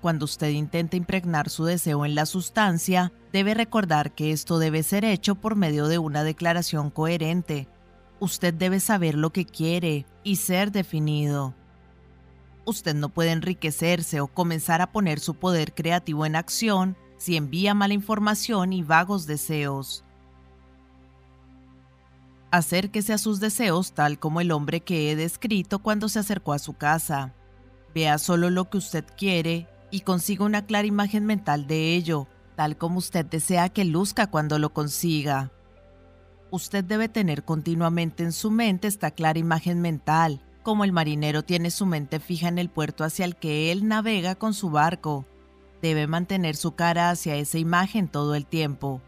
Cuando 0.02 0.27
usted 0.27 0.51
intenta 0.51 0.98
impregnar 0.98 1.48
su 1.48 1.65
deseo 1.65 2.05
en 2.05 2.15
la 2.15 2.27
sustancia, 2.27 3.15
debe 3.32 3.55
recordar 3.55 4.12
que 4.12 4.32
esto 4.32 4.59
debe 4.59 4.82
ser 4.82 5.07
hecho 5.07 5.36
por 5.36 5.57
medio 5.57 5.89
de 5.89 5.97
una 5.97 6.24
declaración 6.24 6.90
coherente. 6.90 7.69
Usted 8.19 8.52
debe 8.52 8.81
saber 8.81 9.15
lo 9.15 9.31
que 9.31 9.47
quiere 9.47 10.05
y 10.23 10.36
ser 10.36 10.73
definido 10.73 11.55
usted 12.70 12.94
no 12.94 13.09
puede 13.11 13.32
enriquecerse 13.32 14.20
o 14.20 14.28
comenzar 14.28 14.81
a 14.81 14.90
poner 14.93 15.20
su 15.20 15.35
poder 15.35 15.74
creativo 15.74 16.24
en 16.24 16.36
acción 16.36 16.97
si 17.19 17.36
envía 17.36 17.74
mala 17.74 17.93
información 17.93 18.73
y 18.73 18.82
vagos 18.82 19.27
deseos. 19.27 20.05
Acérquese 22.51 23.12
a 23.12 23.18
sus 23.18 23.40
deseos 23.40 23.93
tal 23.93 24.18
como 24.18 24.40
el 24.40 24.51
hombre 24.51 24.81
que 24.81 25.10
he 25.10 25.16
descrito 25.16 25.78
cuando 25.78 26.09
se 26.09 26.18
acercó 26.18 26.52
a 26.52 26.59
su 26.59 26.74
casa. 26.74 27.35
Vea 27.94 28.18
solo 28.18 28.51
lo 28.51 28.68
que 28.70 28.78
usted 28.78 29.05
quiere 29.16 29.68
y 29.90 30.01
consiga 30.01 30.44
una 30.44 30.66
clara 30.66 30.86
imagen 30.86 31.27
mental 31.27 31.66
de 31.66 31.94
ello, 31.94 32.27
tal 32.56 32.77
como 32.77 32.98
usted 32.98 33.24
desea 33.24 33.68
que 33.68 33.85
luzca 33.85 34.28
cuando 34.28 34.59
lo 34.59 34.72
consiga. 34.72 35.52
Usted 36.51 36.85
debe 36.85 37.09
tener 37.09 37.44
continuamente 37.44 38.24
en 38.24 38.32
su 38.32 38.51
mente 38.51 38.89
esta 38.89 39.12
clara 39.12 39.39
imagen 39.39 39.81
mental 39.81 40.43
como 40.62 40.85
el 40.85 40.93
marinero 40.93 41.43
tiene 41.43 41.70
su 41.70 41.86
mente 41.86 42.20
fija 42.20 42.48
en 42.48 42.59
el 42.59 42.68
puerto 42.68 43.05
hacia 43.05 43.24
el 43.24 43.36
que 43.36 43.72
él 43.72 43.89
navega 43.89 44.35
con 44.35 44.52
su 44.52 44.70
barco, 44.70 45.24
debe 45.81 46.06
mantener 46.06 46.56
su 46.56 46.72
cara 46.72 47.10
hacia 47.10 47.36
esa 47.36 47.59
imagen 47.59 48.09
todo 48.09 48.35
el 48.35 48.47
tiempo. 48.47 49.01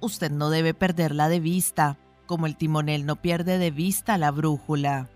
Usted 0.00 0.30
no 0.30 0.50
debe 0.50 0.74
perderla 0.74 1.28
de 1.28 1.40
vista, 1.40 1.98
como 2.28 2.46
el 2.46 2.56
timonel 2.56 3.06
no 3.06 3.16
pierde 3.16 3.58
de 3.58 3.72
vista 3.72 4.18
la 4.18 4.30
brújula. 4.30 5.08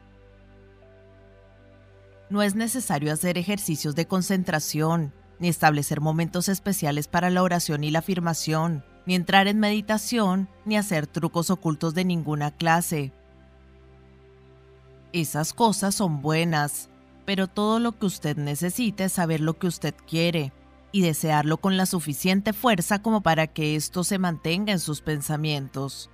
No 2.31 2.43
es 2.43 2.57
necesario 2.57 3.13
hacer 3.13 3.39
ejercicios 3.39 3.95
de 3.95 4.07
concentración, 4.07 5.13
ni 5.39 5.49
establecer 5.49 6.01
momentos 6.01 6.49
especiales 6.49 7.07
para 7.07 7.31
la 7.31 7.43
oración 7.43 7.85
y 7.85 7.91
la 7.91 8.01
afirmación, 8.01 8.85
ni 9.07 9.15
entrar 9.15 9.47
en 9.47 9.61
meditación, 9.61 10.49
ni 10.65 10.77
hacer 10.77 11.07
trucos 11.07 11.51
ocultos 11.51 11.95
de 11.95 12.05
ninguna 12.05 12.51
clase. 12.51 13.13
Esas 15.13 15.53
cosas 15.53 15.95
son 15.95 16.23
buenas, 16.23 16.89
pero 17.27 17.47
todo 17.47 17.79
lo 17.79 17.93
que 17.93 18.07
usted 18.07 18.39
necesita 18.39 19.05
es 19.05 19.13
saber 19.13 19.41
lo 19.41 19.59
que 19.59 19.67
usted 19.67 19.95
quiere 20.09 20.53
y 20.93 21.03
desearlo 21.03 21.59
con 21.59 21.77
la 21.77 21.85
suficiente 21.85 22.55
fuerza 22.55 23.03
como 23.03 23.21
para 23.21 23.47
que 23.47 23.77
esto 23.77 24.05
se 24.05 24.19
mantenga 24.19 24.73
en 24.73 24.81
sus 24.81 25.03
pensamientos. 25.03 26.09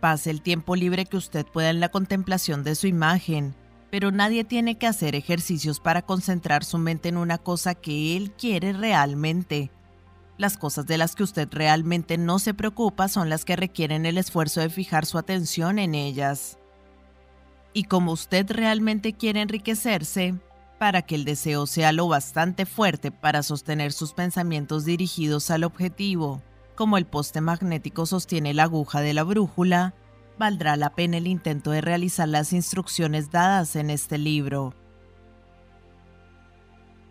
Pase 0.00 0.30
el 0.30 0.42
tiempo 0.42 0.76
libre 0.76 1.06
que 1.06 1.16
usted 1.16 1.44
pueda 1.46 1.70
en 1.70 1.80
la 1.80 1.88
contemplación 1.88 2.62
de 2.62 2.74
su 2.74 2.86
imagen, 2.86 3.54
pero 3.90 4.10
nadie 4.12 4.44
tiene 4.44 4.76
que 4.76 4.86
hacer 4.86 5.14
ejercicios 5.14 5.80
para 5.80 6.02
concentrar 6.02 6.64
su 6.64 6.78
mente 6.78 7.08
en 7.08 7.16
una 7.16 7.38
cosa 7.38 7.74
que 7.74 8.16
él 8.16 8.30
quiere 8.32 8.72
realmente. 8.72 9.70
Las 10.36 10.56
cosas 10.56 10.86
de 10.86 10.98
las 10.98 11.16
que 11.16 11.24
usted 11.24 11.48
realmente 11.50 12.16
no 12.16 12.38
se 12.38 12.54
preocupa 12.54 13.08
son 13.08 13.28
las 13.28 13.44
que 13.44 13.56
requieren 13.56 14.06
el 14.06 14.18
esfuerzo 14.18 14.60
de 14.60 14.70
fijar 14.70 15.04
su 15.04 15.18
atención 15.18 15.80
en 15.80 15.96
ellas. 15.96 16.58
Y 17.72 17.84
como 17.84 18.12
usted 18.12 18.48
realmente 18.48 19.14
quiere 19.14 19.40
enriquecerse, 19.40 20.36
para 20.78 21.02
que 21.02 21.16
el 21.16 21.24
deseo 21.24 21.66
sea 21.66 21.90
lo 21.90 22.06
bastante 22.06 22.66
fuerte 22.66 23.10
para 23.10 23.42
sostener 23.42 23.92
sus 23.92 24.12
pensamientos 24.12 24.84
dirigidos 24.84 25.50
al 25.50 25.64
objetivo, 25.64 26.40
como 26.78 26.96
el 26.96 27.06
poste 27.06 27.40
magnético 27.40 28.06
sostiene 28.06 28.54
la 28.54 28.62
aguja 28.62 29.00
de 29.00 29.12
la 29.12 29.24
brújula, 29.24 29.96
valdrá 30.38 30.76
la 30.76 30.94
pena 30.94 31.16
el 31.16 31.26
intento 31.26 31.72
de 31.72 31.80
realizar 31.80 32.28
las 32.28 32.52
instrucciones 32.52 33.32
dadas 33.32 33.74
en 33.74 33.90
este 33.90 34.16
libro. 34.16 34.72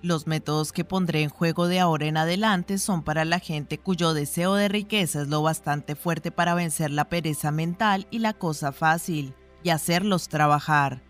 Los 0.01 0.25
métodos 0.25 0.71
que 0.71 0.85
pondré 0.85 1.23
en 1.23 1.29
juego 1.29 1.67
de 1.67 1.81
ahora 1.81 2.05
en 2.05 2.15
adelante 2.15 2.77
son 2.77 3.03
para 3.03 3.25
la 3.25 3.39
gente 3.39 3.77
cuyo 3.77 4.13
deseo 4.13 4.55
de 4.55 4.69
riqueza 4.69 5.23
es 5.23 5.27
lo 5.27 5.41
bastante 5.41 5.97
fuerte 5.97 6.31
para 6.31 6.55
vencer 6.55 6.89
la 6.89 7.09
pereza 7.09 7.51
mental 7.51 8.07
y 8.09 8.19
la 8.19 8.31
cosa 8.31 8.71
fácil, 8.71 9.35
y 9.63 9.71
hacerlos 9.71 10.29
trabajar. 10.29 11.03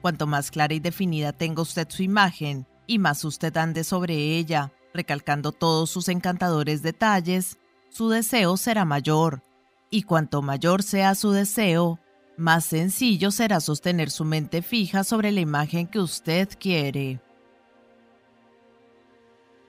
Cuanto 0.00 0.28
más 0.28 0.52
clara 0.52 0.74
y 0.74 0.78
definida 0.78 1.32
tenga 1.32 1.62
usted 1.62 1.88
su 1.90 2.04
imagen, 2.04 2.68
y 2.86 3.00
más 3.00 3.24
usted 3.24 3.56
ande 3.56 3.82
sobre 3.82 4.14
ella, 4.14 4.72
recalcando 4.94 5.52
todos 5.52 5.90
sus 5.90 6.08
encantadores 6.08 6.82
detalles, 6.82 7.58
su 7.88 8.08
deseo 8.08 8.56
será 8.56 8.84
mayor, 8.84 9.42
y 9.90 10.02
cuanto 10.02 10.42
mayor 10.42 10.82
sea 10.82 11.14
su 11.14 11.30
deseo, 11.32 11.98
más 12.36 12.64
sencillo 12.64 13.30
será 13.30 13.60
sostener 13.60 14.10
su 14.10 14.24
mente 14.24 14.62
fija 14.62 15.04
sobre 15.04 15.32
la 15.32 15.40
imagen 15.40 15.86
que 15.86 15.98
usted 15.98 16.48
quiere. 16.58 17.20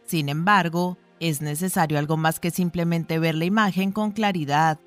Sin 0.06 0.30
embargo, 0.30 0.98
es 1.20 1.42
necesario 1.42 2.00
algo 2.00 2.18
más 2.18 2.40
que 2.40 2.52
simplemente 2.52 3.20
ver 3.20 3.36
la 3.36 3.46
imagen 3.46 3.92
con 3.92 4.12
claridad, 4.12 4.80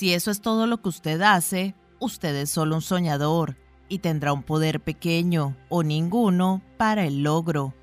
si 0.00 0.14
eso 0.14 0.30
es 0.30 0.40
todo 0.40 0.66
lo 0.66 0.80
que 0.80 0.88
usted 0.88 1.20
hace, 1.20 1.74
usted 1.98 2.34
es 2.36 2.50
solo 2.50 2.76
un 2.76 2.82
soñador 2.82 3.56
y 3.88 3.98
tendrá 3.98 4.32
un 4.32 4.42
poder 4.42 4.80
pequeño 4.80 5.56
o 5.68 5.82
ninguno 5.82 6.62
para 6.78 7.04
el 7.04 7.22
logro. 7.22 7.74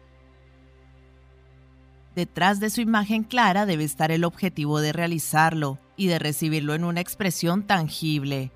Detrás 2.18 2.60
de 2.60 2.72
su 2.72 2.82
imagen 2.82 3.22
clara 3.22 3.68
debe 3.68 3.84
estar 3.84 4.10
el 4.10 4.24
objetivo 4.24 4.82
de 4.82 4.92
realizarlo 4.92 5.78
y 5.96 6.08
de 6.08 6.18
recibirlo 6.18 6.74
en 6.74 6.84
una 6.84 7.00
expresión 7.00 7.62
tangible. 7.62 8.52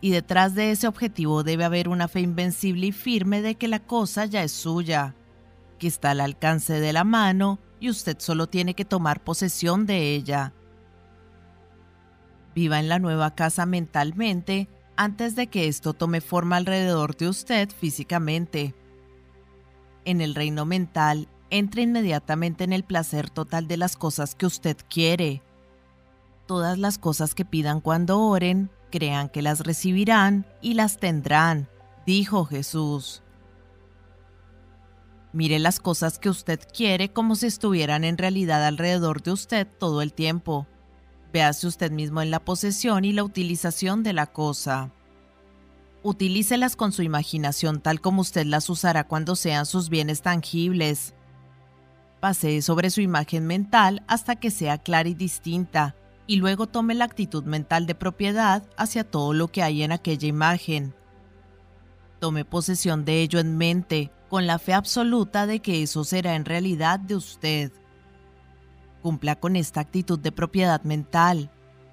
Y 0.00 0.10
detrás 0.10 0.54
de 0.54 0.70
ese 0.70 0.86
objetivo 0.86 1.42
debe 1.42 1.64
haber 1.64 1.88
una 1.88 2.06
fe 2.06 2.20
invencible 2.20 2.86
y 2.86 2.92
firme 2.92 3.42
de 3.42 3.56
que 3.56 3.66
la 3.66 3.80
cosa 3.80 4.24
ya 4.24 4.44
es 4.44 4.52
suya, 4.52 5.16
que 5.80 5.88
está 5.88 6.12
al 6.12 6.20
alcance 6.20 6.78
de 6.78 6.92
la 6.92 7.02
mano 7.02 7.58
y 7.80 7.90
usted 7.90 8.16
solo 8.20 8.46
tiene 8.46 8.74
que 8.74 8.84
tomar 8.84 9.24
posesión 9.24 9.84
de 9.84 10.14
ella 10.14 10.52
Viva 12.54 12.78
en 12.78 12.88
la 12.88 13.00
nueva 13.00 13.34
casa 13.34 13.66
mentalmente 13.66 14.68
antes 14.94 15.34
de 15.34 15.48
que 15.48 15.66
esto 15.66 15.92
tome 15.92 16.20
forma 16.20 16.54
alrededor 16.54 17.16
de 17.16 17.28
usted 17.28 17.68
físicamente. 17.68 18.76
En 20.04 20.20
el 20.20 20.36
reino 20.36 20.64
mental, 20.64 21.28
entre 21.50 21.82
inmediatamente 21.82 22.64
en 22.64 22.72
el 22.72 22.84
placer 22.84 23.30
total 23.30 23.68
de 23.68 23.76
las 23.76 23.96
cosas 23.96 24.34
que 24.34 24.46
usted 24.46 24.76
quiere. 24.88 25.42
Todas 26.46 26.78
las 26.78 26.98
cosas 26.98 27.34
que 27.34 27.44
pidan 27.44 27.80
cuando 27.80 28.20
oren, 28.20 28.70
crean 28.90 29.28
que 29.28 29.42
las 29.42 29.60
recibirán 29.60 30.46
y 30.62 30.74
las 30.74 30.98
tendrán, 30.98 31.68
dijo 32.06 32.44
Jesús. 32.44 33.22
Mire 35.32 35.58
las 35.58 35.78
cosas 35.78 36.18
que 36.18 36.30
usted 36.30 36.60
quiere 36.74 37.12
como 37.12 37.36
si 37.36 37.46
estuvieran 37.46 38.04
en 38.04 38.16
realidad 38.16 38.66
alrededor 38.66 39.22
de 39.22 39.32
usted 39.32 39.68
todo 39.78 40.00
el 40.00 40.14
tiempo. 40.14 40.66
Véase 41.32 41.66
usted 41.66 41.90
mismo 41.90 42.22
en 42.22 42.30
la 42.30 42.44
posesión 42.44 43.04
y 43.04 43.12
la 43.12 43.24
utilización 43.24 44.02
de 44.02 44.14
la 44.14 44.26
cosa. 44.26 44.90
Utilícelas 46.02 46.76
con 46.76 46.92
su 46.92 47.02
imaginación 47.02 47.80
tal 47.80 48.00
como 48.00 48.22
usted 48.22 48.46
las 48.46 48.70
usará 48.70 49.04
cuando 49.04 49.36
sean 49.36 49.66
sus 49.66 49.90
bienes 49.90 50.22
tangibles. 50.22 51.14
Pasee 52.20 52.62
sobre 52.62 52.90
su 52.90 53.00
imagen 53.00 53.46
mental 53.46 54.02
hasta 54.08 54.36
que 54.36 54.50
sea 54.50 54.78
clara 54.78 55.08
y 55.08 55.14
distinta, 55.14 55.94
y 56.26 56.36
luego 56.36 56.66
tome 56.66 56.94
la 56.94 57.04
actitud 57.04 57.44
mental 57.44 57.86
de 57.86 57.94
propiedad 57.94 58.64
hacia 58.76 59.04
todo 59.04 59.32
lo 59.32 59.48
que 59.48 59.62
hay 59.62 59.82
en 59.82 59.92
aquella 59.92 60.26
imagen. 60.26 60.94
Tome 62.18 62.44
posesión 62.44 63.04
de 63.04 63.22
ello 63.22 63.38
en 63.38 63.56
mente, 63.56 64.10
con 64.28 64.46
la 64.46 64.58
fe 64.58 64.74
absoluta 64.74 65.46
de 65.46 65.60
que 65.60 65.82
eso 65.82 66.04
será 66.04 66.34
en 66.34 66.44
realidad 66.44 66.98
de 66.98 67.14
usted. 67.14 67.72
Cumpla 69.00 69.36
con 69.36 69.56
esta 69.56 69.80
actitud 69.80 70.18
de 70.18 70.32
propiedad 70.32 70.82
mental. 70.82 71.50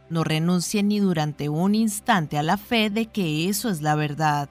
No 0.09 0.23
renuncie 0.23 0.83
ni 0.83 0.99
durante 0.99 1.49
un 1.49 1.75
instante 1.75 2.37
a 2.37 2.43
la 2.43 2.57
fe 2.57 2.89
de 2.89 3.05
que 3.05 3.47
eso 3.47 3.69
es 3.69 3.81
la 3.81 3.95
verdad. 3.95 4.49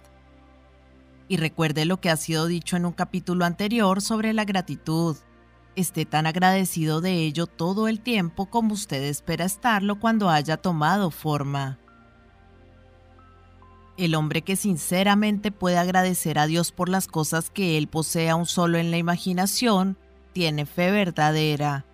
Y 1.29 1.37
recuerde 1.37 1.85
lo 1.85 2.01
que 2.01 2.11
ha 2.11 2.17
sido 2.17 2.47
dicho 2.47 2.77
en 2.77 2.87
un 2.87 2.93
capítulo 2.93 3.45
anterior 3.45 4.01
sobre 4.01 4.33
la 4.33 4.45
gratitud. 4.45 5.17
Esté 5.77 6.05
tan 6.05 6.27
agradecido 6.27 7.01
de 7.01 7.25
ello 7.25 7.47
todo 7.47 7.89
el 7.89 8.01
tiempo 8.01 8.47
como 8.47 8.75
usted 8.75 9.03
espera 9.03 9.45
estarlo 9.45 9.99
cuando 9.99 10.31
haya 10.31 10.57
tomado 10.57 11.11
forma. 11.11 11.79
El 13.97 14.15
hombre 14.15 14.43
que 14.43 14.57
sinceramente 14.57 15.51
puede 15.51 15.79
agradecer 15.79 16.39
a 16.39 16.47
Dios 16.47 16.71
por 16.71 16.89
las 16.89 17.07
cosas 17.09 17.51
que 17.51 17.77
él 17.77 17.89
posee 17.89 18.31
aún 18.31 18.47
solo 18.47 18.79
en 18.79 18.91
la 18.91 18.99
imaginación, 18.99 19.97
tiene 20.33 20.67
fe 20.67 20.91
verdadera. 20.91 21.85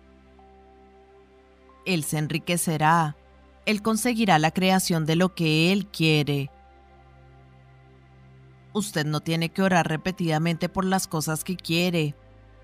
Él 1.85 2.03
se 2.03 2.19
enriquecerá, 2.19 3.15
él 3.65 3.81
conseguirá 3.81 4.37
la 4.37 4.51
creación 4.51 5.05
de 5.05 5.15
lo 5.15 5.33
que 5.33 5.71
él 5.71 5.87
quiere. 5.87 6.51
Usted 8.73 9.05
no 9.05 9.21
tiene 9.21 9.49
que 9.49 9.63
orar 9.63 9.87
repetidamente 9.87 10.69
por 10.69 10.85
las 10.85 11.07
cosas 11.07 11.43
que 11.43 11.55
quiere. 11.55 12.15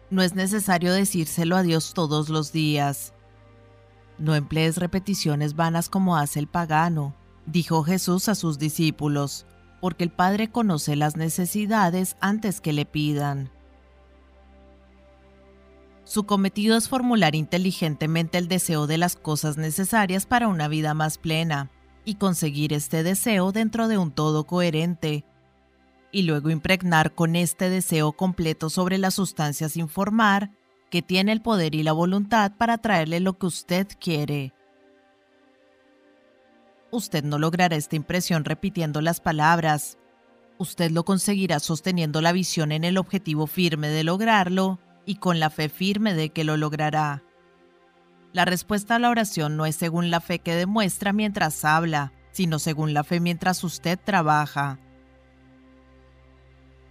No 0.10 0.22
es 0.22 0.36
necesario 0.36 0.94
decírselo 0.94 1.58
a 1.58 1.64
Dios 1.64 1.94
todos 1.94 2.30
los 2.30 2.52
días. 2.52 3.14
No 4.18 4.36
emplees 4.36 4.78
repeticiones 4.78 5.56
vanas 5.56 5.90
como 5.90 6.18
hace 6.18 6.40
el 6.40 6.48
pagano 6.48 7.16
dijo 7.48 7.84
Jesús 7.84 8.30
a 8.30 8.36
sus 8.36 8.60
discípulos, 8.60 9.46
porque 9.82 10.04
el 10.04 10.12
Padre 10.12 10.52
conoce 10.52 10.96
las 10.96 11.16
necesidades 11.16 12.16
antes 12.20 12.62
que 12.62 12.74
le 12.74 12.86
pidan. 12.86 13.50
Su 16.04 16.26
cometido 16.26 16.78
es 16.78 16.88
formular 16.88 17.36
inteligentemente 17.36 18.38
el 18.38 18.48
deseo 18.48 18.88
de 18.88 18.98
las 18.98 19.16
cosas 19.16 19.58
necesarias 19.58 20.26
para 20.26 20.48
una 20.48 20.68
vida 20.68 20.94
más 20.94 21.18
plena 21.18 21.72
y 22.06 22.16
conseguir 22.16 22.72
este 22.74 23.04
deseo 23.04 23.52
dentro 23.52 23.88
de 23.88 23.98
un 23.98 24.12
todo 24.12 24.46
coherente, 24.46 25.26
y 26.12 26.24
luego 26.24 26.50
impregnar 26.50 27.14
con 27.14 27.36
este 27.36 27.70
deseo 27.70 28.14
completo 28.14 28.70
sobre 28.70 28.98
la 28.98 29.12
sustancia 29.12 29.70
sin 29.70 29.90
formar 29.90 30.52
que 30.90 31.02
tiene 31.02 31.32
el 31.32 31.42
poder 31.42 31.76
y 31.76 31.84
la 31.84 31.92
voluntad 31.92 32.54
para 32.58 32.78
traerle 32.78 33.20
lo 33.20 33.38
que 33.38 33.46
usted 33.46 33.88
quiere 34.00 34.54
usted 36.92 37.24
no 37.24 37.38
logrará 37.40 37.76
esta 37.76 37.96
impresión 37.96 38.46
repitiendo 38.46 39.02
las 39.02 39.20
palabras. 39.20 39.98
Usted 40.58 40.92
lo 40.92 41.06
conseguirá 41.06 41.60
sosteniendo 41.60 42.22
la 42.22 42.32
visión 42.32 42.72
en 42.72 42.84
el 42.84 42.98
objetivo 42.98 43.48
firme 43.48 43.90
de 43.90 44.04
lograrlo 44.04 44.80
y 45.06 45.16
con 45.16 45.40
la 45.40 45.50
fe 45.50 45.70
firme 45.70 46.14
de 46.14 46.30
que 46.30 46.44
lo 46.44 46.58
logrará. 46.58 47.24
La 48.34 48.46
respuesta 48.46 48.96
a 48.96 49.00
la 49.00 49.10
oración 49.10 49.56
no 49.56 49.66
es 49.66 49.76
según 49.76 50.12
la 50.12 50.20
fe 50.20 50.40
que 50.40 50.56
demuestra 50.56 51.14
mientras 51.14 51.64
habla, 51.64 52.12
sino 52.32 52.60
según 52.60 52.94
la 52.94 53.04
fe 53.04 53.20
mientras 53.20 53.64
usted 53.64 53.98
trabaja. 54.04 54.80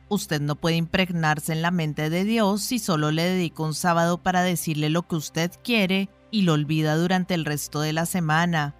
Usted 0.08 0.40
no 0.40 0.56
puede 0.56 0.76
impregnarse 0.76 1.52
en 1.52 1.62
la 1.62 1.70
mente 1.70 2.10
de 2.10 2.24
Dios 2.24 2.62
si 2.62 2.78
solo 2.78 3.10
le 3.10 3.24
dedica 3.24 3.62
un 3.62 3.74
sábado 3.74 4.18
para 4.18 4.42
decirle 4.42 4.90
lo 4.90 5.06
que 5.06 5.16
usted 5.16 5.50
quiere 5.64 6.08
y 6.30 6.42
lo 6.42 6.52
olvida 6.52 6.96
durante 6.96 7.34
el 7.34 7.44
resto 7.44 7.80
de 7.80 7.92
la 7.92 8.06
semana 8.06 8.74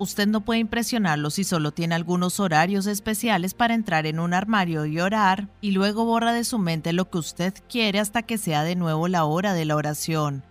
Usted 0.00 0.28
no 0.28 0.44
puede 0.44 0.60
impresionarlo 0.60 1.28
si 1.30 1.42
solo 1.42 1.72
tiene 1.72 1.96
algunos 1.96 2.38
horarios 2.38 2.86
especiales 2.86 3.54
para 3.54 3.74
entrar 3.74 4.06
en 4.06 4.20
un 4.20 4.32
armario 4.32 4.86
y 4.86 5.00
orar, 5.00 5.48
y 5.60 5.72
luego 5.72 6.04
borra 6.04 6.32
de 6.32 6.44
su 6.44 6.58
mente 6.58 6.92
lo 6.92 7.10
que 7.10 7.18
usted 7.18 7.52
quiere 7.68 7.98
hasta 7.98 8.22
que 8.22 8.38
sea 8.38 8.62
de 8.62 8.76
nuevo 8.76 9.08
la 9.08 9.24
hora 9.24 9.54
de 9.54 9.64
la 9.64 9.74
oración. 9.74 10.44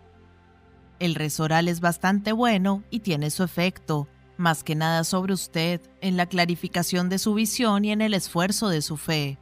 El 1.00 1.16
rezo 1.16 1.44
oral 1.44 1.70
es 1.70 1.80
bastante 1.80 2.34
bueno 2.34 2.84
y 2.90 3.00
tiene 3.00 3.30
su 3.30 3.44
efecto, 3.44 4.10
más 4.36 4.66
que 4.66 4.76
nada 4.76 5.06
sobre 5.06 5.34
usted, 5.34 5.80
en 6.02 6.18
la 6.18 6.26
clarificación 6.26 7.08
de 7.08 7.18
su 7.18 7.34
visión 7.34 7.86
y 7.86 7.92
en 7.92 8.02
el 8.02 8.14
esfuerzo 8.14 8.68
de 8.68 8.82
su 8.82 8.98
fe. 8.98 9.38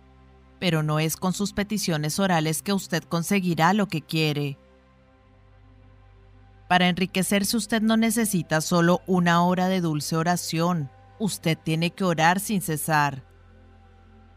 Pero 0.59 0.83
no 0.83 0.99
es 0.99 1.17
con 1.17 1.33
sus 1.33 1.53
peticiones 1.53 2.19
orales 2.19 2.61
que 2.61 2.73
usted 2.73 3.03
conseguirá 3.03 3.73
lo 3.73 3.87
que 3.87 4.01
quiere. 4.01 4.57
Para 6.67 6.87
enriquecerse 6.87 7.57
usted 7.57 7.81
no 7.81 7.95
necesita 7.95 8.61
solo 8.61 9.01
una 9.05 9.43
hora 9.43 9.67
de 9.67 9.81
dulce 9.81 10.15
oración, 10.15 10.89
usted 11.19 11.57
tiene 11.57 11.91
que 11.91 12.03
orar 12.03 12.39
sin 12.39 12.61
cesar. 12.61 13.23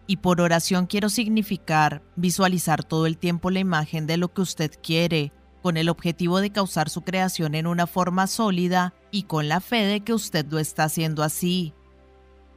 Y 0.07 0.19
por 0.19 0.41
oración 0.41 0.87
quiero 0.87 1.09
significar 1.09 2.03
visualizar 2.17 2.85
todo 2.85 3.07
el 3.07 3.19
tiempo 3.19 3.51
la 3.51 3.61
imagen 3.61 4.07
de 4.07 4.17
lo 4.17 4.33
que 4.33 4.43
usted 4.43 4.73
quiere, 4.83 5.33
con 5.63 5.77
el 5.77 5.89
objetivo 5.89 6.41
de 6.41 6.51
causar 6.51 6.89
su 6.89 7.03
creación 7.03 7.55
en 7.55 7.67
una 7.67 7.87
forma 7.87 8.27
sólida 8.27 8.95
y 9.11 9.25
con 9.25 9.49
la 9.49 9.61
fe 9.61 9.85
de 9.85 10.01
que 10.01 10.13
usted 10.13 10.47
lo 10.51 10.59
está 10.59 10.85
haciendo 10.85 11.23
así. 11.23 11.75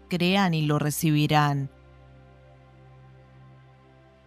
Crean 0.10 0.54
y 0.54 0.66
lo 0.66 0.80
recibirán. 0.80 1.70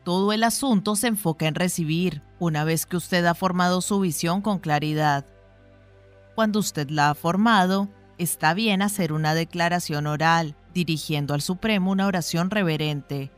Todo 0.04 0.34
el 0.34 0.44
asunto 0.44 0.96
se 0.96 1.06
enfoca 1.08 1.46
en 1.46 1.54
recibir, 1.54 2.22
una 2.38 2.64
vez 2.64 2.84
que 2.84 2.98
usted 2.98 3.24
ha 3.24 3.34
formado 3.34 3.80
su 3.80 4.00
visión 4.00 4.42
con 4.42 4.58
claridad. 4.58 5.24
Cuando 6.34 6.58
usted 6.58 6.90
la 6.90 7.08
ha 7.08 7.14
formado, 7.14 7.88
está 8.18 8.52
bien 8.52 8.82
hacer 8.82 9.14
una 9.14 9.34
declaración 9.34 10.06
oral, 10.06 10.56
dirigiendo 10.74 11.32
al 11.32 11.40
Supremo 11.40 11.90
una 11.90 12.06
oración 12.06 12.50
reverente, 12.50 13.30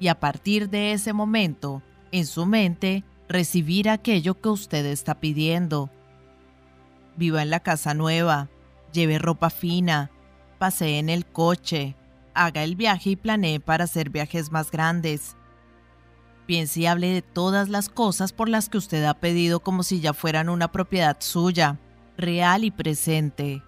y 0.00 0.08
a 0.08 0.18
partir 0.18 0.70
de 0.70 0.92
ese 0.92 1.12
momento, 1.12 1.82
en 2.12 2.24
su 2.24 2.46
mente, 2.46 3.04
recibir 3.28 3.90
aquello 3.90 4.40
que 4.40 4.48
usted 4.48 4.86
está 4.86 5.20
pidiendo. 5.20 5.90
Viva 7.16 7.42
en 7.42 7.50
la 7.50 7.60
casa 7.60 7.92
nueva, 7.92 8.48
lleve 8.90 9.18
ropa 9.18 9.50
fina, 9.50 10.10
pasee 10.58 10.98
en 10.98 11.10
el 11.10 11.26
coche, 11.26 11.94
haga 12.32 12.62
el 12.62 12.74
viaje 12.74 13.10
y 13.10 13.16
planee 13.16 13.60
para 13.60 13.84
hacer 13.84 14.08
viajes 14.08 14.50
más 14.50 14.70
grandes. 14.70 15.35
Piense 16.46 16.80
y 16.80 16.86
hable 16.86 17.12
de 17.12 17.22
todas 17.22 17.68
las 17.68 17.88
cosas 17.88 18.32
por 18.32 18.48
las 18.48 18.68
que 18.68 18.78
usted 18.78 19.04
ha 19.04 19.14
pedido 19.14 19.60
como 19.60 19.82
si 19.82 20.00
ya 20.00 20.14
fueran 20.14 20.48
una 20.48 20.70
propiedad 20.70 21.16
suya 21.20 21.78
real 22.16 22.64
y 22.64 22.70
presente. 22.70 23.62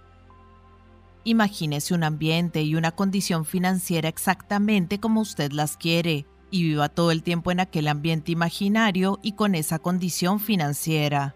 Imagínese 1.25 1.95
un 1.95 2.05
ambiente 2.05 2.63
y 2.63 2.77
una 2.77 2.93
condición 2.93 3.45
financiera 3.45 4.09
exactamente 4.09 5.01
como 5.01 5.21
usted 5.21 5.53
las 5.53 5.77
quiere 5.77 6.25
y 6.51 6.63
viva 6.63 6.89
todo 6.89 7.11
el 7.11 7.23
tiempo 7.23 7.51
en 7.51 7.61
aquel 7.61 7.89
ambiente 7.89 8.33
imaginario 8.33 9.19
y 9.23 9.33
con 9.33 9.55
esa 9.55 9.79
condición 9.79 10.41
financiera. 10.41 11.35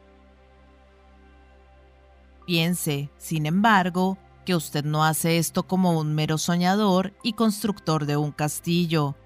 Piense, 2.47 3.11
sin 3.19 3.47
embargo, 3.47 4.17
que 4.45 4.57
usted 4.57 4.85
no 4.85 5.05
hace 5.05 5.39
esto 5.39 5.65
como 5.65 5.99
un 5.99 6.15
mero 6.15 6.39
soñador 6.39 7.13
y 7.23 7.35
constructor 7.35 8.07
de 8.07 8.17
un 8.17 8.33
castillo. 8.33 9.17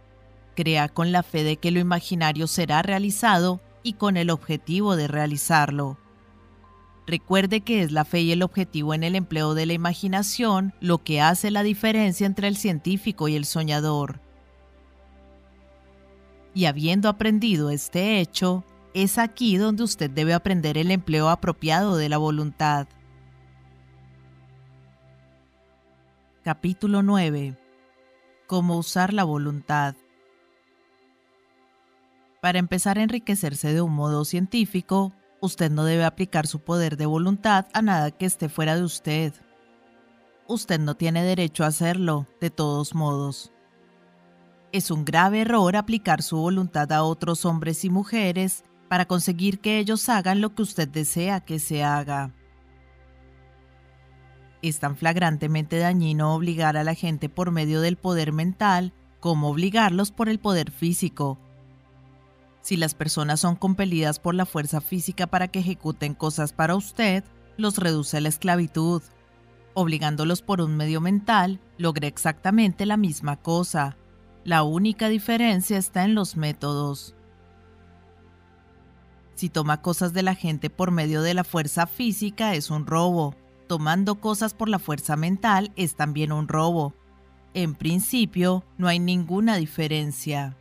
Crea 0.56 0.88
con 0.88 1.12
la 1.12 1.22
fe 1.22 1.44
de 1.44 1.58
que 1.58 1.70
lo 1.70 1.78
imaginario 1.78 2.46
será 2.46 2.80
realizado 2.82 3.60
y 3.82 3.92
con 3.92 4.16
el 4.16 4.30
objetivo 4.30 4.96
de 4.96 5.06
realizarlo. 5.06 5.98
Recuerde 7.06 7.60
que 7.60 7.82
es 7.82 7.92
la 7.92 8.06
fe 8.06 8.22
y 8.22 8.32
el 8.32 8.42
objetivo 8.42 8.94
en 8.94 9.04
el 9.04 9.14
empleo 9.14 9.54
de 9.54 9.66
la 9.66 9.74
imaginación 9.74 10.74
lo 10.80 11.04
que 11.04 11.20
hace 11.20 11.50
la 11.50 11.62
diferencia 11.62 12.26
entre 12.26 12.48
el 12.48 12.56
científico 12.56 13.28
y 13.28 13.36
el 13.36 13.44
soñador. 13.44 14.20
Y 16.54 16.64
habiendo 16.64 17.10
aprendido 17.10 17.68
este 17.68 18.18
hecho, 18.18 18.64
es 18.94 19.18
aquí 19.18 19.58
donde 19.58 19.82
usted 19.82 20.10
debe 20.10 20.32
aprender 20.32 20.78
el 20.78 20.90
empleo 20.90 21.28
apropiado 21.28 21.98
de 21.98 22.08
la 22.08 22.16
voluntad. 22.16 22.88
Capítulo 26.42 27.02
9. 27.02 27.58
Cómo 28.46 28.78
usar 28.78 29.12
la 29.12 29.24
voluntad. 29.24 29.96
Para 32.46 32.60
empezar 32.60 32.96
a 32.96 33.02
enriquecerse 33.02 33.74
de 33.74 33.80
un 33.80 33.92
modo 33.92 34.24
científico, 34.24 35.12
usted 35.40 35.68
no 35.68 35.82
debe 35.82 36.04
aplicar 36.04 36.46
su 36.46 36.60
poder 36.60 36.96
de 36.96 37.04
voluntad 37.04 37.66
a 37.72 37.82
nada 37.82 38.12
que 38.12 38.24
esté 38.24 38.48
fuera 38.48 38.76
de 38.76 38.84
usted. 38.84 39.34
Usted 40.46 40.78
no 40.78 40.94
tiene 40.94 41.24
derecho 41.24 41.64
a 41.64 41.66
hacerlo, 41.66 42.28
de 42.40 42.50
todos 42.50 42.94
modos. 42.94 43.52
Es 44.70 44.92
un 44.92 45.04
grave 45.04 45.40
error 45.40 45.74
aplicar 45.74 46.22
su 46.22 46.36
voluntad 46.36 46.92
a 46.92 47.02
otros 47.02 47.44
hombres 47.44 47.84
y 47.84 47.90
mujeres 47.90 48.62
para 48.88 49.06
conseguir 49.06 49.58
que 49.58 49.80
ellos 49.80 50.08
hagan 50.08 50.40
lo 50.40 50.54
que 50.54 50.62
usted 50.62 50.86
desea 50.86 51.40
que 51.40 51.58
se 51.58 51.82
haga. 51.82 52.32
Es 54.62 54.78
tan 54.78 54.96
flagrantemente 54.96 55.78
dañino 55.78 56.32
obligar 56.32 56.76
a 56.76 56.84
la 56.84 56.94
gente 56.94 57.28
por 57.28 57.50
medio 57.50 57.80
del 57.80 57.96
poder 57.96 58.32
mental 58.32 58.92
como 59.18 59.48
obligarlos 59.48 60.12
por 60.12 60.28
el 60.28 60.38
poder 60.38 60.70
físico. 60.70 61.40
Si 62.66 62.76
las 62.76 62.96
personas 62.96 63.38
son 63.38 63.54
compelidas 63.54 64.18
por 64.18 64.34
la 64.34 64.44
fuerza 64.44 64.80
física 64.80 65.28
para 65.28 65.46
que 65.46 65.60
ejecuten 65.60 66.14
cosas 66.14 66.52
para 66.52 66.74
usted, 66.74 67.22
los 67.56 67.78
reduce 67.78 68.16
a 68.16 68.20
la 68.20 68.28
esclavitud. 68.28 69.04
Obligándolos 69.74 70.42
por 70.42 70.60
un 70.60 70.76
medio 70.76 71.00
mental, 71.00 71.60
logra 71.78 72.08
exactamente 72.08 72.84
la 72.84 72.96
misma 72.96 73.36
cosa. 73.36 73.96
La 74.42 74.64
única 74.64 75.08
diferencia 75.08 75.78
está 75.78 76.02
en 76.02 76.16
los 76.16 76.36
métodos. 76.36 77.14
Si 79.36 79.48
toma 79.48 79.80
cosas 79.80 80.12
de 80.12 80.24
la 80.24 80.34
gente 80.34 80.68
por 80.68 80.90
medio 80.90 81.22
de 81.22 81.34
la 81.34 81.44
fuerza 81.44 81.86
física 81.86 82.56
es 82.56 82.68
un 82.72 82.84
robo. 82.84 83.36
Tomando 83.68 84.16
cosas 84.16 84.54
por 84.54 84.68
la 84.68 84.80
fuerza 84.80 85.14
mental 85.14 85.70
es 85.76 85.94
también 85.94 86.32
un 86.32 86.48
robo. 86.48 86.94
En 87.54 87.76
principio, 87.76 88.64
no 88.76 88.88
hay 88.88 88.98
ninguna 88.98 89.54
diferencia. 89.54 90.56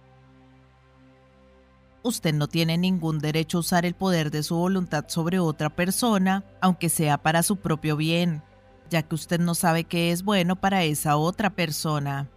Usted 2.06 2.36
no 2.36 2.48
tiene 2.48 2.78
ningún 2.78 3.18
derecho 3.18 3.58
a 3.58 3.62
usar 3.62 3.84
el 3.84 3.96
poder 3.96 4.30
de 4.30 4.44
su 4.44 4.56
voluntad 4.56 5.06
sobre 5.08 5.40
otra 5.40 5.72
persona, 5.72 6.46
aunque 6.62 6.88
sea 6.88 7.18
para 7.18 7.42
su 7.42 7.58
propio 7.58 7.98
bien, 7.98 8.44
ya 8.92 9.02
que 9.02 9.16
usted 9.16 9.40
no 9.40 9.56
sabe 9.56 9.86
qué 9.86 10.12
es 10.12 10.22
bueno 10.22 10.56
para 10.56 10.84
esa 10.84 11.18
otra 11.18 11.56
persona. 11.56 12.30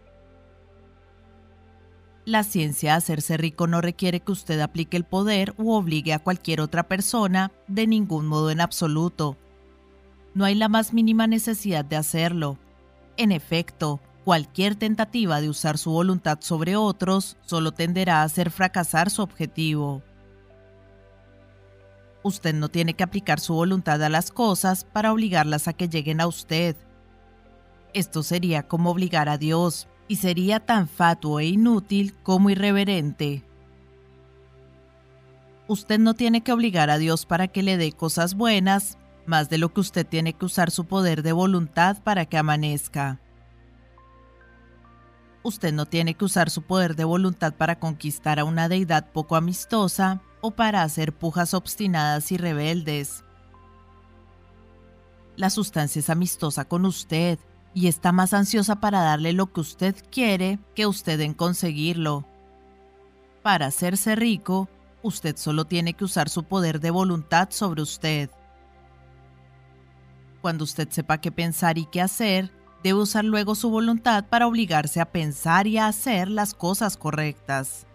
La 2.24 2.44
ciencia 2.44 2.94
hacerse 2.94 3.36
rico 3.36 3.66
no 3.66 3.82
requiere 3.82 4.20
que 4.20 4.32
usted 4.32 4.58
aplique 4.60 4.96
el 4.96 5.04
poder 5.04 5.52
u 5.58 5.72
obligue 5.72 6.14
a 6.14 6.18
cualquier 6.18 6.62
otra 6.62 6.88
persona 6.88 7.52
de 7.66 7.86
ningún 7.86 8.26
modo 8.26 8.50
en 8.50 8.62
absoluto. 8.62 9.36
No 10.32 10.46
hay 10.46 10.54
la 10.54 10.70
más 10.70 10.94
mínima 10.94 11.26
necesidad 11.26 11.84
de 11.84 11.96
hacerlo. 11.96 12.58
En 13.18 13.32
efecto, 13.32 14.00
cualquier 14.28 14.74
tentativa 14.74 15.40
de 15.40 15.48
usar 15.48 15.78
su 15.78 15.90
voluntad 15.90 16.40
sobre 16.42 16.76
otros 16.76 17.38
solo 17.46 17.72
tenderá 17.72 18.20
a 18.20 18.24
hacer 18.24 18.50
fracasar 18.50 19.08
su 19.08 19.22
objetivo. 19.22 20.02
Usted 22.22 22.54
no 22.54 22.68
tiene 22.68 22.92
que 22.92 23.04
aplicar 23.04 23.40
su 23.40 23.54
voluntad 23.54 24.02
a 24.02 24.10
las 24.10 24.30
cosas 24.30 24.84
para 24.84 25.14
obligarlas 25.14 25.66
a 25.66 25.72
que 25.72 25.88
lleguen 25.88 26.20
a 26.20 26.26
usted. 26.26 26.76
Esto 27.94 28.22
sería 28.22 28.68
como 28.68 28.90
obligar 28.90 29.30
a 29.30 29.38
Dios, 29.38 29.88
y 30.08 30.16
sería 30.16 30.60
tan 30.60 30.88
fatuo 30.88 31.40
e 31.40 31.46
inútil 31.46 32.12
como 32.22 32.50
irreverente. 32.50 33.44
Usted 35.68 35.98
no 35.98 36.12
tiene 36.12 36.42
que 36.42 36.52
obligar 36.52 36.90
a 36.90 36.98
Dios 36.98 37.24
para 37.24 37.48
que 37.48 37.62
le 37.62 37.78
dé 37.78 37.92
cosas 37.92 38.34
buenas, 38.34 38.98
más 39.24 39.48
de 39.48 39.56
lo 39.56 39.72
que 39.72 39.80
usted 39.80 40.06
tiene 40.06 40.34
que 40.34 40.44
usar 40.44 40.70
su 40.70 40.84
poder 40.84 41.22
de 41.22 41.32
voluntad 41.32 42.02
para 42.02 42.26
que 42.26 42.36
amanezca. 42.36 43.22
Usted 45.48 45.72
no 45.72 45.86
tiene 45.86 46.12
que 46.12 46.26
usar 46.26 46.50
su 46.50 46.60
poder 46.60 46.94
de 46.94 47.04
voluntad 47.04 47.54
para 47.54 47.80
conquistar 47.80 48.38
a 48.38 48.44
una 48.44 48.68
deidad 48.68 49.10
poco 49.12 49.34
amistosa 49.34 50.20
o 50.42 50.50
para 50.50 50.82
hacer 50.82 51.14
pujas 51.14 51.54
obstinadas 51.54 52.30
y 52.32 52.36
rebeldes. 52.36 53.24
La 55.36 55.48
sustancia 55.48 56.00
es 56.00 56.10
amistosa 56.10 56.66
con 56.66 56.84
usted 56.84 57.38
y 57.72 57.86
está 57.86 58.12
más 58.12 58.34
ansiosa 58.34 58.76
para 58.76 59.00
darle 59.00 59.32
lo 59.32 59.50
que 59.50 59.60
usted 59.60 59.96
quiere 60.10 60.58
que 60.74 60.86
usted 60.86 61.18
en 61.20 61.32
conseguirlo. 61.32 62.26
Para 63.42 63.68
hacerse 63.68 64.16
rico, 64.16 64.68
usted 65.02 65.38
solo 65.38 65.64
tiene 65.64 65.94
que 65.94 66.04
usar 66.04 66.28
su 66.28 66.44
poder 66.44 66.78
de 66.78 66.90
voluntad 66.90 67.48
sobre 67.52 67.80
usted. 67.80 68.28
Cuando 70.42 70.64
usted 70.64 70.90
sepa 70.90 71.22
qué 71.22 71.32
pensar 71.32 71.78
y 71.78 71.86
qué 71.86 72.02
hacer, 72.02 72.52
debe 72.82 73.00
usar 73.00 73.24
luego 73.24 73.54
su 73.54 73.70
voluntad 73.70 74.26
para 74.26 74.46
obligarse 74.46 75.00
a 75.00 75.10
pensar 75.10 75.66
y 75.66 75.78
a 75.78 75.88
hacer 75.88 76.28
las 76.28 76.54
cosas 76.54 76.96
correctas. 76.96 77.86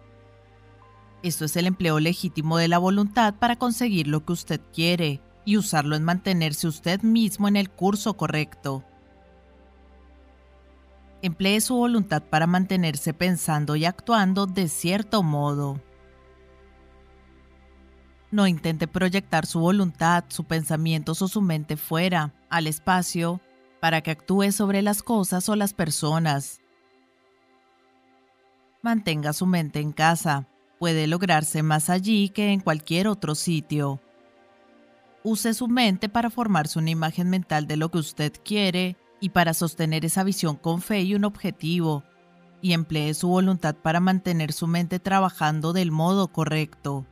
Esto 1.22 1.46
es 1.46 1.56
el 1.56 1.66
empleo 1.66 2.00
legítimo 2.00 2.58
de 2.58 2.68
la 2.68 2.78
voluntad 2.78 3.34
para 3.34 3.56
conseguir 3.56 4.08
lo 4.08 4.24
que 4.24 4.32
usted 4.32 4.60
quiere 4.74 5.22
y 5.46 5.56
usarlo 5.56 5.96
en 5.96 6.04
mantenerse 6.04 6.68
usted 6.68 7.02
mismo 7.02 7.48
en 7.48 7.56
el 7.56 7.70
curso 7.70 8.16
correcto. 8.16 8.84
Emplee 11.22 11.62
su 11.62 11.76
voluntad 11.76 12.22
para 12.22 12.46
mantenerse 12.46 13.14
pensando 13.14 13.76
y 13.76 13.86
actuando 13.86 14.46
de 14.46 14.68
cierto 14.68 15.22
modo. 15.22 15.80
No 18.30 18.46
intente 18.46 18.86
proyectar 18.86 19.46
su 19.46 19.60
voluntad, 19.60 20.24
sus 20.28 20.44
pensamientos 20.44 21.22
o 21.22 21.28
su 21.28 21.40
mente 21.40 21.78
fuera, 21.78 22.34
al 22.50 22.66
espacio, 22.66 23.40
para 23.84 24.00
que 24.00 24.12
actúe 24.12 24.50
sobre 24.50 24.80
las 24.80 25.02
cosas 25.02 25.46
o 25.50 25.56
las 25.56 25.74
personas. 25.74 26.62
Mantenga 28.80 29.34
su 29.34 29.44
mente 29.44 29.78
en 29.80 29.92
casa. 29.92 30.48
Puede 30.78 31.06
lograrse 31.06 31.62
más 31.62 31.90
allí 31.90 32.30
que 32.30 32.52
en 32.52 32.60
cualquier 32.60 33.08
otro 33.08 33.34
sitio. 33.34 34.00
Use 35.22 35.52
su 35.52 35.68
mente 35.68 36.08
para 36.08 36.30
formarse 36.30 36.78
una 36.78 36.88
imagen 36.88 37.28
mental 37.28 37.66
de 37.66 37.76
lo 37.76 37.90
que 37.90 37.98
usted 37.98 38.32
quiere 38.42 38.96
y 39.20 39.28
para 39.28 39.52
sostener 39.52 40.06
esa 40.06 40.24
visión 40.24 40.56
con 40.56 40.80
fe 40.80 41.02
y 41.02 41.14
un 41.14 41.26
objetivo, 41.26 42.04
y 42.62 42.72
emplee 42.72 43.12
su 43.12 43.28
voluntad 43.28 43.74
para 43.74 44.00
mantener 44.00 44.54
su 44.54 44.66
mente 44.66 44.98
trabajando 44.98 45.74
del 45.74 45.90
modo 45.90 46.28
correcto. 46.28 47.04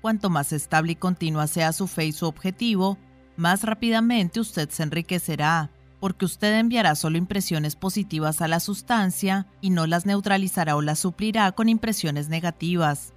Cuanto 0.00 0.30
más 0.30 0.52
estable 0.52 0.90
y 0.90 0.96
continua 0.96 1.46
sea 1.46 1.72
su 1.72 1.86
fe 1.86 2.06
y 2.06 2.12
su 2.12 2.26
objetivo, 2.26 2.98
más 3.36 3.62
rápidamente 3.62 4.40
usted 4.40 4.70
se 4.70 4.82
enriquecerá, 4.82 5.70
porque 6.00 6.24
usted 6.24 6.58
enviará 6.58 6.94
solo 6.94 7.16
impresiones 7.16 7.76
positivas 7.76 8.42
a 8.42 8.48
la 8.48 8.60
sustancia 8.60 9.46
y 9.60 9.70
no 9.70 9.86
las 9.86 10.06
neutralizará 10.06 10.76
o 10.76 10.82
las 10.82 10.98
suplirá 10.98 11.50
con 11.52 11.68
impresiones 11.68 12.28
negativas. 12.28 13.14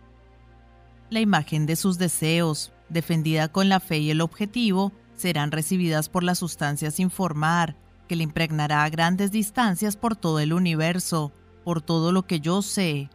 La 1.09 1.19
imagen 1.19 1.65
de 1.65 1.75
sus 1.75 1.97
deseos, 1.97 2.71
defendida 2.89 3.49
con 3.49 3.69
la 3.69 3.79
fe 3.79 3.99
y 3.99 4.11
el 4.11 4.21
objetivo, 4.21 4.91
serán 5.15 5.51
recibidas 5.51 6.09
por 6.09 6.23
la 6.23 6.35
sustancia 6.35 6.91
sin 6.91 7.09
formar, 7.09 7.75
que 8.07 8.15
le 8.15 8.23
impregnará 8.23 8.83
a 8.83 8.89
grandes 8.89 9.31
distancias 9.31 9.97
por 9.97 10.15
todo 10.15 10.39
el 10.39 10.53
universo, 10.53 11.33
por 11.63 11.81
todo 11.81 12.11
lo 12.11 12.25
que 12.25 12.39
yo 12.39 12.61
sé. 12.61 13.09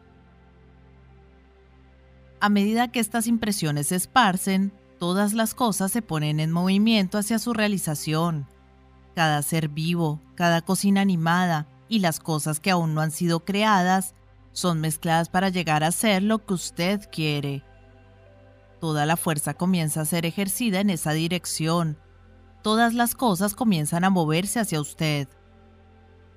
A 2.40 2.48
medida 2.48 2.88
que 2.88 3.00
estas 3.00 3.26
impresiones 3.26 3.86
se 3.86 3.96
esparcen, 3.96 4.72
todas 5.02 5.34
las 5.34 5.52
cosas 5.52 5.90
se 5.90 6.00
ponen 6.00 6.38
en 6.38 6.52
movimiento 6.52 7.18
hacia 7.18 7.40
su 7.40 7.52
realización. 7.52 8.46
Cada 9.16 9.42
ser 9.42 9.68
vivo, 9.68 10.20
cada 10.36 10.62
cosa 10.62 10.86
inanimada 10.86 11.66
y 11.88 11.98
las 11.98 12.20
cosas 12.20 12.60
que 12.60 12.70
aún 12.70 12.94
no 12.94 13.00
han 13.00 13.10
sido 13.10 13.44
creadas 13.44 14.14
son 14.52 14.80
mezcladas 14.80 15.28
para 15.28 15.48
llegar 15.48 15.82
a 15.82 15.90
ser 15.90 16.22
lo 16.22 16.46
que 16.46 16.54
usted 16.54 17.00
quiere 17.10 17.64
toda 18.82 19.06
la 19.06 19.16
fuerza 19.16 19.54
comienza 19.54 20.00
a 20.00 20.04
ser 20.04 20.26
ejercida 20.26 20.80
en 20.80 20.90
esa 20.90 21.12
dirección. 21.12 21.98
Todas 22.64 22.94
las 22.94 23.14
cosas 23.14 23.54
comienzan 23.54 24.02
a 24.02 24.10
moverse 24.10 24.58
hacia 24.58 24.80
usted. 24.80 25.28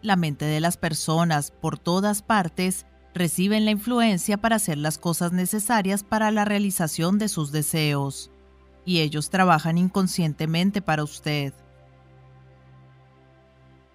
La 0.04 0.16
mente 0.16 0.46
de 0.46 0.60
las 0.60 0.78
personas, 0.78 1.50
por 1.50 1.80
todas 1.80 2.22
partes, 2.22 2.86
reciben 3.16 3.66
la 3.66 3.72
influencia 3.72 4.38
para 4.38 4.58
hacer 4.58 4.78
las 4.78 5.00
cosas 5.00 5.32
necesarias 5.32 6.04
para 6.04 6.30
la 6.30 6.46
realización 6.46 7.18
de 7.18 7.30
sus 7.30 7.52
deseos, 7.52 8.30
y 8.86 9.00
ellos 9.00 9.30
trabajan 9.30 9.78
inconscientemente 9.78 10.82
para 10.82 11.04
usted. 11.04 11.54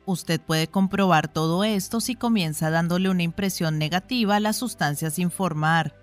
Usted 0.06 0.40
puede 0.40 0.66
comprobar 0.66 1.28
todo 1.28 1.62
esto 1.62 2.00
si 2.00 2.16
comienza 2.16 2.70
dándole 2.70 3.10
una 3.10 3.22
impresión 3.22 3.78
negativa 3.78 4.36
a 4.36 4.40
las 4.40 4.56
sustancias 4.56 5.14
sin 5.14 5.30
formar, 5.30 5.94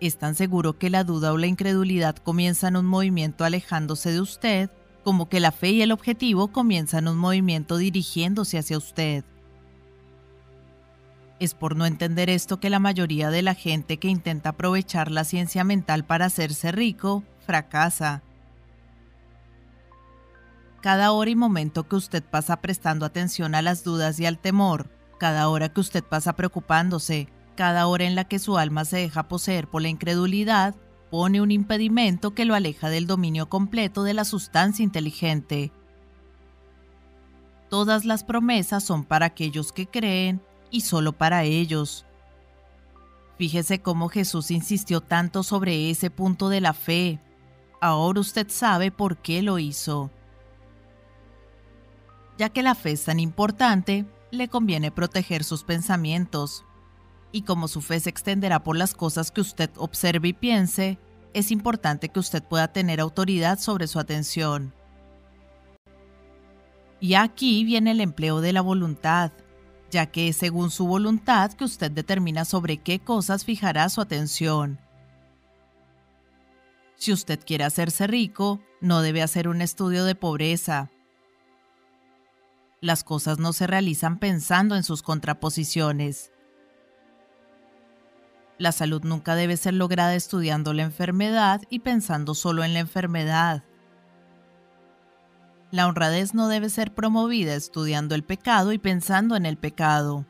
es 0.00 0.16
tan 0.16 0.34
seguro 0.34 0.78
que 0.78 0.90
la 0.90 1.02
duda 1.02 1.32
o 1.32 1.38
la 1.38 1.46
incredulidad 1.46 2.16
comienzan 2.16 2.76
un 2.76 2.86
movimiento 2.86 3.44
alejándose 3.44 4.12
de 4.12 4.20
usted, 4.20 4.70
como 5.02 5.28
que 5.28 5.40
la 5.40 5.50
fe 5.50 5.70
y 5.70 5.82
el 5.82 5.92
objetivo 5.92 6.48
comienzan 6.48 7.08
un 7.08 7.16
movimiento 7.16 7.76
dirigiéndose 7.76 8.58
hacia 8.58 8.78
usted. 8.78 9.24
Es 11.40 11.54
por 11.54 11.76
no 11.76 11.86
entender 11.86 12.30
esto 12.30 12.58
que 12.58 12.70
la 12.70 12.80
mayoría 12.80 13.30
de 13.30 13.42
la 13.42 13.54
gente 13.54 13.98
que 13.98 14.08
intenta 14.08 14.50
aprovechar 14.50 15.10
la 15.10 15.24
ciencia 15.24 15.62
mental 15.62 16.04
para 16.04 16.26
hacerse 16.26 16.72
rico 16.72 17.22
fracasa. 17.46 18.22
Cada 20.80 21.12
hora 21.12 21.30
y 21.30 21.36
momento 21.36 21.88
que 21.88 21.96
usted 21.96 22.24
pasa 22.24 22.60
prestando 22.60 23.06
atención 23.06 23.54
a 23.54 23.62
las 23.62 23.84
dudas 23.84 24.18
y 24.18 24.26
al 24.26 24.38
temor, 24.38 24.90
cada 25.18 25.48
hora 25.48 25.68
que 25.72 25.80
usted 25.80 26.02
pasa 26.04 26.34
preocupándose, 26.34 27.28
cada 27.56 27.86
hora 27.86 28.04
en 28.04 28.14
la 28.14 28.24
que 28.24 28.38
su 28.38 28.58
alma 28.58 28.84
se 28.84 28.98
deja 28.98 29.28
poseer 29.28 29.68
por 29.68 29.82
la 29.82 29.88
incredulidad, 29.88 30.74
pone 31.10 31.40
un 31.40 31.50
impedimento 31.50 32.34
que 32.34 32.44
lo 32.44 32.54
aleja 32.54 32.90
del 32.90 33.06
dominio 33.06 33.48
completo 33.48 34.02
de 34.02 34.14
la 34.14 34.24
sustancia 34.24 34.82
inteligente. 34.82 35.72
Todas 37.68 38.04
las 38.04 38.24
promesas 38.24 38.84
son 38.84 39.04
para 39.04 39.26
aquellos 39.26 39.72
que 39.72 39.86
creen 39.86 40.40
y 40.70 40.82
solo 40.82 41.12
para 41.12 41.44
ellos. 41.44 42.04
Fíjese 43.38 43.80
cómo 43.80 44.08
Jesús 44.08 44.50
insistió 44.50 45.00
tanto 45.00 45.42
sobre 45.42 45.90
ese 45.90 46.10
punto 46.10 46.48
de 46.48 46.60
la 46.60 46.72
fe. 46.72 47.20
Ahora 47.80 48.20
usted 48.20 48.48
sabe 48.48 48.90
por 48.90 49.16
qué 49.18 49.42
lo 49.42 49.58
hizo. 49.58 50.10
Ya 52.36 52.48
que 52.48 52.62
la 52.62 52.74
fe 52.74 52.92
es 52.92 53.04
tan 53.04 53.20
importante, 53.20 54.06
le 54.30 54.48
conviene 54.48 54.90
proteger 54.90 55.44
sus 55.44 55.62
pensamientos. 55.62 56.64
Y 57.30 57.42
como 57.42 57.68
su 57.68 57.80
fe 57.80 58.00
se 58.00 58.10
extenderá 58.10 58.62
por 58.62 58.76
las 58.76 58.94
cosas 58.94 59.30
que 59.30 59.40
usted 59.40 59.70
observe 59.76 60.28
y 60.28 60.32
piense, 60.32 60.98
es 61.34 61.50
importante 61.50 62.08
que 62.08 62.20
usted 62.20 62.42
pueda 62.42 62.68
tener 62.72 63.00
autoridad 63.00 63.58
sobre 63.58 63.86
su 63.86 64.00
atención. 64.00 64.74
Y 67.00 67.14
aquí 67.14 67.64
viene 67.64 67.92
el 67.92 68.00
empleo 68.00 68.40
de 68.40 68.52
la 68.52 68.60
voluntad, 68.60 69.30
ya 69.90 70.06
que 70.06 70.28
es 70.28 70.36
según 70.36 70.70
su 70.70 70.86
voluntad 70.86 71.52
que 71.52 71.64
usted 71.64 71.90
determina 71.90 72.44
sobre 72.44 72.78
qué 72.78 72.98
cosas 73.00 73.44
fijará 73.44 73.88
su 73.88 74.00
atención. 74.00 74.80
Si 76.96 77.12
usted 77.12 77.40
quiere 77.44 77.64
hacerse 77.64 78.06
rico, 78.06 78.60
no 78.80 79.02
debe 79.02 79.22
hacer 79.22 79.48
un 79.48 79.62
estudio 79.62 80.04
de 80.04 80.14
pobreza. 80.14 80.90
Las 82.80 83.04
cosas 83.04 83.38
no 83.38 83.52
se 83.52 83.66
realizan 83.66 84.18
pensando 84.18 84.76
en 84.76 84.82
sus 84.82 85.02
contraposiciones. 85.02 86.32
La 88.58 88.72
salud 88.72 89.02
nunca 89.04 89.36
debe 89.36 89.56
ser 89.56 89.74
lograda 89.74 90.16
estudiando 90.16 90.72
la 90.74 90.82
enfermedad 90.82 91.62
y 91.70 91.80
pensando 91.80 92.34
solo 92.34 92.64
en 92.64 92.74
la 92.74 92.80
enfermedad. 92.80 93.62
La 95.70 95.86
honradez 95.86 96.32
no 96.32 96.48
debe 96.48 96.70
ser 96.70 96.94
promovida 96.94 97.54
estudiando 97.54 98.14
el 98.14 98.24
pecado 98.24 98.72
y 98.72 98.78
pensando 98.78 99.36
en 99.36 99.44
el 99.44 99.58
pecado. 99.58 100.24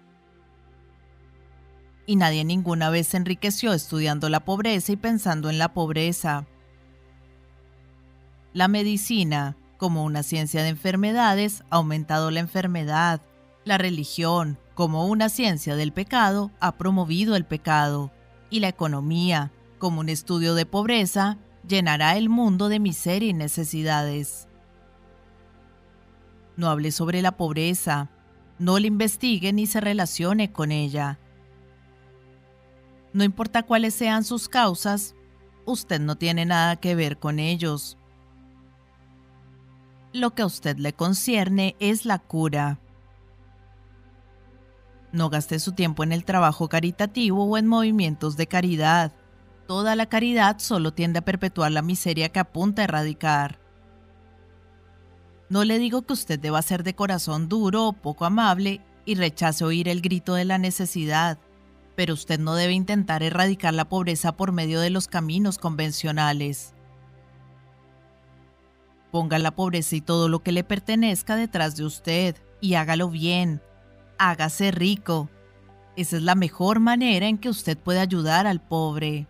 Y 2.06 2.16
nadie 2.16 2.44
ninguna 2.44 2.90
vez 2.90 3.08
se 3.08 3.18
enriqueció 3.18 3.72
estudiando 3.72 4.28
la 4.30 4.40
pobreza 4.40 4.92
y 4.92 4.96
pensando 4.96 5.48
en 5.48 5.58
la 5.58 5.74
pobreza. 5.74 6.46
La 8.52 8.66
medicina, 8.66 9.56
como 9.76 10.04
una 10.04 10.24
ciencia 10.24 10.64
de 10.64 10.70
enfermedades, 10.70 11.62
ha 11.70 11.76
aumentado 11.76 12.32
la 12.32 12.40
enfermedad. 12.40 13.20
La 13.64 13.78
religión, 13.78 14.58
como 14.74 15.06
una 15.06 15.28
ciencia 15.28 15.76
del 15.76 15.92
pecado, 15.92 16.50
ha 16.58 16.72
promovido 16.78 17.36
el 17.36 17.44
pecado. 17.44 18.10
Y 18.50 18.58
la 18.58 18.68
economía, 18.68 19.52
como 19.78 20.00
un 20.00 20.08
estudio 20.08 20.54
de 20.54 20.66
pobreza, 20.66 21.38
llenará 21.68 22.16
el 22.16 22.28
mundo 22.28 22.68
de 22.68 22.80
miseria 22.80 23.28
y 23.28 23.34
necesidades. 23.34 24.47
No 26.58 26.68
hable 26.68 26.90
sobre 26.90 27.22
la 27.22 27.36
pobreza, 27.36 28.10
no 28.58 28.80
la 28.80 28.88
investigue 28.88 29.52
ni 29.52 29.68
se 29.68 29.80
relacione 29.80 30.50
con 30.50 30.72
ella. 30.72 31.20
No 33.12 33.22
importa 33.22 33.62
cuáles 33.62 33.94
sean 33.94 34.24
sus 34.24 34.48
causas, 34.48 35.14
usted 35.66 36.00
no 36.00 36.16
tiene 36.16 36.44
nada 36.46 36.74
que 36.74 36.96
ver 36.96 37.20
con 37.20 37.38
ellos. 37.38 37.96
Lo 40.12 40.34
que 40.34 40.42
a 40.42 40.46
usted 40.46 40.78
le 40.78 40.92
concierne 40.92 41.76
es 41.78 42.04
la 42.04 42.18
cura. 42.18 42.80
No 45.12 45.30
gaste 45.30 45.60
su 45.60 45.74
tiempo 45.74 46.02
en 46.02 46.10
el 46.10 46.24
trabajo 46.24 46.68
caritativo 46.68 47.44
o 47.44 47.56
en 47.56 47.68
movimientos 47.68 48.36
de 48.36 48.48
caridad. 48.48 49.12
Toda 49.68 49.94
la 49.94 50.06
caridad 50.06 50.58
solo 50.58 50.92
tiende 50.92 51.20
a 51.20 51.24
perpetuar 51.24 51.70
la 51.70 51.82
miseria 51.82 52.30
que 52.30 52.40
apunta 52.40 52.82
a 52.82 52.86
erradicar. 52.86 53.67
No 55.48 55.64
le 55.64 55.78
digo 55.78 56.02
que 56.02 56.12
usted 56.12 56.38
deba 56.38 56.60
ser 56.60 56.82
de 56.82 56.94
corazón 56.94 57.48
duro 57.48 57.86
o 57.86 57.92
poco 57.92 58.26
amable 58.26 58.82
y 59.06 59.14
rechace 59.14 59.64
oír 59.64 59.88
el 59.88 60.02
grito 60.02 60.34
de 60.34 60.44
la 60.44 60.58
necesidad, 60.58 61.38
pero 61.96 62.12
usted 62.14 62.38
no 62.38 62.54
debe 62.54 62.74
intentar 62.74 63.22
erradicar 63.22 63.72
la 63.72 63.88
pobreza 63.88 64.36
por 64.36 64.52
medio 64.52 64.80
de 64.80 64.90
los 64.90 65.08
caminos 65.08 65.56
convencionales. 65.56 66.74
Ponga 69.10 69.38
la 69.38 69.52
pobreza 69.52 69.96
y 69.96 70.02
todo 70.02 70.28
lo 70.28 70.42
que 70.42 70.52
le 70.52 70.64
pertenezca 70.64 71.34
detrás 71.34 71.76
de 71.76 71.84
usted 71.84 72.36
y 72.60 72.74
hágalo 72.74 73.08
bien. 73.08 73.62
Hágase 74.18 74.70
rico. 74.70 75.30
Esa 75.96 76.18
es 76.18 76.22
la 76.22 76.34
mejor 76.34 76.78
manera 76.78 77.26
en 77.26 77.38
que 77.38 77.48
usted 77.48 77.78
puede 77.78 78.00
ayudar 78.00 78.46
al 78.46 78.60
pobre 78.60 79.26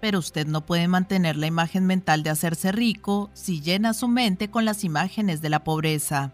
pero 0.00 0.18
usted 0.18 0.46
no 0.46 0.64
puede 0.64 0.88
mantener 0.88 1.36
la 1.36 1.46
imagen 1.46 1.86
mental 1.86 2.22
de 2.22 2.30
hacerse 2.30 2.72
rico 2.72 3.30
si 3.34 3.60
llena 3.60 3.94
su 3.94 4.08
mente 4.08 4.50
con 4.50 4.64
las 4.64 4.84
imágenes 4.84 5.40
de 5.40 5.50
la 5.50 5.64
pobreza. 5.64 6.32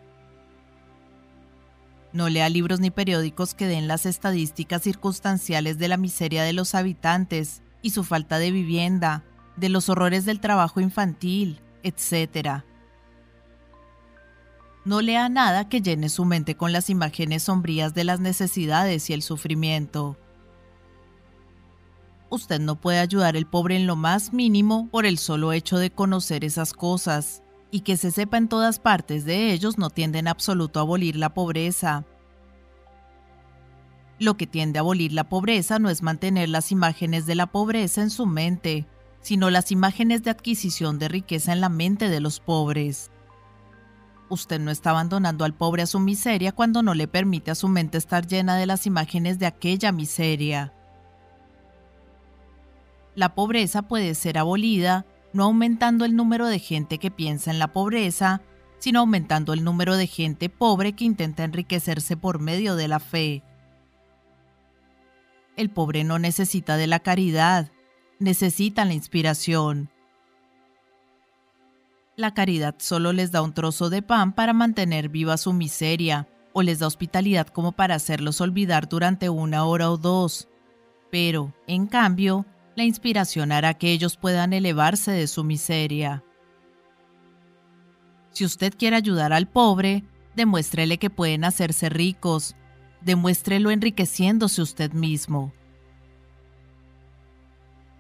No 2.13 2.29
lea 2.29 2.49
libros 2.49 2.81
ni 2.81 2.91
periódicos 2.91 3.55
que 3.55 3.67
den 3.67 3.89
las 3.89 4.07
estadísticas 4.07 4.83
circunstanciales 4.83 5.79
de 5.79 5.89
la 5.89 5.97
miseria 5.97 6.45
de 6.45 6.53
los 6.53 6.75
habitantes 6.75 7.63
y 7.83 7.91
su 7.91 8.05
falta 8.05 8.39
de 8.39 8.51
vivienda, 8.51 9.25
de 9.57 9.69
los 9.69 9.89
horrores 9.89 10.25
del 10.25 10.41
trabajo 10.41 10.81
infantil, 10.81 11.61
etc. 11.83 12.63
No 14.85 15.01
lea 15.01 15.29
nada 15.29 15.69
que 15.69 15.81
llene 15.81 16.09
su 16.09 16.25
mente 16.25 16.57
con 16.57 16.73
las 16.73 16.91
imágenes 16.91 17.45
sombrías 17.45 17.95
de 17.95 18.05
las 18.05 18.21
necesidades 18.21 19.11
y 19.11 19.13
el 19.13 19.23
sufrimiento 19.23 20.17
usted 22.31 22.61
no 22.61 22.77
puede 22.77 22.99
ayudar 22.99 23.37
al 23.37 23.47
pobre 23.47 23.77
en 23.77 23.87
lo 23.87 23.97
más 23.97 24.33
mínimo 24.33 24.89
por 24.91 25.07
el 25.07 25.19
solo 25.19 25.53
hecho 25.53 25.79
de 25.79 25.91
conocer 25.91 26.45
esas 26.45 26.73
cosas, 26.73 27.43
y 27.71 27.81
que 27.81 27.97
se 27.97 28.11
sepa 28.11 28.37
en 28.37 28.49
todas 28.49 28.79
partes 28.79 29.25
de 29.25 29.53
ellos 29.53 29.79
no 29.79 29.91
tiende 29.91 30.19
en 30.19 30.29
absoluto 30.29 30.79
a 30.79 30.83
abolir 30.83 31.17
la 31.17 31.35
pobreza. 31.35 32.05
Lo 34.21 34.37
que 34.37 34.47
tiende 34.47 34.79
a 34.79 34.83
abolir 34.83 35.13
la 35.13 35.29
pobreza 35.29 35.79
no 35.79 35.91
es 35.91 36.03
mantener 36.03 36.49
las 36.49 36.71
imágenes 36.71 37.27
de 37.27 37.35
la 37.35 37.47
pobreza 37.47 38.01
en 38.01 38.11
su 38.11 38.27
mente, 38.27 38.87
sino 39.21 39.51
las 39.51 39.73
imágenes 39.73 40.23
de 40.23 40.31
adquisición 40.31 40.99
de 40.99 41.09
riqueza 41.09 41.53
en 41.53 41.61
la 41.61 41.69
mente 41.69 42.09
de 42.09 42.21
los 42.21 42.39
pobres. 42.41 43.11
Usted 44.29 44.61
no 44.61 44.71
está 44.71 44.91
abandonando 44.91 45.45
al 45.45 45.55
pobre 45.55 45.83
a 45.83 45.87
su 45.87 45.99
miseria 45.99 46.53
cuando 46.53 46.83
no 46.83 46.95
le 46.95 47.09
permite 47.09 47.51
a 47.51 47.55
su 47.55 47.69
mente 47.69 47.99
estar 47.99 48.27
llena 48.27 48.57
de 48.57 48.67
las 48.67 48.87
imágenes 48.87 49.39
de 49.39 49.47
aquella 49.47 49.93
miseria. 49.93 50.73
La 53.15 53.35
pobreza 53.35 53.83
puede 53.83 54.15
ser 54.15 54.39
abolida 54.39 55.07
no 55.35 55.45
aumentando 55.45 56.05
el 56.05 56.15
número 56.15 56.47
de 56.47 56.61
gente 56.61 56.99
que 56.99 57.11
piensa 57.11 57.51
en 57.51 57.59
la 57.59 57.73
pobreza, 57.73 58.41
sino 58.79 59.01
aumentando 59.01 59.53
el 59.53 59.65
número 59.65 59.97
de 59.97 60.07
gente 60.07 60.49
pobre 60.49 60.93
que 60.93 61.05
intenta 61.05 61.43
enriquecerse 61.43 62.17
por 62.17 62.39
medio 62.39 62.77
de 62.77 62.87
la 62.89 63.01
fe. 63.01 63.43
El 65.57 65.71
pobre 65.71 66.05
no 66.05 66.21
necesita 66.21 66.77
de 66.77 66.87
la 66.87 67.01
caridad, 67.01 67.73
necesita 68.21 68.85
la 68.85 68.95
inspiración. 68.95 69.91
La 72.17 72.33
caridad 72.33 72.77
solo 72.79 73.13
les 73.13 73.33
da 73.33 73.43
un 73.43 73.55
trozo 73.55 73.91
de 73.91 74.03
pan 74.03 74.33
para 74.33 74.53
mantener 74.53 75.09
viva 75.09 75.37
su 75.37 75.53
miseria, 75.53 76.29
o 76.53 76.63
les 76.63 76.79
da 76.79 76.87
hospitalidad 76.87 77.49
como 77.49 77.73
para 77.73 77.97
hacerlos 77.97 78.41
olvidar 78.41 78.89
durante 78.89 79.29
una 79.29 79.65
hora 79.65 79.91
o 79.91 79.97
dos. 79.97 80.49
Pero, 81.11 81.53
en 81.67 81.89
cambio, 81.89 82.47
la 82.77 82.85
inspiración 82.85 83.53
hará 83.53 83.75
que 83.75 83.93
ellos 83.93 84.17
puedan 84.17 84.53
elevarse 84.53 85.13
de 85.13 85.27
su 85.27 85.45
miseria. 85.45 86.25
Si 88.31 88.45
usted 88.45 88.75
quiere 88.77 88.97
ayudar 88.97 89.33
al 89.33 89.47
pobre, 89.47 90.05
demuéstrele 90.35 90.99
que 90.99 91.11
pueden 91.11 91.45
hacerse 91.45 91.89
ricos, 91.89 92.57
demuéstrelo 93.01 93.71
enriqueciéndose 93.71 94.61
usted 94.61 94.93
mismo. 94.93 95.53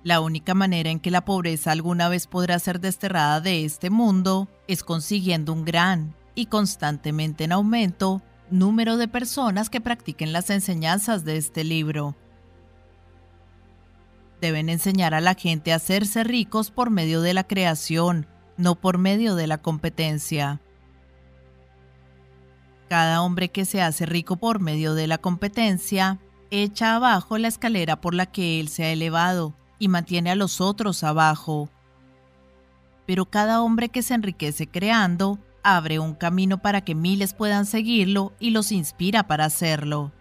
La 0.02 0.20
única 0.20 0.54
manera 0.54 0.90
en 0.90 1.00
que 1.00 1.10
la 1.10 1.24
pobreza 1.24 1.72
alguna 1.72 2.08
vez 2.08 2.26
podrá 2.26 2.58
ser 2.58 2.80
desterrada 2.80 3.40
de 3.40 3.64
este 3.64 3.90
mundo 3.90 4.48
es 4.66 4.82
consiguiendo 4.82 5.52
un 5.52 5.64
gran 5.64 6.14
y 6.34 6.46
constantemente 6.46 7.44
en 7.44 7.52
aumento 7.52 8.22
número 8.50 8.96
de 8.98 9.08
personas 9.08 9.70
que 9.70 9.80
practiquen 9.80 10.32
las 10.32 10.50
enseñanzas 10.50 11.24
de 11.24 11.38
este 11.38 11.64
libro 11.64 12.16
deben 14.44 14.68
enseñar 14.68 15.14
a 15.14 15.22
la 15.22 15.32
gente 15.32 15.72
a 15.72 15.76
hacerse 15.76 16.22
ricos 16.22 16.70
por 16.70 16.90
medio 16.90 17.22
de 17.22 17.32
la 17.32 17.44
creación, 17.44 18.26
no 18.58 18.74
por 18.74 18.98
medio 18.98 19.36
de 19.36 19.46
la 19.46 19.56
competencia. 19.56 20.60
Cada 22.90 23.22
hombre 23.22 23.48
que 23.48 23.64
se 23.64 23.80
hace 23.80 24.04
rico 24.04 24.36
por 24.36 24.60
medio 24.60 24.94
de 24.94 25.06
la 25.06 25.16
competencia 25.16 26.18
echa 26.50 26.94
abajo 26.94 27.38
la 27.38 27.48
escalera 27.48 28.02
por 28.02 28.12
la 28.12 28.26
que 28.26 28.60
él 28.60 28.68
se 28.68 28.84
ha 28.84 28.92
elevado 28.92 29.54
y 29.78 29.88
mantiene 29.88 30.30
a 30.30 30.34
los 30.34 30.60
otros 30.60 31.02
abajo. 31.04 31.70
Pero 33.06 33.24
cada 33.24 33.62
hombre 33.62 33.88
que 33.88 34.02
se 34.02 34.12
enriquece 34.12 34.66
creando 34.66 35.38
abre 35.62 35.98
un 35.98 36.12
camino 36.12 36.58
para 36.60 36.82
que 36.82 36.94
miles 36.94 37.32
puedan 37.32 37.64
seguirlo 37.64 38.34
y 38.38 38.50
los 38.50 38.72
inspira 38.72 39.26
para 39.26 39.46
hacerlo. 39.46 40.12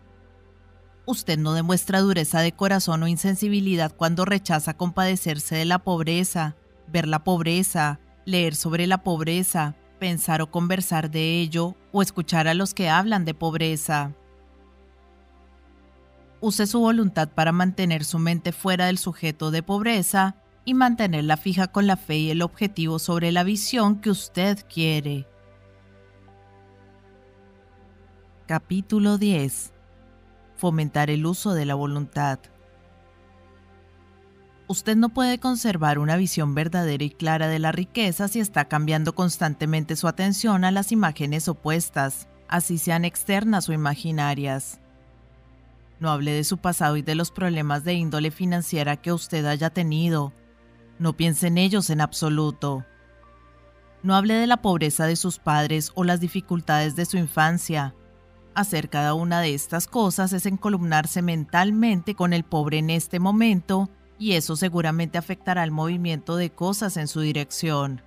Usted 1.06 1.38
no 1.38 1.54
demuestra 1.54 2.00
dureza 2.00 2.40
de 2.40 2.54
corazón 2.54 3.04
o 3.04 3.08
insensibilidad 3.08 3.94
cuando 3.94 4.24
rechaza 4.24 4.76
compadecerse 4.76 5.56
de 5.56 5.66
la 5.66 5.80
pobreza, 5.80 6.56
ver 6.88 7.08
la 7.08 7.26
pobreza, 7.26 8.00
leer 8.26 8.56
sobre 8.56 8.88
la 8.88 9.04
pobreza, 9.04 9.76
pensar 10.00 10.42
o 10.42 10.50
conversar 10.50 11.12
de 11.12 11.40
ello 11.42 11.76
o 11.92 12.02
escuchar 12.02 12.48
a 12.48 12.54
los 12.54 12.74
que 12.74 12.90
hablan 12.90 13.26
de 13.26 13.34
pobreza. 13.34 14.14
Use 16.40 16.68
su 16.68 16.80
voluntad 16.80 17.30
para 17.30 17.52
mantener 17.52 18.06
su 18.06 18.18
mente 18.18 18.54
fuera 18.54 18.86
del 18.86 18.98
sujeto 18.98 19.52
de 19.52 19.62
pobreza 19.62 20.36
y 20.66 20.74
mantenerla 20.74 21.36
fija 21.36 21.68
con 21.68 21.86
la 21.86 21.98
fe 21.98 22.18
y 22.18 22.30
el 22.30 22.42
objetivo 22.42 22.98
sobre 23.00 23.34
la 23.34 23.44
visión 23.44 24.00
que 24.00 24.10
usted 24.10 24.66
quiere. 24.70 25.28
Capítulo 28.48 29.18
10. 29.18 29.73
Fomentar 30.64 31.10
el 31.10 31.26
uso 31.26 31.54
de 31.54 31.66
la 31.66 31.76
voluntad. 31.76 32.40
Usted 34.70 34.96
no 34.96 35.10
puede 35.10 35.38
conservar 35.38 36.00
una 36.00 36.16
visión 36.16 36.56
verdadera 36.56 37.04
y 37.04 37.10
clara 37.10 37.50
de 37.50 37.60
la 37.60 37.74
riqueza 37.74 38.30
si 38.30 38.40
está 38.40 38.70
cambiando 38.70 39.14
constantemente 39.14 39.98
su 39.98 40.08
atención 40.08 40.64
a 40.64 40.72
las 40.72 40.94
imágenes 40.94 41.50
opuestas, 41.50 42.30
así 42.48 42.78
sean 42.78 43.04
externas 43.04 43.68
o 43.68 43.74
imaginarias. 43.74 44.80
No 46.00 46.10
hable 46.10 46.32
de 46.32 46.46
su 46.46 46.60
pasado 46.60 46.96
y 46.96 47.02
de 47.02 47.16
los 47.16 47.30
problemas 47.30 47.84
de 47.84 47.96
índole 47.96 48.32
financiera 48.32 48.96
que 48.96 49.12
usted 49.12 49.46
haya 49.46 49.70
tenido, 49.70 50.32
no 50.98 51.12
piense 51.12 51.48
en 51.48 51.58
ellos 51.58 51.90
en 51.90 52.00
absoluto. 52.00 52.86
No 54.02 54.16
hable 54.16 54.36
de 54.36 54.48
la 54.48 54.62
pobreza 54.62 55.08
de 55.08 55.18
sus 55.18 55.40
padres 55.40 55.92
o 55.96 56.06
las 56.06 56.22
dificultades 56.22 56.96
de 56.96 57.04
su 57.04 57.18
infancia. 57.18 57.94
Hacer 58.56 58.90
cada 58.90 59.16
una 59.16 59.42
de 59.42 59.56
estas 59.56 59.88
cosas 59.88 60.32
es 60.32 60.46
encolumnarse 60.46 61.24
mentalmente 61.24 62.14
con 62.14 62.34
el 62.34 62.44
pobre 62.44 62.78
en 62.78 62.92
este 62.92 63.20
momento 63.20 63.90
y 64.20 64.34
eso 64.34 64.56
seguramente 64.56 65.18
afectará 65.18 65.64
el 65.64 65.72
movimiento 65.72 66.36
de 66.36 66.52
cosas 66.52 66.98
en 66.98 67.08
su 67.08 67.22
dirección. 67.22 68.02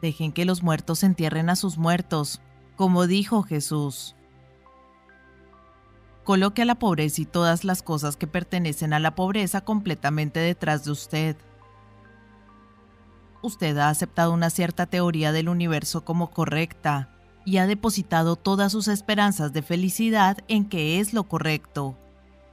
Dejen 0.00 0.32
que 0.32 0.44
los 0.44 0.62
muertos 0.62 1.02
entierren 1.02 1.50
a 1.50 1.56
sus 1.56 1.78
muertos, 1.78 2.40
como 2.76 3.08
dijo 3.08 3.42
Jesús. 3.42 4.14
Coloque 6.22 6.62
a 6.62 6.64
la 6.64 6.76
pobreza 6.76 7.22
y 7.22 7.24
todas 7.24 7.64
las 7.64 7.82
cosas 7.82 8.16
que 8.16 8.28
pertenecen 8.28 8.92
a 8.92 9.00
la 9.00 9.16
pobreza 9.16 9.62
completamente 9.62 10.38
detrás 10.38 10.84
de 10.84 10.92
usted. 10.92 11.36
Usted 13.42 13.76
ha 13.78 13.88
aceptado 13.88 14.32
una 14.32 14.50
cierta 14.50 14.86
teoría 14.86 15.32
del 15.32 15.48
universo 15.48 16.04
como 16.04 16.30
correcta 16.30 17.11
y 17.44 17.58
ha 17.58 17.66
depositado 17.66 18.36
todas 18.36 18.72
sus 18.72 18.88
esperanzas 18.88 19.52
de 19.52 19.62
felicidad 19.62 20.38
en 20.48 20.64
que 20.64 21.00
es 21.00 21.12
lo 21.12 21.24
correcto. 21.24 21.96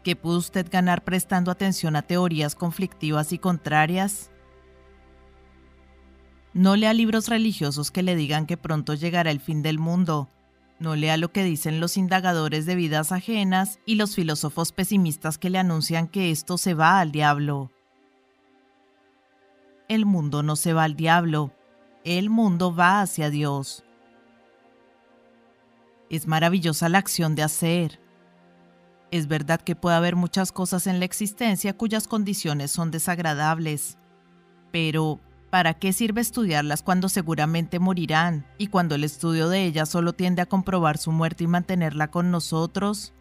¿Qué 0.04 0.16
pudo 0.16 0.38
usted 0.38 0.68
ganar 0.70 1.04
prestando 1.04 1.52
atención 1.52 1.96
a 1.96 2.02
teorías 2.02 2.56
conflictivas 2.56 3.34
y 3.34 3.40
contrarias? 3.40 4.32
No 6.54 6.76
lea 6.76 6.94
libros 6.94 7.28
religiosos 7.28 7.92
que 7.92 8.04
le 8.04 8.16
digan 8.16 8.46
que 8.46 8.58
pronto 8.58 8.94
llegará 8.94 9.32
el 9.32 9.40
fin 9.40 9.62
del 9.62 9.78
mundo 9.78 10.30
no 10.80 10.96
lea 10.96 11.18
lo 11.18 11.32
que 11.32 11.44
dicen 11.44 11.80
los 11.80 11.98
indagadores 11.98 12.66
de 12.66 12.76
vidas 12.76 13.12
ajenas 13.12 13.80
y 13.86 13.96
los 13.96 14.16
filósofos 14.16 14.72
pesimistas 14.72 15.38
que 15.38 15.50
le 15.50 15.60
anuncian 15.60 16.08
que 16.08 16.32
esto 16.32 16.58
se 16.58 16.74
va 16.74 17.00
al 17.00 17.12
diablo. 17.12 17.70
El 19.88 20.06
mundo 20.06 20.42
no 20.42 20.56
se 20.56 20.74
va 20.74 20.86
al 20.86 20.96
diablo, 20.96 21.52
el 22.06 22.30
mundo 22.30 22.74
va 22.74 23.02
hacia 23.02 23.30
Dios. 23.30 23.84
Es 26.10 26.28
maravillosa 26.28 26.90
la 26.90 26.98
acción 26.98 27.36
de 27.36 27.44
hacer. 27.44 28.00
Es 29.12 29.28
verdad 29.28 29.62
que 29.62 29.76
puede 29.76 29.96
haber 29.96 30.16
muchas 30.16 30.52
cosas 30.52 30.88
en 30.88 31.00
la 31.00 31.06
existencia 31.06 31.76
cuyas 31.76 32.08
condiciones 32.08 32.72
son 32.72 32.92
desagradables, 32.92 33.98
pero 34.72 35.20
¿Para 35.50 35.74
qué 35.74 35.94
sirve 35.94 36.22
estudiarlas 36.22 36.84
cuando 36.84 37.10
seguramente 37.10 37.80
morirán 37.80 38.46
y 38.60 38.68
cuando 38.68 38.94
el 38.94 39.04
estudio 39.04 39.50
de 39.50 39.66
ellas 39.66 39.90
solo 39.90 40.14
tiende 40.14 40.44
a 40.44 40.46
comprobar 40.46 41.00
su 41.00 41.12
muerte 41.12 41.46
y 41.46 41.48
mantenerla 41.48 42.12
con 42.12 42.30
nosotros? 42.30 43.14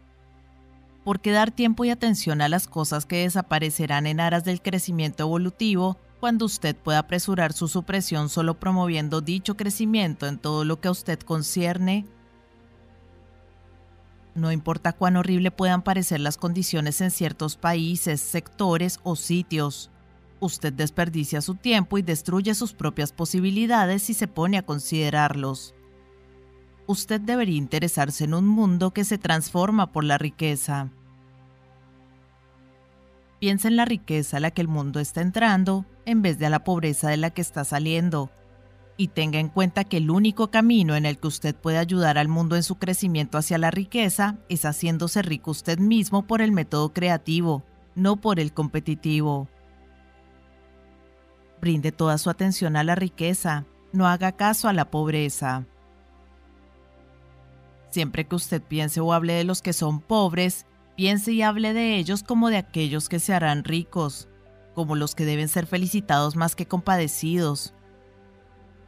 ¿Por 1.05 1.21
qué 1.21 1.33
dar 1.33 1.51
tiempo 1.51 1.87
y 1.87 1.91
atención 1.91 2.43
a 2.43 2.51
las 2.51 2.69
cosas 2.69 3.07
que 3.07 3.23
desaparecerán 3.23 4.07
en 4.07 4.21
aras 4.21 4.45
del 4.45 4.61
crecimiento 4.61 5.23
evolutivo 5.23 5.97
cuando 6.21 6.45
usted 6.45 6.77
puede 6.77 6.99
apresurar 6.99 7.55
su 7.55 7.67
supresión 7.67 8.29
solo 8.29 8.61
promoviendo 8.61 9.23
dicho 9.23 9.57
crecimiento 9.57 10.27
en 10.27 10.37
todo 10.37 10.67
lo 10.67 10.81
que 10.81 10.89
a 10.89 10.91
usted 10.91 11.19
concierne? 11.21 12.05
No 14.39 14.53
importa 14.53 14.93
cuán 14.93 15.17
horrible 15.17 15.51
puedan 15.51 15.83
parecer 15.83 16.21
las 16.21 16.37
condiciones 16.37 17.01
en 17.01 17.11
ciertos 17.11 17.57
países, 17.57 18.21
sectores 18.21 19.01
o 19.03 19.17
sitios, 19.17 19.91
Usted 20.41 20.73
desperdicia 20.73 21.41
su 21.41 21.57
tiempo 21.57 21.99
y 21.99 22.03
destruye 22.03 22.55
sus 22.55 22.73
propias 22.73 23.13
posibilidades 23.13 24.05
si 24.05 24.15
se 24.15 24.29
pone 24.29 24.57
a 24.57 24.63
considerarlos. 24.63 25.75
Usted 26.87 27.21
debería 27.21 27.57
interesarse 27.57 28.25
en 28.25 28.35
un 28.35 28.47
mundo 28.47 28.93
que 28.93 29.05
se 29.05 29.19
transforma 29.19 29.91
por 29.91 30.05
la 30.05 30.17
riqueza. 30.17 30.91
Piensa 33.41 33.69
en 33.69 33.77
la 33.77 33.85
riqueza 33.85 34.37
a 34.37 34.41
la 34.41 34.53
que 34.53 34.61
el 34.61 34.69
mundo 34.69 35.01
está 35.01 35.21
entrando 35.21 35.85
en 36.07 36.23
vez 36.23 36.39
de 36.39 36.47
a 36.47 36.51
la 36.51 36.65
pobreza 36.65 37.09
de 37.09 37.17
la 37.17 37.31
que 37.31 37.43
está 37.43 37.65
saliendo. 37.65 38.31
Y 39.01 39.09
tenga 39.09 39.39
en 39.39 39.49
cuenta 39.49 39.85
que 39.85 39.99
el 39.99 40.11
único 40.11 40.51
camino 40.51 40.97
en 40.97 41.07
el 41.07 41.19
que 41.19 41.29
usted 41.29 41.55
puede 41.55 41.79
ayudar 41.79 42.19
al 42.19 42.27
mundo 42.27 42.57
en 42.57 42.65
su 42.65 42.79
crecimiento 42.79 43.39
hacia 43.39 43.57
la 43.57 43.71
riqueza 43.71 44.39
es 44.49 44.65
haciéndose 44.65 45.23
rico 45.23 45.53
usted 45.53 45.79
mismo 45.79 46.27
por 46.27 46.43
el 46.43 46.51
método 46.51 46.93
creativo, 46.93 47.63
no 47.95 48.17
por 48.17 48.41
el 48.41 48.53
competitivo. 48.53 49.49
Brinde 51.61 51.93
toda 51.93 52.19
su 52.19 52.29
atención 52.29 52.77
a 52.77 52.83
la 52.83 52.97
riqueza, 52.97 53.67
no 53.93 54.09
haga 54.09 54.33
caso 54.33 54.69
a 54.69 54.73
la 54.73 54.91
pobreza. 54.91 55.65
Siempre 57.91 58.27
que 58.27 58.35
usted 58.35 58.61
piense 58.61 59.01
o 59.01 59.13
hable 59.13 59.35
de 59.35 59.45
los 59.45 59.63
que 59.63 59.73
son 59.73 60.01
pobres, 60.01 60.67
piense 60.97 61.31
y 61.31 61.43
hable 61.43 61.73
de 61.73 61.97
ellos 61.97 62.25
como 62.25 62.51
de 62.51 62.57
aquellos 62.57 63.09
que 63.09 63.21
se 63.21 63.33
harán 63.33 63.63
ricos, 63.63 64.29
como 64.75 64.97
los 64.97 65.15
que 65.15 65.25
deben 65.25 65.49
ser 65.49 65.67
felicitados 65.67 66.35
más 66.35 66.57
que 66.57 66.67
compadecidos. 66.67 67.75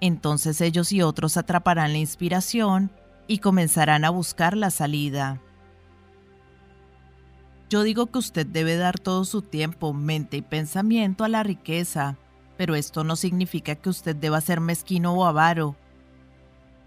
Entonces 0.00 0.60
ellos 0.60 0.92
y 0.92 1.02
otros 1.02 1.36
atraparán 1.36 1.92
la 1.92 1.98
inspiración 1.98 2.90
y 3.26 3.38
comenzarán 3.38 4.04
a 4.04 4.10
buscar 4.10 4.56
la 4.56 4.70
salida. 4.70 5.40
Yo 7.68 7.84
digo 7.84 8.06
que 8.06 8.18
usted 8.18 8.46
debe 8.46 8.76
dar 8.76 8.98
todo 8.98 9.24
su 9.24 9.42
tiempo, 9.42 9.92
mente 9.92 10.38
y 10.38 10.42
pensamiento 10.42 11.22
a 11.22 11.28
la 11.28 11.44
riqueza, 11.44 12.16
pero 12.56 12.74
esto 12.74 13.04
no 13.04 13.14
significa 13.14 13.76
que 13.76 13.88
usted 13.88 14.16
deba 14.16 14.40
ser 14.40 14.60
mezquino 14.60 15.14
o 15.14 15.24
avaro. 15.24 15.76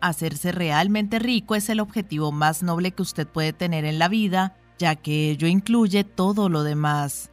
Hacerse 0.02 0.52
realmente 0.52 1.20
rico 1.20 1.56
es 1.56 1.70
el 1.70 1.80
objetivo 1.80 2.34
más 2.34 2.62
noble 2.62 2.92
que 2.92 3.02
usted 3.02 3.26
puede 3.26 3.54
tener 3.54 3.86
en 3.86 3.98
la 3.98 4.10
vida, 4.10 4.58
ya 4.78 4.98
que 4.98 5.32
ello 5.32 5.48
incluye 5.48 6.04
todo 6.04 6.50
lo 6.50 6.64
demás. 6.64 7.32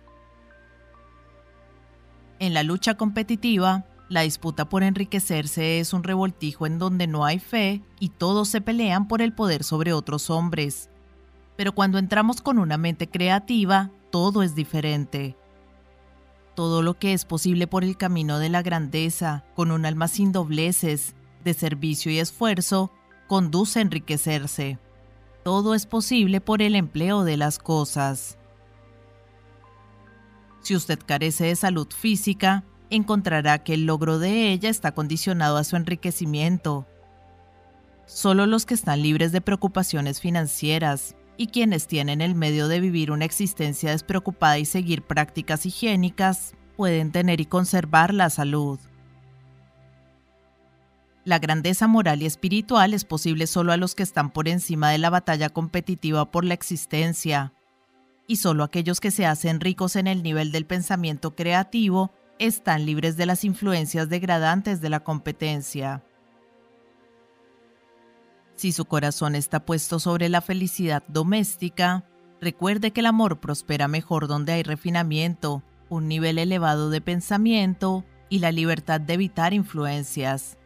En 2.39 2.55
la 2.55 2.63
lucha 2.63 2.95
competitiva, 2.95 3.85
la 4.11 4.21
disputa 4.21 4.69
por 4.69 4.83
enriquecerse 4.83 5.81
es 5.81 5.95
un 5.95 6.05
revoltijo 6.05 6.67
en 6.67 6.79
donde 6.79 7.07
no 7.07 7.25
hay 7.25 7.39
fe 7.39 7.83
y 7.99 8.11
todos 8.11 8.49
se 8.49 8.61
pelean 8.61 9.09
por 9.09 9.23
el 9.23 9.33
poder 9.33 9.65
sobre 9.65 9.95
otros 9.95 10.29
hombres. 10.29 10.91
Pero 11.57 11.75
cuando 11.75 11.97
entramos 11.97 12.43
con 12.43 12.59
una 12.59 12.77
mente 12.77 13.09
creativa, 13.09 13.91
todo 14.11 14.43
es 14.43 14.55
diferente 14.55 15.39
todo 16.61 16.83
lo 16.83 16.99
que 16.99 17.15
es 17.15 17.25
posible 17.25 17.67
por 17.67 17.85
el 17.85 17.97
camino 17.97 18.39
de 18.39 18.51
la 18.51 18.61
grandeza, 18.61 19.47
con 19.55 19.71
un 19.71 19.87
alma 19.87 20.09
sin 20.09 20.31
dobleces, 20.31 21.15
de 21.43 21.55
servicio 21.55 22.13
y 22.13 22.19
esfuerzo, 22.19 22.93
conduce 23.29 23.79
a 23.79 23.83
enriquecerse. 23.83 24.79
Todo 25.43 25.75
es 25.75 25.87
posible 25.87 26.43
por 26.43 26.61
el 26.61 26.75
empleo 26.75 27.25
de 27.25 27.39
las 27.39 27.59
cosas. 27.59 28.37
Si 30.61 30.77
usted 30.77 30.99
carece 30.99 31.47
de 31.47 31.57
salud 31.57 31.89
física, 31.89 32.65
encontrará 32.91 33.63
que 33.63 33.75
el 33.75 33.87
logro 33.87 34.19
de 34.19 34.53
ella 34.53 34.69
está 34.69 34.93
condicionado 34.93 35.57
a 35.57 35.65
su 35.65 35.77
enriquecimiento. 35.77 36.87
Solo 38.07 38.47
los 38.47 38.67
que 38.67 38.75
están 38.75 39.03
libres 39.03 39.33
de 39.33 39.41
preocupaciones 39.41 40.21
financieras, 40.21 41.17
y 41.37 41.47
quienes 41.47 41.87
tienen 41.87 42.21
el 42.21 42.35
medio 42.35 42.69
de 42.69 42.81
vivir 42.81 43.11
una 43.11 43.25
existencia 43.25 43.93
despreocupada 43.93 44.59
y 44.59 44.67
seguir 44.67 45.01
prácticas 45.01 45.65
higiénicas 45.65 46.55
pueden 46.77 47.13
tener 47.13 47.41
y 47.41 47.47
conservar 47.47 48.13
la 48.13 48.29
salud. 48.29 48.79
La 51.25 51.39
grandeza 51.39 51.87
moral 51.87 52.21
y 52.21 52.27
espiritual 52.27 52.93
es 52.93 53.05
posible 53.05 53.47
solo 53.47 53.73
a 53.73 53.79
los 53.79 53.95
que 53.95 54.03
están 54.03 54.31
por 54.31 54.49
encima 54.49 54.91
de 54.91 54.99
la 54.99 55.09
batalla 55.09 55.49
competitiva 55.49 56.31
por 56.31 56.45
la 56.45 56.53
existencia, 56.53 57.55
y 58.27 58.37
solo 58.37 58.63
aquellos 58.63 59.01
que 59.01 59.11
se 59.11 59.25
hacen 59.25 59.61
ricos 59.61 59.97
en 59.97 60.09
el 60.09 60.23
nivel 60.23 60.53
del 60.53 60.67
pensamiento 60.67 61.35
creativo 61.35 62.13
están 62.41 62.87
libres 62.87 63.19
de 63.19 63.27
las 63.27 63.45
influencias 63.45 64.09
degradantes 64.09 64.81
de 64.81 64.89
la 64.89 65.01
competencia. 65.01 66.03
Si 68.57 68.73
su 68.73 68.87
corazón 68.87 69.35
está 69.35 69.65
puesto 69.67 70.01
sobre 70.01 70.31
la 70.31 70.41
felicidad 70.41 71.03
doméstica, 71.07 72.05
recuerde 72.41 72.93
que 72.93 73.01
el 73.01 73.07
amor 73.07 73.41
prospera 73.41 73.89
mejor 73.89 74.27
donde 74.27 74.53
hay 74.53 74.63
refinamiento, 74.63 75.63
un 75.91 76.09
nivel 76.09 76.39
elevado 76.39 76.89
de 76.89 77.03
pensamiento 77.03 78.05
y 78.31 78.39
la 78.39 78.53
libertad 78.53 79.03
de 79.03 79.15
evitar 79.15 79.53
influencias. 79.53 80.57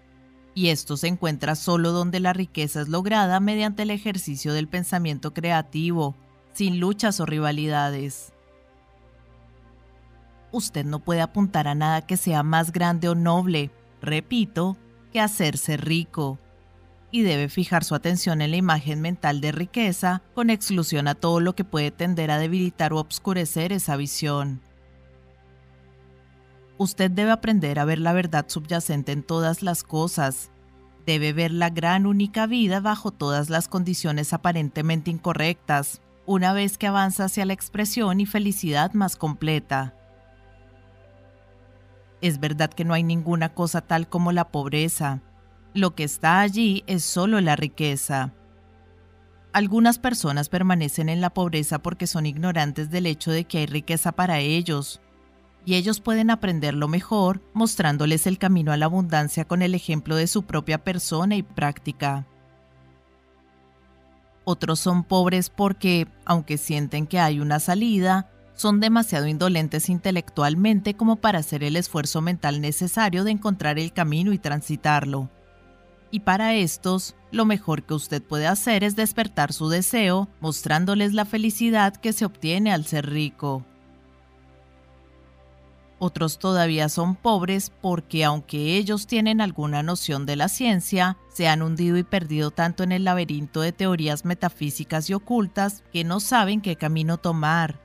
Y 0.55 0.69
esto 0.69 0.97
se 0.97 1.09
encuentra 1.09 1.57
solo 1.57 1.91
donde 1.91 2.21
la 2.21 2.33
riqueza 2.33 2.83
es 2.83 2.89
lograda 2.89 3.41
mediante 3.41 3.83
el 3.83 3.91
ejercicio 3.91 4.53
del 4.53 4.69
pensamiento 4.69 5.35
creativo, 5.35 6.15
sin 6.53 6.79
luchas 6.79 7.19
o 7.19 7.27
rivalidades. 7.27 8.34
Usted 10.55 10.85
no 10.85 11.01
puede 11.01 11.21
apuntar 11.21 11.67
a 11.67 11.75
nada 11.75 12.03
que 12.03 12.17
sea 12.17 12.45
más 12.45 12.71
grande 12.71 13.09
o 13.09 13.17
noble, 13.17 13.73
repito, 14.01 14.77
que 15.13 15.19
hacerse 15.21 15.77
rico 15.77 16.39
y 17.11 17.23
debe 17.23 17.49
fijar 17.49 17.83
su 17.83 17.97
atención 17.97 18.41
en 18.41 18.53
la 18.53 18.57
imagen 18.57 19.01
mental 19.01 19.41
de 19.41 19.51
riqueza 19.51 20.23
con 20.33 20.51
exclusión 20.51 21.09
a 21.09 21.17
todo 21.17 21.41
lo 21.41 21.57
que 21.57 21.65
puede 21.65 21.91
tender 21.91 22.31
a 22.31 22.39
debilitar 22.39 22.93
o 22.93 23.01
obscurecer 23.01 23.73
esa 23.73 23.97
visión. 23.97 24.61
Usted 26.79 27.11
debe 27.11 27.33
aprender 27.33 27.81
a 27.81 27.85
ver 27.85 27.99
la 27.99 28.13
verdad 28.13 28.45
subyacente 28.47 29.11
en 29.11 29.25
todas 29.25 29.61
las 29.65 29.83
cosas. 29.83 30.53
Debe 31.05 31.33
ver 31.33 31.51
la 31.51 31.71
gran 31.71 32.07
única 32.07 32.47
vida 32.47 32.79
bajo 32.79 33.11
todas 33.11 33.51
las 33.51 33.67
condiciones 33.67 34.33
aparentemente 34.33 35.11
incorrectas, 35.11 36.01
una 36.27 36.53
vez 36.53 36.79
que 36.79 36.87
avanza 36.87 37.25
hacia 37.25 37.45
la 37.45 37.55
expresión 37.55 38.21
y 38.21 38.27
felicidad 38.27 38.93
más 38.93 39.17
completa. 39.17 39.95
Es 42.25 42.41
verdad 42.41 42.71
que 42.71 42.87
no 42.87 42.95
hay 42.95 43.03
ninguna 43.03 43.51
cosa 43.53 43.83
tal 43.83 44.09
como 44.09 44.33
la 44.33 44.49
pobreza, 44.49 45.21
lo 45.75 45.95
que 45.95 46.05
está 46.05 46.41
allí 46.41 46.83
es 46.87 47.05
solo 47.05 47.39
la 47.43 47.55
riqueza. 47.55 48.33
Algunas 49.53 49.99
personas 49.99 50.49
permanecen 50.49 51.11
en 51.11 51.21
la 51.21 51.29
pobreza 51.29 51.81
porque 51.81 52.07
son 52.07 52.25
ignorantes 52.25 52.91
del 52.91 53.05
hecho 53.05 53.31
de 53.31 53.45
que 53.45 53.59
hay 53.59 53.67
riqueza 53.67 54.13
para 54.13 54.39
ellos, 54.39 55.03
y 55.67 55.75
ellos 55.75 56.01
pueden 56.01 56.31
aprenderlo 56.31 56.89
mejor 56.89 57.43
mostrándoles 57.53 58.27
el 58.27 58.39
camino 58.39 58.73
a 58.73 58.79
la 58.79 58.87
abundancia 58.87 59.45
con 59.45 59.61
el 59.61 59.75
ejemplo 59.75 60.17
de 60.17 60.27
su 60.27 60.45
propia 60.45 60.83
persona 60.83 61.37
y 61.37 61.43
práctica. 61.43 62.27
Otros 64.45 64.81
son 64.81 65.05
pobres 65.05 65.51
porque, 65.51 66.09
aunque 66.25 66.57
sienten 66.57 67.07
que 67.07 67.21
hay 67.21 67.39
una 67.39 67.61
salida, 67.61 68.31
son 68.55 68.81
demasiado 68.81 69.27
indolentes 69.27 69.89
intelectualmente 69.89 70.95
como 70.95 71.17
para 71.17 71.41
hacer 71.41 71.65
el 71.65 71.77
esfuerzo 71.77 72.21
mental 72.21 72.61
necesario 72.61 73.25
de 73.25 73.33
encontrar 73.33 73.79
el 73.79 73.93
camino 73.93 74.33
y 74.33 74.39
transitarlo 74.39 75.29
y 76.15 76.21
para 76.21 76.55
estos, 76.55 77.17
lo 77.33 77.45
mejor 77.45 77.83
que 77.83 77.93
usted 77.93 78.23
puede 78.23 78.47
hacer 78.47 78.85
es 78.85 78.95
despertar 78.95 79.53
su 79.53 79.69
deseo, 79.69 80.29
mostrándoles 80.41 81.13
la 81.13 81.25
felicidad 81.25 81.93
que 81.97 82.13
se 82.13 82.25
obtiene 82.25 82.73
al 82.73 82.85
ser 82.85 83.11
rico. 83.11 83.65
Otros 85.99 86.39
todavía 86.39 86.89
son 86.89 87.17
pobres 87.17 87.73
porque 87.81 88.25
aunque 88.25 88.77
ellos 88.77 89.09
tienen 89.09 89.41
alguna 89.41 89.83
noción 89.83 90.25
de 90.25 90.37
la 90.37 90.49
ciencia, 90.49 91.19
se 91.33 91.49
han 91.49 91.63
hundido 91.63 91.97
y 91.97 92.05
perdido 92.05 92.53
tanto 92.53 92.85
en 92.85 92.93
el 92.93 93.03
laberinto 93.03 93.61
de 93.61 93.73
teorías 93.73 94.25
metafísicas 94.25 95.11
y 95.11 95.15
ocultas 95.15 95.83
que 95.93 96.05
no 96.05 96.21
saben 96.21 96.61
qué 96.61 96.77
camino 96.77 97.17
tomar. 97.17 97.84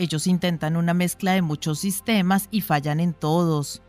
Ellos 0.00 0.26
intentan 0.26 0.78
una 0.78 0.94
mezcla 0.94 1.32
de 1.32 1.42
muchos 1.42 1.80
sistemas 1.80 2.48
y 2.50 2.62
fallan 2.62 3.00
en 3.00 3.12
todos. 3.12 3.82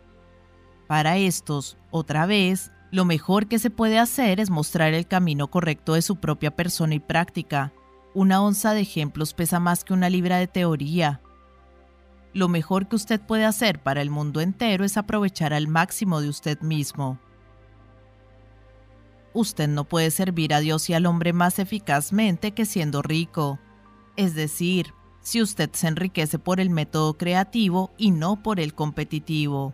Para 0.85 1.15
estos, 1.15 1.77
otra 1.89 2.25
vez, 2.25 2.69
lo 2.91 3.05
mejor 3.05 3.47
que 3.47 3.59
se 3.59 3.69
puede 3.69 3.97
hacer 3.97 4.41
es 4.41 4.49
mostrar 4.49 4.93
el 4.93 5.07
camino 5.07 5.49
correcto 5.49 5.93
de 5.93 6.01
su 6.01 6.17
propia 6.17 6.53
persona 6.53 6.95
y 6.95 6.99
práctica. 6.99 7.71
Una 8.13 8.41
onza 8.41 8.73
de 8.73 8.81
ejemplos 8.81 9.33
pesa 9.33 9.61
más 9.61 9.85
que 9.85 9.93
una 9.93 10.09
libra 10.09 10.35
de 10.35 10.47
teoría. 10.47 11.21
Lo 12.33 12.49
mejor 12.49 12.89
que 12.89 12.97
usted 12.97 13.21
puede 13.21 13.45
hacer 13.45 13.81
para 13.81 14.01
el 14.01 14.09
mundo 14.09 14.41
entero 14.41 14.83
es 14.83 14.97
aprovechar 14.97 15.53
al 15.53 15.69
máximo 15.69 16.19
de 16.19 16.27
usted 16.27 16.59
mismo. 16.59 17.19
Usted 19.31 19.69
no 19.69 19.85
puede 19.85 20.11
servir 20.11 20.53
a 20.53 20.59
Dios 20.59 20.89
y 20.89 20.93
al 20.93 21.05
hombre 21.05 21.31
más 21.31 21.57
eficazmente 21.57 22.51
que 22.51 22.65
siendo 22.65 23.01
rico. 23.01 23.59
Es 24.17 24.35
decir, 24.35 24.93
si 25.22 25.41
usted 25.41 25.69
se 25.73 25.88
enriquece 25.88 26.39
por 26.39 26.60
el 26.60 26.69
método 26.69 27.18
creativo 27.18 27.91
y 27.98 28.11
no 28.11 28.41
por 28.41 28.60
el 28.60 28.73
competitivo 28.73 29.73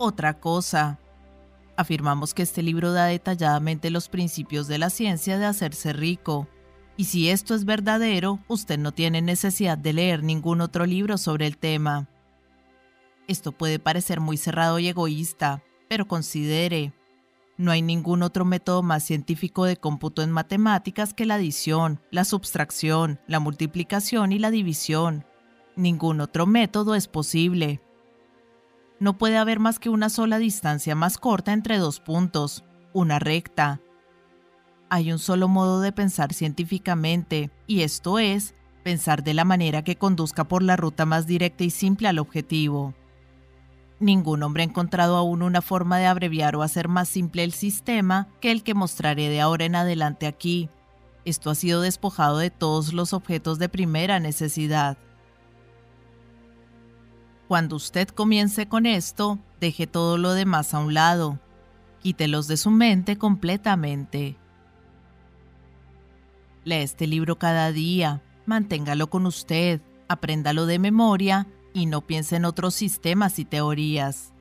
otra 0.00 0.40
cosa. 0.40 0.98
Afirmamos 1.76 2.32
que 2.32 2.42
este 2.42 2.62
libro 2.62 2.92
da 2.92 3.06
detalladamente 3.06 3.90
los 3.90 4.08
principios 4.08 4.66
de 4.66 4.78
la 4.78 4.90
ciencia 4.90 5.38
de 5.38 5.44
hacerse 5.44 5.92
rico. 5.92 6.48
Y 6.96 7.04
si 7.04 7.30
esto 7.30 7.54
es 7.54 7.64
verdadero, 7.64 8.40
usted 8.48 8.78
no 8.78 8.92
tiene 8.92 9.22
necesidad 9.22 9.78
de 9.78 9.92
leer 9.92 10.22
ningún 10.22 10.62
otro 10.62 10.86
libro 10.86 11.18
sobre 11.18 11.46
el 11.46 11.58
tema. 11.58 12.08
Esto 13.28 13.52
puede 13.52 13.78
parecer 13.78 14.20
muy 14.20 14.36
cerrado 14.36 14.78
y 14.78 14.88
egoísta, 14.88 15.62
pero 15.88 16.08
considere, 16.08 16.92
no 17.60 17.70
hay 17.70 17.82
ningún 17.82 18.22
otro 18.22 18.44
método 18.44 18.82
más 18.82 19.04
científico 19.04 19.64
de 19.64 19.76
cómputo 19.76 20.22
en 20.22 20.32
matemáticas 20.32 21.14
que 21.14 21.26
la 21.26 21.34
adición, 21.34 22.00
la 22.10 22.24
subtracción, 22.24 23.20
la 23.28 23.38
multiplicación 23.38 24.32
y 24.32 24.38
la 24.38 24.50
división. 24.50 25.24
Ningún 25.76 26.20
otro 26.20 26.46
método 26.46 26.94
es 26.94 27.06
posible 27.06 27.80
no 29.00 29.16
puede 29.16 29.38
haber 29.38 29.58
más 29.58 29.78
que 29.78 29.88
una 29.88 30.10
sola 30.10 30.38
distancia 30.38 30.94
más 30.94 31.16
corta 31.18 31.52
entre 31.52 31.78
dos 31.78 32.00
puntos, 32.00 32.64
una 32.92 33.18
recta. 33.18 33.80
Hay 34.90 35.10
un 35.10 35.18
solo 35.18 35.48
modo 35.48 35.80
de 35.80 35.90
pensar 35.90 36.34
científicamente, 36.34 37.50
y 37.66 37.80
esto 37.80 38.18
es, 38.18 38.54
pensar 38.84 39.24
de 39.24 39.34
la 39.34 39.44
manera 39.44 39.82
que 39.82 39.96
conduzca 39.96 40.44
por 40.44 40.62
la 40.62 40.76
ruta 40.76 41.06
más 41.06 41.26
directa 41.26 41.64
y 41.64 41.70
simple 41.70 42.08
al 42.08 42.18
objetivo. 42.18 42.94
Ningún 44.00 44.42
hombre 44.42 44.62
ha 44.62 44.66
encontrado 44.66 45.16
aún 45.16 45.42
una 45.42 45.60
forma 45.60 45.98
de 45.98 46.06
abreviar 46.06 46.56
o 46.56 46.62
hacer 46.62 46.88
más 46.88 47.06
simple 47.06 47.44
el 47.44 47.52
sistema 47.52 48.28
que 48.40 48.50
el 48.50 48.62
que 48.62 48.72
mostraré 48.72 49.28
de 49.28 49.42
ahora 49.42 49.66
en 49.66 49.74
adelante 49.74 50.26
aquí. 50.26 50.70
Esto 51.26 51.50
ha 51.50 51.54
sido 51.54 51.82
despojado 51.82 52.38
de 52.38 52.48
todos 52.48 52.94
los 52.94 53.12
objetos 53.12 53.58
de 53.58 53.68
primera 53.68 54.18
necesidad. 54.18 54.96
Cuando 57.46 57.76
usted 57.76 58.08
comience 58.08 58.66
con 58.68 58.86
esto, 58.86 59.38
deje 59.60 59.86
todo 59.86 60.16
lo 60.16 60.32
demás 60.32 60.72
a 60.72 60.78
un 60.78 60.94
lado. 60.94 61.38
Quítelos 62.00 62.48
de 62.48 62.56
su 62.56 62.70
mente 62.70 63.18
completamente. 63.18 64.38
Lea 66.64 66.80
este 66.80 67.06
libro 67.06 67.38
cada 67.38 67.70
día, 67.70 68.22
manténgalo 68.46 69.10
con 69.10 69.26
usted, 69.26 69.82
apréndalo 70.08 70.64
de 70.64 70.78
memoria 70.78 71.46
y 71.72 71.86
no 71.86 72.00
piense 72.02 72.36
en 72.36 72.44
otros 72.44 72.74
sistemas 72.74 73.38
y 73.38 73.44
teorías. 73.44 74.32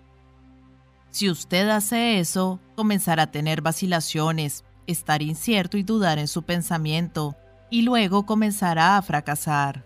Si 1.12 1.30
usted 1.30 1.70
hace 1.70 2.20
eso, 2.20 2.60
comenzará 2.76 3.24
a 3.24 3.32
tener 3.32 3.62
vacilaciones, 3.62 4.64
estar 4.88 5.22
incierto 5.22 5.78
y 5.78 5.84
dudar 5.84 6.20
en 6.20 6.28
su 6.28 6.44
pensamiento, 6.44 7.36
y 7.70 7.82
luego 7.82 8.26
comenzará 8.26 8.98
a 8.98 9.02
fracasar. 9.02 9.86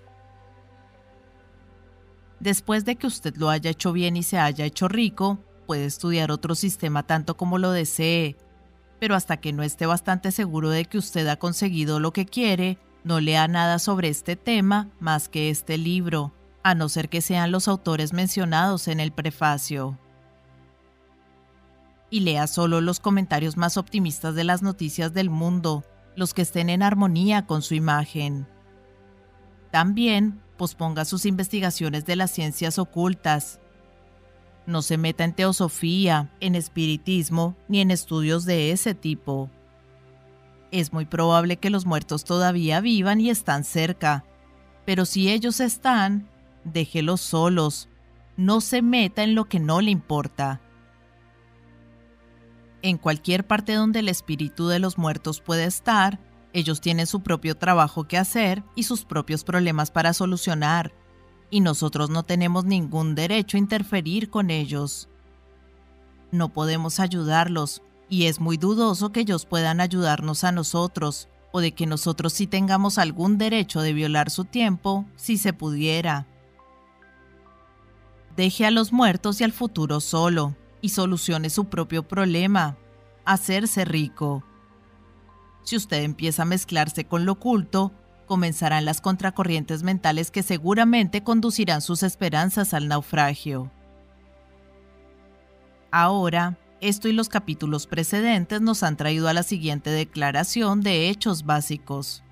Después 2.40 2.84
de 2.84 2.98
que 2.98 3.08
usted 3.08 3.36
lo 3.38 3.50
haya 3.50 3.72
hecho 3.72 3.94
bien 3.94 4.18
y 4.18 4.24
se 4.24 4.38
haya 4.38 4.66
hecho 4.66 4.90
rico, 4.90 5.40
puede 5.66 5.86
estudiar 5.86 6.30
otro 6.30 6.56
sistema 6.56 7.04
tanto 7.04 7.38
como 7.38 7.58
lo 7.58 7.72
desee, 7.72 8.36
pero 9.00 9.16
hasta 9.16 9.38
que 9.38 9.54
no 9.54 9.64
esté 9.64 9.86
bastante 9.86 10.32
seguro 10.32 10.70
de 10.70 10.86
que 10.86 10.98
usted 10.98 11.28
ha 11.28 11.38
conseguido 11.38 12.00
lo 12.00 12.12
que 12.12 12.26
quiere, 12.26 12.78
no 13.04 13.20
lea 13.20 13.48
nada 13.48 13.80
sobre 13.80 14.10
este 14.10 14.36
tema 14.36 14.90
más 15.00 15.30
que 15.30 15.50
este 15.50 15.78
libro, 15.78 16.34
a 16.64 16.76
no 16.76 16.90
ser 16.90 17.10
que 17.10 17.22
sean 17.22 17.52
los 17.52 17.68
autores 17.68 18.14
mencionados 18.14 18.88
en 18.88 19.00
el 19.00 19.12
prefacio. 19.12 20.00
Y 22.10 22.22
lea 22.22 22.48
solo 22.48 22.80
los 22.80 23.00
comentarios 23.00 23.58
más 23.58 23.76
optimistas 23.76 24.36
de 24.36 24.44
las 24.44 24.62
noticias 24.62 25.14
del 25.14 25.30
mundo, 25.30 25.84
los 26.16 26.34
que 26.34 26.44
estén 26.44 26.70
en 26.70 26.84
armonía 26.84 27.46
con 27.46 27.62
su 27.62 27.76
imagen. 27.76 28.48
También 29.72 30.42
posponga 30.58 31.04
sus 31.06 31.26
investigaciones 31.26 32.06
de 32.06 32.16
las 32.16 32.32
ciencias 32.32 32.78
ocultas. 32.78 33.60
No 34.66 34.82
se 34.82 34.98
meta 34.98 35.24
en 35.24 35.34
teosofía, 35.34 36.32
en 36.40 36.56
espiritismo, 36.56 37.58
ni 37.68 37.82
en 37.82 37.92
estudios 37.92 38.46
de 38.46 38.72
ese 38.72 38.94
tipo. 38.94 39.50
Es 40.72 40.94
muy 40.94 41.06
probable 41.06 41.58
que 41.58 41.70
los 41.70 41.86
muertos 41.86 42.24
todavía 42.24 42.80
vivan 42.80 43.20
y 43.20 43.30
están 43.30 43.64
cerca, 43.64 44.24
pero 44.86 45.06
si 45.06 45.30
ellos 45.30 45.60
están, 45.60 46.30
déjelos 46.64 47.22
solos. 47.22 47.90
No 48.38 48.62
se 48.62 48.82
meta 48.82 49.24
en 49.24 49.36
lo 49.36 49.46
que 49.46 49.60
no 49.60 49.82
le 49.82 49.92
importa. 49.92 50.62
En 52.82 52.98
cualquier 52.98 53.48
parte 53.48 53.74
donde 53.74 54.00
el 54.00 54.10
espíritu 54.10 54.68
de 54.68 54.80
los 54.80 54.98
muertos 54.98 55.40
puede 55.40 55.66
estar, 55.66 56.20
ellos 56.52 56.82
tienen 56.82 57.08
su 57.08 57.22
propio 57.22 57.56
trabajo 57.56 58.04
que 58.04 58.18
hacer 58.18 58.64
y 58.76 58.84
sus 58.84 59.06
propios 59.06 59.44
problemas 59.44 59.90
para 59.90 60.14
solucionar, 60.14 60.94
y 61.50 61.62
nosotros 61.62 62.10
no 62.10 62.24
tenemos 62.24 62.66
ningún 62.66 63.16
derecho 63.16 63.58
a 63.58 63.60
interferir 63.60 64.30
con 64.30 64.50
ellos. 64.50 65.08
No 66.32 66.50
podemos 66.50 67.00
ayudarlos, 67.00 67.82
y 68.10 68.26
es 68.26 68.40
muy 68.40 68.58
dudoso 68.58 69.12
que 69.12 69.22
ellos 69.22 69.46
puedan 69.46 69.80
ayudarnos 69.80 70.44
a 70.44 70.52
nosotros, 70.52 71.30
o 71.52 71.62
de 71.62 71.72
que 71.72 71.86
nosotros 71.86 72.34
sí 72.34 72.48
tengamos 72.48 72.98
algún 72.98 73.38
derecho 73.38 73.82
de 73.82 73.94
violar 73.94 74.30
su 74.30 74.44
tiempo, 74.44 75.06
si 75.16 75.38
se 75.38 75.54
pudiera. 75.54 76.28
Deje 78.36 78.66
a 78.66 78.72
los 78.72 78.92
muertos 78.92 79.40
y 79.40 79.44
al 79.44 79.52
futuro 79.52 80.00
solo, 80.00 80.56
y 80.82 80.90
solucione 80.90 81.50
su 81.50 81.66
propio 81.66 82.08
problema, 82.08 82.78
hacerse 83.26 83.86
rico. 83.86 84.44
Si 85.64 85.76
usted 85.78 86.04
empieza 86.04 86.42
a 86.42 86.46
mezclarse 86.46 87.06
con 87.06 87.26
lo 87.26 87.34
oculto, 87.34 87.94
comenzarán 88.26 88.86
las 88.86 89.02
contracorrientes 89.02 89.84
mentales 89.84 90.32
que 90.32 90.44
seguramente 90.44 91.24
conducirán 91.24 91.82
sus 91.82 92.04
esperanzas 92.04 92.74
al 92.74 92.88
naufragio. 92.88 93.72
Ahora, 95.92 96.58
esto 96.82 97.08
y 97.08 97.14
los 97.14 97.30
capítulos 97.30 97.86
precedentes 97.86 98.60
nos 98.60 98.82
han 98.82 98.98
traído 98.98 99.30
a 99.30 99.34
la 99.34 99.44
siguiente 99.44 99.90
declaración 99.92 100.82
de 100.82 101.10
hechos 101.10 101.46
básicos. 101.46 102.23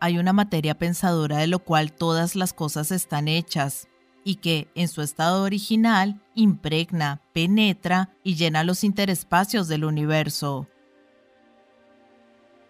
Hay 0.00 0.18
una 0.18 0.32
materia 0.32 0.76
pensadora 0.78 1.38
de 1.38 1.46
lo 1.46 1.60
cual 1.60 1.92
todas 1.92 2.36
las 2.36 2.52
cosas 2.52 2.90
están 2.90 3.28
hechas, 3.28 3.88
y 4.24 4.36
que, 4.36 4.68
en 4.74 4.88
su 4.88 5.02
estado 5.02 5.44
original, 5.44 6.20
impregna, 6.34 7.22
penetra 7.32 8.10
y 8.24 8.34
llena 8.34 8.64
los 8.64 8.82
interespacios 8.82 9.68
del 9.68 9.84
universo. 9.84 10.68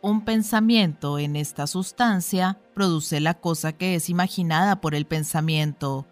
Un 0.03 0.25
pensamiento 0.25 1.19
en 1.19 1.35
esta 1.35 1.67
sustancia 1.67 2.59
produce 2.75 3.21
la 3.21 3.35
cosa 3.35 3.73
que 3.73 3.95
es 3.95 4.11
imaginada 4.11 4.81
por 4.81 4.95
el 4.95 5.07
pensamiento, 5.07 6.07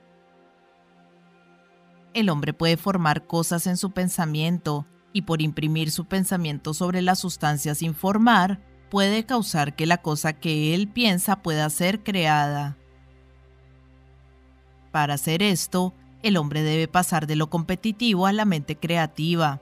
el 2.15 2.31
hombre 2.31 2.53
puede 2.53 2.77
formar 2.77 3.27
cosas 3.27 3.67
en 3.67 3.77
su 3.77 3.91
pensamiento 3.91 4.87
y 5.13 5.23
por 5.23 5.43
imprimir 5.43 5.91
su 5.91 6.07
pensamiento 6.07 6.73
sobre 6.73 7.03
la 7.03 7.17
sustancia 7.17 7.75
sin 7.75 7.95
formar, 7.95 8.61
puede 8.95 9.27
causar 9.27 9.75
que 9.75 9.87
la 9.87 9.97
cosa 9.97 10.35
que 10.35 10.73
él 10.73 10.87
piensa 10.87 11.43
pueda 11.43 11.69
ser 11.69 12.05
creada. 12.05 12.77
Para 14.93 15.15
hacer 15.15 15.43
esto, 15.43 15.93
el 16.23 16.37
hombre 16.37 16.63
debe 16.63 16.87
pasar 16.87 17.27
de 17.27 17.35
lo 17.35 17.51
competitivo 17.51 18.25
a 18.25 18.33
la 18.33 18.45
mente 18.45 18.77
creativa. 18.77 19.61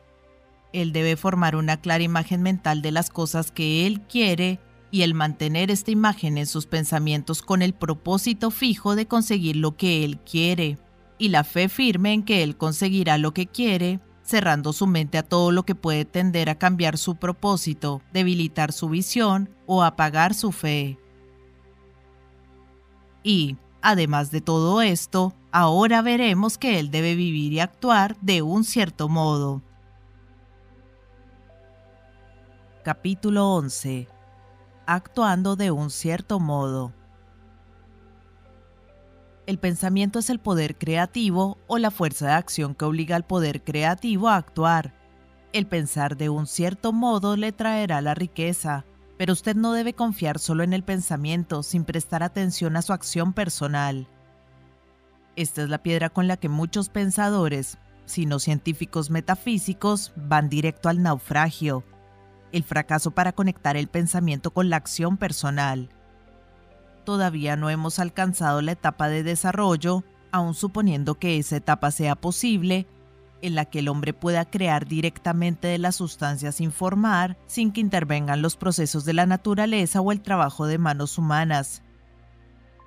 Él 0.74 0.92
debe 0.92 1.16
formar 1.16 1.56
una 1.56 1.78
clara 1.78 2.04
imagen 2.04 2.42
mental 2.42 2.82
de 2.82 2.92
las 2.92 3.08
cosas 3.08 3.50
que 3.50 3.86
él 3.86 4.02
quiere 4.02 4.60
y 4.90 5.00
el 5.00 5.14
mantener 5.14 5.70
esta 5.70 5.90
imagen 5.90 6.36
en 6.36 6.46
sus 6.46 6.66
pensamientos 6.66 7.40
con 7.40 7.62
el 7.62 7.72
propósito 7.72 8.50
fijo 8.50 8.96
de 8.96 9.06
conseguir 9.06 9.56
lo 9.56 9.78
que 9.78 10.04
él 10.04 10.18
quiere 10.18 10.76
y 11.16 11.30
la 11.30 11.44
fe 11.44 11.70
firme 11.70 12.12
en 12.12 12.22
que 12.22 12.42
él 12.42 12.58
conseguirá 12.58 13.16
lo 13.16 13.32
que 13.32 13.46
quiere, 13.46 13.98
cerrando 14.32 14.72
su 14.72 14.86
mente 14.86 15.18
a 15.18 15.22
todo 15.22 15.52
lo 15.52 15.64
que 15.64 15.74
puede 15.74 16.06
tender 16.06 16.48
a 16.48 16.54
cambiar 16.54 16.96
su 16.96 17.16
propósito, 17.16 18.00
debilitar 18.14 18.72
su 18.72 18.88
visión 18.88 19.54
o 19.66 19.82
apagar 19.82 20.32
su 20.32 20.52
fe. 20.52 20.98
Y, 23.22 23.58
además 23.82 24.30
de 24.30 24.40
todo 24.40 24.80
esto, 24.80 25.34
ahora 25.50 26.00
veremos 26.00 26.56
que 26.56 26.80
él 26.80 26.90
debe 26.90 27.14
vivir 27.14 27.52
y 27.52 27.60
actuar 27.60 28.16
de 28.22 28.40
un 28.40 28.64
cierto 28.64 29.10
modo. 29.10 29.60
Capítulo 32.82 33.52
11. 33.52 34.08
Actuando 34.86 35.56
de 35.56 35.72
un 35.72 35.90
cierto 35.90 36.40
modo. 36.40 36.94
El 39.44 39.58
pensamiento 39.58 40.20
es 40.20 40.30
el 40.30 40.38
poder 40.38 40.76
creativo 40.76 41.58
o 41.66 41.78
la 41.78 41.90
fuerza 41.90 42.26
de 42.26 42.32
acción 42.32 42.76
que 42.76 42.84
obliga 42.84 43.16
al 43.16 43.24
poder 43.24 43.62
creativo 43.64 44.28
a 44.28 44.36
actuar. 44.36 44.94
El 45.52 45.66
pensar 45.66 46.16
de 46.16 46.28
un 46.28 46.46
cierto 46.46 46.92
modo 46.92 47.36
le 47.36 47.50
traerá 47.50 48.00
la 48.00 48.14
riqueza, 48.14 48.84
pero 49.18 49.32
usted 49.32 49.56
no 49.56 49.72
debe 49.72 49.94
confiar 49.94 50.38
solo 50.38 50.62
en 50.62 50.72
el 50.72 50.84
pensamiento 50.84 51.64
sin 51.64 51.84
prestar 51.84 52.22
atención 52.22 52.76
a 52.76 52.82
su 52.82 52.92
acción 52.92 53.32
personal. 53.32 54.06
Esta 55.34 55.62
es 55.62 55.68
la 55.68 55.82
piedra 55.82 56.08
con 56.08 56.28
la 56.28 56.36
que 56.36 56.48
muchos 56.48 56.88
pensadores, 56.88 57.78
si 58.06 58.26
no 58.26 58.38
científicos 58.38 59.10
metafísicos, 59.10 60.12
van 60.14 60.48
directo 60.48 60.88
al 60.88 61.02
naufragio, 61.02 61.82
el 62.52 62.62
fracaso 62.62 63.10
para 63.10 63.32
conectar 63.32 63.76
el 63.76 63.88
pensamiento 63.88 64.52
con 64.52 64.70
la 64.70 64.76
acción 64.76 65.16
personal 65.16 65.88
todavía 67.04 67.56
no 67.56 67.70
hemos 67.70 67.98
alcanzado 67.98 68.62
la 68.62 68.72
etapa 68.72 69.08
de 69.08 69.22
desarrollo, 69.22 70.04
aun 70.30 70.54
suponiendo 70.54 71.16
que 71.16 71.38
esa 71.38 71.56
etapa 71.56 71.90
sea 71.90 72.16
posible, 72.16 72.86
en 73.42 73.54
la 73.54 73.64
que 73.64 73.80
el 73.80 73.88
hombre 73.88 74.14
pueda 74.14 74.44
crear 74.44 74.86
directamente 74.86 75.68
de 75.68 75.78
las 75.78 75.96
sustancias 75.96 76.56
sin 76.56 76.72
formar, 76.72 77.36
sin 77.46 77.72
que 77.72 77.80
intervengan 77.80 78.40
los 78.40 78.56
procesos 78.56 79.04
de 79.04 79.12
la 79.12 79.26
naturaleza 79.26 80.00
o 80.00 80.12
el 80.12 80.22
trabajo 80.22 80.66
de 80.66 80.78
manos 80.78 81.18
humanas. 81.18 81.82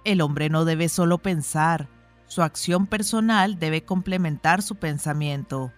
El 0.06 0.22
hombre 0.22 0.50
no 0.50 0.66
debe 0.66 0.88
solo 0.88 1.18
pensar, 1.18 1.90
su 2.28 2.42
acción 2.42 2.88
personal 2.88 3.60
debe 3.60 3.84
complementar 3.84 4.62
su 4.62 4.76
pensamiento. 4.76 5.72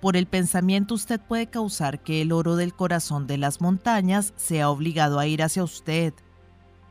Por 0.00 0.16
el 0.16 0.26
pensamiento 0.26 0.94
usted 0.94 1.20
puede 1.20 1.46
causar 1.46 2.02
que 2.02 2.20
el 2.20 2.32
oro 2.32 2.56
del 2.56 2.74
corazón 2.74 3.26
de 3.26 3.38
las 3.38 3.60
montañas 3.60 4.34
sea 4.36 4.68
obligado 4.68 5.18
a 5.18 5.26
ir 5.26 5.42
hacia 5.42 5.64
usted, 5.64 6.12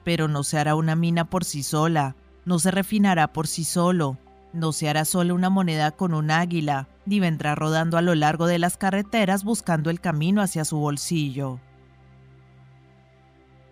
pero 0.03 0.27
no 0.27 0.43
se 0.43 0.57
hará 0.57 0.75
una 0.75 0.95
mina 0.95 1.29
por 1.29 1.45
sí 1.45 1.63
sola, 1.63 2.15
no 2.45 2.59
se 2.59 2.71
refinará 2.71 3.33
por 3.33 3.47
sí 3.47 3.63
solo, 3.63 4.17
no 4.53 4.71
se 4.71 4.89
hará 4.89 5.05
solo 5.05 5.33
una 5.33 5.49
moneda 5.49 5.91
con 5.91 6.13
un 6.13 6.31
águila, 6.31 6.87
ni 7.05 7.19
vendrá 7.19 7.55
rodando 7.55 7.97
a 7.97 8.01
lo 8.01 8.15
largo 8.15 8.45
de 8.45 8.59
las 8.59 8.77
carreteras 8.77 9.43
buscando 9.43 9.89
el 9.89 9.99
camino 9.99 10.41
hacia 10.41 10.65
su 10.65 10.77
bolsillo. 10.77 11.59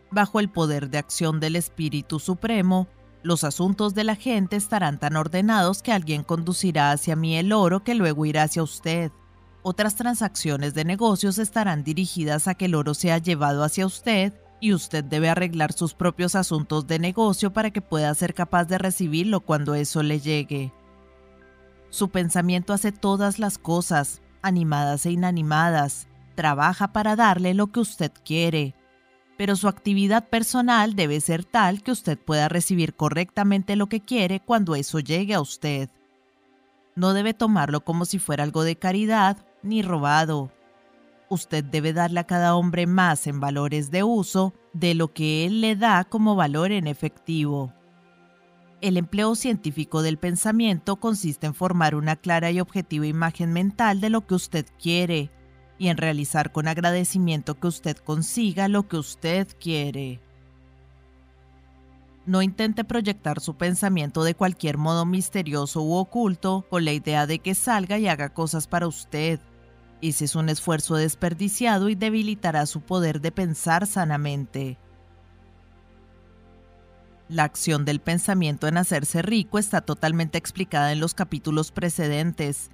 Bajo 0.09 0.39
el 0.39 0.49
poder 0.49 0.89
de 0.89 0.97
acción 0.97 1.39
del 1.39 1.55
Espíritu 1.55 2.19
Supremo, 2.19 2.87
los 3.23 3.43
asuntos 3.43 3.93
de 3.93 4.03
la 4.03 4.15
gente 4.15 4.55
estarán 4.55 4.99
tan 4.99 5.15
ordenados 5.15 5.83
que 5.83 5.91
alguien 5.91 6.23
conducirá 6.23 6.91
hacia 6.91 7.15
mí 7.15 7.37
el 7.37 7.53
oro 7.53 7.83
que 7.83 7.95
luego 7.95 8.25
irá 8.25 8.43
hacia 8.43 8.63
usted. 8.63 9.11
Otras 9.61 9.95
transacciones 9.95 10.73
de 10.73 10.85
negocios 10.85 11.37
estarán 11.37 11.83
dirigidas 11.83 12.47
a 12.47 12.55
que 12.55 12.65
el 12.65 12.75
oro 12.75 12.95
sea 12.95 13.19
llevado 13.19 13.63
hacia 13.63 13.85
usted 13.85 14.33
y 14.61 14.73
usted 14.73 15.03
debe 15.03 15.27
arreglar 15.27 15.73
sus 15.73 15.93
propios 15.95 16.35
asuntos 16.35 16.87
de 16.87 16.99
negocio 16.99 17.51
para 17.51 17.71
que 17.71 17.81
pueda 17.81 18.13
ser 18.13 18.33
capaz 18.33 18.65
de 18.65 18.77
recibirlo 18.77 19.41
cuando 19.41 19.73
eso 19.75 20.03
le 20.03 20.21
llegue. 20.21 20.71
Su 21.89 22.09
pensamiento 22.09 22.71
hace 22.71 22.93
todas 22.93 23.39
las 23.39 23.57
cosas, 23.57 24.21
animadas 24.41 25.05
e 25.05 25.11
inanimadas, 25.11 26.07
trabaja 26.35 26.93
para 26.93 27.15
darle 27.15 27.53
lo 27.55 27.67
que 27.67 27.81
usted 27.81 28.11
quiere, 28.23 28.75
pero 29.35 29.55
su 29.55 29.67
actividad 29.67 30.29
personal 30.29 30.95
debe 30.95 31.19
ser 31.19 31.43
tal 31.43 31.81
que 31.81 31.91
usted 31.91 32.17
pueda 32.19 32.47
recibir 32.47 32.93
correctamente 32.93 33.75
lo 33.75 33.87
que 33.87 33.99
quiere 33.99 34.39
cuando 34.39 34.75
eso 34.75 34.99
llegue 34.99 35.33
a 35.33 35.41
usted. 35.41 35.89
No 36.95 37.13
debe 37.13 37.33
tomarlo 37.33 37.81
como 37.83 38.05
si 38.05 38.19
fuera 38.19 38.43
algo 38.43 38.63
de 38.63 38.75
caridad 38.75 39.37
ni 39.63 39.81
robado, 39.81 40.51
usted 41.31 41.63
debe 41.63 41.93
darle 41.93 42.19
a 42.19 42.25
cada 42.25 42.55
hombre 42.55 42.85
más 42.87 43.25
en 43.25 43.39
valores 43.39 43.89
de 43.89 44.03
uso 44.03 44.53
de 44.73 44.93
lo 44.95 45.13
que 45.13 45.45
él 45.45 45.61
le 45.61 45.77
da 45.77 46.03
como 46.03 46.35
valor 46.35 46.73
en 46.73 46.87
efectivo. 46.87 47.73
El 48.81 48.97
empleo 48.97 49.35
científico 49.35 50.01
del 50.01 50.17
pensamiento 50.17 50.97
consiste 50.97 51.47
en 51.47 51.53
formar 51.53 51.95
una 51.95 52.17
clara 52.17 52.51
y 52.51 52.59
objetiva 52.59 53.07
imagen 53.07 53.53
mental 53.53 54.01
de 54.01 54.09
lo 54.09 54.27
que 54.27 54.35
usted 54.35 54.65
quiere 54.77 55.31
y 55.77 55.87
en 55.87 55.97
realizar 55.97 56.51
con 56.51 56.67
agradecimiento 56.67 57.57
que 57.59 57.67
usted 57.67 57.95
consiga 57.95 58.67
lo 58.67 58.89
que 58.89 58.97
usted 58.97 59.47
quiere. 59.57 60.19
No 62.25 62.41
intente 62.41 62.83
proyectar 62.83 63.39
su 63.39 63.55
pensamiento 63.55 64.25
de 64.25 64.35
cualquier 64.35 64.77
modo 64.77 65.05
misterioso 65.05 65.81
u 65.81 65.93
oculto 65.93 66.65
con 66.69 66.83
la 66.83 66.91
idea 66.91 67.25
de 67.25 67.39
que 67.39 67.55
salga 67.55 67.97
y 67.97 68.07
haga 68.09 68.33
cosas 68.33 68.67
para 68.67 68.87
usted 68.87 69.39
ese 70.09 70.25
es 70.25 70.35
un 70.35 70.49
esfuerzo 70.49 70.95
desperdiciado 70.95 71.89
y 71.89 71.95
debilitará 71.95 72.65
su 72.65 72.81
poder 72.81 73.21
de 73.21 73.31
pensar 73.31 73.87
sanamente. 73.87 74.77
La 77.29 77.43
acción 77.43 77.85
del 77.85 78.01
pensamiento 78.01 78.67
en 78.67 78.77
hacerse 78.77 79.21
rico 79.21 79.57
está 79.57 79.81
totalmente 79.81 80.37
explicada 80.37 80.91
en 80.91 80.99
los 80.99 81.13
capítulos 81.13 81.71
precedentes. 81.71 82.71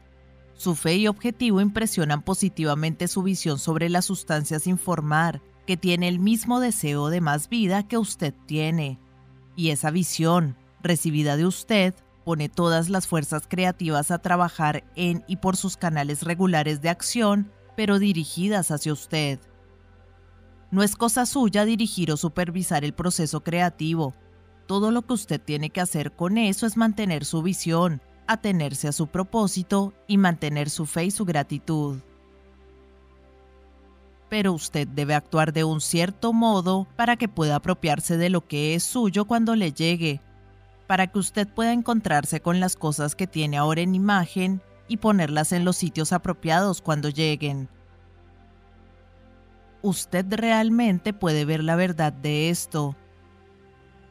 Su 0.56 0.74
fe 0.74 0.96
y 0.96 1.08
objetivo 1.08 1.62
impresionan 1.62 2.24
positivamente 2.24 3.08
su 3.08 3.22
visión 3.22 3.60
sobre 3.60 3.90
la 3.90 4.02
sustancia 4.02 4.58
sin 4.58 4.80
formar, 4.80 5.42
que 5.68 5.78
tiene 5.78 6.08
el 6.08 6.18
mismo 6.18 6.60
deseo 6.60 7.10
de 7.10 7.22
más 7.22 7.50
vida 7.50 7.88
que 7.88 8.00
usted 8.00 8.34
tiene. 8.48 8.98
Y 9.56 9.70
esa 9.70 9.92
visión, 9.92 10.56
recibida 10.82 11.38
de 11.38 11.46
usted, 11.46 11.94
pone 12.28 12.50
todas 12.50 12.90
las 12.90 13.08
fuerzas 13.08 13.44
creativas 13.48 14.12
a 14.12 14.18
trabajar 14.18 14.84
en 14.98 15.24
y 15.28 15.38
por 15.38 15.56
sus 15.56 15.78
canales 15.78 16.24
regulares 16.24 16.82
de 16.82 16.90
acción, 16.90 17.50
pero 17.78 18.00
dirigidas 18.00 18.70
hacia 18.70 18.92
usted. 18.92 19.40
No 20.70 20.84
es 20.84 20.98
cosa 20.98 21.26
suya 21.26 21.64
dirigir 21.64 22.12
o 22.12 22.18
supervisar 22.18 22.84
el 22.84 22.94
proceso 22.94 23.46
creativo. 23.46 24.14
Todo 24.66 24.92
lo 24.92 25.04
que 25.04 25.14
usted 25.14 25.40
tiene 25.40 25.70
que 25.70 25.80
hacer 25.80 26.12
con 26.12 26.38
eso 26.38 26.66
es 26.66 26.76
mantener 26.76 27.24
su 27.24 27.42
visión, 27.42 28.02
atenerse 28.28 28.90
a 28.90 28.92
su 28.92 29.08
propósito 29.08 29.94
y 30.06 30.18
mantener 30.18 30.70
su 30.70 30.86
fe 30.86 31.06
y 31.06 31.12
su 31.12 31.24
gratitud. 31.24 32.00
Pero 34.28 34.52
usted 34.52 34.86
debe 34.86 35.16
actuar 35.16 35.54
de 35.54 35.64
un 35.64 35.80
cierto 35.80 36.34
modo 36.34 36.88
para 36.98 37.16
que 37.16 37.30
pueda 37.30 37.56
apropiarse 37.56 38.18
de 38.18 38.30
lo 38.30 38.46
que 38.46 38.76
es 38.76 38.84
suyo 38.84 39.24
cuando 39.24 39.56
le 39.56 39.72
llegue, 39.72 40.20
para 40.88 41.08
que 41.08 41.20
usted 41.20 41.48
pueda 41.48 41.74
encontrarse 41.74 42.42
con 42.42 42.60
las 42.60 42.76
cosas 42.76 43.16
que 43.16 43.28
tiene 43.28 43.58
ahora 43.58 43.82
en 43.82 43.94
imagen 43.94 44.62
y 44.88 44.98
ponerlas 44.98 45.52
en 45.52 45.66
los 45.66 45.76
sitios 45.76 46.14
apropiados 46.14 46.82
cuando 46.82 47.10
lleguen. 47.10 47.70
Usted 49.82 50.26
realmente 50.30 51.14
puede 51.14 51.46
ver 51.46 51.64
la 51.64 51.76
verdad 51.76 52.14
de 52.14 52.50
esto. 52.50 52.96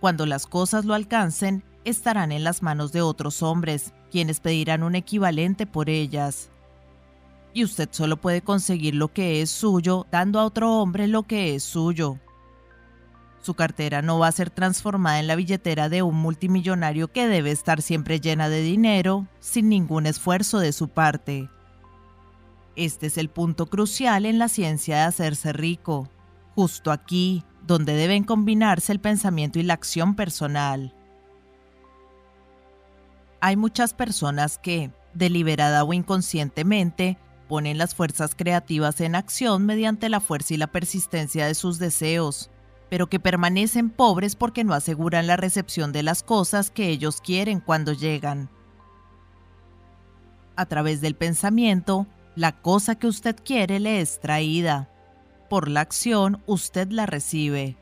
Cuando 0.01 0.27
las 0.27 0.47
cosas 0.47 0.85
lo 0.85 0.95
alcancen, 0.95 1.65
estarán 1.85 2.31
en 2.31 2.45
las 2.45 2.63
manos 2.63 2.93
de 2.93 3.01
otros 3.01 3.43
hombres, 3.43 3.95
quienes 4.11 4.41
pedirán 4.41 4.83
un 4.83 4.95
equivalente 4.95 5.67
por 5.67 5.89
ellas. 5.89 6.51
Y 7.55 7.65
usted 7.65 7.89
solo 7.91 8.19
puede 8.19 8.43
conseguir 8.43 8.95
lo 8.95 9.09
que 9.09 9.41
es 9.41 9.51
suyo 9.51 10.07
dando 10.11 10.39
a 10.41 10.45
otro 10.45 10.79
hombre 10.79 11.09
lo 11.09 11.23
que 11.23 11.55
es 11.55 11.63
suyo. 11.63 12.19
Su 13.47 13.55
cartera 13.55 14.03
no 14.03 14.19
va 14.19 14.27
a 14.27 14.33
ser 14.33 14.51
transformada 14.51 15.21
en 15.21 15.29
la 15.29 15.37
billetera 15.37 15.89
de 15.89 16.03
un 16.03 16.17
multimillonario 16.17 17.13
que 17.13 17.29
debe 17.29 17.53
estar 17.53 17.81
siempre 17.81 18.19
llena 18.19 18.49
de 18.49 18.61
dinero, 18.61 19.29
sin 19.39 19.69
ningún 19.69 20.07
esfuerzo 20.07 20.59
de 20.59 20.73
su 20.73 20.89
parte. 20.89 21.49
Este 22.75 23.07
es 23.07 23.17
el 23.19 23.29
punto 23.29 23.67
crucial 23.67 24.27
en 24.27 24.41
la 24.41 24.49
ciencia 24.49 24.97
de 24.97 25.03
hacerse 25.03 25.53
rico, 25.53 26.11
justo 26.57 26.91
aquí, 26.91 27.45
donde 27.65 27.95
deben 27.95 28.25
combinarse 28.25 28.91
el 28.91 28.99
pensamiento 28.99 29.61
y 29.61 29.63
la 29.63 29.75
acción 29.75 30.17
personal. 30.17 30.93
Hay 33.41 33.55
muchas 33.55 33.95
personas 33.95 34.59
que, 34.59 34.91
deliberada 35.15 35.85
o 35.85 35.93
inconscientemente, 35.93 37.17
ponen 37.49 37.79
las 37.79 37.95
fuerzas 37.95 38.35
creativas 38.35 39.01
en 39.01 39.15
acción 39.15 39.67
mediante 39.67 40.09
la 40.09 40.19
fuerza 40.19 40.55
y 40.55 40.57
la 40.57 40.67
persistencia 40.67 41.47
de 41.47 41.55
sus 41.55 41.79
deseos, 41.79 42.51
pero 42.89 43.09
que 43.09 43.21
permanecen 43.21 43.91
pobres 43.91 44.37
porque 44.37 44.65
no 44.65 44.75
aseguran 44.75 45.27
la 45.27 45.37
recepción 45.37 45.93
de 45.93 46.03
las 46.03 46.23
cosas 46.23 46.71
que 46.71 46.89
ellos 46.89 47.21
quieren 47.21 47.61
cuando 47.61 47.93
llegan. 47.93 48.49
A 50.57 50.67
través 50.67 51.01
del 51.01 51.17
pensamiento, 51.17 52.07
la 52.35 52.61
cosa 52.61 52.95
que 52.95 53.07
usted 53.07 53.37
quiere 53.45 53.81
le 53.81 54.01
es 54.01 54.21
traída. 54.21 54.89
Por 55.51 55.69
la 55.69 55.81
acción, 55.81 56.43
usted 56.47 56.91
la 56.91 57.07
recibe. 57.07 57.77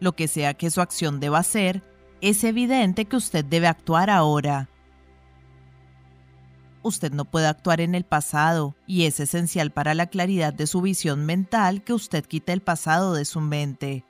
Lo 0.00 0.12
que 0.16 0.28
sea 0.28 0.54
que 0.54 0.70
su 0.70 0.80
acción 0.80 1.20
deba 1.20 1.42
ser, 1.42 1.82
es 2.20 2.44
evidente 2.44 3.04
que 3.04 3.16
usted 3.16 3.44
debe 3.44 3.66
actuar 3.66 4.10
ahora. 4.10 4.68
Usted 6.82 7.12
no 7.12 7.26
puede 7.26 7.46
actuar 7.46 7.80
en 7.80 7.94
el 7.94 8.04
pasado 8.04 8.74
y 8.86 9.04
es 9.04 9.20
esencial 9.20 9.70
para 9.70 9.94
la 9.94 10.06
claridad 10.06 10.54
de 10.54 10.66
su 10.66 10.80
visión 10.80 11.26
mental 11.26 11.82
que 11.82 11.92
usted 11.92 12.24
quite 12.24 12.52
el 12.52 12.62
pasado 12.62 13.14
de 13.14 13.24
su 13.24 13.40
mente. 13.40 14.04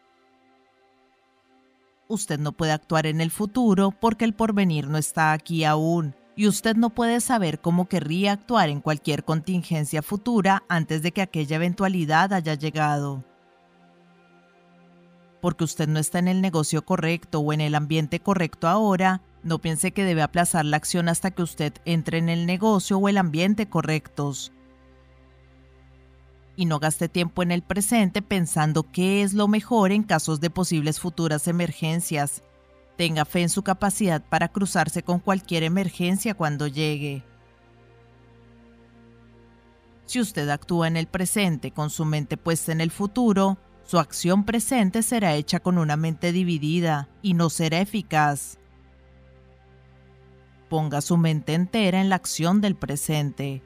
Usted 2.07 2.39
no 2.39 2.53
puede 2.53 2.73
actuar 2.73 3.07
en 3.07 3.21
el 3.21 3.31
futuro 3.31 3.91
porque 3.91 4.25
el 4.25 4.35
porvenir 4.35 4.89
no 4.89 4.99
está 4.99 5.33
aquí 5.33 5.65
aún 5.65 6.15
y 6.37 6.47
usted 6.47 6.77
no 6.77 6.91
puede 6.91 7.21
saber 7.21 7.61
cómo 7.61 7.87
querría 7.87 8.33
actuar 8.33 8.69
en 8.69 8.81
cualquier 8.81 9.25
contingencia 9.25 10.03
futura 10.03 10.63
antes 10.69 11.03
de 11.03 11.13
que 11.13 11.23
aquella 11.23 11.57
eventualidad 11.57 12.33
haya 12.33 12.55
llegado 12.55 13.25
porque 15.41 15.65
usted 15.65 15.89
no 15.89 15.99
está 15.99 16.19
en 16.19 16.29
el 16.29 16.41
negocio 16.41 16.85
correcto 16.85 17.41
o 17.41 17.53
en 17.53 17.61
el 17.61 17.75
ambiente 17.75 18.21
correcto 18.21 18.69
ahora, 18.69 19.23
no 19.43 19.59
piense 19.59 19.93
que 19.93 20.05
debe 20.05 20.23
aplazar 20.23 20.65
la 20.65 20.77
acción 20.77 21.09
hasta 21.09 21.31
que 21.31 21.43
usted 21.43 21.73
entre 21.85 22.19
en 22.19 22.29
el 22.29 22.47
negocio 22.47 22.99
o 22.99 23.09
el 23.09 23.19
ambiente 23.19 23.69
correctos. 23.69 24.53
Y 26.57 26.67
no 26.67 26.79
gaste 26.79 27.09
tiempo 27.09 27.43
en 27.43 27.51
el 27.51 27.63
presente 27.63 28.21
pensando 28.21 28.83
qué 28.83 29.23
es 29.23 29.33
lo 29.33 29.49
mejor 29.49 29.93
en 29.93 30.03
casos 30.03 30.41
de 30.41 30.51
posibles 30.51 31.01
futuras 31.01 31.49
emergencias. 31.49 32.43
Tenga 32.99 33.25
fe 33.25 33.41
en 33.41 33.49
su 33.49 33.63
capacidad 33.63 34.23
para 34.23 34.49
cruzarse 34.49 35.03
con 35.03 35.21
cualquier 35.21 35.63
emergencia 35.63 36.35
cuando 36.35 36.67
llegue. 36.67 37.25
Si 40.05 40.21
usted 40.21 40.49
actúa 40.51 40.87
en 40.89 40.99
el 40.99 41.07
presente 41.07 41.71
con 41.71 41.89
su 41.89 42.05
mente 42.05 42.37
puesta 42.37 42.73
en 42.73 42.83
el 42.83 42.91
futuro, 42.91 43.57
su 43.85 43.99
acción 43.99 44.45
presente 44.45 45.03
será 45.03 45.35
hecha 45.35 45.61
con 45.61 45.79
una 45.79 45.97
mente 45.97 46.31
dividida 46.31 47.09
y 47.23 47.35
no 47.35 47.49
será 47.49 47.81
eficaz. 47.81 48.60
Ponga 50.71 51.01
su 51.01 51.17
mente 51.17 51.53
entera 51.53 52.01
en 52.01 52.09
la 52.09 52.15
acción 52.15 52.61
del 52.61 52.77
presente. 52.77 53.63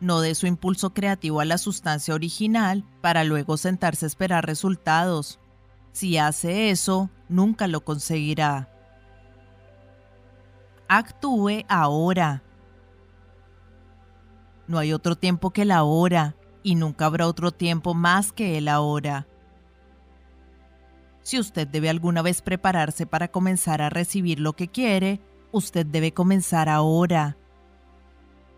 No 0.00 0.20
dé 0.20 0.34
su 0.34 0.46
impulso 0.46 0.94
creativo 0.94 1.40
a 1.40 1.44
la 1.44 1.58
sustancia 1.58 2.14
original 2.14 2.82
para 3.02 3.22
luego 3.22 3.58
sentarse 3.58 4.06
a 4.06 4.08
esperar 4.08 4.46
resultados. 4.46 5.38
Si 5.92 6.16
hace 6.16 6.70
eso, 6.70 7.10
nunca 7.28 7.68
lo 7.68 7.84
conseguirá. 7.84 8.70
Actúe 10.88 11.64
ahora. 11.68 12.42
No 14.66 14.78
hay 14.78 14.94
otro 14.94 15.14
tiempo 15.14 15.50
que 15.50 15.66
la 15.66 15.82
hora 15.82 16.36
y 16.62 16.74
nunca 16.74 17.04
habrá 17.04 17.26
otro 17.26 17.52
tiempo 17.52 17.92
más 17.92 18.32
que 18.32 18.56
el 18.56 18.66
ahora. 18.66 19.26
Si 21.22 21.38
usted 21.38 21.68
debe 21.68 21.88
alguna 21.88 22.22
vez 22.22 22.42
prepararse 22.42 23.06
para 23.06 23.28
comenzar 23.28 23.80
a 23.82 23.90
recibir 23.90 24.40
lo 24.40 24.54
que 24.54 24.68
quiere, 24.68 25.20
usted 25.52 25.86
debe 25.86 26.12
comenzar 26.12 26.68
ahora. 26.68 27.36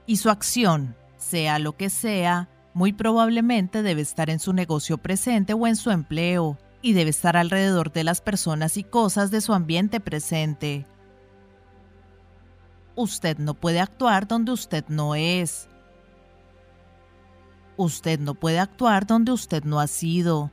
Y 0.06 0.16
su 0.16 0.30
acción, 0.30 0.96
sea 1.16 1.58
lo 1.58 1.76
que 1.76 1.90
sea, 1.90 2.48
muy 2.72 2.92
probablemente 2.92 3.82
debe 3.82 4.02
estar 4.02 4.30
en 4.30 4.40
su 4.40 4.52
negocio 4.52 4.98
presente 4.98 5.52
o 5.52 5.66
en 5.66 5.76
su 5.76 5.90
empleo, 5.90 6.58
y 6.82 6.92
debe 6.92 7.10
estar 7.10 7.36
alrededor 7.36 7.92
de 7.92 8.04
las 8.04 8.20
personas 8.20 8.76
y 8.76 8.84
cosas 8.84 9.30
de 9.30 9.40
su 9.40 9.54
ambiente 9.54 10.00
presente. 10.00 10.86
Usted 12.94 13.38
no 13.38 13.54
puede 13.54 13.80
actuar 13.80 14.28
donde 14.28 14.52
usted 14.52 14.84
no 14.88 15.14
es, 15.14 15.68
Usted 17.76 18.20
no 18.20 18.34
puede 18.34 18.60
actuar 18.60 19.06
donde 19.06 19.32
usted 19.32 19.64
no 19.64 19.80
ha 19.80 19.86
sido. 19.86 20.50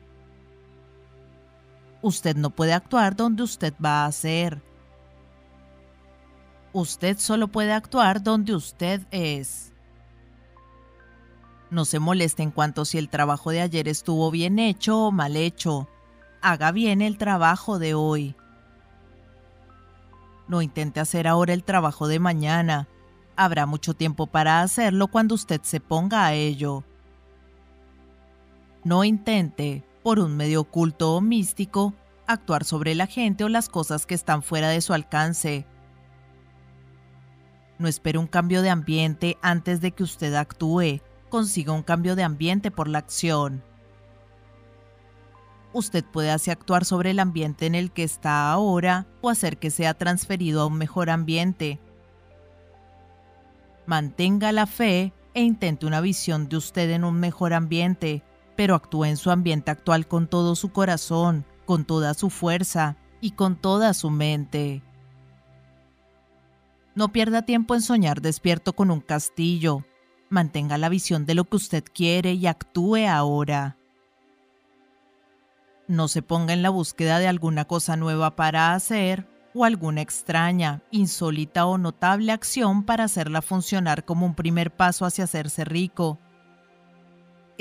Usted 2.01 2.35
no 2.35 2.49
puede 2.49 2.73
actuar 2.73 3.15
donde 3.15 3.43
usted 3.43 3.73
va 3.83 4.05
a 4.05 4.11
ser. 4.11 4.61
Usted 6.73 7.17
solo 7.17 7.47
puede 7.47 7.73
actuar 7.73 8.23
donde 8.23 8.55
usted 8.55 9.01
es. 9.11 9.73
No 11.69 11.85
se 11.85 11.99
moleste 11.99 12.43
en 12.43 12.51
cuanto 12.51 12.85
si 12.85 12.97
el 12.97 13.09
trabajo 13.09 13.51
de 13.51 13.61
ayer 13.61 13.87
estuvo 13.87 14.31
bien 14.31 14.57
hecho 14.57 15.07
o 15.07 15.11
mal 15.11 15.35
hecho. 15.35 15.87
Haga 16.41 16.71
bien 16.71 17.01
el 17.01 17.17
trabajo 17.17 17.77
de 17.77 17.93
hoy. 17.93 18.35
No 20.47 20.61
intente 20.61 20.99
hacer 20.99 21.27
ahora 21.27 21.53
el 21.53 21.63
trabajo 21.63 22.07
de 22.07 22.19
mañana. 22.19 22.87
Habrá 23.35 23.65
mucho 23.65 23.93
tiempo 23.93 24.27
para 24.27 24.61
hacerlo 24.61 25.07
cuando 25.07 25.35
usted 25.35 25.61
se 25.63 25.79
ponga 25.79 26.25
a 26.25 26.33
ello. 26.33 26.83
No 28.83 29.03
intente, 29.03 29.83
por 30.03 30.19
un 30.19 30.35
medio 30.35 30.61
oculto 30.61 31.15
o 31.15 31.21
místico, 31.21 31.93
actuar 32.27 32.63
sobre 32.63 32.95
la 32.95 33.07
gente 33.07 33.43
o 33.43 33.49
las 33.49 33.69
cosas 33.69 34.05
que 34.05 34.15
están 34.15 34.41
fuera 34.43 34.69
de 34.69 34.81
su 34.81 34.93
alcance. 34.93 35.65
No 37.77 37.87
espere 37.87 38.17
un 38.17 38.27
cambio 38.27 38.61
de 38.61 38.69
ambiente 38.69 39.37
antes 39.41 39.81
de 39.81 39.91
que 39.91 40.03
usted 40.03 40.33
actúe. 40.35 41.01
Consiga 41.29 41.73
un 41.73 41.83
cambio 41.83 42.15
de 42.15 42.23
ambiente 42.23 42.71
por 42.71 42.87
la 42.87 42.99
acción. 42.99 43.63
Usted 45.73 46.03
puede 46.03 46.29
actuar 46.29 46.83
sobre 46.83 47.11
el 47.11 47.19
ambiente 47.19 47.65
en 47.65 47.75
el 47.75 47.91
que 47.91 48.03
está 48.03 48.51
ahora 48.51 49.07
o 49.21 49.29
hacer 49.29 49.57
que 49.57 49.71
sea 49.71 49.93
transferido 49.93 50.61
a 50.61 50.65
un 50.65 50.77
mejor 50.77 51.09
ambiente. 51.09 51.79
Mantenga 53.85 54.51
la 54.51 54.67
fe 54.67 55.13
e 55.33 55.41
intente 55.41 55.85
una 55.85 56.01
visión 56.01 56.49
de 56.49 56.57
usted 56.57 56.89
en 56.91 57.03
un 57.03 57.19
mejor 57.19 57.53
ambiente 57.53 58.21
pero 58.61 58.75
actúa 58.75 59.09
en 59.09 59.17
su 59.17 59.31
ambiente 59.31 59.71
actual 59.71 60.07
con 60.07 60.27
todo 60.27 60.55
su 60.55 60.71
corazón, 60.71 61.47
con 61.65 61.83
toda 61.83 62.13
su 62.13 62.29
fuerza 62.29 62.95
y 63.19 63.31
con 63.31 63.55
toda 63.55 63.95
su 63.95 64.11
mente. 64.11 64.83
No 66.93 67.11
pierda 67.11 67.41
tiempo 67.41 67.73
en 67.73 67.81
soñar 67.81 68.21
despierto 68.21 68.73
con 68.73 68.91
un 68.91 69.01
castillo. 69.01 69.83
Mantenga 70.29 70.77
la 70.77 70.89
visión 70.89 71.25
de 71.25 71.33
lo 71.33 71.45
que 71.45 71.55
usted 71.55 71.83
quiere 71.91 72.33
y 72.33 72.45
actúe 72.45 73.07
ahora. 73.09 73.77
No 75.87 76.07
se 76.07 76.21
ponga 76.21 76.53
en 76.53 76.61
la 76.61 76.69
búsqueda 76.69 77.17
de 77.17 77.27
alguna 77.27 77.65
cosa 77.65 77.95
nueva 77.97 78.35
para 78.35 78.75
hacer 78.75 79.27
o 79.55 79.65
alguna 79.65 80.01
extraña, 80.01 80.83
insólita 80.91 81.65
o 81.65 81.79
notable 81.79 82.31
acción 82.31 82.83
para 82.83 83.05
hacerla 83.05 83.41
funcionar 83.41 84.05
como 84.05 84.27
un 84.27 84.35
primer 84.35 84.69
paso 84.69 85.03
hacia 85.05 85.23
hacerse 85.23 85.65
rico 85.65 86.19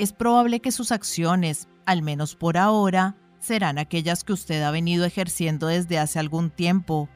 es 0.01 0.13
probable 0.13 0.61
que 0.61 0.71
sus 0.71 0.91
acciones, 0.91 1.67
al 1.85 2.01
menos 2.01 2.35
por 2.35 2.57
ahora, 2.57 3.15
serán 3.39 3.77
aquellas 3.77 4.23
que 4.23 4.33
usted 4.33 4.63
ha 4.63 4.71
venido 4.71 5.05
ejerciendo 5.05 5.67
desde 5.67 5.99
hace 5.99 6.17
algún 6.17 6.49
tiempo, 6.49 7.07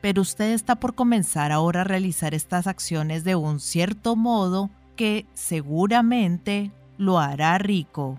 pero 0.00 0.22
usted 0.22 0.52
está 0.52 0.80
por 0.80 0.94
comenzar 0.94 1.52
ahora 1.52 1.82
a 1.82 1.84
realizar 1.84 2.32
estas 2.32 2.66
acciones 2.66 3.24
de 3.24 3.34
un 3.34 3.60
cierto 3.60 4.16
modo 4.16 4.70
que 4.96 5.26
seguramente 5.34 6.72
lo 6.96 7.18
hará 7.18 7.58
rico. 7.58 8.18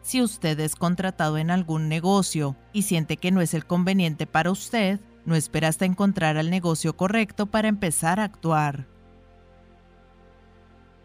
Si 0.00 0.22
usted 0.22 0.58
es 0.60 0.76
contratado 0.76 1.36
en 1.36 1.50
algún 1.50 1.90
negocio 1.90 2.56
y 2.72 2.82
siente 2.82 3.18
que 3.18 3.32
no 3.32 3.42
es 3.42 3.52
el 3.52 3.66
conveniente 3.66 4.26
para 4.26 4.50
usted, 4.50 4.98
no 5.26 5.34
espera 5.34 5.68
hasta 5.68 5.84
encontrar 5.84 6.38
el 6.38 6.48
negocio 6.48 6.96
correcto 6.96 7.44
para 7.44 7.68
empezar 7.68 8.18
a 8.18 8.24
actuar. 8.24 8.91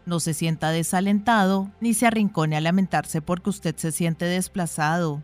No 0.08 0.20
se 0.20 0.32
sienta 0.32 0.70
desalentado 0.70 1.70
ni 1.80 1.92
se 1.92 2.06
arrincone 2.06 2.56
a 2.56 2.62
lamentarse 2.62 3.20
porque 3.20 3.50
usted 3.50 3.76
se 3.76 3.92
siente 3.92 4.24
desplazado. 4.24 5.22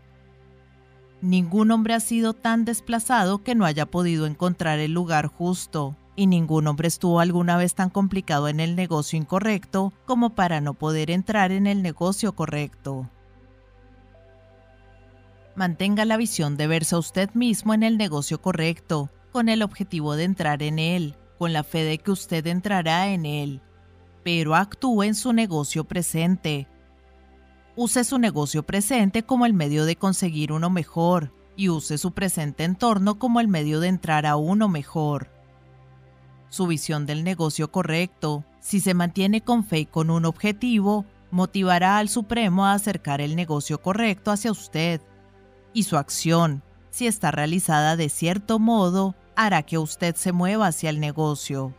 Ningún 1.21 1.71
hombre 1.71 1.95
ha 1.95 1.99
sido 1.99 2.35
tan 2.35 2.65
desplazado 2.65 3.41
que 3.41 3.55
no 3.55 3.65
haya 3.65 3.87
podido 3.87 4.27
encontrar 4.27 4.77
el 4.77 4.91
lugar 4.91 5.25
justo, 5.25 5.97
y 6.15 6.27
ningún 6.27 6.67
hombre 6.67 6.87
estuvo 6.87 7.19
alguna 7.19 7.57
vez 7.57 7.73
tan 7.73 7.89
complicado 7.89 8.47
en 8.47 8.59
el 8.59 8.75
negocio 8.75 9.17
incorrecto 9.17 9.91
como 10.05 10.35
para 10.35 10.61
no 10.61 10.75
poder 10.75 11.09
entrar 11.09 11.51
en 11.51 11.65
el 11.65 11.81
negocio 11.81 12.35
correcto. 12.35 13.09
Mantenga 15.55 16.05
la 16.05 16.15
visión 16.15 16.57
de 16.57 16.67
verse 16.67 16.93
a 16.93 16.99
usted 16.99 17.31
mismo 17.33 17.73
en 17.73 17.81
el 17.81 17.97
negocio 17.97 18.39
correcto, 18.39 19.09
con 19.31 19.49
el 19.49 19.63
objetivo 19.63 20.15
de 20.15 20.25
entrar 20.25 20.61
en 20.61 20.77
él, 20.77 21.15
con 21.39 21.53
la 21.53 21.63
fe 21.63 21.83
de 21.83 21.97
que 21.97 22.11
usted 22.11 22.45
entrará 22.45 23.07
en 23.07 23.25
él, 23.25 23.63
pero 24.25 24.55
actúe 24.55 25.03
en 25.03 25.13
su 25.13 25.33
negocio 25.33 25.83
presente. 25.83 26.67
Use 27.75 28.03
su 28.03 28.17
negocio 28.17 28.63
presente 28.63 29.21
como 29.21 29.45
el 29.45 29.53
medio 29.53 29.85
de 29.85 29.97
conseguir 29.97 30.51
uno 30.51 30.71
mejor 30.71 31.31
y 31.55 31.69
use 31.69 31.99
su 31.99 32.11
presente 32.11 32.63
entorno 32.63 33.19
como 33.19 33.39
el 33.39 33.47
medio 33.47 33.79
de 33.79 33.87
entrar 33.87 34.25
a 34.25 34.35
uno 34.35 34.67
mejor. 34.67 35.29
Su 36.49 36.65
visión 36.65 37.05
del 37.05 37.23
negocio 37.23 37.71
correcto, 37.71 38.43
si 38.61 38.79
se 38.79 38.95
mantiene 38.95 39.41
con 39.41 39.63
fe 39.63 39.81
y 39.81 39.85
con 39.85 40.09
un 40.09 40.25
objetivo, 40.25 41.05
motivará 41.29 41.99
al 41.99 42.09
Supremo 42.09 42.65
a 42.65 42.73
acercar 42.73 43.21
el 43.21 43.35
negocio 43.35 43.79
correcto 43.79 44.31
hacia 44.31 44.51
usted. 44.51 45.01
Y 45.71 45.83
su 45.83 45.97
acción, 45.97 46.63
si 46.89 47.05
está 47.05 47.29
realizada 47.29 47.95
de 47.95 48.09
cierto 48.09 48.57
modo, 48.57 49.13
hará 49.35 49.61
que 49.61 49.77
usted 49.77 50.15
se 50.15 50.31
mueva 50.31 50.65
hacia 50.65 50.89
el 50.89 50.99
negocio. 50.99 51.75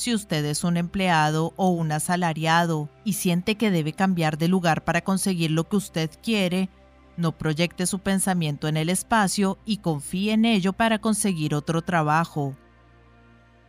Si 0.00 0.14
usted 0.14 0.46
es 0.46 0.64
un 0.64 0.78
empleado 0.78 1.52
o 1.56 1.68
un 1.68 1.92
asalariado 1.92 2.88
y 3.04 3.12
siente 3.12 3.56
que 3.56 3.70
debe 3.70 3.92
cambiar 3.92 4.38
de 4.38 4.48
lugar 4.48 4.82
para 4.82 5.02
conseguir 5.02 5.50
lo 5.50 5.68
que 5.68 5.76
usted 5.76 6.10
quiere, 6.22 6.70
no 7.18 7.36
proyecte 7.36 7.84
su 7.84 7.98
pensamiento 7.98 8.66
en 8.66 8.78
el 8.78 8.88
espacio 8.88 9.58
y 9.66 9.76
confíe 9.76 10.32
en 10.32 10.46
ello 10.46 10.72
para 10.72 11.00
conseguir 11.00 11.54
otro 11.54 11.82
trabajo. 11.82 12.56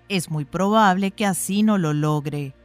Es 0.07 0.31
muy 0.31 0.45
probable 0.45 1.11
que 1.11 1.25
así 1.25 1.63
no 1.63 1.77
lo 1.77 1.91
logre. 1.91 2.55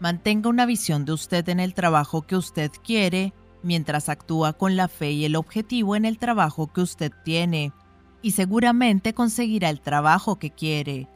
Mantenga 0.00 0.50
una 0.50 0.66
visión 0.66 1.06
de 1.06 1.12
usted 1.12 1.48
en 1.48 1.60
el 1.60 1.72
trabajo 1.72 2.26
que 2.26 2.36
usted 2.36 2.70
quiere 2.84 3.32
mientras 3.62 4.10
actúa 4.10 4.52
con 4.52 4.76
la 4.76 4.88
fe 4.88 5.12
y 5.12 5.24
el 5.24 5.34
objetivo 5.34 5.96
en 5.96 6.04
el 6.04 6.18
trabajo 6.18 6.70
que 6.70 6.82
usted 6.82 7.10
tiene, 7.24 7.72
y 8.20 8.32
seguramente 8.32 9.14
conseguirá 9.14 9.70
el 9.70 9.80
trabajo 9.80 10.38
que 10.38 10.50
quiere. 10.50 11.08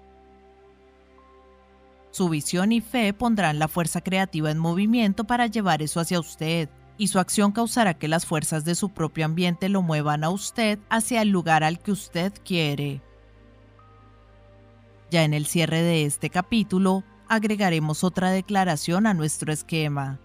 Su 2.12 2.28
visión 2.28 2.72
y 2.72 2.82
fe 2.82 3.14
pondrán 3.14 3.59
la 3.59 3.68
fuerza 3.68 4.02
creativa 4.02 4.51
en 4.51 4.59
movimiento 4.59 5.24
para 5.24 5.47
llevar 5.47 5.80
eso 5.80 5.98
hacia 5.98 6.20
usted, 6.20 6.68
y 6.98 7.09
su 7.09 7.18
acción 7.18 7.52
causará 7.52 7.94
que 7.94 8.06
las 8.06 8.26
fuerzas 8.26 8.66
de 8.66 8.74
su 8.74 8.90
propio 8.90 9.24
ambiente 9.24 9.70
lo 9.70 9.80
muevan 9.80 10.22
a 10.22 10.28
usted 10.28 10.78
hacia 10.90 11.22
el 11.22 11.30
lugar 11.30 11.64
al 11.64 11.80
que 11.80 11.90
usted 11.90 12.32
quiere. 12.44 13.01
Ya 15.10 15.24
en 15.24 15.32
el 15.32 15.47
cierre 15.47 15.82
de 15.82 16.05
este 16.05 16.28
capítulo, 16.28 17.02
agregaremos 17.28 18.05
otra 18.05 18.30
declaración 18.30 19.06
a 19.06 19.14
nuestro 19.14 19.51
esquema. 19.51 20.20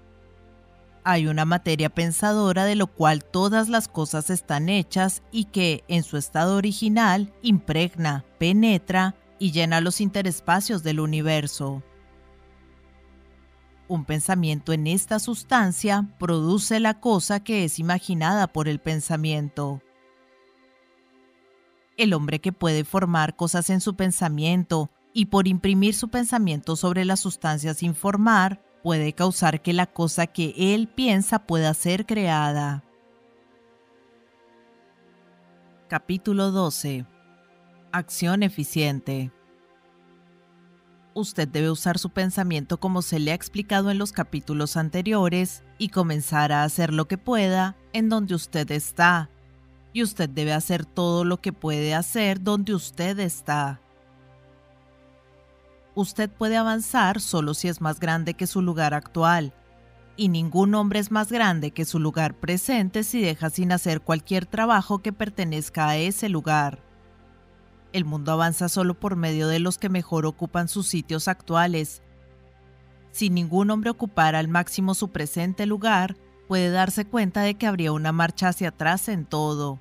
Hay 1.05 1.27
una 1.27 1.45
materia 1.45 1.89
pensadora 1.89 2.65
de 2.65 2.75
lo 2.75 2.87
cual 2.87 3.23
todas 3.23 3.69
las 3.69 3.87
cosas 3.87 4.29
están 4.29 4.67
hechas 4.67 5.23
y 5.31 5.45
que, 5.45 5.85
en 5.87 6.03
su 6.03 6.17
estado 6.17 6.57
original, 6.57 7.33
impregna, 7.41 8.25
penetra 8.39 9.15
y 9.39 9.51
llena 9.51 9.81
los 9.81 10.01
interespacios 10.01 10.83
del 10.83 10.99
universo. 10.99 11.83
Un 13.87 14.03
pensamiento 14.03 14.73
en 14.73 14.87
esta 14.87 15.19
sustancia 15.19 16.07
produce 16.19 16.79
la 16.79 16.99
cosa 16.99 17.39
que 17.39 17.63
es 17.63 17.79
imaginada 17.79 18.47
por 18.47 18.67
el 18.67 18.79
pensamiento. 18.79 19.81
El 21.95 22.13
hombre 22.13 22.39
que 22.39 22.51
puede 22.51 22.83
formar 22.83 23.35
cosas 23.35 23.69
en 23.69 23.79
su 23.79 23.95
pensamiento 23.95 24.89
y 25.13 25.27
por 25.27 25.47
imprimir 25.47 25.95
su 25.95 26.09
pensamiento 26.09 26.75
sobre 26.75 27.05
la 27.05 27.15
sustancia 27.15 27.73
sin 27.73 27.95
formar, 27.95 28.61
puede 28.83 29.13
causar 29.13 29.61
que 29.61 29.73
la 29.73 29.87
cosa 29.87 30.27
que 30.27 30.53
él 30.57 30.87
piensa 30.87 31.39
pueda 31.39 31.73
ser 31.73 32.05
creada. 32.05 32.83
Capítulo 35.87 36.51
12 36.51 37.05
Acción 37.93 38.43
eficiente. 38.43 39.31
Usted 41.13 41.47
debe 41.47 41.71
usar 41.71 41.97
su 41.97 42.09
pensamiento 42.09 42.81
como 42.81 43.01
se 43.01 43.17
le 43.17 43.31
ha 43.31 43.33
explicado 43.33 43.89
en 43.89 43.97
los 43.97 44.11
capítulos 44.11 44.75
anteriores 44.75 45.63
y 45.77 45.87
comenzar 45.87 46.51
a 46.51 46.63
hacer 46.63 46.93
lo 46.93 47.07
que 47.07 47.17
pueda 47.17 47.77
en 47.93 48.09
donde 48.09 48.35
usted 48.35 48.69
está. 48.71 49.29
Y 49.93 50.03
usted 50.03 50.29
debe 50.29 50.51
hacer 50.51 50.85
todo 50.85 51.23
lo 51.23 51.37
que 51.37 51.53
puede 51.53 51.95
hacer 51.95 52.43
donde 52.43 52.75
usted 52.75 53.17
está. 53.19 53.79
Usted 55.95 56.29
puede 56.29 56.57
avanzar 56.57 57.21
solo 57.21 57.53
si 57.53 57.69
es 57.69 57.79
más 57.79 58.01
grande 58.01 58.33
que 58.33 58.47
su 58.47 58.61
lugar 58.61 58.93
actual, 58.93 59.53
y 60.17 60.27
ningún 60.27 60.75
hombre 60.75 60.99
es 60.99 61.09
más 61.09 61.31
grande 61.31 61.71
que 61.71 61.85
su 61.85 61.99
lugar 61.99 62.35
presente 62.35 63.03
si 63.03 63.21
deja 63.21 63.49
sin 63.49 63.71
hacer 63.71 64.01
cualquier 64.01 64.45
trabajo 64.45 64.99
que 64.99 65.13
pertenezca 65.13 65.87
a 65.87 65.97
ese 65.97 66.27
lugar. 66.27 66.86
El 67.93 68.05
mundo 68.05 68.31
avanza 68.31 68.69
solo 68.69 68.93
por 68.99 69.15
medio 69.15 69.47
de 69.47 69.59
los 69.59 69.77
que 69.77 69.89
mejor 69.89 70.25
ocupan 70.25 70.67
sus 70.67 70.87
sitios 70.87 71.27
actuales. 71.27 72.01
Si 73.11 73.29
ningún 73.29 73.71
hombre 73.71 73.89
ocupara 73.89 74.39
al 74.39 74.47
máximo 74.47 74.93
su 74.93 75.09
presente 75.09 75.65
lugar, 75.65 76.17
puede 76.47 76.69
darse 76.69 77.05
cuenta 77.05 77.41
de 77.41 77.55
que 77.55 77.67
habría 77.67 77.91
una 77.91 78.11
marcha 78.11 78.49
hacia 78.49 78.69
atrás 78.69 79.09
en 79.09 79.25
todo. 79.25 79.79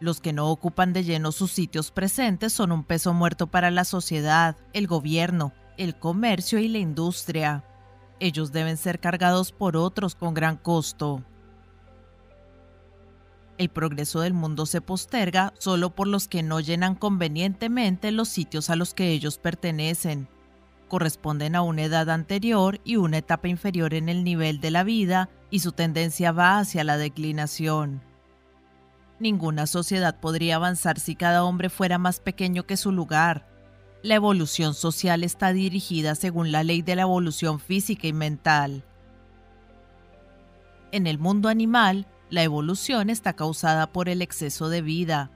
Los 0.00 0.20
que 0.20 0.32
no 0.32 0.48
ocupan 0.48 0.92
de 0.92 1.02
lleno 1.02 1.32
sus 1.32 1.50
sitios 1.50 1.90
presentes 1.90 2.52
son 2.52 2.70
un 2.70 2.84
peso 2.84 3.12
muerto 3.12 3.48
para 3.48 3.70
la 3.70 3.84
sociedad, 3.84 4.56
el 4.72 4.86
gobierno, 4.86 5.52
el 5.76 5.98
comercio 5.98 6.60
y 6.60 6.68
la 6.68 6.78
industria. 6.78 7.64
Ellos 8.20 8.52
deben 8.52 8.76
ser 8.76 9.00
cargados 9.00 9.50
por 9.50 9.76
otros 9.76 10.14
con 10.14 10.34
gran 10.34 10.56
costo. 10.56 11.24
El 13.58 13.70
progreso 13.70 14.20
del 14.20 14.34
mundo 14.34 14.66
se 14.66 14.80
posterga 14.80 15.52
solo 15.58 15.90
por 15.90 16.06
los 16.06 16.28
que 16.28 16.44
no 16.44 16.60
llenan 16.60 16.94
convenientemente 16.94 18.12
los 18.12 18.28
sitios 18.28 18.70
a 18.70 18.76
los 18.76 18.94
que 18.94 19.10
ellos 19.10 19.38
pertenecen. 19.38 20.28
Corresponden 20.86 21.56
a 21.56 21.62
una 21.62 21.82
edad 21.82 22.08
anterior 22.08 22.80
y 22.84 22.96
una 22.96 23.18
etapa 23.18 23.48
inferior 23.48 23.94
en 23.94 24.08
el 24.08 24.22
nivel 24.22 24.60
de 24.60 24.70
la 24.70 24.84
vida 24.84 25.28
y 25.50 25.58
su 25.58 25.72
tendencia 25.72 26.30
va 26.30 26.60
hacia 26.60 26.84
la 26.84 26.96
declinación. 26.96 28.00
Ninguna 29.18 29.66
sociedad 29.66 30.20
podría 30.20 30.56
avanzar 30.56 31.00
si 31.00 31.16
cada 31.16 31.42
hombre 31.42 31.68
fuera 31.68 31.98
más 31.98 32.20
pequeño 32.20 32.64
que 32.64 32.76
su 32.76 32.92
lugar. 32.92 33.48
La 34.04 34.14
evolución 34.14 34.74
social 34.74 35.24
está 35.24 35.52
dirigida 35.52 36.14
según 36.14 36.52
la 36.52 36.62
ley 36.62 36.82
de 36.82 36.94
la 36.94 37.02
evolución 37.02 37.58
física 37.58 38.06
y 38.06 38.12
mental. 38.12 38.84
En 40.92 41.08
el 41.08 41.18
mundo 41.18 41.48
animal, 41.48 42.06
la 42.30 42.42
evolución 42.42 43.10
está 43.10 43.32
causada 43.32 43.92
por 43.92 44.08
el 44.08 44.22
exceso 44.22 44.68
de 44.68 44.82
vida. 44.82 45.30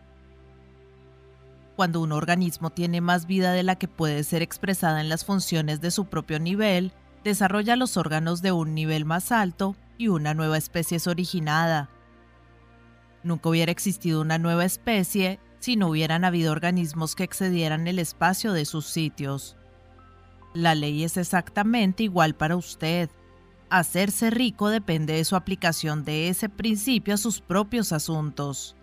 Cuando 1.77 2.01
un 2.01 2.13
organismo 2.13 2.71
tiene 2.71 3.01
más 3.01 3.27
vida 3.27 3.53
de 3.53 3.63
la 3.63 3.77
que 3.77 3.89
puede 3.89 4.25
ser 4.25 4.43
expresada 4.43 5.01
en 5.01 5.09
las 5.09 5.25
funciones 5.25 5.81
de 5.81 5.91
su 5.91 6.05
propio 6.07 6.39
nivel, 6.39 6.93
desarrolla 7.25 7.77
los 7.77 7.97
órganos 7.97 8.43
de 8.43 8.53
un 8.53 8.75
nivel 8.75 9.05
más 9.05 9.33
alto 9.33 9.75
y 9.97 10.09
una 10.09 10.35
nueva 10.35 10.59
especie 10.59 10.99
es 10.99 11.07
originada. 11.07 11.89
Nunca 13.23 13.49
hubiera 13.49 13.73
existido 13.73 14.21
una 14.21 14.39
nueva 14.39 14.65
especie 14.65 15.39
si 15.61 15.77
no 15.77 15.89
hubieran 15.89 16.25
habido 16.25 16.53
organismos 16.53 17.15
que 17.15 17.25
excedieran 17.25 17.87
el 17.87 17.99
espacio 18.01 18.53
de 18.53 18.65
sus 18.65 18.87
sitios. 18.87 19.57
La 20.55 20.75
ley 20.75 21.05
es 21.05 21.17
exactamente 21.17 22.03
igual 22.03 22.35
para 22.35 22.57
usted. 22.57 23.09
Hacerse 23.73 24.29
rico 24.29 24.69
depende 24.69 25.15
de 25.15 25.25
su 25.25 25.35
aplicación 25.35 26.05
de 26.05 26.29
ese 26.29 26.51
principio 26.51 27.15
a 27.15 27.17
sus 27.17 27.41
propios 27.41 27.93
asuntos. 27.93 28.77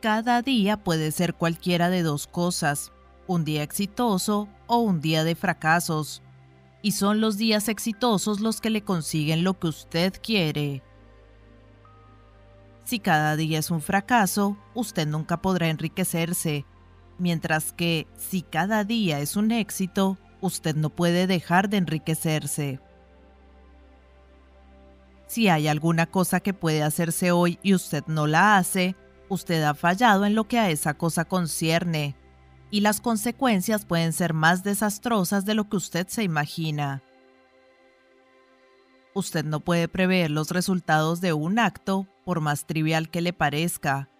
Cada 0.00 0.40
día 0.40 0.76
puede 0.76 1.10
ser 1.10 1.34
cualquiera 1.34 1.90
de 1.90 2.04
dos 2.04 2.28
cosas, 2.28 2.92
un 3.26 3.44
día 3.44 3.64
exitoso 3.64 4.48
o 4.68 4.78
un 4.78 5.00
día 5.00 5.24
de 5.24 5.34
fracasos. 5.34 6.22
y 6.80 6.92
son 6.92 7.20
los 7.20 7.38
días 7.38 7.68
exitosos 7.68 8.38
los 8.38 8.60
que 8.60 8.70
le 8.70 8.84
consiguen 8.84 9.42
lo 9.42 9.58
que 9.58 9.66
usted 9.66 10.12
quiere. 10.22 10.84
Si 12.84 13.00
cada 13.00 13.34
día 13.34 13.58
es 13.58 13.72
un 13.72 13.80
fracaso, 13.80 14.56
usted 14.74 15.08
nunca 15.08 15.42
podrá 15.42 15.70
enriquecerse, 15.70 16.66
mientras 17.18 17.72
que 17.72 18.06
si 18.16 18.42
cada 18.42 18.84
día 18.84 19.18
es 19.18 19.34
un 19.34 19.50
éxito, 19.50 20.18
usted 20.44 20.76
no 20.76 20.90
puede 20.90 21.26
dejar 21.26 21.70
de 21.70 21.78
enriquecerse. 21.78 22.78
Si 25.26 25.48
hay 25.48 25.68
alguna 25.68 26.06
cosa 26.06 26.40
que 26.40 26.52
puede 26.52 26.82
hacerse 26.82 27.32
hoy 27.32 27.58
y 27.62 27.74
usted 27.74 28.04
no 28.06 28.26
la 28.26 28.58
hace, 28.58 28.94
usted 29.30 29.62
ha 29.62 29.74
fallado 29.74 30.26
en 30.26 30.34
lo 30.34 30.44
que 30.44 30.58
a 30.58 30.70
esa 30.70 30.94
cosa 30.94 31.24
concierne, 31.24 32.14
y 32.70 32.80
las 32.80 33.00
consecuencias 33.00 33.86
pueden 33.86 34.12
ser 34.12 34.34
más 34.34 34.62
desastrosas 34.62 35.46
de 35.46 35.54
lo 35.54 35.68
que 35.68 35.76
usted 35.76 36.08
se 36.08 36.24
imagina. 36.24 37.02
Usted 39.14 39.44
no 39.44 39.60
puede 39.60 39.88
prever 39.88 40.30
los 40.30 40.50
resultados 40.50 41.20
de 41.22 41.32
un 41.32 41.58
acto, 41.58 42.06
por 42.24 42.40
más 42.40 42.66
trivial 42.66 43.08
que 43.08 43.22
le 43.22 43.32
parezca. 43.32 44.10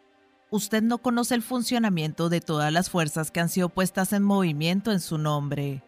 Usted 0.51 0.83
no 0.83 0.99
conoce 0.99 1.35
el 1.35 1.43
funcionamiento 1.43 2.29
de 2.29 2.41
todas 2.41 2.73
las 2.73 2.89
fuerzas 2.89 3.31
que 3.31 3.41
han 3.41 3.49
sido 3.49 3.69
puestas 3.69 4.13
en 4.13 4.23
movimiento 4.23 4.91
en 4.93 5.01
su 5.01 5.19
nombre. 5.19 5.83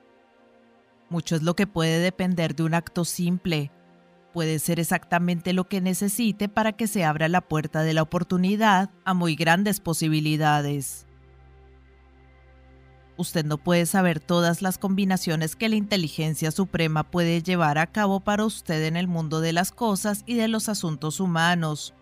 Mucho 1.08 1.36
es 1.36 1.42
lo 1.42 1.54
que 1.54 1.66
puede 1.66 2.00
depender 2.00 2.56
de 2.56 2.64
un 2.64 2.74
acto 2.74 3.04
simple. 3.04 3.70
Puede 4.32 4.58
ser 4.58 4.80
exactamente 4.80 5.52
lo 5.52 5.68
que 5.68 5.80
necesite 5.80 6.48
para 6.48 6.72
que 6.72 6.88
se 6.88 7.04
abra 7.04 7.28
la 7.28 7.40
puerta 7.40 7.82
de 7.82 7.94
la 7.94 8.02
oportunidad 8.02 8.90
a 9.04 9.14
muy 9.14 9.36
grandes 9.36 9.80
posibilidades. 9.80 11.06
Usted 13.18 13.46
no 13.46 13.56
puede 13.56 13.86
saber 13.86 14.20
todas 14.20 14.60
las 14.60 14.76
combinaciones 14.76 15.56
que 15.56 15.70
la 15.70 15.76
inteligencia 15.76 16.50
suprema 16.50 17.02
puede 17.04 17.42
llevar 17.42 17.78
a 17.78 17.86
cabo 17.86 18.20
para 18.20 18.44
usted 18.44 18.84
en 18.84 18.96
el 18.96 19.08
mundo 19.08 19.40
de 19.40 19.54
las 19.54 19.72
cosas 19.72 20.22
y 20.26 20.34
de 20.34 20.48
los 20.48 20.68
asuntos 20.68 21.18
humanos. 21.18 21.94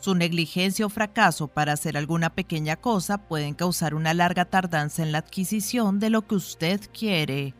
Su 0.00 0.14
negligencia 0.14 0.84
o 0.84 0.90
fracaso 0.90 1.48
para 1.48 1.72
hacer 1.72 1.96
alguna 1.96 2.34
pequeña 2.34 2.76
cosa 2.76 3.26
pueden 3.26 3.54
causar 3.54 3.94
una 3.94 4.12
larga 4.12 4.44
tardanza 4.44 5.02
en 5.02 5.12
la 5.12 5.18
adquisición 5.18 5.98
de 5.98 6.10
lo 6.10 6.26
que 6.26 6.34
usted 6.34 6.80
quiere. 6.92 7.54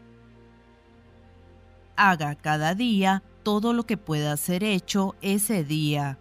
Haga 2.03 2.35
cada 2.35 2.75
día 2.75 3.23
todo 3.43 3.75
lo 3.75 3.85
que 3.85 3.99
pueda 3.99 4.35
ser 4.39 4.65
hecho 4.65 5.17
ese 5.21 5.65
día. 5.65 6.19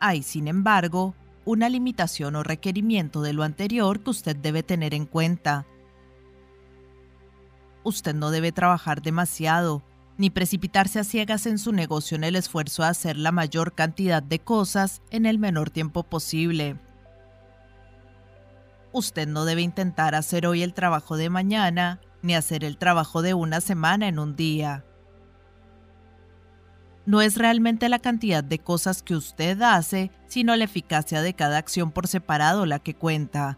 Hay, 0.00 0.22
sin 0.22 0.48
embargo, 0.48 1.14
una 1.44 1.68
limitación 1.68 2.34
o 2.34 2.42
requerimiento 2.42 3.20
de 3.20 3.34
lo 3.34 3.42
anterior 3.42 4.02
que 4.02 4.08
usted 4.08 4.34
debe 4.34 4.62
tener 4.62 4.94
en 4.94 5.04
cuenta. 5.04 5.66
Usted 7.84 8.14
no 8.14 8.30
debe 8.30 8.50
trabajar 8.50 9.02
demasiado, 9.02 9.82
ni 10.16 10.30
precipitarse 10.30 11.00
a 11.00 11.04
ciegas 11.04 11.44
en 11.44 11.58
su 11.58 11.72
negocio 11.74 12.16
en 12.16 12.24
el 12.24 12.36
esfuerzo 12.36 12.84
de 12.84 12.88
hacer 12.88 13.18
la 13.18 13.30
mayor 13.30 13.74
cantidad 13.74 14.22
de 14.22 14.38
cosas 14.38 15.02
en 15.10 15.26
el 15.26 15.38
menor 15.38 15.68
tiempo 15.68 16.02
posible. 16.02 16.78
Usted 18.90 19.28
no 19.28 19.44
debe 19.44 19.60
intentar 19.60 20.14
hacer 20.14 20.46
hoy 20.46 20.62
el 20.62 20.72
trabajo 20.72 21.18
de 21.18 21.28
mañana, 21.28 22.00
ni 22.22 22.34
hacer 22.34 22.64
el 22.64 22.78
trabajo 22.78 23.22
de 23.22 23.34
una 23.34 23.60
semana 23.60 24.08
en 24.08 24.18
un 24.18 24.36
día 24.36 24.84
no 27.08 27.22
es 27.22 27.38
realmente 27.38 27.88
la 27.88 28.00
cantidad 28.00 28.44
de 28.44 28.58
cosas 28.58 29.02
que 29.02 29.16
usted 29.16 29.62
hace, 29.62 30.10
sino 30.26 30.54
la 30.54 30.64
eficacia 30.64 31.22
de 31.22 31.32
cada 31.32 31.56
acción 31.56 31.90
por 31.90 32.06
separado 32.06 32.66
la 32.66 32.80
que 32.80 32.92
cuenta. 32.92 33.56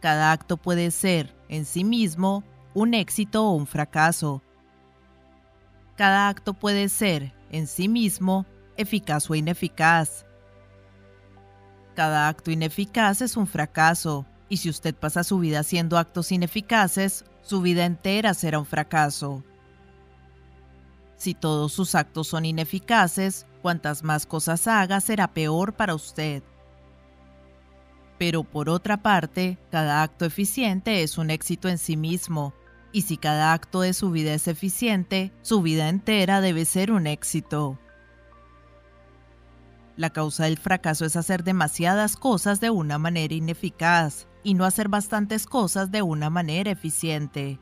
Cada 0.00 0.32
acto 0.32 0.56
puede 0.56 0.90
ser, 0.90 1.36
en 1.50 1.66
sí 1.66 1.84
mismo, 1.84 2.44
un 2.72 2.94
éxito 2.94 3.44
o 3.44 3.52
un 3.52 3.66
fracaso. 3.66 4.42
Cada 5.96 6.30
acto 6.30 6.54
puede 6.54 6.88
ser, 6.88 7.34
en 7.50 7.66
sí 7.66 7.88
mismo, 7.88 8.46
eficaz 8.78 9.28
o 9.28 9.34
ineficaz. 9.34 10.24
Cada 11.94 12.26
acto 12.26 12.50
ineficaz 12.50 13.20
es 13.20 13.36
un 13.36 13.46
fracaso, 13.46 14.24
y 14.48 14.58
si 14.58 14.70
usted 14.70 14.94
pasa 14.94 15.24
su 15.24 15.38
vida 15.38 15.60
haciendo 15.60 15.98
actos 15.98 16.32
ineficaces, 16.32 17.24
su 17.42 17.60
vida 17.62 17.84
entera 17.84 18.34
será 18.34 18.58
un 18.58 18.66
fracaso. 18.66 19.42
Si 21.16 21.34
todos 21.34 21.72
sus 21.72 21.94
actos 21.94 22.28
son 22.28 22.44
ineficaces, 22.44 23.46
cuantas 23.62 24.02
más 24.02 24.26
cosas 24.26 24.66
haga 24.68 25.00
será 25.00 25.32
peor 25.32 25.74
para 25.74 25.94
usted. 25.94 26.42
Pero 28.18 28.44
por 28.44 28.68
otra 28.68 29.02
parte, 29.02 29.58
cada 29.70 30.02
acto 30.02 30.24
eficiente 30.24 31.02
es 31.02 31.18
un 31.18 31.30
éxito 31.30 31.68
en 31.68 31.78
sí 31.78 31.96
mismo, 31.96 32.54
y 32.92 33.02
si 33.02 33.16
cada 33.16 33.52
acto 33.52 33.80
de 33.80 33.92
su 33.92 34.10
vida 34.10 34.32
es 34.32 34.48
eficiente, 34.48 35.32
su 35.42 35.60
vida 35.60 35.88
entera 35.88 36.40
debe 36.40 36.64
ser 36.64 36.92
un 36.92 37.06
éxito. 37.06 37.78
La 39.96 40.10
causa 40.10 40.44
del 40.44 40.58
fracaso 40.58 41.04
es 41.04 41.16
hacer 41.16 41.42
demasiadas 41.42 42.16
cosas 42.16 42.60
de 42.60 42.70
una 42.70 42.98
manera 42.98 43.34
ineficaz 43.34 44.26
y 44.46 44.54
no 44.54 44.64
hacer 44.64 44.88
bastantes 44.88 45.46
cosas 45.46 45.90
de 45.90 46.02
una 46.02 46.30
manera 46.30 46.70
eficiente 46.70 47.58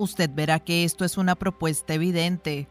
usted 0.00 0.30
verá 0.32 0.60
que 0.60 0.84
esto 0.84 1.04
es 1.04 1.18
una 1.18 1.34
propuesta 1.34 1.92
evidente. 1.92 2.68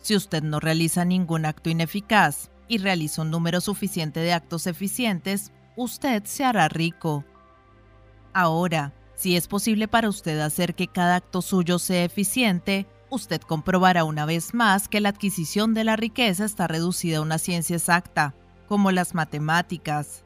Si 0.00 0.14
usted 0.14 0.42
no 0.44 0.60
realiza 0.60 1.04
ningún 1.04 1.44
acto 1.44 1.70
ineficaz 1.70 2.50
y 2.68 2.78
realiza 2.78 3.22
un 3.22 3.30
número 3.30 3.60
suficiente 3.60 4.20
de 4.20 4.32
actos 4.32 4.66
eficientes, 4.68 5.52
usted 5.76 6.22
se 6.24 6.44
hará 6.44 6.68
rico. 6.68 7.24
Ahora, 8.32 8.94
si 9.16 9.36
es 9.36 9.48
posible 9.48 9.88
para 9.88 10.08
usted 10.08 10.38
hacer 10.38 10.76
que 10.76 10.86
cada 10.86 11.16
acto 11.16 11.42
suyo 11.42 11.80
sea 11.80 12.04
eficiente, 12.04 12.86
usted 13.10 13.40
comprobará 13.40 14.04
una 14.04 14.24
vez 14.24 14.54
más 14.54 14.86
que 14.86 15.00
la 15.00 15.08
adquisición 15.08 15.74
de 15.74 15.82
la 15.82 15.96
riqueza 15.96 16.44
está 16.44 16.68
reducida 16.68 17.18
a 17.18 17.22
una 17.22 17.38
ciencia 17.38 17.74
exacta, 17.74 18.36
como 18.68 18.92
las 18.92 19.14
matemáticas. 19.14 20.24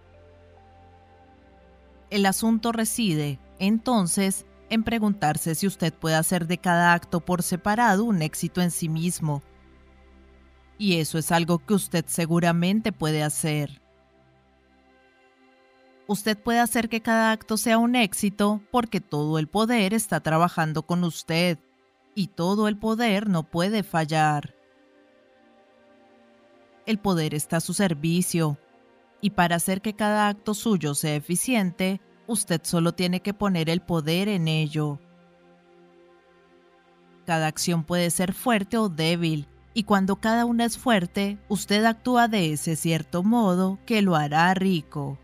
El 2.12 2.26
asunto 2.26 2.72
reside, 2.72 3.38
entonces, 3.58 4.44
en 4.68 4.84
preguntarse 4.84 5.54
si 5.54 5.66
usted 5.66 5.94
puede 5.94 6.14
hacer 6.14 6.46
de 6.46 6.58
cada 6.58 6.92
acto 6.92 7.20
por 7.20 7.42
separado 7.42 8.04
un 8.04 8.20
éxito 8.20 8.60
en 8.60 8.70
sí 8.70 8.90
mismo. 8.90 9.42
Y 10.76 10.98
eso 10.98 11.16
es 11.16 11.32
algo 11.32 11.64
que 11.64 11.72
usted 11.72 12.04
seguramente 12.06 12.92
puede 12.92 13.22
hacer. 13.22 13.80
Usted 16.06 16.36
puede 16.36 16.60
hacer 16.60 16.90
que 16.90 17.00
cada 17.00 17.32
acto 17.32 17.56
sea 17.56 17.78
un 17.78 17.96
éxito 17.96 18.60
porque 18.70 19.00
todo 19.00 19.38
el 19.38 19.48
poder 19.48 19.94
está 19.94 20.20
trabajando 20.20 20.82
con 20.82 21.04
usted 21.04 21.58
y 22.14 22.26
todo 22.26 22.68
el 22.68 22.76
poder 22.76 23.30
no 23.30 23.44
puede 23.44 23.82
fallar. 23.82 24.54
El 26.84 26.98
poder 26.98 27.32
está 27.32 27.56
a 27.56 27.60
su 27.60 27.72
servicio 27.72 28.58
y 29.22 29.30
para 29.30 29.56
hacer 29.56 29.80
que 29.80 29.94
cada 29.94 30.28
acto 30.28 30.52
suyo 30.52 30.94
sea 30.94 31.14
eficiente, 31.14 32.02
usted 32.26 32.60
solo 32.64 32.92
tiene 32.92 33.20
que 33.20 33.32
poner 33.32 33.70
el 33.70 33.80
poder 33.80 34.28
en 34.28 34.48
ello. 34.48 34.98
Cada 37.24 37.46
acción 37.46 37.84
puede 37.84 38.10
ser 38.10 38.34
fuerte 38.34 38.76
o 38.76 38.88
débil, 38.88 39.46
y 39.74 39.84
cuando 39.84 40.16
cada 40.16 40.44
una 40.44 40.64
es 40.64 40.76
fuerte, 40.76 41.38
usted 41.48 41.84
actúa 41.84 42.26
de 42.26 42.52
ese 42.52 42.74
cierto 42.74 43.22
modo 43.22 43.78
que 43.86 44.02
lo 44.02 44.16
hará 44.16 44.52
rico. 44.54 45.18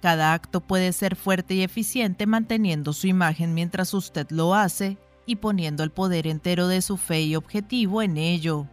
Cada 0.00 0.34
acto 0.34 0.60
puede 0.60 0.92
ser 0.92 1.16
fuerte 1.16 1.54
y 1.54 1.62
eficiente 1.62 2.26
manteniendo 2.26 2.92
su 2.92 3.08
imagen 3.08 3.54
mientras 3.54 3.92
usted 3.92 4.28
lo 4.30 4.54
hace 4.54 4.98
y 5.26 5.36
poniendo 5.36 5.82
el 5.82 5.90
poder 5.90 6.28
entero 6.28 6.68
de 6.68 6.80
su 6.80 6.96
fe 6.96 7.22
y 7.22 7.34
objetivo 7.34 8.02
en 8.02 8.18
ello. 8.18 8.68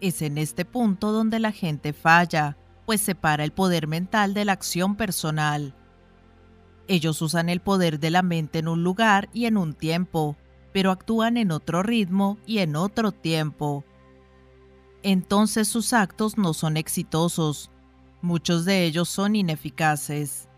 Es 0.00 0.22
en 0.22 0.38
este 0.38 0.64
punto 0.64 1.12
donde 1.12 1.38
la 1.38 1.52
gente 1.52 1.92
falla, 1.92 2.56
pues 2.86 3.02
separa 3.02 3.44
el 3.44 3.52
poder 3.52 3.86
mental 3.86 4.32
de 4.32 4.44
la 4.46 4.52
acción 4.52 4.96
personal. 4.96 5.74
Ellos 6.88 7.20
usan 7.22 7.48
el 7.48 7.60
poder 7.60 8.00
de 8.00 8.10
la 8.10 8.22
mente 8.22 8.60
en 8.60 8.68
un 8.68 8.82
lugar 8.82 9.28
y 9.32 9.44
en 9.44 9.56
un 9.56 9.74
tiempo, 9.74 10.36
pero 10.72 10.90
actúan 10.90 11.36
en 11.36 11.52
otro 11.52 11.82
ritmo 11.82 12.38
y 12.46 12.58
en 12.58 12.76
otro 12.76 13.12
tiempo. 13.12 13.84
Entonces 15.02 15.68
sus 15.68 15.92
actos 15.92 16.38
no 16.38 16.54
son 16.54 16.76
exitosos, 16.76 17.70
muchos 18.22 18.64
de 18.64 18.84
ellos 18.84 19.08
son 19.08 19.36
ineficaces. 19.36 20.48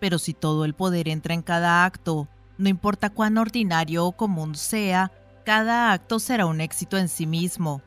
Pero 0.00 0.18
si 0.18 0.34
todo 0.34 0.64
el 0.64 0.74
poder 0.74 1.08
entra 1.08 1.34
en 1.34 1.42
cada 1.42 1.84
acto, 1.84 2.28
no 2.58 2.68
importa 2.68 3.10
cuán 3.10 3.38
ordinario 3.38 4.04
o 4.06 4.12
común 4.12 4.54
sea, 4.54 5.10
cada 5.44 5.92
acto 5.92 6.18
será 6.18 6.46
un 6.46 6.60
éxito 6.60 6.96
en 6.96 7.08
sí 7.08 7.26
mismo, 7.26 7.82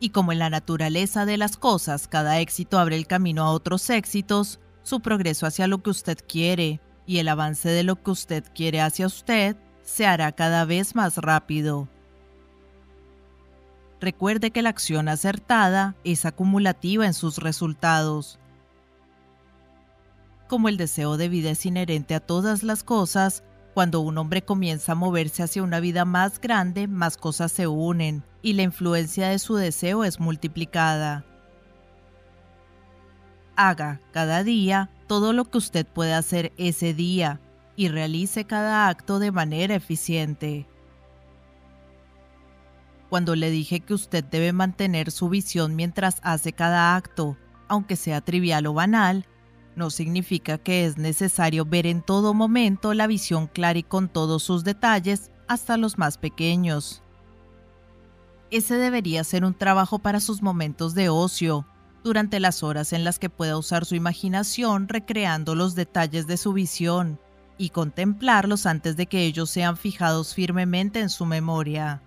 y 0.00 0.10
como 0.10 0.32
en 0.32 0.38
la 0.38 0.50
naturaleza 0.50 1.24
de 1.24 1.36
las 1.36 1.56
cosas 1.56 2.08
cada 2.08 2.40
éxito 2.40 2.78
abre 2.78 2.96
el 2.96 3.06
camino 3.06 3.44
a 3.44 3.50
otros 3.50 3.88
éxitos, 3.90 4.60
su 4.82 5.00
progreso 5.00 5.46
hacia 5.46 5.66
lo 5.66 5.82
que 5.82 5.90
usted 5.90 6.18
quiere 6.26 6.80
y 7.06 7.18
el 7.18 7.28
avance 7.28 7.68
de 7.68 7.82
lo 7.82 8.02
que 8.02 8.10
usted 8.10 8.44
quiere 8.54 8.80
hacia 8.80 9.06
usted 9.06 9.56
se 9.82 10.06
hará 10.06 10.32
cada 10.32 10.64
vez 10.64 10.94
más 10.94 11.16
rápido. 11.18 11.88
Recuerde 14.00 14.50
que 14.50 14.62
la 14.62 14.68
acción 14.68 15.08
acertada 15.08 15.96
es 16.04 16.26
acumulativa 16.26 17.06
en 17.06 17.14
sus 17.14 17.38
resultados. 17.38 18.38
Como 20.48 20.68
el 20.68 20.76
deseo 20.76 21.16
de 21.16 21.28
vida 21.28 21.50
es 21.50 21.64
inherente 21.64 22.14
a 22.14 22.20
todas 22.20 22.62
las 22.62 22.84
cosas, 22.84 23.42
cuando 23.74 24.00
un 24.00 24.18
hombre 24.18 24.42
comienza 24.42 24.92
a 24.92 24.96
moverse 24.96 25.42
hacia 25.42 25.62
una 25.62 25.80
vida 25.80 26.04
más 26.04 26.40
grande, 26.40 26.88
más 26.88 27.16
cosas 27.16 27.52
se 27.52 27.66
unen 27.66 28.22
y 28.46 28.52
la 28.52 28.62
influencia 28.62 29.26
de 29.26 29.40
su 29.40 29.56
deseo 29.56 30.04
es 30.04 30.20
multiplicada. 30.20 31.26
Haga 33.56 34.00
cada 34.12 34.44
día 34.44 34.88
todo 35.08 35.32
lo 35.32 35.46
que 35.46 35.58
usted 35.58 35.84
puede 35.84 36.14
hacer 36.14 36.52
ese 36.56 36.94
día 36.94 37.40
y 37.74 37.88
realice 37.88 38.44
cada 38.44 38.86
acto 38.86 39.18
de 39.18 39.32
manera 39.32 39.74
eficiente. 39.74 40.68
Cuando 43.10 43.34
le 43.34 43.50
dije 43.50 43.80
que 43.80 43.94
usted 43.94 44.22
debe 44.22 44.52
mantener 44.52 45.10
su 45.10 45.28
visión 45.28 45.74
mientras 45.74 46.20
hace 46.22 46.52
cada 46.52 46.94
acto, 46.94 47.36
aunque 47.66 47.96
sea 47.96 48.20
trivial 48.20 48.66
o 48.66 48.74
banal, 48.74 49.26
no 49.74 49.90
significa 49.90 50.56
que 50.56 50.86
es 50.86 50.98
necesario 50.98 51.64
ver 51.64 51.88
en 51.88 52.00
todo 52.00 52.32
momento 52.32 52.94
la 52.94 53.08
visión 53.08 53.48
clara 53.48 53.80
y 53.80 53.82
con 53.82 54.08
todos 54.08 54.44
sus 54.44 54.62
detalles, 54.62 55.32
hasta 55.48 55.76
los 55.76 55.98
más 55.98 56.16
pequeños. 56.16 57.02
Ese 58.50 58.76
debería 58.76 59.24
ser 59.24 59.44
un 59.44 59.54
trabajo 59.54 59.98
para 59.98 60.20
sus 60.20 60.42
momentos 60.42 60.94
de 60.94 61.08
ocio, 61.08 61.66
durante 62.04 62.38
las 62.38 62.62
horas 62.62 62.92
en 62.92 63.02
las 63.02 63.18
que 63.18 63.30
pueda 63.30 63.58
usar 63.58 63.84
su 63.84 63.96
imaginación 63.96 64.88
recreando 64.88 65.56
los 65.56 65.74
detalles 65.74 66.28
de 66.28 66.36
su 66.36 66.52
visión 66.52 67.18
y 67.58 67.70
contemplarlos 67.70 68.66
antes 68.66 68.96
de 68.96 69.06
que 69.06 69.22
ellos 69.24 69.50
sean 69.50 69.76
fijados 69.76 70.34
firmemente 70.34 71.00
en 71.00 71.10
su 71.10 71.26
memoria. 71.26 72.02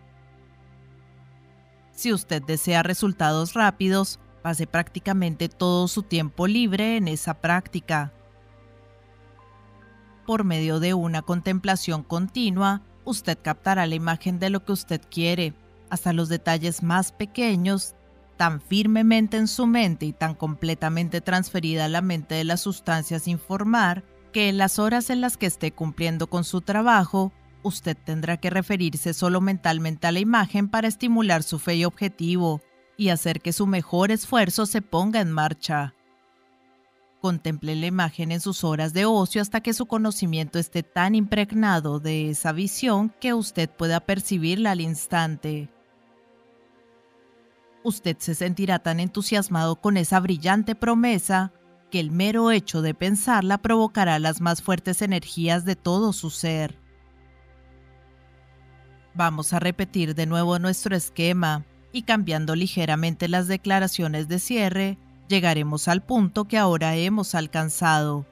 Si 1.91 2.13
usted 2.13 2.41
desea 2.43 2.81
resultados 2.81 3.53
rápidos, 3.55 4.19
Pase 4.41 4.67
prácticamente 4.67 5.49
todo 5.49 5.87
su 5.87 6.03
tiempo 6.03 6.47
libre 6.47 6.95
en 6.97 7.07
esa 7.07 7.33
práctica. 7.33 8.13
Por 10.25 10.43
medio 10.43 10.79
de 10.79 10.93
una 10.93 11.21
contemplación 11.23 12.03
continua, 12.03 12.81
usted 13.03 13.37
captará 13.41 13.85
la 13.85 13.95
imagen 13.95 14.39
de 14.39 14.49
lo 14.49 14.63
que 14.63 14.71
usted 14.71 15.01
quiere, 15.09 15.53
hasta 15.89 16.13
los 16.13 16.29
detalles 16.29 16.83
más 16.83 17.11
pequeños, 17.11 17.95
tan 18.37 18.61
firmemente 18.61 19.37
en 19.37 19.47
su 19.47 19.67
mente 19.67 20.05
y 20.05 20.13
tan 20.13 20.33
completamente 20.33 21.21
transferida 21.21 21.85
a 21.85 21.89
la 21.89 22.01
mente 22.01 22.35
de 22.35 22.43
las 22.43 22.61
sustancias 22.61 23.23
sin 23.23 23.39
formar, 23.39 24.03
que 24.31 24.49
en 24.49 24.57
las 24.57 24.79
horas 24.79 25.09
en 25.09 25.21
las 25.21 25.37
que 25.37 25.45
esté 25.45 25.71
cumpliendo 25.71 26.27
con 26.27 26.43
su 26.43 26.61
trabajo, 26.61 27.33
usted 27.63 27.97
tendrá 27.97 28.37
que 28.37 28.49
referirse 28.49 29.13
solo 29.13 29.41
mentalmente 29.41 30.07
a 30.07 30.11
la 30.11 30.19
imagen 30.19 30.69
para 30.69 30.87
estimular 30.87 31.43
su 31.43 31.59
fe 31.59 31.75
y 31.75 31.85
objetivo, 31.85 32.61
y 32.95 33.09
hacer 33.09 33.41
que 33.41 33.53
su 33.53 33.65
mejor 33.65 34.11
esfuerzo 34.11 34.65
se 34.65 34.81
ponga 34.81 35.21
en 35.21 35.31
marcha. 35.31 35.95
Contemple 37.21 37.75
la 37.75 37.87
imagen 37.87 38.31
en 38.31 38.39
sus 38.39 38.63
horas 38.63 38.93
de 38.93 39.05
ocio 39.05 39.41
hasta 39.41 39.61
que 39.61 39.73
su 39.73 39.85
conocimiento 39.85 40.59
esté 40.59 40.83
tan 40.83 41.15
impregnado 41.15 41.99
de 41.99 42.29
esa 42.29 42.53
visión 42.53 43.13
que 43.19 43.33
usted 43.33 43.69
pueda 43.69 43.99
percibirla 43.99 44.71
al 44.71 44.81
instante. 44.81 45.69
Usted 47.83 48.17
se 48.19 48.35
sentirá 48.35 48.79
tan 48.79 48.99
entusiasmado 48.99 49.77
con 49.77 49.97
esa 49.97 50.19
brillante 50.19 50.75
promesa 50.75 51.53
que 51.89 51.99
el 51.99 52.11
mero 52.11 52.51
hecho 52.51 52.81
de 52.81 52.93
pensarla 52.93 53.57
provocará 53.57 54.19
las 54.19 54.41
más 54.41 54.61
fuertes 54.61 55.01
energías 55.01 55.65
de 55.65 55.75
todo 55.75 56.13
su 56.13 56.29
ser. 56.29 56.77
Vamos 59.13 59.53
a 59.53 59.59
repetir 59.59 60.13
de 60.15 60.25
nuevo 60.25 60.59
nuestro 60.59 60.95
esquema 60.95 61.65
y 61.91 62.03
cambiando 62.03 62.55
ligeramente 62.55 63.27
las 63.27 63.47
declaraciones 63.47 64.27
de 64.27 64.39
cierre, 64.39 64.97
llegaremos 65.27 65.87
al 65.87 66.03
punto 66.03 66.45
que 66.45 66.57
ahora 66.57 66.95
hemos 66.95 67.33
alcanzado. 67.33 68.25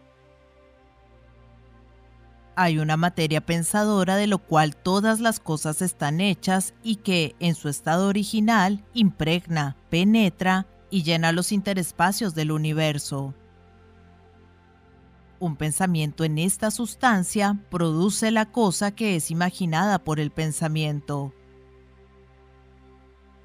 Hay 2.59 2.79
una 2.79 2.97
materia 2.97 3.45
pensadora 3.45 4.15
de 4.15 4.25
lo 4.25 4.39
cual 4.39 4.75
todas 4.75 5.19
las 5.19 5.39
cosas 5.39 5.84
están 5.84 6.19
hechas 6.19 6.73
y 6.81 6.95
que, 6.95 7.35
en 7.39 7.53
su 7.53 7.69
estado 7.69 8.07
original, 8.07 8.84
impregna, 8.95 9.77
penetra 9.91 10.65
y 10.89 11.03
llena 11.03 11.31
los 11.34 11.51
interespacios 11.51 12.34
del 12.34 12.51
universo. 12.51 13.35
Un 15.39 15.55
pensamiento 15.55 16.23
en 16.23 16.39
esta 16.39 16.71
sustancia 16.71 17.59
produce 17.69 18.31
la 18.31 18.47
cosa 18.47 18.89
que 18.89 19.15
es 19.15 19.29
imaginada 19.29 19.99
por 19.99 20.19
el 20.19 20.31
pensamiento. 20.31 21.35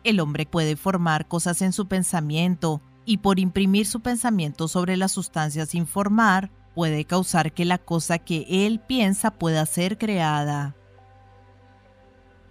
El 0.04 0.20
hombre 0.20 0.46
puede 0.46 0.74
formar 0.74 1.28
cosas 1.28 1.60
en 1.60 1.74
su 1.74 1.86
pensamiento 1.86 2.80
y 3.04 3.18
por 3.18 3.38
imprimir 3.38 3.84
su 3.84 4.00
pensamiento 4.00 4.68
sobre 4.68 4.96
las 4.96 5.12
sustancias 5.12 5.68
sin 5.68 5.86
formar, 5.86 6.50
puede 6.74 7.04
causar 7.04 7.52
que 7.52 7.64
la 7.64 7.78
cosa 7.78 8.18
que 8.18 8.46
él 8.48 8.80
piensa 8.80 9.30
pueda 9.30 9.64
ser 9.66 9.98
creada. 9.98 10.74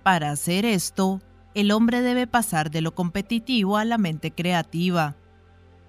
Para 0.03 0.31
hacer 0.31 0.65
esto, 0.65 1.22
el 1.53 1.72
hombre 1.72 2.02
debe 2.02 2.27
pasar 2.27 2.72
de 2.72 2.81
lo 2.81 2.95
competitivo 2.95 3.77
a 3.77 3.85
la 3.85 3.98
mente 3.98 4.31
creativa. 4.31 5.15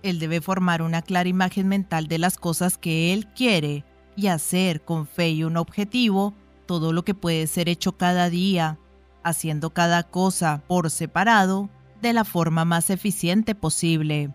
Él 0.03 0.19
debe 0.19 0.41
formar 0.41 0.83
una 0.83 1.03
clara 1.03 1.29
imagen 1.29 1.69
mental 1.69 2.09
de 2.09 2.19
las 2.19 2.37
cosas 2.37 2.77
que 2.77 3.13
él 3.13 3.29
quiere 3.29 3.85
y 4.17 4.27
hacer 4.27 4.83
con 4.83 5.07
fe 5.07 5.31
y 5.31 5.45
un 5.45 5.57
objetivo 5.57 6.35
todo 6.67 6.93
lo 6.93 7.05
que 7.05 7.15
puede 7.15 7.47
ser 7.47 7.69
hecho 7.69 7.97
cada 7.97 8.29
día, 8.29 8.79
haciendo 9.23 9.71
cada 9.71 10.03
cosa 10.03 10.63
por 10.67 10.91
separado 10.91 11.71
de 12.01 12.13
la 12.13 12.25
forma 12.25 12.65
más 12.65 12.91
eficiente 12.91 13.55
posible. 13.55 14.35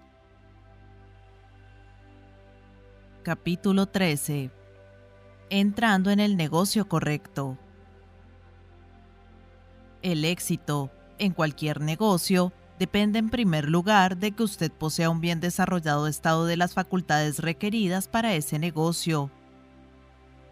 Capítulo 3.28 3.88
13. 3.88 4.52
Entrando 5.50 6.12
en 6.12 6.22
el 6.22 6.38
negocio 6.38 6.88
correcto. 6.88 7.58
El 10.02 10.24
éxito 10.24 10.90
en 11.20 11.34
cualquier 11.34 11.82
negocio 11.82 12.54
depende 12.80 13.20
en 13.20 13.30
primer 13.30 13.68
lugar 13.68 14.16
de 14.16 14.32
que 14.32 14.44
usted 14.44 14.72
posea 14.72 15.10
un 15.10 15.20
bien 15.20 15.42
desarrollado 15.42 16.08
estado 16.08 16.46
de 16.46 16.56
las 16.56 16.74
facultades 16.74 17.40
requeridas 17.40 18.08
para 18.08 18.34
ese 18.34 18.60
negocio. 18.60 19.30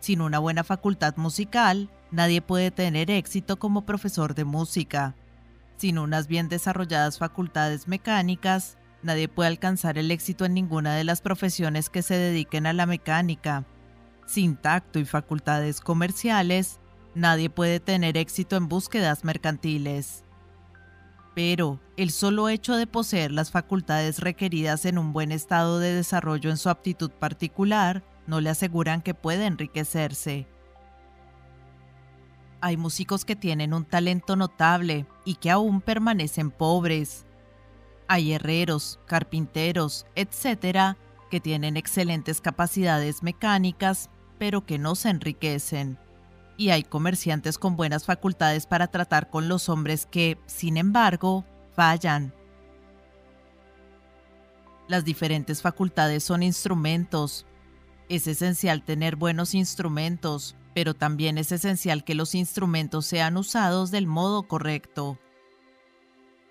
Sin 0.02 0.20
una 0.20 0.40
buena 0.40 0.66
facultad 0.66 1.16
musical, 1.16 1.90
Nadie 2.12 2.42
puede 2.42 2.72
tener 2.72 3.10
éxito 3.10 3.58
como 3.58 3.86
profesor 3.86 4.36
de 4.36 4.44
música. 4.44 5.16
Sin 5.78 5.98
unas 5.98 6.28
bien 6.28 6.50
desarrolladas 6.50 7.20
facultades 7.20 7.88
mecánicas, 7.88 8.78
nadie 9.06 9.30
puede 9.30 9.48
alcanzar 9.48 9.98
el 9.98 10.12
éxito 10.12 10.44
en 10.44 10.54
ninguna 10.54 10.96
de 10.96 11.04
las 11.04 11.22
profesiones 11.22 11.90
que 11.90 12.02
se 12.02 12.16
dediquen 12.16 12.66
a 12.66 12.74
la 12.74 12.86
mecánica. 12.86 13.66
Sin 14.26 14.58
tacto 14.58 15.00
y 15.00 15.06
facultades 15.06 15.80
comerciales, 15.80 16.80
nadie 17.14 17.50
puede 17.50 17.80
tener 17.80 18.18
éxito 18.18 18.58
en 18.58 18.68
búsquedas 18.68 19.24
mercantiles. 19.24 20.24
Pero 21.36 21.80
el 21.96 22.12
solo 22.12 22.50
hecho 22.50 22.76
de 22.76 22.88
poseer 22.88 23.32
las 23.32 23.52
facultades 23.52 24.20
requeridas 24.20 24.86
en 24.86 24.98
un 24.98 25.14
buen 25.14 25.32
estado 25.32 25.80
de 25.80 25.94
desarrollo 25.94 26.50
en 26.50 26.58
su 26.58 26.70
aptitud 26.70 27.12
particular 27.12 28.04
no 28.28 28.42
le 28.42 28.50
aseguran 28.50 29.02
que 29.02 29.14
pueda 29.14 29.46
enriquecerse 29.46 30.48
hay 32.66 32.78
músicos 32.78 33.26
que 33.26 33.36
tienen 33.36 33.76
un 33.76 33.86
talento 33.86 34.36
notable 34.36 35.06
y 35.24 35.36
que 35.36 35.52
aún 35.52 35.82
permanecen 35.82 36.50
pobres. 36.50 37.25
Hay 38.08 38.34
herreros, 38.34 39.00
carpinteros, 39.08 40.06
etcétera, 40.16 40.98
que 41.32 41.40
tienen 41.40 41.76
excelentes 41.76 42.40
capacidades 42.40 43.24
mecánicas, 43.24 44.10
pero 44.38 44.66
que 44.66 44.78
no 44.78 44.96
se 44.96 45.10
enriquecen. 45.10 45.98
Y 46.58 46.70
hay 46.70 46.84
comerciantes 46.84 47.58
con 47.58 47.76
buenas 47.76 48.06
facultades 48.06 48.68
para 48.68 48.88
tratar 48.88 49.30
con 49.30 49.50
los 49.50 49.70
hombres 49.70 50.06
que, 50.06 50.38
sin 50.46 50.78
embargo, 50.78 51.46
fallan. 51.76 52.34
Las 54.88 55.04
diferentes 55.04 55.62
facultades 55.62 56.24
son 56.24 56.44
instrumentos. 56.44 57.46
Es 58.08 58.28
esencial 58.28 58.84
tener 58.84 59.16
buenos 59.16 59.56
instrumentos, 59.56 60.56
pero 60.76 60.94
también 60.94 61.40
es 61.40 61.52
esencial 61.52 62.04
que 62.04 62.14
los 62.14 62.36
instrumentos 62.36 63.08
sean 63.08 63.36
usados 63.36 63.90
del 63.90 64.06
modo 64.06 64.44
correcto. 64.44 65.18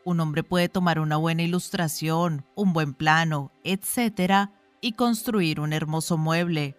Un 0.05 0.21
hombre 0.21 0.43
puede 0.43 0.69
tomar 0.69 0.99
una 0.99 1.17
buena 1.17 1.43
ilustración, 1.43 2.45
un 2.55 2.73
buen 2.73 2.93
plano, 2.93 3.53
etc., 3.65 4.51
y 4.83 4.93
construir 4.93 5.61
un 5.61 5.73
hermoso 5.73 6.19
mueble. 6.19 6.77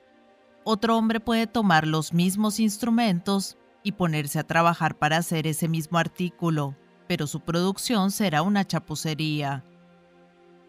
Otro 0.64 0.96
hombre 0.96 1.20
puede 1.20 1.48
tomar 1.48 1.88
los 1.88 2.14
mismos 2.14 2.60
instrumentos 2.60 3.58
y 3.82 3.94
ponerse 3.94 4.38
a 4.38 4.44
trabajar 4.44 5.00
para 5.00 5.18
hacer 5.18 5.48
ese 5.48 5.68
mismo 5.68 5.98
artículo, 5.98 6.76
pero 7.08 7.26
su 7.26 7.40
producción 7.40 8.12
será 8.12 8.44
una 8.44 8.66
chapucería. 8.66 9.64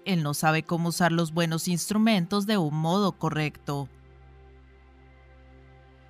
Él 0.06 0.22
no 0.22 0.32
sabe 0.32 0.62
cómo 0.62 0.90
usar 0.90 1.12
los 1.12 1.32
buenos 1.32 1.68
instrumentos 1.68 2.46
de 2.46 2.56
un 2.56 2.74
modo 2.74 3.12
correcto. 3.18 3.88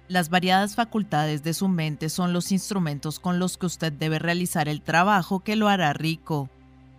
Las 0.09 0.29
variadas 0.29 0.77
facultades 0.77 1.43
de 1.43 1.53
su 1.53 1.67
mente 1.67 2.11
son 2.11 2.33
los 2.33 2.53
instrumentos 2.53 3.19
con 3.19 3.41
los 3.41 3.59
que 3.59 3.67
usted 3.67 3.93
debe 3.93 4.21
realizar 4.21 4.69
el 4.69 4.81
trabajo 4.81 5.41
que 5.41 5.57
lo 5.57 5.69
hará 5.69 5.93
rico. 5.93 6.49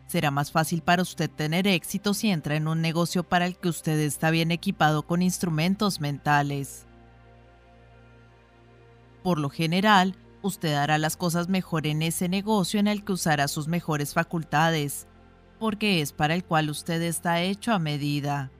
Será 0.08 0.30
más 0.30 0.52
fácil 0.52 0.82
para 0.82 1.04
usted 1.04 1.30
tener 1.30 1.68
éxito 1.68 2.14
si 2.14 2.30
entra 2.30 2.58
en 2.58 2.68
un 2.68 2.82
negocio 2.82 3.24
para 3.24 3.46
el 3.46 3.58
que 3.58 3.70
usted 3.70 3.98
está 4.00 4.30
bien 4.30 4.52
equipado 4.52 5.04
con 5.04 5.22
instrumentos 5.22 6.02
mentales. 6.02 6.86
Por 9.24 9.40
lo 9.40 9.50
general, 9.50 10.16
usted 10.42 10.74
hará 10.74 10.98
las 10.98 11.16
cosas 11.16 11.48
mejor 11.48 11.88
en 11.88 12.02
ese 12.02 12.28
negocio 12.28 12.78
en 12.78 12.88
el 12.88 13.06
que 13.06 13.14
usará 13.14 13.48
sus 13.48 13.70
mejores 13.70 14.14
facultades, 14.14 15.08
porque 15.60 16.02
es 16.02 16.12
para 16.12 16.36
el 16.36 16.44
cual 16.44 16.70
usted 16.70 17.02
está 17.02 17.42
hecho 17.42 17.72
a 17.72 17.80
medida. 17.80 18.52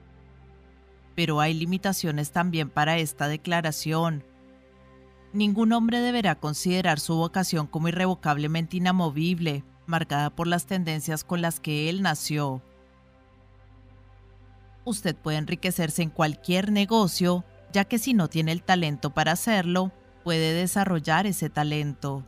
Pero 1.14 1.40
hay 1.40 1.52
limitaciones 1.52 2.32
también 2.32 2.70
para 2.70 2.96
esta 2.96 3.28
declaración. 3.28 4.24
Ningún 5.32 5.72
hombre 5.72 6.00
deberá 6.00 6.36
considerar 6.36 7.00
su 7.00 7.14
vocación 7.14 7.66
como 7.66 7.88
irrevocablemente 7.88 8.78
inamovible, 8.78 9.62
marcada 9.86 10.30
por 10.30 10.46
las 10.46 10.66
tendencias 10.66 11.22
con 11.22 11.42
las 11.42 11.60
que 11.60 11.90
él 11.90 12.00
nació. 12.00 12.62
Usted 14.84 15.14
puede 15.14 15.36
enriquecerse 15.36 16.02
en 16.02 16.08
cualquier 16.08 16.72
negocio, 16.72 17.44
ya 17.72 17.84
que 17.84 17.98
si 17.98 18.14
no 18.14 18.28
tiene 18.28 18.52
el 18.52 18.62
talento 18.62 19.10
para 19.10 19.32
hacerlo, 19.32 19.92
puede 20.24 20.54
desarrollar 20.54 21.26
ese 21.26 21.50
talento. 21.50 22.24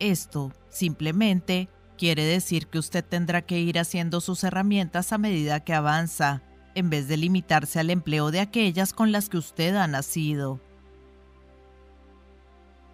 Esto, 0.00 0.52
simplemente, 0.70 1.68
quiere 1.96 2.24
decir 2.24 2.66
que 2.66 2.80
usted 2.80 3.04
tendrá 3.04 3.42
que 3.42 3.60
ir 3.60 3.78
haciendo 3.78 4.20
sus 4.20 4.42
herramientas 4.42 5.12
a 5.12 5.18
medida 5.18 5.60
que 5.60 5.72
avanza, 5.72 6.42
en 6.74 6.90
vez 6.90 7.06
de 7.06 7.16
limitarse 7.16 7.78
al 7.78 7.90
empleo 7.90 8.32
de 8.32 8.40
aquellas 8.40 8.92
con 8.92 9.12
las 9.12 9.28
que 9.28 9.38
usted 9.38 9.76
ha 9.76 9.86
nacido 9.86 10.60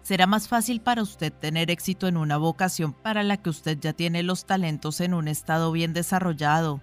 será 0.03 0.27
más 0.27 0.47
fácil 0.47 0.81
para 0.81 1.01
usted 1.01 1.31
tener 1.31 1.69
éxito 1.71 2.07
en 2.07 2.17
una 2.17 2.37
vocación 2.37 2.93
para 2.93 3.23
la 3.23 3.37
que 3.37 3.49
usted 3.49 3.77
ya 3.79 3.93
tiene 3.93 4.23
los 4.23 4.45
talentos 4.45 5.01
en 5.01 5.13
un 5.13 5.27
estado 5.27 5.71
bien 5.71 5.93
desarrollado. 5.93 6.81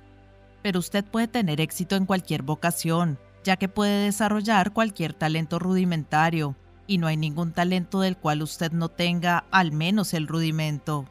Pero 0.62 0.78
usted 0.78 1.04
puede 1.04 1.28
tener 1.28 1.60
éxito 1.60 1.96
en 1.96 2.06
cualquier 2.06 2.42
vocación, 2.42 3.18
ya 3.44 3.56
que 3.56 3.68
puede 3.68 4.04
desarrollar 4.04 4.72
cualquier 4.72 5.14
talento 5.14 5.58
rudimentario, 5.58 6.56
y 6.86 6.98
no 6.98 7.06
hay 7.06 7.16
ningún 7.16 7.52
talento 7.52 8.00
del 8.00 8.16
cual 8.16 8.42
usted 8.42 8.72
no 8.72 8.88
tenga 8.88 9.44
al 9.50 9.72
menos 9.72 10.14
el 10.14 10.26
rudimento. 10.26 11.04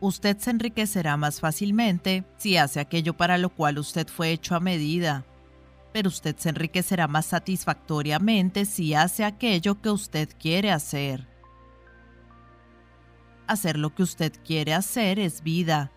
Usted 0.00 0.38
se 0.38 0.50
enriquecerá 0.50 1.16
más 1.16 1.40
fácilmente 1.40 2.24
si 2.36 2.56
hace 2.56 2.80
aquello 2.80 3.16
para 3.16 3.38
lo 3.38 3.50
cual 3.50 3.78
usted 3.78 4.08
fue 4.08 4.32
hecho 4.32 4.54
a 4.54 4.60
medida, 4.60 5.24
pero 5.94 6.08
usted 6.08 6.34
se 6.36 6.48
enriquecerá 6.48 7.06
más 7.06 7.26
satisfactoriamente 7.26 8.64
si 8.64 8.94
hace 8.94 9.24
aquello 9.24 9.80
que 9.80 9.90
usted 9.90 10.28
quiere 10.40 10.72
hacer. 10.72 11.28
Hacer 13.46 13.78
lo 13.78 13.94
que 13.94 14.02
usted 14.02 14.32
quiere 14.44 14.74
hacer 14.74 15.20
es 15.20 15.44
vida, 15.44 15.92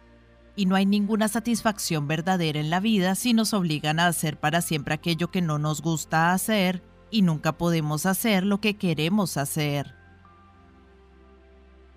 y 0.55 0.67
no 0.67 0.75
hay 0.75 0.85
ninguna 0.85 1.27
satisfacción 1.27 2.07
verdadera 2.07 2.59
en 2.59 2.69
la 2.69 2.79
vida 2.79 3.15
si 3.15 3.33
nos 3.33 3.55
obligan 3.55 3.99
a 3.99 4.05
hacer 4.05 4.39
para 4.39 4.61
siempre 4.61 4.93
aquello 4.93 5.31
que 5.31 5.41
no 5.41 5.57
nos 5.57 5.81
gusta 5.81 6.31
hacer 6.31 6.83
y 7.09 7.23
nunca 7.23 7.57
podemos 7.57 8.05
hacer 8.05 8.45
lo 8.45 8.61
que 8.61 8.77
queremos 8.77 9.35
hacer. 9.35 9.95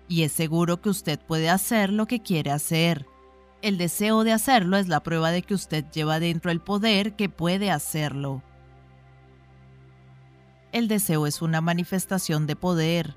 Y 0.07 0.23
es 0.23 0.31
seguro 0.31 0.81
que 0.81 0.89
usted 0.89 1.19
puede 1.19 1.51
hacer 1.51 1.93
lo 1.93 2.07
que 2.07 2.23
quiere 2.23 2.49
hacer, 2.49 3.05
el 3.61 3.77
deseo 3.77 4.23
de 4.23 4.31
hacerlo 4.31 4.77
es 4.77 4.87
la 4.87 5.03
prueba 5.03 5.31
de 5.31 5.43
que 5.43 5.53
usted 5.53 5.85
lleva 5.91 6.19
dentro 6.19 6.51
el 6.51 6.61
poder 6.61 7.15
que 7.15 7.29
puede 7.29 7.71
hacerlo. 7.71 8.41
El 10.71 10.87
deseo 10.87 11.27
es 11.27 11.41
una 11.41 11.61
manifestación 11.61 12.47
de 12.47 12.55
poder. 12.55 13.15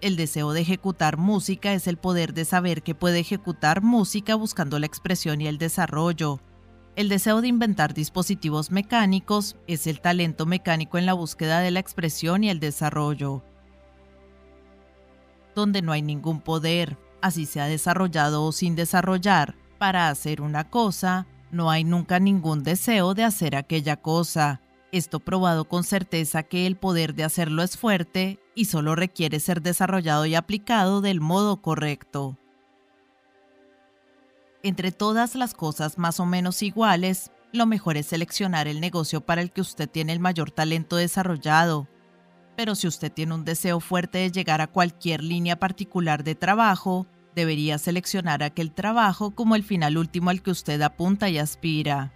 El 0.00 0.16
deseo 0.16 0.52
de 0.52 0.62
ejecutar 0.62 1.16
música 1.16 1.72
es 1.72 1.86
el 1.86 1.96
poder 1.96 2.34
de 2.34 2.44
saber 2.44 2.82
que 2.82 2.94
puede 2.94 3.20
ejecutar 3.20 3.82
música 3.82 4.34
buscando 4.34 4.78
la 4.78 4.86
expresión 4.86 5.40
y 5.40 5.46
el 5.46 5.58
desarrollo. 5.58 6.40
El 6.96 7.08
deseo 7.08 7.40
de 7.40 7.48
inventar 7.48 7.94
dispositivos 7.94 8.70
mecánicos 8.70 9.56
es 9.66 9.86
el 9.86 10.00
talento 10.00 10.46
mecánico 10.46 10.98
en 10.98 11.06
la 11.06 11.12
búsqueda 11.12 11.60
de 11.60 11.70
la 11.70 11.80
expresión 11.80 12.44
y 12.44 12.50
el 12.50 12.60
desarrollo. 12.60 13.42
Donde 15.54 15.82
no 15.82 15.92
hay 15.92 16.02
ningún 16.02 16.40
poder, 16.40 16.96
así 17.24 17.46
se 17.46 17.58
ha 17.58 17.64
desarrollado 17.64 18.44
o 18.44 18.52
sin 18.52 18.76
desarrollar, 18.76 19.54
para 19.78 20.10
hacer 20.10 20.42
una 20.42 20.68
cosa, 20.68 21.26
no 21.50 21.70
hay 21.70 21.82
nunca 21.82 22.18
ningún 22.18 22.62
deseo 22.62 23.14
de 23.14 23.24
hacer 23.24 23.56
aquella 23.56 23.96
cosa. 23.96 24.60
Esto 24.92 25.20
probado 25.20 25.64
con 25.66 25.84
certeza 25.84 26.42
que 26.42 26.66
el 26.66 26.76
poder 26.76 27.14
de 27.14 27.24
hacerlo 27.24 27.62
es 27.62 27.78
fuerte 27.78 28.40
y 28.54 28.66
solo 28.66 28.94
requiere 28.94 29.40
ser 29.40 29.62
desarrollado 29.62 30.26
y 30.26 30.34
aplicado 30.34 31.00
del 31.00 31.22
modo 31.22 31.62
correcto. 31.62 32.36
Entre 34.62 34.92
todas 34.92 35.34
las 35.34 35.54
cosas 35.54 35.96
más 35.96 36.20
o 36.20 36.26
menos 36.26 36.62
iguales, 36.62 37.30
lo 37.54 37.64
mejor 37.64 37.96
es 37.96 38.04
seleccionar 38.04 38.68
el 38.68 38.82
negocio 38.82 39.22
para 39.22 39.40
el 39.40 39.50
que 39.50 39.62
usted 39.62 39.88
tiene 39.88 40.12
el 40.12 40.20
mayor 40.20 40.50
talento 40.50 40.96
desarrollado. 40.96 41.88
Pero 42.54 42.74
si 42.74 42.86
usted 42.86 43.10
tiene 43.10 43.32
un 43.32 43.46
deseo 43.46 43.80
fuerte 43.80 44.18
de 44.18 44.30
llegar 44.30 44.60
a 44.60 44.66
cualquier 44.66 45.24
línea 45.24 45.58
particular 45.58 46.22
de 46.22 46.34
trabajo, 46.34 47.06
debería 47.34 47.78
seleccionar 47.78 48.42
aquel 48.42 48.72
trabajo 48.72 49.32
como 49.32 49.56
el 49.56 49.64
final 49.64 49.96
último 49.96 50.30
al 50.30 50.42
que 50.42 50.50
usted 50.50 50.80
apunta 50.82 51.28
y 51.28 51.38
aspira. 51.38 52.12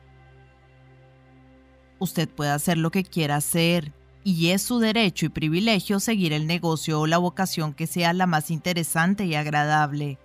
Usted 1.99 2.28
puede 2.28 2.51
hacer 2.51 2.78
lo 2.78 2.90
que 2.90 3.05
quiera 3.05 3.36
hacer, 3.36 3.93
y 4.24 4.51
es 4.51 4.62
su 4.62 4.78
derecho 4.78 5.27
y 5.27 5.31
privilegio 5.31 6.01
seguir 6.01 6.32
el 6.32 6.47
negocio 6.47 7.01
o 7.01 7.07
la 7.07 7.19
vocación 7.19 7.73
que 7.73 7.86
sea 7.86 8.12
la 8.12 8.27
más 8.27 8.51
interesante 8.51 9.24
y 9.24 9.35
agradable. 9.35 10.19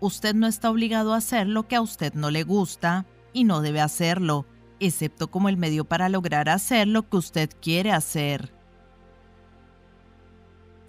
Usted 0.00 0.34
no 0.34 0.46
está 0.46 0.70
obligado 0.70 1.12
a 1.12 1.18
hacer 1.18 1.46
lo 1.46 1.68
que 1.68 1.76
a 1.76 1.82
usted 1.82 2.14
no 2.14 2.30
le 2.30 2.42
gusta, 2.42 3.04
y 3.32 3.44
no 3.44 3.60
debe 3.60 3.80
hacerlo, 3.80 4.46
excepto 4.80 5.30
como 5.30 5.48
el 5.48 5.56
medio 5.56 5.84
para 5.84 6.08
lograr 6.08 6.48
hacer 6.48 6.88
lo 6.88 7.08
que 7.08 7.18
usted 7.18 7.50
quiere 7.60 7.92
hacer. 7.92 8.59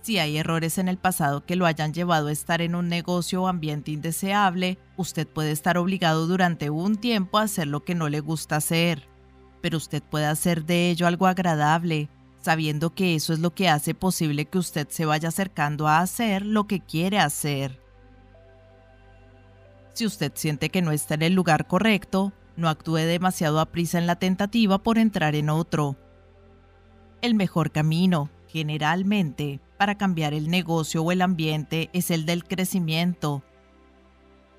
Si 0.01 0.17
hay 0.17 0.37
errores 0.37 0.79
en 0.79 0.87
el 0.87 0.97
pasado 0.97 1.45
que 1.45 1.55
lo 1.55 1.67
hayan 1.67 1.93
llevado 1.93 2.27
a 2.27 2.31
estar 2.31 2.61
en 2.61 2.73
un 2.73 2.89
negocio 2.89 3.43
o 3.43 3.47
ambiente 3.47 3.91
indeseable, 3.91 4.79
usted 4.97 5.27
puede 5.27 5.51
estar 5.51 5.77
obligado 5.77 6.25
durante 6.25 6.71
un 6.71 6.97
tiempo 6.97 7.37
a 7.37 7.43
hacer 7.43 7.67
lo 7.67 7.83
que 7.83 7.93
no 7.93 8.09
le 8.09 8.19
gusta 8.19 8.55
hacer. 8.55 9.07
Pero 9.61 9.77
usted 9.77 10.01
puede 10.01 10.25
hacer 10.25 10.65
de 10.65 10.89
ello 10.89 11.05
algo 11.05 11.27
agradable, 11.27 12.09
sabiendo 12.41 12.95
que 12.95 13.13
eso 13.13 13.31
es 13.31 13.39
lo 13.39 13.53
que 13.53 13.69
hace 13.69 13.93
posible 13.93 14.45
que 14.45 14.57
usted 14.57 14.87
se 14.89 15.05
vaya 15.05 15.29
acercando 15.29 15.87
a 15.87 15.99
hacer 15.99 16.43
lo 16.43 16.65
que 16.65 16.79
quiere 16.79 17.19
hacer. 17.19 17.79
Si 19.93 20.07
usted 20.07 20.31
siente 20.33 20.69
que 20.69 20.81
no 20.81 20.91
está 20.91 21.13
en 21.13 21.21
el 21.21 21.33
lugar 21.33 21.67
correcto, 21.67 22.33
no 22.55 22.69
actúe 22.69 22.95
demasiado 22.95 23.59
a 23.59 23.67
prisa 23.67 23.99
en 23.99 24.07
la 24.07 24.15
tentativa 24.15 24.79
por 24.81 24.97
entrar 24.97 25.35
en 25.35 25.51
otro. 25.51 25.95
El 27.21 27.35
mejor 27.35 27.71
camino, 27.71 28.31
generalmente, 28.47 29.59
para 29.81 29.95
cambiar 29.95 30.35
el 30.35 30.51
negocio 30.51 31.01
o 31.01 31.11
el 31.11 31.23
ambiente 31.23 31.89
es 31.91 32.11
el 32.11 32.27
del 32.27 32.43
crecimiento. 32.43 33.41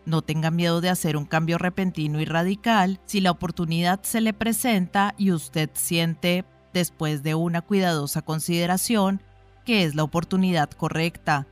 No 0.04 0.20
tenga 0.20 0.50
miedo 0.50 0.80
de 0.80 0.88
hacer 0.88 1.16
un 1.16 1.26
cambio 1.26 1.58
repentino 1.58 2.20
y 2.20 2.24
radical 2.24 2.98
si 3.04 3.20
la 3.20 3.30
oportunidad 3.30 4.02
se 4.02 4.20
le 4.20 4.32
presenta 4.32 5.14
y 5.16 5.30
usted 5.30 5.70
siente, 5.74 6.44
después 6.74 7.22
de 7.22 7.36
una 7.36 7.62
cuidadosa 7.62 8.22
consideración, 8.22 9.22
que 9.64 9.84
es 9.84 9.94
la 9.94 10.02
oportunidad 10.02 10.68
correcta. 10.70 11.46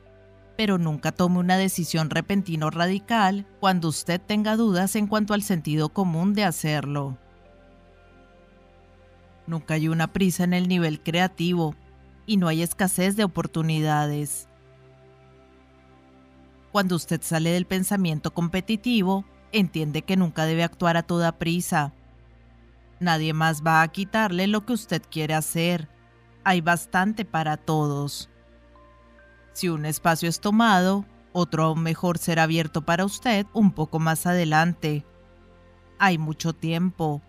Pero 0.57 0.77
nunca 0.77 1.13
tome 1.13 1.39
una 1.39 1.57
decisión 1.57 2.11
repentina 2.11 2.67
o 2.67 2.71
radical 2.71 3.47
cuando 3.61 3.87
usted 3.87 4.21
tenga 4.21 4.57
dudas 4.57 4.97
en 4.97 5.07
cuanto 5.07 5.33
al 5.33 5.45
sentido 5.45 5.91
común 5.91 6.35
de 6.35 6.43
hacerlo. 6.43 7.19
Nunca 9.47 9.75
hay 9.75 9.87
una 9.87 10.13
prisa 10.13 10.43
en 10.43 10.55
el 10.55 10.67
nivel 10.67 11.01
creativo, 11.05 11.77
y 12.31 12.37
no 12.37 12.47
hay 12.47 12.63
escasez 12.63 13.17
de 13.17 13.25
oportunidades. 13.25 14.49
Cuando 16.71 16.95
usted 16.95 17.21
sale 17.23 17.51
del 17.51 17.67
pensamiento 17.67 18.33
competitivo, 18.33 19.25
entiende 19.51 20.03
que 20.03 20.17
nunca 20.17 20.45
debe 20.45 20.63
actuar 20.63 20.97
a 20.97 21.03
toda 21.03 21.41
prisa. 21.41 21.93
Nadie 23.01 23.33
más 23.33 23.65
va 23.67 23.83
a 23.83 23.89
quitarle 23.89 24.47
lo 24.47 24.65
que 24.65 24.75
usted 24.75 25.03
quiere 25.11 25.35
hacer. 25.35 25.89
Hay 26.45 26.61
bastante 26.61 27.25
para 27.25 27.57
todos. 27.57 28.31
Si 29.53 29.69
un 29.69 29.85
espacio 29.85 30.29
es 30.29 30.39
tomado, 30.39 31.05
otro 31.33 31.65
aún 31.65 31.83
mejor 31.83 32.17
será 32.17 32.45
abierto 32.45 32.83
para 32.83 33.05
usted 33.05 33.45
un 33.55 33.73
poco 33.73 33.99
más 33.99 34.25
adelante. 34.29 35.05
Hay 35.99 36.17
mucho 36.17 36.53
tiempo. 36.53 37.23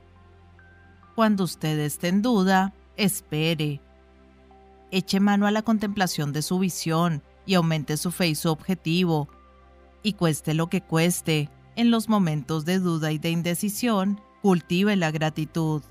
Cuando 1.15 1.45
usted 1.45 1.80
esté 1.80 2.10
en 2.10 2.22
duda, 2.22 2.76
espere 2.98 3.82
eche 4.91 5.19
mano 5.19 5.47
a 5.47 5.51
la 5.51 5.61
contemplación 5.61 6.34
de 6.34 6.41
su 6.41 6.59
visión 6.59 7.23
y 7.45 7.55
aumente 7.55 7.97
su 7.97 8.11
fe 8.11 8.27
y 8.27 8.35
su 8.35 8.49
objetivo. 8.49 9.30
Y 10.03 10.13
cueste 10.13 10.53
lo 10.53 10.68
que 10.68 10.81
cueste, 10.81 11.49
en 11.76 11.89
los 11.89 12.09
momentos 12.09 12.65
de 12.65 12.80
duda 12.80 13.11
y 13.11 13.18
de 13.18 13.30
indecisión, 13.30 14.22
cultive 14.41 14.95
la 14.95 15.11
gratitud. 15.11 15.81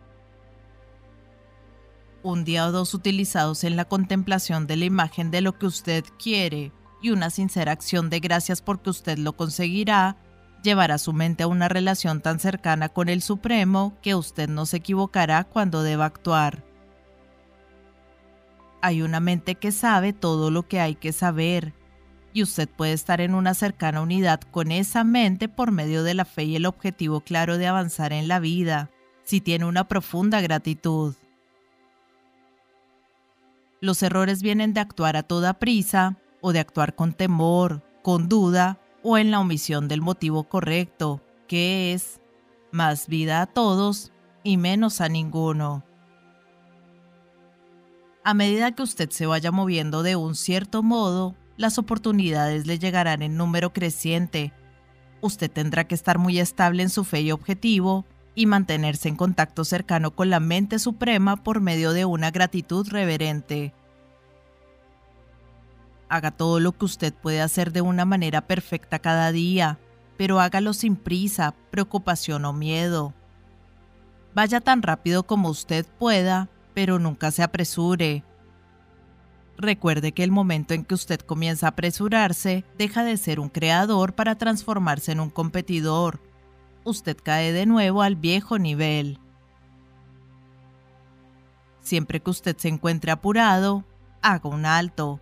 Un 2.23 2.45
día 2.45 2.67
o 2.67 2.73
dos 2.73 2.93
utilizados 2.93 3.65
en 3.65 3.77
la 3.77 3.87
contemplación 3.87 4.67
de 4.67 4.77
la 4.77 4.85
imagen 4.85 5.31
de 5.31 5.41
lo 5.41 5.59
que 5.59 5.67
usted 5.67 6.05
quiere 6.23 6.73
y 7.01 7.11
una 7.11 7.31
sincera 7.31 7.73
acción 7.73 8.11
de 8.11 8.21
gracias 8.21 8.61
porque 8.61 8.91
usted 8.91 9.17
lo 9.17 9.33
conseguirá, 9.33 10.17
llevará 10.63 10.99
su 10.99 11.15
mente 11.15 11.45
a 11.45 11.47
una 11.47 11.69
relación 11.69 12.21
tan 12.21 12.39
cercana 12.39 12.91
con 12.91 13.09
el 13.09 13.23
Supremo 13.23 13.97
que 14.03 14.15
usted 14.15 14.51
no 14.51 14.67
se 14.67 14.79
equivocará 14.79 15.45
cuando 15.45 15.83
deba 15.83 16.05
actuar. 16.05 16.70
Hay 18.83 19.03
una 19.03 19.21
mente 19.21 19.57
que 19.57 19.73
sabe 19.73 20.13
todo 20.13 20.51
lo 20.51 20.67
que 20.67 20.81
hay 20.81 20.95
que 20.95 21.13
saber, 21.13 21.75
y 22.33 22.43
usted 22.43 22.69
puede 22.69 22.93
estar 22.93 23.21
en 23.21 23.35
una 23.35 23.55
cercana 23.55 24.01
unidad 24.01 24.41
con 24.41 24.71
esa 24.71 25.05
mente 25.05 25.49
por 25.49 25.73
medio 25.73 26.03
de 26.05 26.15
la 26.15 26.25
fe 26.25 26.45
y 26.45 26.57
el 26.57 26.67
objetivo 26.67 27.21
claro 27.21 27.59
de 27.59 27.67
avanzar 27.67 28.13
en 28.13 28.29
la 28.29 28.39
vida, 28.39 28.91
si 29.25 29.41
tiene 29.41 29.65
una 29.65 29.89
profunda 29.89 30.41
gratitud. 30.41 31.15
Los 33.81 34.03
errores 34.03 34.43
vienen 34.43 34.75
de 34.75 34.81
actuar 34.81 35.17
a 35.17 35.23
toda 35.23 35.55
prisa 35.55 36.19
o 36.41 36.53
de 36.53 36.61
actuar 36.61 36.95
con 36.95 37.13
temor, 37.13 37.83
con 38.03 38.29
duda 38.29 38.79
o 39.03 39.19
en 39.19 39.31
la 39.31 39.41
omisión 39.41 39.89
del 39.89 40.03
motivo 40.03 40.45
correcto, 40.45 41.23
que 41.49 41.93
es 41.93 42.21
más 42.71 43.09
vida 43.09 43.43
a 43.43 43.47
todos 43.47 44.13
y 44.43 44.57
menos 44.57 45.01
a 45.01 45.09
ninguno. 45.09 45.85
A 48.23 48.35
medida 48.35 48.73
que 48.73 48.83
usted 48.83 49.09
se 49.11 49.25
vaya 49.25 49.51
moviendo 49.51 50.03
de 50.03 50.15
un 50.15 50.35
cierto 50.35 50.83
modo, 50.83 51.35
las 51.57 51.79
oportunidades 51.79 52.67
le 52.67 52.79
llegarán 52.79 53.23
en 53.23 53.39
número 53.39 53.73
creciente. 53.73 54.53
Usted 55.23 55.51
tendrá 55.51 55.85
que 55.85 55.95
estar 55.95 56.19
muy 56.19 56.39
estable 56.39 56.83
en 56.83 56.91
su 56.91 57.05
fe 57.05 57.23
y 57.23 57.33
objetivo 57.33 58.05
y 58.35 58.45
mantenerse 58.45 59.09
en 59.09 59.17
contacto 59.17 59.65
cercano 59.65 60.15
con 60.15 60.29
la 60.29 60.39
mente 60.39 60.79
suprema 60.79 61.43
por 61.43 61.61
medio 61.61 61.93
de 61.93 62.05
una 62.05 62.31
gratitud 62.31 62.87
reverente. 62.89 63.73
Haga 66.11 66.31
todo 66.31 66.61
lo 66.61 66.73
que 66.73 66.85
usted 66.85 67.15
puede 67.15 67.41
hacer 67.41 67.73
de 67.73 67.81
una 67.81 68.05
manera 68.05 68.47
perfecta 68.47 68.99
cada 68.99 69.33
día, 69.33 69.79
pero 70.19 70.41
hágalo 70.41 70.75
sin 70.75 70.97
prisa, 70.97 71.55
preocupación 71.71 72.45
o 72.45 72.53
miedo. 72.53 73.15
Vaya 74.35 74.61
tan 74.61 74.83
rápido 74.83 75.23
como 75.23 75.49
usted 75.49 75.87
pueda, 75.99 76.49
pero 76.81 76.99
nunca 76.99 77.31
se 77.31 77.43
apresure. 77.43 78.25
Recuerde 79.59 80.13
que 80.13 80.25
el 80.25 80.31
momento 80.31 80.73
en 80.73 80.83
que 80.83 80.95
usted 80.95 81.21
comienza 81.21 81.67
a 81.67 81.69
apresurarse, 81.69 82.65
deja 82.79 83.05
de 83.05 83.19
ser 83.19 83.39
un 83.39 83.51
creador 83.51 84.15
para 84.15 84.39
transformarse 84.39 85.13
en 85.13 85.21
un 85.21 85.29
competidor. 85.29 86.23
Usted 86.85 87.19
cae 87.23 87.53
de 87.53 87.67
nuevo 87.67 88.01
al 88.01 88.17
viejo 88.17 88.59
nivel. 88.59 89.19
Siempre 91.83 92.21
que 92.21 92.31
usted 92.31 92.57
se 92.57 92.69
encuentre 92.69 93.11
apurado, 93.11 93.85
haga 94.23 94.49
un 94.49 94.65
alto 94.65 95.21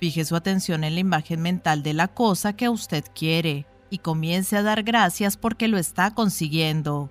Fije 0.00 0.24
su 0.24 0.34
atención 0.34 0.82
en 0.82 0.94
la 0.94 1.00
imagen 1.00 1.40
mental 1.40 1.84
de 1.84 1.92
la 1.92 2.08
cosa 2.08 2.54
que 2.54 2.68
usted 2.68 3.04
quiere 3.14 3.66
y 3.88 3.98
comience 3.98 4.56
a 4.56 4.62
dar 4.62 4.82
gracias 4.82 5.36
porque 5.36 5.68
lo 5.68 5.78
está 5.78 6.12
consiguiendo. 6.12 7.08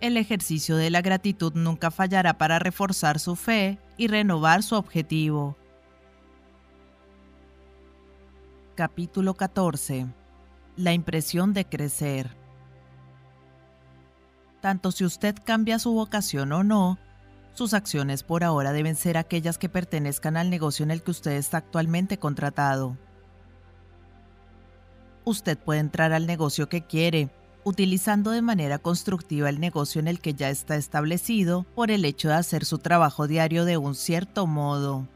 El 0.00 0.18
ejercicio 0.18 0.76
de 0.76 0.90
la 0.90 1.00
gratitud 1.00 1.54
nunca 1.54 1.90
fallará 1.90 2.36
para 2.36 2.58
reforzar 2.58 3.18
su 3.18 3.34
fe 3.34 3.78
y 3.96 4.08
renovar 4.08 4.62
su 4.62 4.74
objetivo. 4.74 5.56
Capítulo 8.74 9.32
14. 9.32 10.06
La 10.76 10.92
impresión 10.92 11.54
de 11.54 11.64
crecer. 11.64 12.36
Tanto 14.60 14.92
si 14.92 15.04
usted 15.04 15.34
cambia 15.42 15.78
su 15.78 15.92
vocación 15.92 16.52
o 16.52 16.62
no, 16.62 16.98
sus 17.54 17.72
acciones 17.72 18.22
por 18.22 18.44
ahora 18.44 18.74
deben 18.74 18.96
ser 18.96 19.16
aquellas 19.16 19.56
que 19.56 19.70
pertenezcan 19.70 20.36
al 20.36 20.50
negocio 20.50 20.82
en 20.82 20.90
el 20.90 21.02
que 21.02 21.12
usted 21.12 21.32
está 21.32 21.56
actualmente 21.56 22.18
contratado. 22.18 22.98
Usted 25.24 25.56
puede 25.56 25.80
entrar 25.80 26.12
al 26.12 26.26
negocio 26.26 26.68
que 26.68 26.82
quiere, 26.82 27.30
utilizando 27.66 28.30
de 28.30 28.42
manera 28.42 28.78
constructiva 28.78 29.48
el 29.48 29.58
negocio 29.58 29.98
en 29.98 30.06
el 30.06 30.20
que 30.20 30.34
ya 30.34 30.50
está 30.50 30.76
establecido 30.76 31.66
por 31.74 31.90
el 31.90 32.04
hecho 32.04 32.28
de 32.28 32.34
hacer 32.34 32.64
su 32.64 32.78
trabajo 32.78 33.26
diario 33.26 33.64
de 33.64 33.76
un 33.76 33.96
cierto 33.96 34.46
modo. 34.46 35.08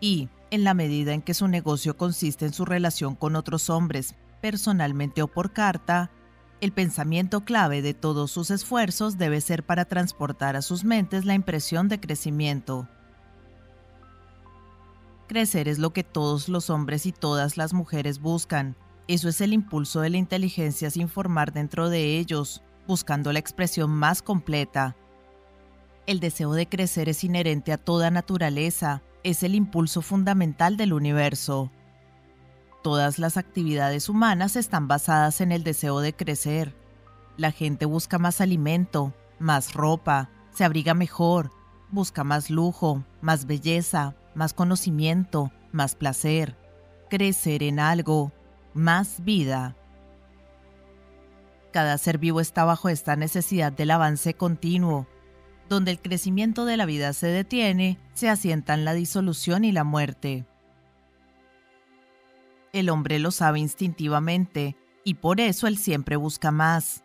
Y, 0.00 0.28
en 0.50 0.64
la 0.64 0.74
medida 0.74 1.12
en 1.12 1.22
que 1.22 1.32
su 1.32 1.46
negocio 1.46 1.96
consiste 1.96 2.44
en 2.44 2.52
su 2.52 2.64
relación 2.64 3.14
con 3.14 3.36
otros 3.36 3.70
hombres, 3.70 4.16
personalmente 4.40 5.22
o 5.22 5.28
por 5.28 5.52
carta, 5.52 6.10
el 6.60 6.72
pensamiento 6.72 7.44
clave 7.44 7.80
de 7.80 7.94
todos 7.94 8.32
sus 8.32 8.50
esfuerzos 8.50 9.18
debe 9.18 9.40
ser 9.40 9.64
para 9.64 9.84
transportar 9.84 10.56
a 10.56 10.62
sus 10.62 10.82
mentes 10.82 11.24
la 11.24 11.34
impresión 11.34 11.88
de 11.88 12.00
crecimiento. 12.00 12.88
Crecer 15.28 15.68
es 15.68 15.78
lo 15.78 15.92
que 15.92 16.02
todos 16.02 16.48
los 16.48 16.68
hombres 16.68 17.06
y 17.06 17.12
todas 17.12 17.56
las 17.56 17.72
mujeres 17.74 18.18
buscan. 18.18 18.74
Eso 19.08 19.28
es 19.28 19.40
el 19.40 19.52
impulso 19.52 20.00
de 20.00 20.10
la 20.10 20.16
inteligencia 20.16 20.90
sin 20.90 21.08
formar 21.08 21.52
dentro 21.52 21.88
de 21.88 22.18
ellos, 22.18 22.62
buscando 22.86 23.32
la 23.32 23.38
expresión 23.38 23.90
más 23.90 24.22
completa. 24.22 24.96
El 26.06 26.20
deseo 26.20 26.52
de 26.52 26.68
crecer 26.68 27.08
es 27.08 27.24
inherente 27.24 27.72
a 27.72 27.78
toda 27.78 28.10
naturaleza, 28.10 29.02
es 29.24 29.42
el 29.42 29.54
impulso 29.54 30.02
fundamental 30.02 30.76
del 30.76 30.92
universo. 30.92 31.70
Todas 32.82 33.18
las 33.18 33.36
actividades 33.36 34.08
humanas 34.08 34.56
están 34.56 34.88
basadas 34.88 35.40
en 35.40 35.52
el 35.52 35.62
deseo 35.62 36.00
de 36.00 36.12
crecer. 36.12 36.74
La 37.36 37.52
gente 37.52 37.86
busca 37.86 38.18
más 38.18 38.40
alimento, 38.40 39.14
más 39.38 39.74
ropa, 39.74 40.30
se 40.52 40.64
abriga 40.64 40.94
mejor, 40.94 41.52
busca 41.90 42.24
más 42.24 42.50
lujo, 42.50 43.04
más 43.20 43.46
belleza, 43.46 44.16
más 44.34 44.54
conocimiento, 44.54 45.52
más 45.70 45.94
placer, 45.94 46.56
crecer 47.08 47.62
en 47.62 47.78
algo, 47.78 48.32
más 48.74 49.24
vida. 49.24 49.76
Cada 51.72 51.96
ser 51.98 52.18
vivo 52.18 52.40
está 52.40 52.64
bajo 52.64 52.88
esta 52.88 53.16
necesidad 53.16 53.72
del 53.72 53.90
avance 53.90 54.34
continuo. 54.34 55.06
Donde 55.68 55.90
el 55.90 56.00
crecimiento 56.00 56.64
de 56.64 56.76
la 56.76 56.84
vida 56.84 57.12
se 57.12 57.28
detiene, 57.28 57.98
se 58.12 58.28
asientan 58.28 58.84
la 58.84 58.92
disolución 58.92 59.64
y 59.64 59.72
la 59.72 59.84
muerte 59.84 60.44
el 62.72 62.88
hombre 62.88 63.18
lo 63.18 63.30
sabe 63.30 63.60
instintivamente 63.60 64.76
y 65.04 65.14
por 65.14 65.40
eso 65.40 65.66
él 65.66 65.76
siempre 65.76 66.16
busca 66.16 66.50
más. 66.50 67.04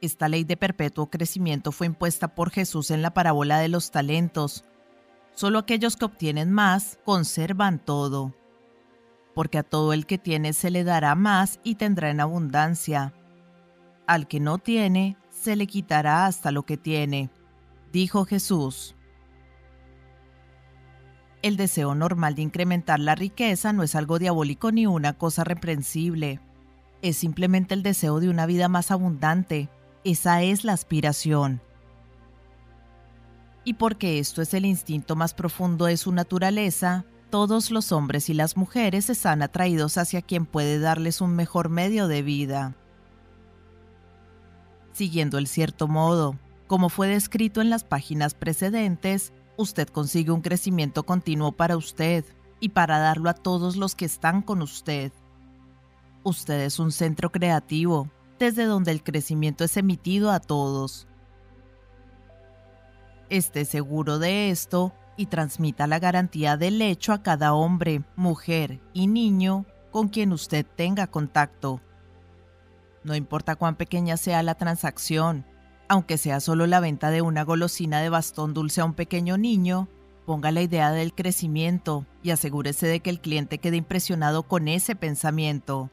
Esta 0.00 0.28
ley 0.28 0.44
de 0.44 0.56
perpetuo 0.56 1.10
crecimiento 1.10 1.72
fue 1.72 1.86
impuesta 1.86 2.34
por 2.34 2.50
Jesús 2.50 2.90
en 2.90 3.02
la 3.02 3.14
parábola 3.14 3.58
de 3.58 3.68
los 3.68 3.90
talentos. 3.90 4.64
Solo 5.34 5.60
aquellos 5.60 5.96
que 5.96 6.04
obtienen 6.04 6.52
más 6.52 6.98
conservan 7.04 7.78
todo, 7.78 8.34
porque 9.38 9.58
a 9.58 9.62
todo 9.62 9.92
el 9.92 10.04
que 10.04 10.18
tiene 10.18 10.52
se 10.52 10.68
le 10.68 10.82
dará 10.82 11.14
más 11.14 11.60
y 11.62 11.76
tendrá 11.76 12.10
en 12.10 12.18
abundancia. 12.18 13.14
Al 14.08 14.26
que 14.26 14.40
no 14.40 14.58
tiene, 14.58 15.16
se 15.30 15.54
le 15.54 15.68
quitará 15.68 16.26
hasta 16.26 16.50
lo 16.50 16.64
que 16.64 16.76
tiene, 16.76 17.30
dijo 17.92 18.24
Jesús. 18.24 18.96
El 21.40 21.56
deseo 21.56 21.94
normal 21.94 22.34
de 22.34 22.42
incrementar 22.42 22.98
la 22.98 23.14
riqueza 23.14 23.72
no 23.72 23.84
es 23.84 23.94
algo 23.94 24.18
diabólico 24.18 24.72
ni 24.72 24.88
una 24.88 25.12
cosa 25.12 25.44
reprensible. 25.44 26.40
Es 27.00 27.18
simplemente 27.18 27.74
el 27.74 27.84
deseo 27.84 28.18
de 28.18 28.30
una 28.30 28.44
vida 28.44 28.66
más 28.66 28.90
abundante. 28.90 29.68
Esa 30.02 30.42
es 30.42 30.64
la 30.64 30.72
aspiración. 30.72 31.62
Y 33.62 33.74
porque 33.74 34.18
esto 34.18 34.42
es 34.42 34.52
el 34.52 34.64
instinto 34.64 35.14
más 35.14 35.32
profundo 35.32 35.84
de 35.84 35.96
su 35.96 36.10
naturaleza, 36.10 37.04
todos 37.30 37.70
los 37.70 37.92
hombres 37.92 38.28
y 38.28 38.34
las 38.34 38.56
mujeres 38.56 39.10
están 39.10 39.42
atraídos 39.42 39.98
hacia 39.98 40.22
quien 40.22 40.46
puede 40.46 40.78
darles 40.78 41.20
un 41.20 41.36
mejor 41.36 41.68
medio 41.68 42.08
de 42.08 42.22
vida. 42.22 42.74
Siguiendo 44.92 45.38
el 45.38 45.46
cierto 45.46 45.88
modo, 45.88 46.36
como 46.66 46.88
fue 46.88 47.08
descrito 47.08 47.60
en 47.60 47.70
las 47.70 47.84
páginas 47.84 48.34
precedentes, 48.34 49.32
usted 49.56 49.88
consigue 49.88 50.32
un 50.32 50.40
crecimiento 50.40 51.04
continuo 51.04 51.52
para 51.52 51.76
usted 51.76 52.24
y 52.60 52.70
para 52.70 52.98
darlo 52.98 53.30
a 53.30 53.34
todos 53.34 53.76
los 53.76 53.94
que 53.94 54.04
están 54.04 54.42
con 54.42 54.62
usted. 54.62 55.12
Usted 56.24 56.62
es 56.62 56.78
un 56.78 56.92
centro 56.92 57.30
creativo, 57.30 58.10
desde 58.38 58.64
donde 58.64 58.90
el 58.90 59.02
crecimiento 59.02 59.64
es 59.64 59.76
emitido 59.76 60.30
a 60.30 60.40
todos. 60.40 61.06
Esté 63.30 63.64
seguro 63.64 64.18
de 64.18 64.50
esto 64.50 64.92
y 65.18 65.26
transmita 65.26 65.86
la 65.86 65.98
garantía 65.98 66.56
del 66.56 66.80
hecho 66.80 67.12
a 67.12 67.22
cada 67.22 67.52
hombre, 67.52 68.02
mujer 68.16 68.80
y 68.94 69.08
niño 69.08 69.66
con 69.90 70.08
quien 70.08 70.32
usted 70.32 70.64
tenga 70.64 71.08
contacto. 71.08 71.82
No 73.04 73.14
importa 73.14 73.56
cuán 73.56 73.76
pequeña 73.76 74.16
sea 74.16 74.42
la 74.42 74.54
transacción, 74.54 75.44
aunque 75.88 76.18
sea 76.18 76.40
solo 76.40 76.66
la 76.66 76.80
venta 76.80 77.10
de 77.10 77.20
una 77.20 77.42
golosina 77.42 78.00
de 78.00 78.08
bastón 78.08 78.54
dulce 78.54 78.80
a 78.80 78.84
un 78.84 78.94
pequeño 78.94 79.36
niño, 79.36 79.88
ponga 80.24 80.52
la 80.52 80.62
idea 80.62 80.92
del 80.92 81.14
crecimiento 81.14 82.06
y 82.22 82.30
asegúrese 82.30 82.86
de 82.86 83.00
que 83.00 83.10
el 83.10 83.20
cliente 83.20 83.58
quede 83.58 83.76
impresionado 83.76 84.44
con 84.44 84.68
ese 84.68 84.94
pensamiento. 84.94 85.90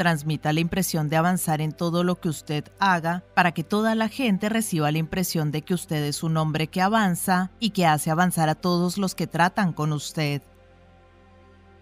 Transmita 0.00 0.54
la 0.54 0.60
impresión 0.60 1.10
de 1.10 1.18
avanzar 1.18 1.60
en 1.60 1.72
todo 1.72 2.04
lo 2.04 2.18
que 2.18 2.30
usted 2.30 2.64
haga 2.78 3.22
para 3.34 3.52
que 3.52 3.64
toda 3.64 3.94
la 3.94 4.08
gente 4.08 4.48
reciba 4.48 4.90
la 4.90 4.96
impresión 4.96 5.52
de 5.52 5.60
que 5.60 5.74
usted 5.74 6.02
es 6.04 6.22
un 6.22 6.38
hombre 6.38 6.68
que 6.68 6.80
avanza 6.80 7.50
y 7.60 7.68
que 7.68 7.84
hace 7.84 8.10
avanzar 8.10 8.48
a 8.48 8.54
todos 8.54 8.96
los 8.96 9.14
que 9.14 9.26
tratan 9.26 9.74
con 9.74 9.92
usted. 9.92 10.40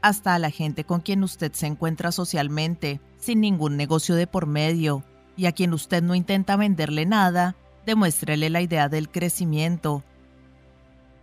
Hasta 0.02 0.34
a 0.34 0.40
la 0.40 0.50
gente 0.50 0.82
con 0.82 1.00
quien 1.00 1.22
usted 1.22 1.52
se 1.52 1.68
encuentra 1.68 2.10
socialmente, 2.10 3.00
sin 3.18 3.40
ningún 3.40 3.76
negocio 3.76 4.16
de 4.16 4.26
por 4.26 4.46
medio, 4.46 5.04
y 5.36 5.46
a 5.46 5.52
quien 5.52 5.72
usted 5.72 6.02
no 6.02 6.16
intenta 6.16 6.56
venderle 6.56 7.06
nada, 7.06 7.54
demuéstrele 7.86 8.50
la 8.50 8.62
idea 8.62 8.88
del 8.88 9.10
crecimiento. 9.10 10.02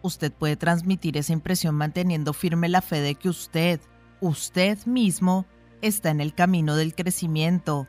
Usted 0.02 0.32
puede 0.32 0.56
transmitir 0.56 1.18
esa 1.18 1.34
impresión 1.34 1.76
manteniendo 1.76 2.32
firme 2.32 2.70
la 2.70 2.82
fe 2.82 3.02
de 3.02 3.16
que 3.16 3.28
usted, 3.28 3.82
usted 4.22 4.78
mismo, 4.86 5.46
está 5.88 6.10
en 6.10 6.22
el 6.22 6.34
camino 6.34 6.76
del 6.76 6.96
crecimiento 6.96 7.88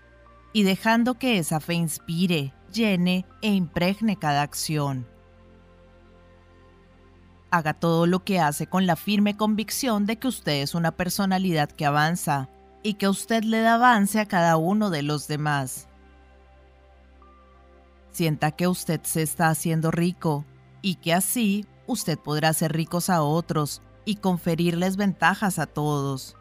y 0.53 0.63
dejando 0.63 1.19
que 1.19 1.39
esa 1.39 1.61
fe 1.61 1.75
inspire, 1.75 2.53
llene 2.73 3.27
e 3.43 3.49
impregne 3.49 4.17
cada 4.19 4.43
acción. 4.43 5.07
Haga 7.51 7.75
todo 7.75 8.07
lo 8.07 8.25
que 8.25 8.41
hace 8.41 8.67
con 8.67 8.87
la 8.87 8.97
firme 8.97 9.37
convicción 9.37 10.07
de 10.07 10.19
que 10.19 10.29
usted 10.29 10.63
es 10.63 10.75
una 10.75 10.93
personalidad 10.93 11.71
que 11.71 11.87
avanza 11.87 12.49
y 12.83 12.95
que 12.95 13.09
usted 13.09 13.45
le 13.45 13.61
da 13.61 13.75
avance 13.75 14.21
a 14.21 14.27
cada 14.27 14.57
uno 14.57 14.91
de 14.91 15.03
los 15.03 15.29
demás. 15.29 15.89
Sienta 18.11 18.51
que 18.51 18.67
usted 18.67 19.01
se 19.05 19.23
está 19.23 19.49
haciendo 19.49 19.91
rico 19.91 20.45
y 20.83 20.97
que 20.97 21.13
así 21.13 21.67
usted 21.87 22.19
podrá 22.19 22.49
hacer 22.51 22.73
ricos 22.73 23.11
a 23.11 23.23
otros 23.23 23.83
y 24.05 24.17
conferirles 24.17 24.97
ventajas 24.97 25.59
a 25.59 25.67
todos. 25.67 26.37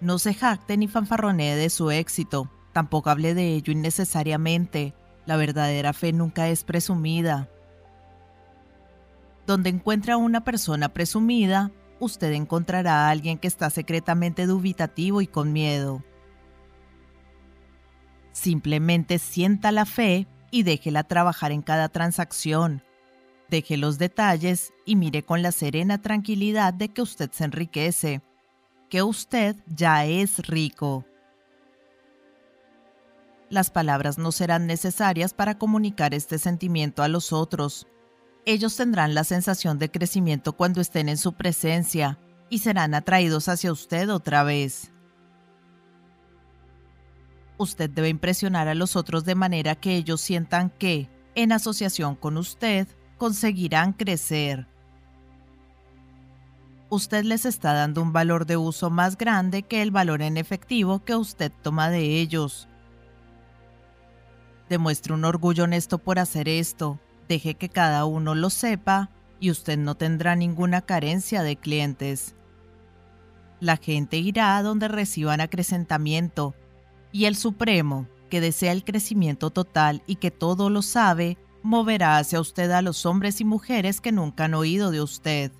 No 0.00 0.18
se 0.18 0.34
jacte 0.34 0.76
ni 0.76 0.88
fanfarronee 0.88 1.56
de 1.56 1.70
su 1.70 1.90
éxito, 1.90 2.50
tampoco 2.72 3.10
hable 3.10 3.34
de 3.34 3.54
ello 3.54 3.72
innecesariamente. 3.72 4.94
La 5.24 5.36
verdadera 5.36 5.92
fe 5.92 6.12
nunca 6.12 6.48
es 6.48 6.64
presumida. 6.64 7.48
Donde 9.46 9.70
encuentra 9.70 10.14
a 10.14 10.18
una 10.18 10.44
persona 10.44 10.90
presumida, 10.90 11.70
usted 11.98 12.32
encontrará 12.32 13.06
a 13.06 13.10
alguien 13.10 13.38
que 13.38 13.48
está 13.48 13.70
secretamente 13.70 14.46
dubitativo 14.46 15.22
y 15.22 15.26
con 15.26 15.52
miedo. 15.52 16.04
Simplemente 18.32 19.18
sienta 19.18 19.72
la 19.72 19.86
fe 19.86 20.28
y 20.50 20.62
déjela 20.62 21.04
trabajar 21.04 21.52
en 21.52 21.62
cada 21.62 21.88
transacción. 21.88 22.82
Deje 23.48 23.78
los 23.78 23.96
detalles 23.96 24.74
y 24.84 24.96
mire 24.96 25.22
con 25.22 25.40
la 25.40 25.52
serena 25.52 26.02
tranquilidad 26.02 26.74
de 26.74 26.90
que 26.90 27.00
usted 27.00 27.30
se 27.30 27.44
enriquece 27.44 28.20
que 28.88 29.02
usted 29.02 29.56
ya 29.66 30.04
es 30.04 30.38
rico. 30.46 31.04
Las 33.48 33.70
palabras 33.70 34.18
no 34.18 34.32
serán 34.32 34.66
necesarias 34.66 35.32
para 35.32 35.58
comunicar 35.58 36.14
este 36.14 36.38
sentimiento 36.38 37.02
a 37.02 37.08
los 37.08 37.32
otros. 37.32 37.86
Ellos 38.44 38.76
tendrán 38.76 39.14
la 39.14 39.24
sensación 39.24 39.78
de 39.78 39.90
crecimiento 39.90 40.52
cuando 40.52 40.80
estén 40.80 41.08
en 41.08 41.16
su 41.16 41.32
presencia 41.32 42.18
y 42.48 42.58
serán 42.58 42.94
atraídos 42.94 43.48
hacia 43.48 43.72
usted 43.72 44.10
otra 44.10 44.42
vez. 44.42 44.92
Usted 47.58 47.88
debe 47.88 48.08
impresionar 48.08 48.68
a 48.68 48.74
los 48.74 48.96
otros 48.96 49.24
de 49.24 49.34
manera 49.34 49.74
que 49.76 49.96
ellos 49.96 50.20
sientan 50.20 50.70
que, 50.70 51.08
en 51.34 51.52
asociación 51.52 52.14
con 52.14 52.36
usted, 52.36 52.86
conseguirán 53.16 53.92
crecer 53.92 54.68
usted 56.88 57.24
les 57.24 57.44
está 57.44 57.72
dando 57.72 58.02
un 58.02 58.12
valor 58.12 58.46
de 58.46 58.56
uso 58.56 58.90
más 58.90 59.16
grande 59.16 59.62
que 59.62 59.82
el 59.82 59.90
valor 59.90 60.22
en 60.22 60.36
efectivo 60.36 61.04
que 61.04 61.16
usted 61.16 61.52
toma 61.62 61.90
de 61.90 62.20
ellos. 62.20 62.68
Demuestre 64.68 65.14
un 65.14 65.24
orgullo 65.24 65.64
honesto 65.64 65.98
por 65.98 66.18
hacer 66.18 66.48
esto, 66.48 66.98
deje 67.28 67.54
que 67.54 67.68
cada 67.68 68.04
uno 68.04 68.34
lo 68.34 68.50
sepa 68.50 69.10
y 69.40 69.50
usted 69.50 69.78
no 69.78 69.96
tendrá 69.96 70.36
ninguna 70.36 70.80
carencia 70.80 71.42
de 71.42 71.56
clientes. 71.56 72.34
La 73.60 73.76
gente 73.76 74.18
irá 74.18 74.56
a 74.56 74.62
donde 74.62 74.88
reciban 74.88 75.40
acrecentamiento, 75.40 76.54
y 77.12 77.24
el 77.24 77.36
Supremo, 77.36 78.06
que 78.28 78.40
desea 78.40 78.72
el 78.72 78.84
crecimiento 78.84 79.50
total 79.50 80.02
y 80.06 80.16
que 80.16 80.30
todo 80.30 80.68
lo 80.68 80.82
sabe, 80.82 81.38
moverá 81.62 82.18
hacia 82.18 82.40
usted 82.40 82.70
a 82.70 82.82
los 82.82 83.06
hombres 83.06 83.40
y 83.40 83.44
mujeres 83.44 84.00
que 84.00 84.12
nunca 84.12 84.44
han 84.44 84.54
oído 84.54 84.90
de 84.90 85.00
usted 85.00 85.52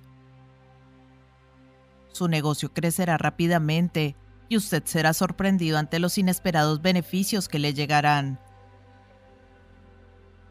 su 2.17 2.27
negocio 2.27 2.73
crecerá 2.73 3.17
rápidamente 3.17 4.15
y 4.49 4.57
usted 4.57 4.83
será 4.85 5.13
sorprendido 5.13 5.77
ante 5.77 5.99
los 5.99 6.17
inesperados 6.17 6.81
beneficios 6.81 7.47
que 7.47 7.59
le 7.59 7.73
llegarán. 7.73 8.39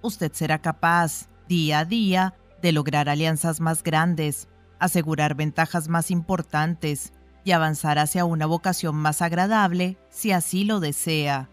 Usted 0.03 0.33
será 0.33 0.61
capaz, 0.61 1.29
día 1.49 1.81
a 1.81 1.85
día, 1.85 2.35
de 2.63 2.73
lograr 2.73 3.09
alianzas 3.09 3.61
más 3.61 3.83
grandes, 3.83 4.49
asegurar 4.79 5.35
ventajas 5.35 5.89
más 5.89 6.11
importantes 6.11 7.13
y 7.45 7.53
avanzar 7.53 7.99
hacia 7.99 8.25
una 8.25 8.47
vocación 8.47 8.95
más 8.95 9.23
agradable 9.23 9.99
si 10.11 10.33
así 10.33 10.65
lo 10.65 10.81
desea. 10.81 11.49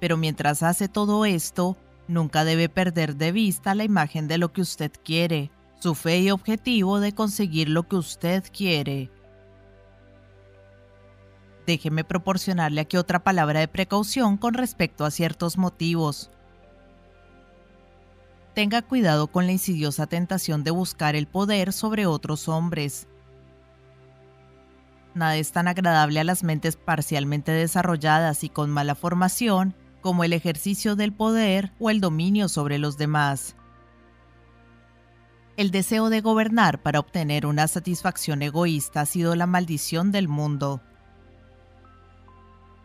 Pero 0.00 0.16
mientras 0.16 0.62
hace 0.62 0.88
todo 0.88 1.24
esto, 1.24 1.76
nunca 2.08 2.44
debe 2.44 2.68
perder 2.68 3.16
de 3.16 3.32
vista 3.32 3.74
la 3.74 3.84
imagen 3.84 4.28
de 4.28 4.38
lo 4.38 4.52
que 4.52 4.60
usted 4.60 4.92
quiere 5.02 5.50
su 5.78 5.94
fe 5.94 6.20
y 6.20 6.30
objetivo 6.30 7.00
de 7.00 7.12
conseguir 7.12 7.68
lo 7.68 7.86
que 7.86 7.96
usted 7.96 8.44
quiere. 8.52 9.10
Déjeme 11.66 12.04
proporcionarle 12.04 12.80
aquí 12.80 12.96
otra 12.96 13.24
palabra 13.24 13.60
de 13.60 13.68
precaución 13.68 14.36
con 14.36 14.54
respecto 14.54 15.04
a 15.04 15.10
ciertos 15.10 15.58
motivos. 15.58 16.30
Tenga 18.54 18.82
cuidado 18.82 19.26
con 19.26 19.46
la 19.46 19.52
insidiosa 19.52 20.06
tentación 20.06 20.64
de 20.64 20.70
buscar 20.70 21.14
el 21.16 21.26
poder 21.26 21.72
sobre 21.72 22.06
otros 22.06 22.48
hombres. 22.48 23.08
Nada 25.14 25.36
es 25.36 25.52
tan 25.52 25.66
agradable 25.66 26.20
a 26.20 26.24
las 26.24 26.42
mentes 26.42 26.76
parcialmente 26.76 27.52
desarrolladas 27.52 28.44
y 28.44 28.48
con 28.48 28.70
mala 28.70 28.94
formación 28.94 29.74
como 30.00 30.24
el 30.24 30.32
ejercicio 30.32 30.94
del 30.94 31.12
poder 31.12 31.72
o 31.80 31.90
el 31.90 32.00
dominio 32.00 32.48
sobre 32.48 32.78
los 32.78 32.96
demás 32.96 33.55
el 35.56 35.70
deseo 35.70 36.10
de 36.10 36.20
gobernar 36.20 36.82
para 36.82 37.00
obtener 37.00 37.46
una 37.46 37.66
satisfacción 37.66 38.42
egoísta 38.42 39.00
ha 39.00 39.06
sido 39.06 39.34
la 39.34 39.46
maldición 39.46 40.12
del 40.12 40.28
mundo. 40.28 40.82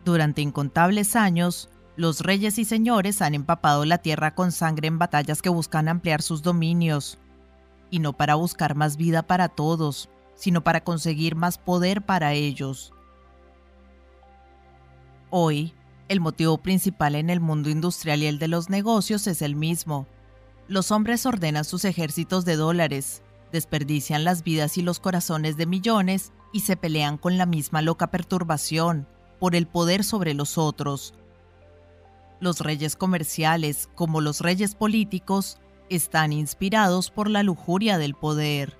Durante 0.04 0.40
incontables 0.40 1.14
años, 1.14 1.68
los 1.96 2.20
reyes 2.20 2.58
y 2.58 2.64
señores 2.64 3.20
han 3.20 3.34
empapado 3.34 3.84
la 3.84 3.98
tierra 3.98 4.34
con 4.34 4.52
sangre 4.52 4.88
en 4.88 4.98
batallas 4.98 5.42
que 5.42 5.50
buscan 5.50 5.88
ampliar 5.88 6.22
sus 6.22 6.42
dominios, 6.42 7.18
y 7.90 7.98
no 7.98 8.14
para 8.14 8.36
buscar 8.36 8.74
más 8.74 8.96
vida 8.96 9.22
para 9.22 9.48
todos, 9.48 10.08
sino 10.34 10.64
para 10.64 10.82
conseguir 10.82 11.36
más 11.36 11.58
poder 11.58 12.00
para 12.00 12.32
ellos. 12.32 12.94
Hoy, 15.28 15.74
el 16.08 16.20
motivo 16.20 16.58
principal 16.58 17.14
en 17.14 17.28
el 17.28 17.40
mundo 17.40 17.68
industrial 17.68 18.22
y 18.22 18.26
el 18.26 18.38
de 18.38 18.48
los 18.48 18.70
negocios 18.70 19.26
es 19.26 19.42
el 19.42 19.56
mismo, 19.56 20.06
los 20.68 20.90
hombres 20.90 21.26
ordenan 21.26 21.64
sus 21.64 21.84
ejércitos 21.84 22.44
de 22.44 22.56
dólares, 22.56 23.22
desperdician 23.52 24.24
las 24.24 24.42
vidas 24.42 24.78
y 24.78 24.82
los 24.82 25.00
corazones 25.00 25.56
de 25.56 25.66
millones 25.66 26.32
y 26.52 26.60
se 26.60 26.76
pelean 26.76 27.18
con 27.18 27.38
la 27.38 27.46
misma 27.46 27.82
loca 27.82 28.10
perturbación 28.10 29.06
por 29.38 29.54
el 29.54 29.66
poder 29.66 30.04
sobre 30.04 30.34
los 30.34 30.58
otros. 30.58 31.14
Los 32.40 32.60
reyes 32.60 32.96
comerciales, 32.96 33.88
como 33.94 34.20
los 34.20 34.40
reyes 34.40 34.74
políticos, 34.74 35.58
están 35.90 36.32
inspirados 36.32 37.10
por 37.10 37.28
la 37.28 37.42
lujuria 37.42 37.98
del 37.98 38.14
poder. 38.14 38.78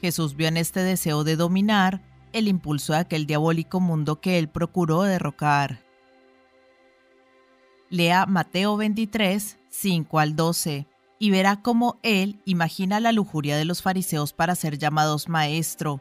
Jesús 0.00 0.34
vio 0.34 0.48
en 0.48 0.56
este 0.56 0.80
deseo 0.80 1.22
de 1.24 1.36
dominar 1.36 2.02
el 2.32 2.48
impulso 2.48 2.92
de 2.92 3.00
aquel 3.00 3.26
diabólico 3.26 3.78
mundo 3.78 4.20
que 4.20 4.38
él 4.38 4.48
procuró 4.48 5.02
derrocar. 5.02 5.84
Lea 7.92 8.24
Mateo 8.24 8.78
23, 8.78 9.58
5 9.68 10.18
al 10.18 10.34
12, 10.34 10.86
y 11.18 11.30
verá 11.30 11.60
cómo 11.60 11.98
él 12.02 12.40
imagina 12.46 13.00
la 13.00 13.12
lujuria 13.12 13.54
de 13.58 13.66
los 13.66 13.82
fariseos 13.82 14.32
para 14.32 14.54
ser 14.54 14.78
llamados 14.78 15.28
maestro, 15.28 16.00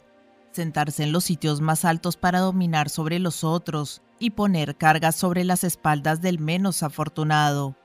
sentarse 0.54 1.04
en 1.04 1.12
los 1.12 1.26
sitios 1.26 1.60
más 1.60 1.84
altos 1.84 2.16
para 2.16 2.40
dominar 2.40 2.88
sobre 2.88 3.20
los 3.20 3.44
otros 3.44 4.02
y 4.20 4.30
poner 4.30 4.78
cargas 4.78 5.18
sobre 5.18 5.44
las 5.44 5.66
espaldas 5.66 6.22
del 6.22 6.40
menos 6.40 6.82
afortunado, 6.82 7.76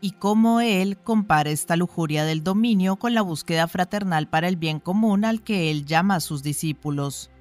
y 0.00 0.12
cómo 0.12 0.60
él 0.60 0.96
compara 0.96 1.50
esta 1.50 1.74
lujuria 1.74 2.24
del 2.24 2.44
dominio 2.44 3.00
con 3.00 3.14
la 3.14 3.22
búsqueda 3.22 3.66
fraternal 3.66 4.28
para 4.28 4.46
el 4.46 4.54
bien 4.54 4.78
común 4.78 5.24
al 5.24 5.42
que 5.42 5.72
él 5.72 5.86
llama 5.86 6.14
a 6.14 6.20
sus 6.20 6.44
discípulos. 6.44 7.32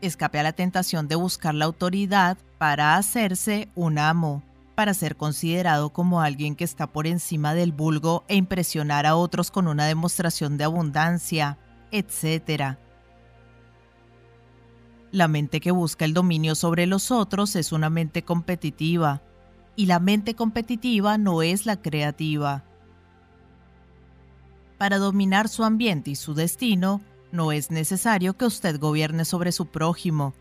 Escape 0.00 0.38
a 0.38 0.42
la 0.42 0.54
tentación 0.54 1.06
de 1.06 1.16
buscar 1.16 1.54
la 1.54 1.66
autoridad 1.66 2.38
para 2.60 2.96
hacerse 2.96 3.70
un 3.74 3.98
amo, 3.98 4.42
para 4.74 4.92
ser 4.92 5.16
considerado 5.16 5.94
como 5.94 6.20
alguien 6.20 6.54
que 6.54 6.64
está 6.64 6.86
por 6.86 7.06
encima 7.06 7.54
del 7.54 7.72
vulgo 7.72 8.22
e 8.28 8.36
impresionar 8.36 9.06
a 9.06 9.16
otros 9.16 9.50
con 9.50 9.66
una 9.66 9.86
demostración 9.86 10.58
de 10.58 10.64
abundancia, 10.64 11.56
etc. 11.90 12.76
La 15.10 15.26
mente 15.26 15.60
que 15.60 15.70
busca 15.70 16.04
el 16.04 16.12
dominio 16.12 16.54
sobre 16.54 16.86
los 16.86 17.10
otros 17.10 17.56
es 17.56 17.72
una 17.72 17.88
mente 17.88 18.24
competitiva, 18.24 19.22
y 19.74 19.86
la 19.86 19.98
mente 19.98 20.34
competitiva 20.34 21.16
no 21.16 21.40
es 21.40 21.64
la 21.64 21.80
creativa. 21.80 22.62
Para 24.76 24.98
dominar 24.98 25.48
su 25.48 25.64
ambiente 25.64 26.10
y 26.10 26.14
su 26.14 26.34
destino, 26.34 27.00
no 27.32 27.52
es 27.52 27.70
necesario 27.70 28.36
que 28.36 28.44
usted 28.44 28.78
gobierne 28.78 29.24
sobre 29.24 29.50
su 29.50 29.64
prójimo, 29.64 30.34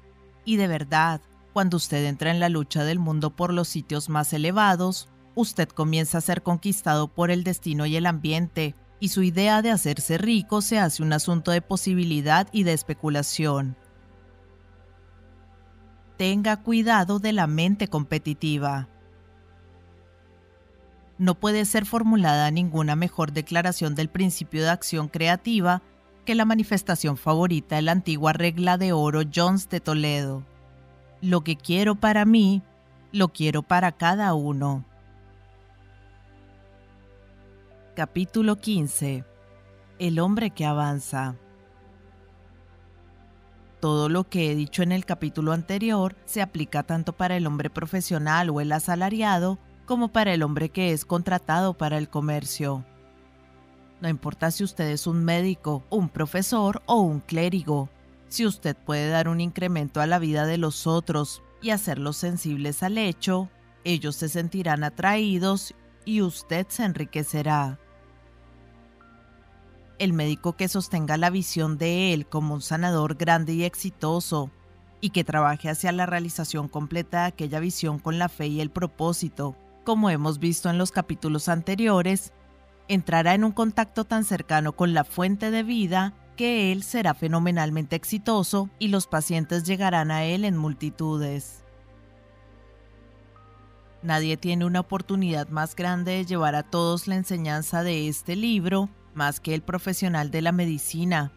y 0.44 0.58
de 0.58 0.68
verdad, 0.68 1.22
cuando 1.54 1.78
usted 1.78 2.06
entra 2.06 2.32
en 2.32 2.40
la 2.40 2.50
lucha 2.50 2.84
del 2.84 3.00
mundo 3.00 3.32
por 3.32 3.54
los 3.54 3.68
sitios 3.68 4.10
más 4.10 4.34
elevados, 4.34 5.10
usted 5.36 5.70
comienza 5.70 6.20
a 6.20 6.22
ser 6.22 6.44
conquistado 6.44 7.08
por 7.08 7.32
el 7.32 7.44
destino 7.44 7.86
y 7.86 7.96
el 7.96 8.06
ambiente, 8.06 8.76
y 9.00 9.10
su 9.10 9.24
idea 9.24 9.62
de 9.62 9.72
hacerse 9.72 10.18
rico 10.18 10.62
se 10.62 10.78
hace 10.78 11.02
un 11.02 11.14
asunto 11.14 11.52
de 11.52 11.62
posibilidad 11.62 12.48
y 12.52 12.64
de 12.64 12.74
especulación. 12.74 13.78
Tenga 16.18 16.58
cuidado 16.58 17.20
de 17.20 17.32
la 17.32 17.48
mente 17.48 17.88
competitiva. 17.88 18.90
No 21.18 21.36
puede 21.36 21.66
ser 21.66 21.86
formulada 21.86 22.52
ninguna 22.52 22.96
mejor 22.96 23.32
declaración 23.32 23.96
del 23.96 24.10
principio 24.10 24.62
de 24.62 24.70
acción 24.70 25.08
creativa 25.08 25.82
que 26.26 26.36
la 26.36 26.46
manifestación 26.46 27.18
favorita 27.18 27.78
de 27.78 27.82
la 27.82 27.94
antigua 27.94 28.34
regla 28.34 28.78
de 28.78 28.94
oro 28.94 29.22
Jones 29.34 29.70
de 29.70 29.80
Toledo. 29.80 30.46
Lo 31.22 31.42
que 31.42 31.58
quiero 31.58 31.96
para 31.96 32.24
mí, 32.24 32.62
lo 33.12 33.28
quiero 33.28 33.62
para 33.62 33.92
cada 33.92 34.34
uno. 34.34 34.86
Capítulo 37.94 38.56
15. 38.56 39.26
El 40.00 40.20
hombre 40.20 40.52
que 40.52 40.66
avanza. 40.66 41.36
Todo 43.82 44.08
lo 44.08 44.30
que 44.30 44.50
he 44.50 44.56
dicho 44.56 44.82
en 44.82 44.94
el 44.94 45.04
capítulo 45.04 45.52
anterior 45.52 46.16
se 46.24 46.42
aplica 46.42 46.84
tanto 46.84 47.12
para 47.12 47.36
el 47.36 47.48
hombre 47.48 47.70
profesional 47.70 48.50
o 48.50 48.62
el 48.62 48.72
asalariado 48.72 49.60
como 49.86 50.14
para 50.14 50.34
el 50.34 50.42
hombre 50.42 50.70
que 50.70 50.94
es 50.94 51.04
contratado 51.04 51.74
para 51.74 51.98
el 51.98 52.08
comercio. 52.08 52.86
No 54.00 54.08
importa 54.08 54.52
si 54.52 54.64
usted 54.64 54.88
es 54.88 55.06
un 55.06 55.26
médico, 55.26 55.84
un 55.90 56.08
profesor 56.08 56.82
o 56.86 57.02
un 57.02 57.20
clérigo, 57.20 57.90
si 58.30 58.46
usted 58.46 58.78
puede 58.78 59.10
dar 59.10 59.28
un 59.28 59.42
incremento 59.42 60.02
a 60.02 60.08
la 60.08 60.20
vida 60.20 60.46
de 60.46 60.58
los 60.58 60.88
otros 60.88 61.42
y 61.62 61.72
hacerlos 61.72 62.18
sensibles 62.18 62.84
al 62.84 62.98
hecho, 62.98 63.50
ellos 63.84 64.16
se 64.16 64.30
sentirán 64.30 64.84
atraídos 64.84 65.74
y 66.06 66.22
usted 66.22 66.68
se 66.70 66.86
enriquecerá. 66.86 67.80
El 69.98 70.14
médico 70.14 70.54
que 70.54 70.70
sostenga 70.70 71.18
la 71.18 71.30
visión 71.30 71.78
de 71.78 72.14
él 72.14 72.26
como 72.26 72.54
un 72.54 72.62
sanador 72.62 73.16
grande 73.16 73.54
y 73.54 73.64
exitoso, 73.66 74.50
y 75.02 75.12
que 75.12 75.24
trabaje 75.24 75.70
hacia 75.70 75.92
la 75.92 76.06
realización 76.06 76.68
completa 76.68 77.22
de 77.22 77.28
aquella 77.28 77.60
visión 77.60 78.00
con 78.00 78.20
la 78.20 78.30
fe 78.30 78.48
y 78.48 78.62
el 78.62 78.70
propósito, 78.70 79.56
como 79.84 80.10
hemos 80.10 80.40
visto 80.40 80.70
en 80.70 80.78
los 80.78 80.92
capítulos 80.92 81.50
anteriores, 81.50 82.34
entrará 82.88 83.34
en 83.34 83.44
un 83.44 83.52
contacto 83.52 84.04
tan 84.04 84.26
cercano 84.26 84.74
con 84.74 84.94
la 84.94 85.04
fuente 85.04 85.52
de 85.52 85.64
vida 85.64 86.14
que 86.40 86.72
él 86.72 86.84
será 86.84 87.14
fenomenalmente 87.16 87.98
exitoso 87.98 88.70
y 88.80 88.88
los 88.88 89.08
pacientes 89.08 89.66
llegarán 89.66 90.10
a 90.10 90.24
él 90.24 90.46
en 90.46 90.56
multitudes. 90.56 91.66
Nadie 94.04 94.38
tiene 94.38 94.64
una 94.64 94.80
oportunidad 94.80 95.50
más 95.50 95.76
grande 95.76 96.14
de 96.14 96.26
llevar 96.26 96.56
a 96.56 96.64
todos 96.64 97.10
la 97.10 97.16
enseñanza 97.16 97.84
de 97.84 98.08
este 98.08 98.38
libro 98.38 98.88
más 99.14 99.42
que 99.42 99.54
el 99.54 99.62
profesional 99.62 100.32
de 100.32 100.42
la 100.42 100.54
medicina. 100.54 101.34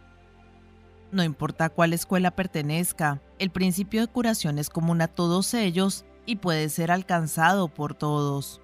No 1.10 1.24
importa 1.24 1.64
a 1.64 1.70
cuál 1.70 1.94
escuela 1.94 2.30
pertenezca, 2.30 3.20
el 3.40 3.50
principio 3.50 4.02
de 4.02 4.06
curación 4.06 4.60
es 4.60 4.70
común 4.70 5.02
a 5.02 5.08
todos 5.08 5.52
ellos 5.52 6.04
y 6.26 6.36
puede 6.36 6.68
ser 6.68 6.92
alcanzado 6.92 7.66
por 7.66 7.96
todos. 7.96 8.60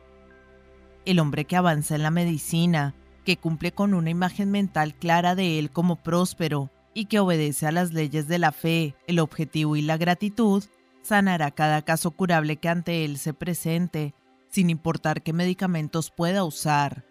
El 1.04 1.18
hombre 1.18 1.46
que 1.46 1.56
avanza 1.56 1.96
en 1.96 2.04
la 2.04 2.12
medicina, 2.12 2.94
que 3.28 3.36
cumple 3.36 3.72
con 3.72 3.92
una 3.92 4.08
imagen 4.08 4.50
mental 4.50 4.94
clara 4.94 5.34
de 5.34 5.58
él 5.58 5.70
como 5.70 5.96
próspero 5.96 6.70
y 6.94 7.04
que 7.04 7.20
obedece 7.20 7.66
a 7.66 7.72
las 7.72 7.92
leyes 7.92 8.26
de 8.26 8.38
la 8.38 8.52
fe, 8.52 8.94
el 9.06 9.18
objetivo 9.18 9.76
y 9.76 9.82
la 9.82 9.98
gratitud, 9.98 10.64
sanará 11.02 11.50
cada 11.50 11.82
caso 11.82 12.10
curable 12.12 12.56
que 12.56 12.70
ante 12.70 13.04
él 13.04 13.18
se 13.18 13.34
presente, 13.34 14.14
sin 14.48 14.70
importar 14.70 15.20
qué 15.20 15.34
medicamentos 15.34 16.10
pueda 16.10 16.42
usar. 16.42 17.04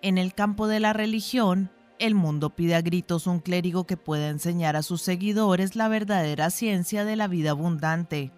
En 0.00 0.16
el 0.16 0.32
campo 0.32 0.68
de 0.68 0.80
la 0.80 0.94
religión, 0.94 1.70
el 1.98 2.14
mundo 2.14 2.48
pide 2.48 2.76
a 2.76 2.80
gritos 2.80 3.26
un 3.26 3.40
clérigo 3.40 3.84
que 3.84 3.98
pueda 3.98 4.30
enseñar 4.30 4.74
a 4.74 4.82
sus 4.82 5.02
seguidores 5.02 5.76
la 5.76 5.88
verdadera 5.88 6.48
ciencia 6.48 7.04
de 7.04 7.16
la 7.16 7.28
vida 7.28 7.50
abundante. 7.50 8.32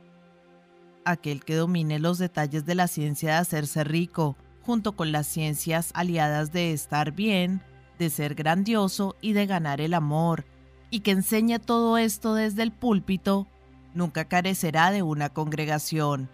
Aquel 1.05 1.45
que 1.45 1.55
domine 1.55 2.01
los 2.01 2.19
detalles 2.19 2.67
de 2.67 2.75
la 2.75 2.89
ciencia 2.89 3.35
de 3.35 3.37
hacerse 3.37 3.85
rico, 3.85 4.37
junto 4.65 4.93
con 4.93 5.13
las 5.13 5.27
ciencias 5.27 5.91
aliadas 5.95 6.53
de 6.53 6.73
estar 6.73 7.13
bien, 7.13 7.63
de 7.99 8.11
ser 8.11 8.35
grandioso 8.35 9.17
y 9.21 9.33
de 9.33 9.47
ganar 9.47 9.81
el 9.81 9.95
amor, 9.95 10.45
y 10.91 11.01
que 11.01 11.11
enseñe 11.11 11.59
todo 11.59 11.99
esto 11.99 12.35
desde 12.35 12.63
el 12.63 12.73
púlpito, 12.73 13.47
nunca 13.95 14.25
carecerá 14.25 14.91
de 14.91 15.03
una 15.03 15.29
congregación. 15.29 16.31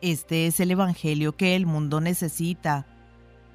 Este 0.00 0.46
es 0.46 0.60
el 0.60 0.70
Evangelio 0.70 1.36
que 1.36 1.56
el 1.56 1.66
mundo 1.66 2.00
necesita, 2.00 2.86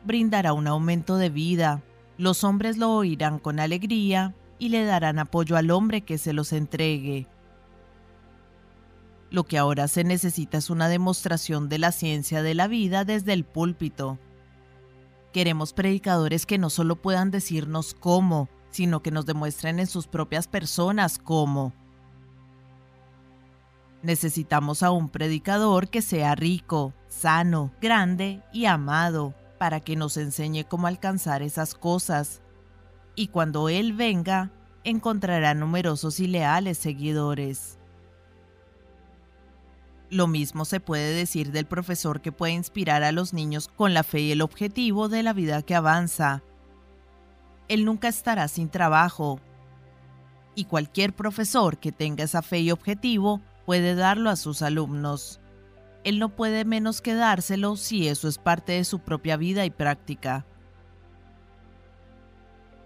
brindará 0.03 0.53
un 0.53 0.67
aumento 0.67 1.17
de 1.17 1.29
vida, 1.29 1.83
los 2.17 2.43
hombres 2.43 2.77
lo 2.77 2.91
oirán 2.91 3.39
con 3.39 3.59
alegría 3.59 4.35
y 4.59 4.69
le 4.69 4.85
darán 4.85 5.19
apoyo 5.19 5.57
al 5.57 5.71
hombre 5.71 6.01
que 6.01 6.17
se 6.17 6.33
los 6.33 6.53
entregue. 6.53 7.27
Lo 9.31 9.45
que 9.45 9.57
ahora 9.57 9.87
se 9.87 10.03
necesita 10.03 10.57
es 10.57 10.69
una 10.69 10.89
demostración 10.89 11.69
de 11.69 11.79
la 11.79 11.93
ciencia 11.93 12.43
de 12.43 12.53
la 12.53 12.67
vida 12.67 13.05
desde 13.05 13.31
el 13.31 13.45
púlpito. 13.45 14.19
Queremos 15.31 15.71
predicadores 15.71 16.45
que 16.45 16.57
no 16.57 16.69
solo 16.69 16.97
puedan 16.97 17.31
decirnos 17.31 17.95
cómo, 17.97 18.49
sino 18.71 19.01
que 19.01 19.11
nos 19.11 19.25
demuestren 19.25 19.79
en 19.79 19.87
sus 19.87 20.07
propias 20.07 20.49
personas 20.49 21.17
cómo. 21.17 21.73
Necesitamos 24.03 24.83
a 24.83 24.91
un 24.91 25.07
predicador 25.07 25.87
que 25.87 26.01
sea 26.01 26.35
rico, 26.35 26.93
sano, 27.07 27.71
grande 27.81 28.43
y 28.51 28.65
amado, 28.65 29.33
para 29.57 29.79
que 29.79 29.95
nos 29.95 30.17
enseñe 30.17 30.65
cómo 30.67 30.87
alcanzar 30.87 31.41
esas 31.41 31.73
cosas. 31.73 32.41
Y 33.15 33.27
cuando 33.27 33.69
Él 33.69 33.93
venga, 33.93 34.51
encontrará 34.83 35.53
numerosos 35.53 36.19
y 36.19 36.27
leales 36.27 36.77
seguidores. 36.77 37.77
Lo 40.11 40.27
mismo 40.27 40.63
se 40.65 40.79
puede 40.79 41.15
decir 41.15 41.51
del 41.51 41.65
profesor 41.65 42.21
que 42.21 42.31
puede 42.31 42.53
inspirar 42.53 43.01
a 43.01 43.11
los 43.11 43.33
niños 43.33 43.67
con 43.67 43.95
la 43.95 44.03
fe 44.03 44.19
y 44.19 44.31
el 44.31 44.41
objetivo 44.41 45.09
de 45.09 45.23
la 45.23 45.33
vida 45.33 45.63
que 45.63 45.73
avanza. 45.73 46.43
Él 47.67 47.83
nunca 47.85 48.09
estará 48.09 48.47
sin 48.47 48.69
trabajo. 48.69 49.39
Y 50.53 50.65
cualquier 50.65 51.13
profesor 51.13 51.79
que 51.79 51.91
tenga 51.91 52.25
esa 52.25 52.43
fe 52.43 52.59
y 52.59 52.69
objetivo 52.69 53.41
puede 53.65 53.95
darlo 53.95 54.29
a 54.29 54.35
sus 54.35 54.61
alumnos 54.61 55.41
él 56.03 56.19
no 56.19 56.29
puede 56.29 56.65
menos 56.65 57.01
que 57.01 57.13
dárselo 57.13 57.75
si 57.75 58.07
eso 58.07 58.27
es 58.27 58.37
parte 58.37 58.73
de 58.73 58.83
su 58.83 58.99
propia 58.99 59.37
vida 59.37 59.65
y 59.65 59.69
práctica. 59.69 60.45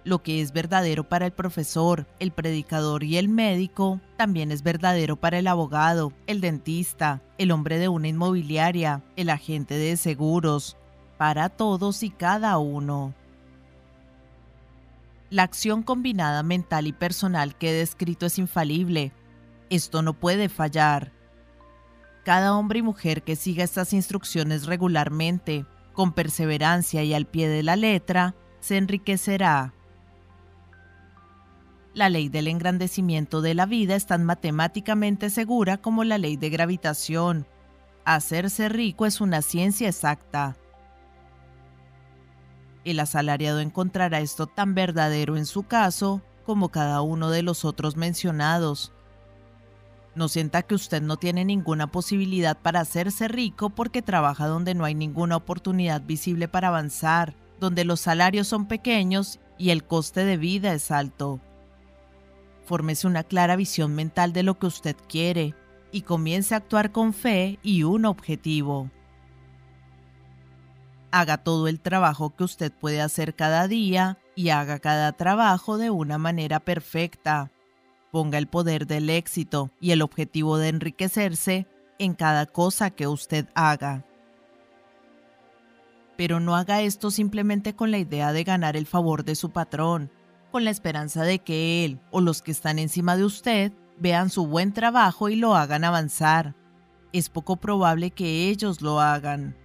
Lo 0.05 0.21
que 0.21 0.39
es 0.39 0.53
verdadero 0.53 1.03
para 1.09 1.25
el 1.25 1.31
profesor, 1.31 2.05
el 2.19 2.31
predicador 2.31 3.03
y 3.03 3.17
el 3.17 3.27
médico, 3.27 3.99
también 4.17 4.51
es 4.51 4.61
verdadero 4.61 5.15
para 5.15 5.39
el 5.39 5.47
abogado, 5.47 6.13
el 6.27 6.41
dentista, 6.41 7.23
el 7.39 7.49
hombre 7.49 7.79
de 7.79 7.89
una 7.89 8.07
inmobiliaria, 8.07 9.01
el 9.15 9.31
agente 9.31 9.73
de 9.73 9.97
seguros, 9.97 10.77
para 11.17 11.49
todos 11.49 12.03
y 12.03 12.11
cada 12.11 12.59
uno. 12.59 13.15
La 15.31 15.41
acción 15.41 15.81
combinada 15.81 16.43
mental 16.43 16.85
y 16.85 16.93
personal 16.93 17.55
que 17.55 17.71
he 17.71 17.73
descrito 17.73 18.27
es 18.27 18.37
infalible. 18.37 19.11
Esto 19.71 20.03
no 20.03 20.13
puede 20.13 20.49
fallar. 20.49 21.13
Cada 22.23 22.55
hombre 22.55 22.77
y 22.79 22.83
mujer 22.83 23.23
que 23.23 23.35
siga 23.35 23.63
estas 23.63 23.91
instrucciones 23.91 24.67
regularmente, 24.67 25.65
con 25.93 26.13
perseverancia 26.13 27.03
y 27.03 27.15
al 27.15 27.25
pie 27.25 27.49
de 27.49 27.63
la 27.63 27.75
letra, 27.75 28.35
se 28.59 28.77
enriquecerá. 28.77 29.73
La 31.95 32.09
ley 32.09 32.27
del 32.27 32.49
engrandecimiento 32.49 33.41
de 33.41 33.53
la 33.53 33.65
vida 33.65 33.95
es 33.95 34.05
tan 34.05 34.25
matemáticamente 34.25 35.29
segura 35.29 35.77
como 35.77 36.03
la 36.03 36.17
ley 36.17 36.35
de 36.35 36.49
gravitación. 36.49 37.47
Hacerse 38.03 38.67
rico 38.67 39.05
es 39.05 39.21
una 39.21 39.41
ciencia 39.41 39.87
exacta. 39.87 40.57
El 42.83 42.99
asalariado 42.99 43.61
encontrará 43.61 44.19
esto 44.19 44.45
tan 44.45 44.75
verdadero 44.75 45.37
en 45.37 45.45
su 45.45 45.63
caso 45.63 46.21
como 46.45 46.67
cada 46.67 46.99
uno 47.01 47.29
de 47.29 47.43
los 47.43 47.63
otros 47.63 47.95
mencionados. 47.95 48.91
No 50.15 50.27
sienta 50.27 50.63
que 50.63 50.75
usted 50.75 51.01
no 51.01 51.15
tiene 51.15 51.45
ninguna 51.45 51.87
posibilidad 51.87 52.57
para 52.57 52.81
hacerse 52.81 53.29
rico 53.29 53.69
porque 53.69 54.01
trabaja 54.01 54.47
donde 54.47 54.75
no 54.75 54.83
hay 54.83 54.95
ninguna 54.95 55.37
oportunidad 55.37 56.01
visible 56.01 56.49
para 56.49 56.67
avanzar, 56.67 57.35
donde 57.61 57.85
los 57.85 58.01
salarios 58.01 58.49
son 58.49 58.67
pequeños 58.67 59.39
y 59.57 59.69
el 59.69 59.85
coste 59.85 60.25
de 60.25 60.35
vida 60.35 60.73
es 60.73 60.91
alto. 60.91 61.39
Fórmese 62.65 63.07
una 63.07 63.23
clara 63.23 63.55
visión 63.55 63.95
mental 63.95 64.33
de 64.33 64.43
lo 64.43 64.57
que 64.57 64.67
usted 64.67 64.95
quiere 65.07 65.53
y 65.91 66.01
comience 66.01 66.53
a 66.53 66.57
actuar 66.57 66.91
con 66.91 67.13
fe 67.13 67.59
y 67.63 67.83
un 67.83 68.05
objetivo. 68.05 68.89
Haga 71.11 71.37
todo 71.37 71.67
el 71.67 71.79
trabajo 71.79 72.35
que 72.35 72.43
usted 72.43 72.73
puede 72.73 73.01
hacer 73.01 73.35
cada 73.35 73.67
día 73.67 74.17
y 74.35 74.49
haga 74.49 74.79
cada 74.79 75.13
trabajo 75.13 75.77
de 75.77 75.89
una 75.89 76.17
manera 76.17 76.59
perfecta. 76.59 77.51
Ponga 78.11 78.37
el 78.37 78.47
poder 78.47 78.87
del 78.87 79.09
éxito 79.09 79.71
y 79.79 79.91
el 79.91 80.01
objetivo 80.01 80.57
de 80.57 80.69
enriquecerse 80.69 81.67
en 81.99 82.13
cada 82.13 82.45
cosa 82.45 82.89
que 82.89 83.07
usted 83.07 83.47
haga. 83.53 84.03
Pero 86.17 86.39
no 86.39 86.55
haga 86.55 86.81
esto 86.81 87.11
simplemente 87.11 87.75
con 87.75 87.91
la 87.91 87.97
idea 87.97 88.33
de 88.33 88.43
ganar 88.43 88.75
el 88.75 88.85
favor 88.85 89.23
de 89.23 89.35
su 89.35 89.51
patrón, 89.51 90.11
con 90.55 90.63
la 90.63 90.71
esperanza 90.71 91.23
de 91.23 91.39
que 91.39 91.83
él 91.83 91.99
o 92.11 92.21
los 92.21 92.41
que 92.41 92.51
están 92.51 92.79
encima 92.79 93.17
de 93.17 93.25
usted 93.25 93.73
vean 93.99 94.29
su 94.29 94.47
buen 94.47 94.71
trabajo 94.71 95.27
y 95.27 95.35
lo 95.35 95.53
hagan 95.53 95.83
avanzar. 95.83 96.55
Es 97.11 97.27
poco 97.27 97.57
probable 97.57 98.11
que 98.11 98.47
ellos 98.47 98.79
lo 98.79 99.01
hagan. 99.01 99.57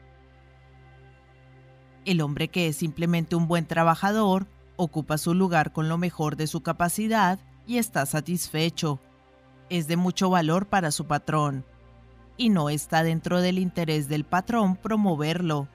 El 2.05 2.21
hombre 2.21 2.49
que 2.49 2.67
es 2.67 2.75
simplemente 2.75 3.37
un 3.37 3.47
buen 3.47 3.67
trabajador 3.67 4.49
ocupa 4.75 5.17
su 5.17 5.33
lugar 5.33 5.73
con 5.73 5.89
lo 5.89 5.97
mejor 5.97 6.35
de 6.35 6.49
su 6.49 6.61
capacidad 6.61 7.39
y 7.69 7.79
está 7.79 8.05
satisfecho. 8.05 8.99
Es 9.69 9.87
de 9.87 9.97
mucho 9.97 10.29
valor 10.29 10.67
para 10.67 10.91
su 10.91 11.07
patrón. 11.07 11.65
Y 12.37 12.49
no 12.49 12.69
está 12.69 13.05
dentro 13.05 13.41
del 13.41 13.61
interés 13.61 14.09
del 14.09 14.25
patrón 14.25 14.75
promoverlo 14.75 15.69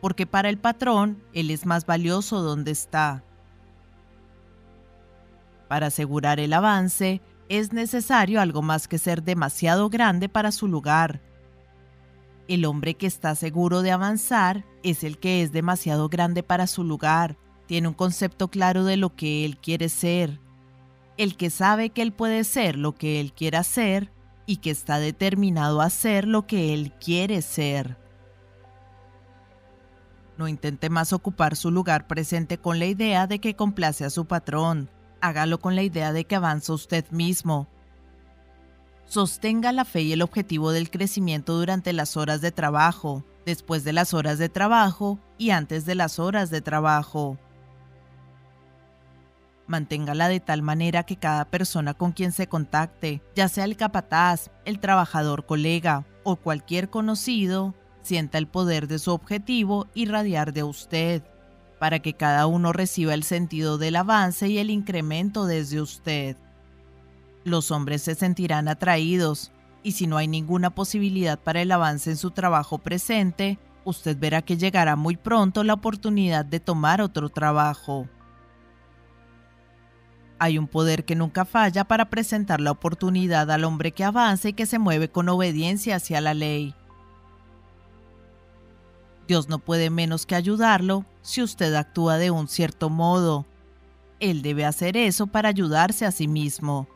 porque 0.00 0.26
para 0.26 0.48
el 0.48 0.58
patrón 0.58 1.22
él 1.32 1.52
es 1.52 1.66
más 1.66 1.86
valioso 1.86 2.42
donde 2.42 2.72
está. 2.72 3.22
Para 5.68 5.88
asegurar 5.88 6.40
el 6.40 6.52
avance, 6.52 7.20
es 7.48 7.72
necesario 7.72 8.40
algo 8.40 8.62
más 8.62 8.88
que 8.88 8.98
ser 8.98 9.22
demasiado 9.22 9.88
grande 9.88 10.28
para 10.28 10.52
su 10.52 10.68
lugar. 10.68 11.20
El 12.48 12.64
hombre 12.64 12.94
que 12.94 13.06
está 13.06 13.34
seguro 13.34 13.82
de 13.82 13.90
avanzar 13.90 14.64
es 14.82 15.02
el 15.02 15.18
que 15.18 15.42
es 15.42 15.52
demasiado 15.52 16.08
grande 16.08 16.42
para 16.42 16.66
su 16.66 16.84
lugar, 16.84 17.36
tiene 17.66 17.88
un 17.88 17.94
concepto 17.94 18.48
claro 18.48 18.84
de 18.84 18.96
lo 18.96 19.14
que 19.14 19.44
él 19.44 19.58
quiere 19.58 19.88
ser, 19.88 20.40
el 21.16 21.36
que 21.36 21.50
sabe 21.50 21.90
que 21.90 22.02
él 22.02 22.12
puede 22.12 22.44
ser 22.44 22.76
lo 22.76 22.94
que 22.94 23.20
él 23.20 23.32
quiera 23.32 23.64
ser 23.64 24.12
y 24.46 24.58
que 24.58 24.70
está 24.70 24.98
determinado 25.00 25.80
a 25.80 25.90
ser 25.90 26.28
lo 26.28 26.46
que 26.46 26.72
él 26.72 26.92
quiere 27.00 27.42
ser. 27.42 27.96
No 30.38 30.46
intente 30.46 30.90
más 30.90 31.12
ocupar 31.12 31.56
su 31.56 31.70
lugar 31.70 32.06
presente 32.06 32.58
con 32.58 32.78
la 32.78 32.86
idea 32.86 33.26
de 33.26 33.40
que 33.40 33.56
complace 33.56 34.04
a 34.04 34.10
su 34.10 34.26
patrón. 34.26 34.90
Hágalo 35.20 35.58
con 35.58 35.74
la 35.74 35.82
idea 35.82 36.12
de 36.12 36.24
que 36.24 36.36
avanza 36.36 36.72
usted 36.72 37.04
mismo. 37.10 37.66
Sostenga 39.06 39.72
la 39.72 39.84
fe 39.84 40.02
y 40.02 40.12
el 40.12 40.22
objetivo 40.22 40.72
del 40.72 40.90
crecimiento 40.90 41.56
durante 41.58 41.92
las 41.92 42.16
horas 42.16 42.40
de 42.40 42.50
trabajo, 42.50 43.24
después 43.44 43.84
de 43.84 43.92
las 43.92 44.14
horas 44.14 44.38
de 44.38 44.48
trabajo 44.48 45.18
y 45.38 45.50
antes 45.50 45.86
de 45.86 45.94
las 45.94 46.18
horas 46.18 46.50
de 46.50 46.60
trabajo. 46.60 47.38
Manténgala 49.68 50.28
de 50.28 50.40
tal 50.40 50.62
manera 50.62 51.04
que 51.04 51.16
cada 51.16 51.44
persona 51.44 51.94
con 51.94 52.12
quien 52.12 52.32
se 52.32 52.48
contacte, 52.48 53.22
ya 53.34 53.48
sea 53.48 53.64
el 53.64 53.76
capataz, 53.76 54.50
el 54.64 54.78
trabajador 54.78 55.46
colega 55.46 56.04
o 56.24 56.36
cualquier 56.36 56.88
conocido, 56.88 57.74
sienta 58.02 58.38
el 58.38 58.46
poder 58.46 58.86
de 58.86 58.98
su 58.98 59.12
objetivo 59.12 59.88
irradiar 59.94 60.52
de 60.52 60.62
usted, 60.62 61.22
para 61.78 62.00
que 62.00 62.14
cada 62.14 62.46
uno 62.46 62.72
reciba 62.72 63.14
el 63.14 63.22
sentido 63.22 63.78
del 63.78 63.96
avance 63.96 64.48
y 64.48 64.58
el 64.58 64.70
incremento 64.70 65.46
desde 65.46 65.80
usted. 65.80 66.36
Los 67.44 67.70
hombres 67.70 68.02
se 68.02 68.14
sentirán 68.14 68.68
atraídos, 68.68 69.52
y 69.82 69.92
si 69.92 70.06
no 70.06 70.16
hay 70.16 70.26
ninguna 70.26 70.70
posibilidad 70.70 71.38
para 71.38 71.62
el 71.62 71.70
avance 71.70 72.10
en 72.10 72.16
su 72.16 72.32
trabajo 72.32 72.78
presente, 72.78 73.58
usted 73.84 74.18
verá 74.18 74.42
que 74.42 74.56
llegará 74.56 74.96
muy 74.96 75.16
pronto 75.16 75.62
la 75.62 75.74
oportunidad 75.74 76.44
de 76.44 76.58
tomar 76.58 77.00
otro 77.00 77.28
trabajo. 77.28 78.08
Hay 80.38 80.58
un 80.58 80.66
poder 80.66 81.04
que 81.04 81.14
nunca 81.14 81.44
falla 81.44 81.84
para 81.84 82.10
presentar 82.10 82.60
la 82.60 82.72
oportunidad 82.72 83.50
al 83.50 83.64
hombre 83.64 83.92
que 83.92 84.04
avanza 84.04 84.48
y 84.48 84.52
que 84.52 84.66
se 84.66 84.78
mueve 84.78 85.08
con 85.08 85.28
obediencia 85.28 85.96
hacia 85.96 86.20
la 86.20 86.34
ley. 86.34 86.74
Dios 89.26 89.48
no 89.48 89.58
puede 89.58 89.90
menos 89.90 90.26
que 90.26 90.34
ayudarlo 90.34 91.04
si 91.22 91.42
usted 91.42 91.74
actúa 91.74 92.18
de 92.18 92.30
un 92.30 92.48
cierto 92.48 92.90
modo. 92.90 93.46
Él 94.20 94.42
debe 94.42 94.64
hacer 94.64 94.96
eso 94.96 95.26
para 95.26 95.48
ayudarse 95.48 96.06
a 96.06 96.12
sí 96.12 96.28
mismo. 96.28 96.88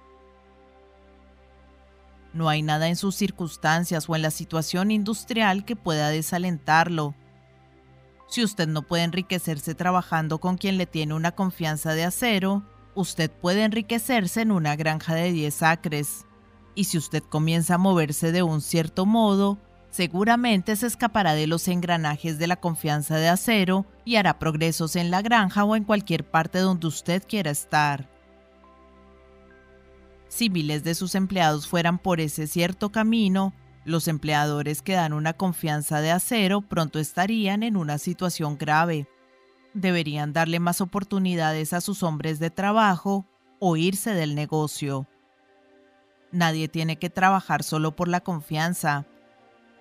No 2.32 2.48
hay 2.48 2.62
nada 2.62 2.88
en 2.88 2.96
sus 2.96 3.16
circunstancias 3.16 4.08
o 4.08 4.14
en 4.14 4.22
la 4.22 4.30
situación 4.30 4.90
industrial 4.90 5.64
que 5.64 5.74
pueda 5.74 6.10
desalentarlo. 6.10 7.14
Si 8.28 8.44
usted 8.44 8.68
no 8.68 8.82
puede 8.82 9.02
enriquecerse 9.02 9.74
trabajando 9.74 10.38
con 10.38 10.56
quien 10.56 10.78
le 10.78 10.86
tiene 10.86 11.14
una 11.14 11.32
confianza 11.32 11.94
de 11.94 12.04
acero, 12.04 12.62
usted 12.94 13.28
puede 13.28 13.64
enriquecerse 13.64 14.42
en 14.42 14.52
una 14.52 14.76
granja 14.76 15.14
de 15.14 15.32
10 15.32 15.62
acres. 15.64 16.26
Y 16.76 16.84
si 16.84 16.96
usted 16.96 17.24
comienza 17.24 17.74
a 17.74 17.78
moverse 17.78 18.30
de 18.30 18.44
un 18.44 18.60
cierto 18.60 19.04
modo, 19.04 19.58
Seguramente 19.90 20.76
se 20.76 20.86
escapará 20.86 21.34
de 21.34 21.48
los 21.48 21.66
engranajes 21.66 22.38
de 22.38 22.46
la 22.46 22.56
confianza 22.56 23.16
de 23.16 23.28
acero 23.28 23.86
y 24.04 24.16
hará 24.16 24.38
progresos 24.38 24.94
en 24.94 25.10
la 25.10 25.20
granja 25.20 25.64
o 25.64 25.74
en 25.74 25.82
cualquier 25.82 26.24
parte 26.24 26.60
donde 26.60 26.86
usted 26.86 27.24
quiera 27.26 27.50
estar. 27.50 28.08
Si 30.28 30.48
miles 30.48 30.84
de 30.84 30.94
sus 30.94 31.16
empleados 31.16 31.66
fueran 31.66 31.98
por 31.98 32.20
ese 32.20 32.46
cierto 32.46 32.92
camino, 32.92 33.52
los 33.84 34.06
empleadores 34.06 34.80
que 34.80 34.92
dan 34.92 35.12
una 35.12 35.32
confianza 35.32 36.00
de 36.00 36.12
acero 36.12 36.60
pronto 36.60 37.00
estarían 37.00 37.64
en 37.64 37.76
una 37.76 37.98
situación 37.98 38.56
grave. 38.56 39.08
Deberían 39.74 40.32
darle 40.32 40.60
más 40.60 40.80
oportunidades 40.80 41.72
a 41.72 41.80
sus 41.80 42.04
hombres 42.04 42.38
de 42.38 42.50
trabajo 42.50 43.26
o 43.58 43.76
irse 43.76 44.14
del 44.14 44.36
negocio. 44.36 45.08
Nadie 46.30 46.68
tiene 46.68 46.96
que 46.96 47.10
trabajar 47.10 47.64
solo 47.64 47.96
por 47.96 48.06
la 48.06 48.20
confianza 48.20 49.06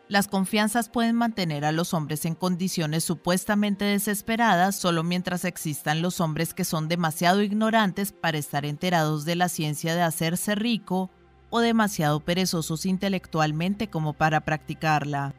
las 0.09 0.27
confianzas 0.27 0.89
pueden 0.89 1.15
mantener 1.15 1.63
a 1.63 1.71
los 1.71 1.93
hombres 1.93 2.25
en 2.25 2.33
condiciones 2.33 3.03
supuestamente 3.03 3.85
desesperadas 3.85 4.75
solo 4.75 5.03
mientras 5.03 5.45
existan 5.45 6.01
los 6.01 6.19
hombres 6.19 6.55
que 6.55 6.65
son 6.65 6.87
demasiado 6.87 7.43
ignorantes 7.43 8.11
para 8.11 8.39
estar 8.39 8.65
enterados 8.65 9.23
de 9.23 9.35
la 9.35 9.49
ciencia 9.49 9.93
de 9.93 10.01
hacerse 10.01 10.55
rico 10.55 11.11
o 11.51 11.59
demasiado 11.59 12.21
perezosos 12.21 12.87
intelectualmente 12.87 13.91
como 13.91 14.13
para 14.13 14.41
practicarla. 14.41 15.35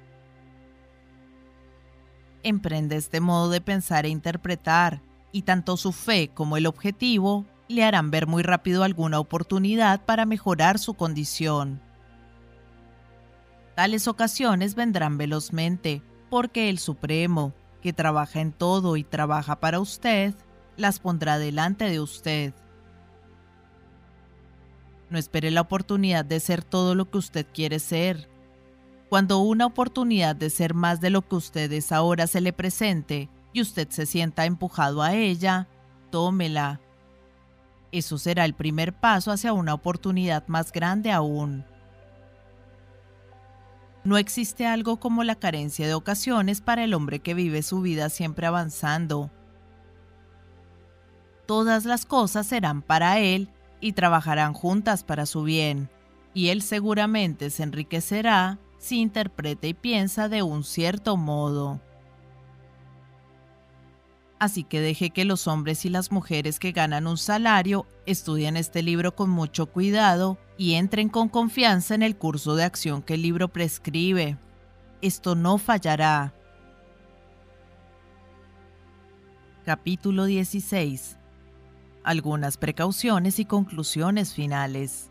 Emprende 2.45 2.95
este 2.97 3.21
modo 3.21 3.51
de 3.51 3.61
pensar 3.61 4.07
e 4.07 4.09
interpretar, 4.09 5.03
y 5.33 5.43
tanto 5.43 5.77
su 5.77 5.93
fe 5.93 6.31
como 6.33 6.57
el 6.57 6.67
objetivo 6.67 7.45
le 7.69 7.85
harán 7.85 8.11
ver 8.11 8.27
muy 8.27 8.43
rápido 8.43 8.85
alguna 8.85 9.19
oportunidad 9.19 10.05
para 10.05 10.27
mejorar 10.27 10.79
su 10.79 10.95
condición. 10.95 11.81
Tales 13.75 14.09
ocasiones 14.09 14.75
vendrán 14.75 15.19
velozmente, 15.19 16.03
porque 16.29 16.69
el 16.69 16.79
Supremo, 16.79 17.53
que 17.83 17.93
trabaja 17.93 18.41
en 18.41 18.53
todo 18.53 18.97
y 18.97 19.05
trabaja 19.05 19.61
para 19.61 19.81
usted, 19.81 20.35
las 20.77 20.99
pondrá 20.99 21.39
delante 21.39 21.85
de 21.89 22.01
usted. 22.01 22.55
No 25.09 25.19
espere 25.19 25.51
la 25.51 25.63
oportunidad 25.63 26.25
de 26.25 26.41
ser 26.41 26.63
todo 26.63 26.95
lo 26.95 27.11
que 27.11 27.19
usted 27.19 27.47
quiere 27.53 27.79
ser. 27.79 28.29
Cuando 29.09 29.41
una 29.41 29.67
oportunidad 29.67 30.37
de 30.37 30.51
ser 30.51 30.73
más 30.73 31.01
de 31.01 31.11
lo 31.11 31.27
que 31.27 31.35
usted 31.35 31.73
es 31.73 31.91
ahora 31.91 32.29
se 32.29 32.41
le 32.41 32.53
presente 32.53 33.29
y 33.53 33.61
usted 33.61 33.89
se 33.91 34.07
sienta 34.07 34.45
empujado 34.45 35.03
a 35.03 35.15
ella, 35.15 35.67
tómela. 36.11 36.81
Eso 37.91 38.19
será 38.19 38.45
el 38.45 38.55
primer 38.55 38.93
paso 38.93 39.33
hacia 39.33 39.53
una 39.53 39.75
oportunidad 39.75 40.47
más 40.47 40.71
grande 40.71 41.11
aún. 41.11 41.65
No 44.03 44.17
existe 44.17 44.67
algo 44.67 44.99
como 44.99 45.25
la 45.25 45.35
carencia 45.35 45.87
de 45.87 45.95
ocasiones 45.95 46.61
para 46.61 46.85
el 46.85 46.95
hombre 46.95 47.21
que 47.21 47.35
vive 47.35 47.63
su 47.63 47.83
vida 47.83 48.09
siempre 48.09 48.47
avanzando. 48.47 49.31
Todas 51.47 51.85
las 51.85 52.07
cosas 52.07 52.47
serán 52.47 52.81
para 52.81 53.19
él 53.19 53.51
y 53.81 53.93
trabajarán 53.93 54.55
juntas 54.55 55.05
para 55.05 55.27
su 55.27 55.43
bien, 55.43 55.91
y 56.33 56.49
él 56.49 56.63
seguramente 56.63 57.51
se 57.51 57.63
enriquecerá 57.63 58.59
si 58.79 59.01
interpreta 59.01 59.67
y 59.67 59.75
piensa 59.75 60.29
de 60.29 60.43
un 60.43 60.65
cierto 60.65 61.17
modo. 61.17 61.81
Así 64.39 64.65
que 64.65 64.81
deje 64.81 65.11
que 65.11 65.27
los 65.27 65.47
hombres 65.47 65.85
y 65.85 65.91
las 65.91 66.11
mujeres 66.11 66.59
que 66.59 66.73
ganan 66.73 67.07
un 67.07 67.19
salario 67.19 67.87
estudien 68.07 68.57
este 68.57 68.83
libro 68.83 69.15
con 69.15 69.29
mucho 69.29 69.67
cuidado 69.67 70.39
y 70.61 70.75
entren 70.75 71.09
con 71.09 71.31
confianza 71.31 71.95
en 71.95 72.03
el 72.03 72.19
curso 72.19 72.55
de 72.55 72.65
acción 72.65 73.01
que 73.01 73.15
el 73.15 73.23
libro 73.23 73.49
prescribe. 73.49 74.37
Esto 75.01 75.35
no 75.35 75.57
fallará. 75.57 76.35
Capítulo 79.65 80.27
16. 80.27 81.17
algunas 82.05 82.59
precauciones 82.59 83.39
y 83.39 83.47
conclusiones 83.47 84.35
finales. 84.35 85.09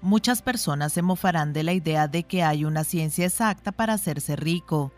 Muchas 0.00 0.40
personas 0.40 0.94
se 0.94 1.02
mofarán 1.02 1.52
de 1.52 1.64
la 1.64 1.74
idea 1.74 2.08
de 2.08 2.22
que 2.22 2.42
hay 2.42 2.64
una 2.64 2.82
ciencia 2.82 3.26
exacta 3.26 3.72
para 3.72 3.92
hacerse 3.92 4.36
rico, 4.36 4.90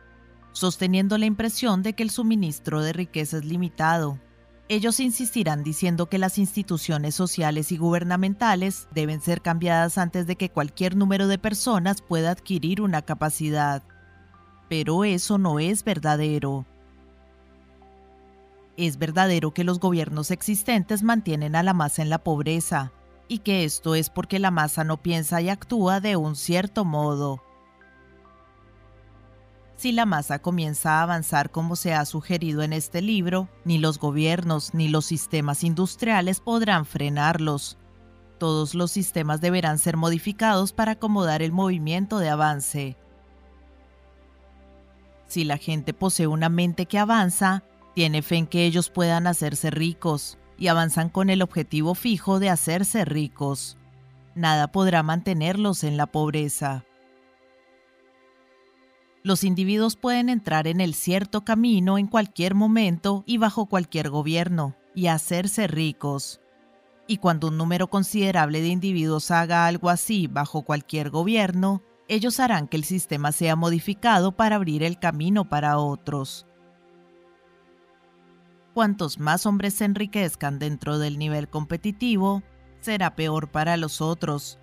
sosteniendo 0.52 1.18
la 1.18 1.26
impresión 1.26 1.82
de 1.82 1.94
que 1.94 2.04
el 2.04 2.10
suministro 2.10 2.80
de 2.80 2.92
riqueza 2.92 3.38
es 3.38 3.44
limitado. 3.44 4.20
Ellos 4.68 4.98
insistirán 4.98 5.62
diciendo 5.62 6.06
que 6.06 6.16
las 6.16 6.38
instituciones 6.38 7.14
sociales 7.14 7.70
y 7.70 7.76
gubernamentales 7.76 8.88
deben 8.92 9.20
ser 9.20 9.42
cambiadas 9.42 9.98
antes 9.98 10.26
de 10.26 10.36
que 10.36 10.50
cualquier 10.50 10.96
número 10.96 11.28
de 11.28 11.38
personas 11.38 12.00
pueda 12.00 12.30
adquirir 12.30 12.80
una 12.80 13.02
capacidad. 13.02 13.82
Pero 14.70 15.04
eso 15.04 15.36
no 15.36 15.58
es 15.58 15.84
verdadero. 15.84 16.64
Es 18.78 18.96
verdadero 18.96 19.52
que 19.52 19.64
los 19.64 19.78
gobiernos 19.80 20.30
existentes 20.30 21.02
mantienen 21.02 21.56
a 21.56 21.62
la 21.62 21.74
masa 21.74 22.00
en 22.00 22.08
la 22.08 22.24
pobreza, 22.24 22.90
y 23.28 23.38
que 23.40 23.64
esto 23.64 23.94
es 23.94 24.08
porque 24.08 24.38
la 24.38 24.50
masa 24.50 24.82
no 24.82 25.02
piensa 25.02 25.42
y 25.42 25.50
actúa 25.50 26.00
de 26.00 26.16
un 26.16 26.36
cierto 26.36 26.86
modo. 26.86 27.43
Si 29.84 29.92
la 29.92 30.06
masa 30.06 30.38
comienza 30.38 30.92
a 30.92 31.02
avanzar 31.02 31.50
como 31.50 31.76
se 31.76 31.92
ha 31.92 32.06
sugerido 32.06 32.62
en 32.62 32.72
este 32.72 33.02
libro, 33.02 33.50
ni 33.66 33.76
los 33.76 33.98
gobiernos 33.98 34.72
ni 34.72 34.88
los 34.88 35.04
sistemas 35.04 35.62
industriales 35.62 36.40
podrán 36.40 36.86
frenarlos. 36.86 37.76
Todos 38.38 38.74
los 38.74 38.90
sistemas 38.92 39.42
deberán 39.42 39.78
ser 39.78 39.98
modificados 39.98 40.72
para 40.72 40.92
acomodar 40.92 41.42
el 41.42 41.52
movimiento 41.52 42.18
de 42.18 42.30
avance. 42.30 42.96
Si 45.26 45.44
la 45.44 45.58
gente 45.58 45.92
posee 45.92 46.28
una 46.28 46.48
mente 46.48 46.86
que 46.86 46.98
avanza, 46.98 47.62
tiene 47.94 48.22
fe 48.22 48.36
en 48.36 48.46
que 48.46 48.64
ellos 48.64 48.88
puedan 48.88 49.26
hacerse 49.26 49.70
ricos 49.70 50.38
y 50.56 50.68
avanzan 50.68 51.10
con 51.10 51.28
el 51.28 51.42
objetivo 51.42 51.94
fijo 51.94 52.40
de 52.40 52.48
hacerse 52.48 53.04
ricos. 53.04 53.76
Nada 54.34 54.68
podrá 54.68 55.02
mantenerlos 55.02 55.84
en 55.84 55.98
la 55.98 56.06
pobreza. 56.06 56.86
Los 59.26 59.42
individuos 59.42 59.96
pueden 59.96 60.28
entrar 60.28 60.66
en 60.66 60.82
el 60.82 60.92
cierto 60.92 61.46
camino 61.46 61.96
en 61.96 62.08
cualquier 62.08 62.54
momento 62.54 63.24
y 63.26 63.38
bajo 63.38 63.64
cualquier 63.64 64.10
gobierno, 64.10 64.76
y 64.94 65.06
hacerse 65.06 65.66
ricos. 65.66 66.42
Y 67.06 67.16
cuando 67.16 67.48
un 67.48 67.56
número 67.56 67.88
considerable 67.88 68.60
de 68.60 68.68
individuos 68.68 69.30
haga 69.30 69.66
algo 69.66 69.88
así 69.88 70.26
bajo 70.26 70.60
cualquier 70.60 71.08
gobierno, 71.08 71.82
ellos 72.06 72.38
harán 72.38 72.68
que 72.68 72.76
el 72.76 72.84
sistema 72.84 73.32
sea 73.32 73.56
modificado 73.56 74.32
para 74.32 74.56
abrir 74.56 74.82
el 74.82 74.98
camino 74.98 75.48
para 75.48 75.78
otros. 75.78 76.46
Cuantos 78.74 79.18
más 79.18 79.46
hombres 79.46 79.72
se 79.72 79.86
enriquezcan 79.86 80.58
dentro 80.58 80.98
del 80.98 81.18
nivel 81.18 81.48
competitivo, 81.48 82.42
será 82.82 83.16
peor 83.16 83.50
para 83.50 83.78
los 83.78 84.02
otros. 84.02 84.58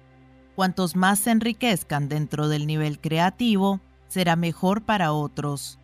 Cuantos 0.55 0.95
más 0.95 1.17
se 1.17 1.31
enriquezcan 1.31 2.09
dentro 2.09 2.47
del 2.47 2.67
nivel 2.67 2.99
creativo, 2.99 3.81
será 4.11 4.35
mejor 4.35 4.81
para 4.81 5.13
otros. 5.13 5.79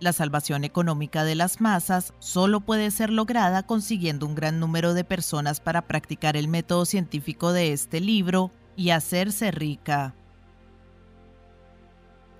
La 0.00 0.12
salvación 0.12 0.64
económica 0.64 1.22
de 1.22 1.36
las 1.36 1.60
masas 1.60 2.12
solo 2.18 2.58
puede 2.58 2.90
ser 2.90 3.10
lograda 3.10 3.62
consiguiendo 3.62 4.26
un 4.26 4.34
gran 4.34 4.58
número 4.58 4.94
de 4.94 5.04
personas 5.04 5.60
para 5.60 5.86
practicar 5.86 6.36
el 6.36 6.48
método 6.48 6.86
científico 6.86 7.52
de 7.52 7.72
este 7.72 8.00
libro 8.00 8.50
y 8.74 8.90
hacerse 8.90 9.52
rica. 9.52 10.16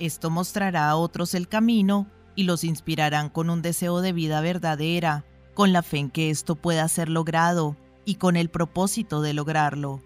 Esto 0.01 0.29
mostrará 0.29 0.91
a 0.91 0.97
otros 0.97 1.35
el 1.35 1.47
camino 1.47 2.09
y 2.35 2.43
los 2.45 2.65
inspirarán 2.65 3.29
con 3.29 3.49
un 3.49 3.63
deseo 3.63 4.01
de 4.01 4.13
vida 4.13 4.41
verdadera, 4.41 5.25
con 5.55 5.73
la 5.73 5.85
fe 5.85 5.99
en 5.99 6.11
que 6.11 6.31
esto 6.31 6.57
pueda 6.57 6.89
ser 6.89 7.09
logrado 7.09 7.77
y 8.05 8.17
con 8.17 8.35
el 8.35 8.51
propósito 8.51 9.23
de 9.23 9.35
lograrlo. 9.35 10.03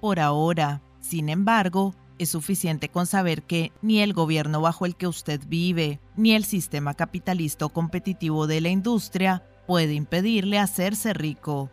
Por 0.00 0.18
ahora, 0.18 0.82
sin 1.04 1.28
embargo, 1.28 1.94
es 2.18 2.30
suficiente 2.30 2.88
con 2.88 3.04
saber 3.04 3.42
que 3.42 3.72
ni 3.82 4.00
el 4.00 4.14
gobierno 4.14 4.62
bajo 4.62 4.86
el 4.86 4.96
que 4.96 5.06
usted 5.06 5.38
vive, 5.46 6.00
ni 6.16 6.32
el 6.32 6.46
sistema 6.46 6.94
capitalista 6.94 7.68
competitivo 7.68 8.46
de 8.46 8.62
la 8.62 8.70
industria 8.70 9.42
puede 9.66 9.92
impedirle 9.92 10.58
hacerse 10.58 11.12
rico. 11.12 11.70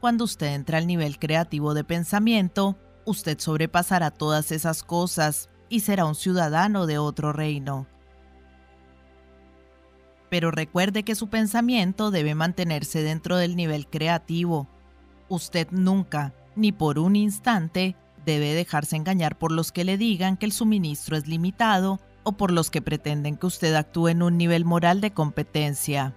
Cuando 0.00 0.24
usted 0.24 0.46
entra 0.54 0.78
al 0.78 0.86
nivel 0.86 1.18
creativo 1.18 1.74
de 1.74 1.84
pensamiento, 1.84 2.78
usted 3.04 3.38
sobrepasará 3.38 4.10
todas 4.10 4.50
esas 4.50 4.82
cosas 4.82 5.50
y 5.68 5.80
será 5.80 6.06
un 6.06 6.14
ciudadano 6.14 6.86
de 6.86 6.96
otro 6.96 7.34
reino. 7.34 7.86
Pero 10.30 10.50
recuerde 10.50 11.02
que 11.02 11.14
su 11.14 11.28
pensamiento 11.28 12.10
debe 12.10 12.34
mantenerse 12.34 13.02
dentro 13.02 13.36
del 13.36 13.56
nivel 13.56 13.86
creativo. 13.86 14.68
Usted 15.28 15.68
nunca, 15.70 16.32
ni 16.56 16.72
por 16.72 16.98
un 16.98 17.14
instante, 17.14 17.94
debe 18.24 18.54
dejarse 18.54 18.96
engañar 18.96 19.38
por 19.38 19.52
los 19.52 19.72
que 19.72 19.84
le 19.84 19.96
digan 19.96 20.36
que 20.36 20.46
el 20.46 20.52
suministro 20.52 21.16
es 21.16 21.26
limitado 21.26 22.00
o 22.22 22.32
por 22.32 22.52
los 22.52 22.70
que 22.70 22.82
pretenden 22.82 23.36
que 23.36 23.46
usted 23.46 23.74
actúe 23.74 24.08
en 24.08 24.22
un 24.22 24.36
nivel 24.36 24.64
moral 24.64 25.00
de 25.00 25.12
competencia. 25.12 26.14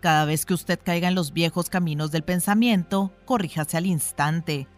Cada 0.00 0.24
vez 0.24 0.46
que 0.46 0.54
usted 0.54 0.78
caiga 0.82 1.08
en 1.08 1.16
los 1.16 1.32
viejos 1.32 1.68
caminos 1.70 2.12
del 2.12 2.22
pensamiento, 2.22 3.12
corríjase 3.24 3.76
al 3.76 3.86
instante, 3.86 4.68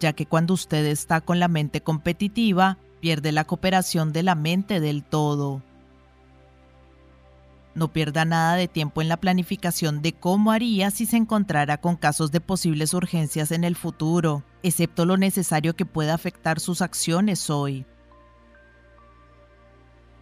ya 0.00 0.14
que 0.14 0.26
cuando 0.26 0.54
usted 0.54 0.86
está 0.86 1.20
con 1.20 1.38
la 1.38 1.48
mente 1.48 1.82
competitiva, 1.82 2.78
pierde 3.00 3.32
la 3.32 3.44
cooperación 3.44 4.12
de 4.12 4.22
la 4.22 4.34
mente 4.34 4.80
del 4.80 5.04
todo. 5.04 5.62
No 7.74 7.92
pierda 7.92 8.24
nada 8.24 8.54
de 8.54 8.68
tiempo 8.68 9.02
en 9.02 9.08
la 9.08 9.18
planificación 9.18 10.00
de 10.00 10.12
cómo 10.12 10.52
haría 10.52 10.90
si 10.90 11.06
se 11.06 11.16
encontrara 11.16 11.78
con 11.78 11.96
casos 11.96 12.30
de 12.30 12.40
posibles 12.40 12.94
urgencias 12.94 13.50
en 13.50 13.64
el 13.64 13.76
futuro, 13.76 14.44
excepto 14.64 15.04
lo 15.04 15.18
necesario 15.18 15.76
que 15.76 15.84
pueda 15.84 16.14
afectar 16.14 16.58
sus 16.58 16.80
acciones 16.80 17.50
hoy. 17.50 17.84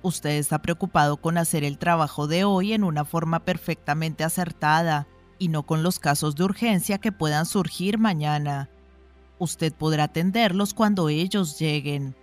Usted 0.02 0.30
está 0.30 0.60
preocupado 0.60 1.16
con 1.16 1.38
hacer 1.38 1.62
el 1.62 1.78
trabajo 1.78 2.26
de 2.26 2.42
hoy 2.42 2.72
en 2.72 2.82
una 2.82 3.04
forma 3.04 3.44
perfectamente 3.44 4.24
acertada 4.24 5.06
y 5.38 5.46
no 5.46 5.62
con 5.62 5.84
los 5.84 6.00
casos 6.00 6.34
de 6.34 6.42
urgencia 6.42 6.98
que 6.98 7.12
puedan 7.12 7.46
surgir 7.46 7.98
mañana. 7.98 8.68
Usted 9.38 9.72
podrá 9.72 10.04
atenderlos 10.04 10.74
cuando 10.74 11.08
ellos 11.08 11.56
lleguen. 11.60 12.16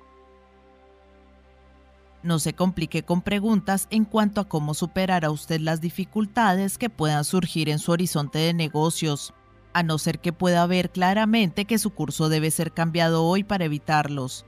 No 2.22 2.38
se 2.40 2.52
complique 2.52 3.04
con 3.04 3.22
preguntas 3.22 3.88
en 3.92 4.04
cuanto 4.04 4.42
a 4.42 4.50
cómo 4.50 4.74
superará 4.74 5.32
usted 5.32 5.62
las 5.62 5.80
dificultades 5.80 6.78
que 6.78 6.90
puedan 6.90 7.24
surgir 7.24 7.70
en 7.70 7.80
su 7.80 7.94
horizonte 7.94 8.40
de 8.40 8.54
negocios, 8.54 9.34
a 9.74 9.84
no 9.84 9.98
ser 9.98 10.20
que 10.20 10.34
pueda 10.34 10.66
ver 10.66 10.92
claramente 10.92 11.66
que 11.66 11.78
su 11.78 11.92
curso 11.92 12.30
debe 12.30 12.52
ser 12.52 12.72
cambiado 12.72 13.24
hoy 13.26 13.44
para 13.44 13.66
evitarlos. 13.66 14.46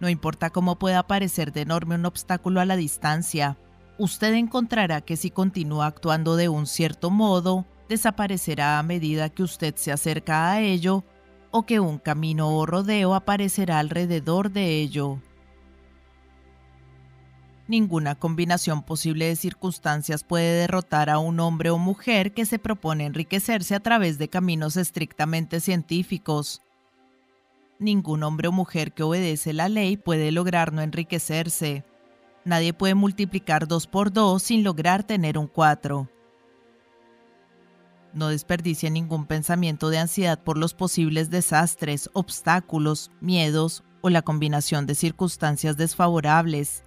No 0.00 0.08
importa 0.08 0.50
cómo 0.50 0.78
pueda 0.78 1.06
parecer 1.06 1.52
de 1.52 1.62
enorme 1.62 1.94
un 1.94 2.06
obstáculo 2.06 2.60
a 2.60 2.64
la 2.64 2.76
distancia, 2.76 3.56
usted 3.98 4.34
encontrará 4.34 5.00
que 5.00 5.16
si 5.16 5.30
continúa 5.30 5.86
actuando 5.86 6.36
de 6.36 6.48
un 6.48 6.66
cierto 6.66 7.10
modo, 7.10 7.64
desaparecerá 7.88 8.78
a 8.78 8.82
medida 8.82 9.28
que 9.28 9.42
usted 9.42 9.74
se 9.76 9.92
acerca 9.92 10.50
a 10.50 10.60
ello 10.60 11.04
o 11.50 11.64
que 11.64 11.78
un 11.78 11.98
camino 11.98 12.56
o 12.56 12.66
rodeo 12.66 13.14
aparecerá 13.14 13.78
alrededor 13.78 14.50
de 14.50 14.80
ello. 14.80 15.20
Ninguna 17.66 18.14
combinación 18.14 18.82
posible 18.82 19.26
de 19.26 19.36
circunstancias 19.36 20.22
puede 20.22 20.52
derrotar 20.52 21.08
a 21.08 21.18
un 21.18 21.40
hombre 21.40 21.70
o 21.70 21.78
mujer 21.78 22.34
que 22.34 22.44
se 22.44 22.58
propone 22.58 23.06
enriquecerse 23.06 23.74
a 23.74 23.80
través 23.80 24.18
de 24.18 24.28
caminos 24.28 24.76
estrictamente 24.76 25.60
científicos. 25.60 26.60
Ningún 27.78 28.22
hombre 28.22 28.48
o 28.48 28.52
mujer 28.52 28.92
que 28.92 29.02
obedece 29.02 29.54
la 29.54 29.70
ley 29.70 29.96
puede 29.96 30.30
lograr 30.30 30.74
no 30.74 30.82
enriquecerse. 30.82 31.84
Nadie 32.44 32.74
puede 32.74 32.94
multiplicar 32.94 33.66
dos 33.66 33.86
por 33.86 34.12
dos 34.12 34.42
sin 34.42 34.62
lograr 34.62 35.02
tener 35.02 35.38
un 35.38 35.46
cuatro. 35.46 36.10
No 38.12 38.28
desperdicie 38.28 38.90
ningún 38.90 39.24
pensamiento 39.24 39.88
de 39.88 39.98
ansiedad 39.98 40.38
por 40.38 40.58
los 40.58 40.74
posibles 40.74 41.30
desastres, 41.30 42.10
obstáculos, 42.12 43.10
miedos 43.22 43.82
o 44.02 44.10
la 44.10 44.20
combinación 44.20 44.84
de 44.86 44.94
circunstancias 44.94 45.78
desfavorables 45.78 46.84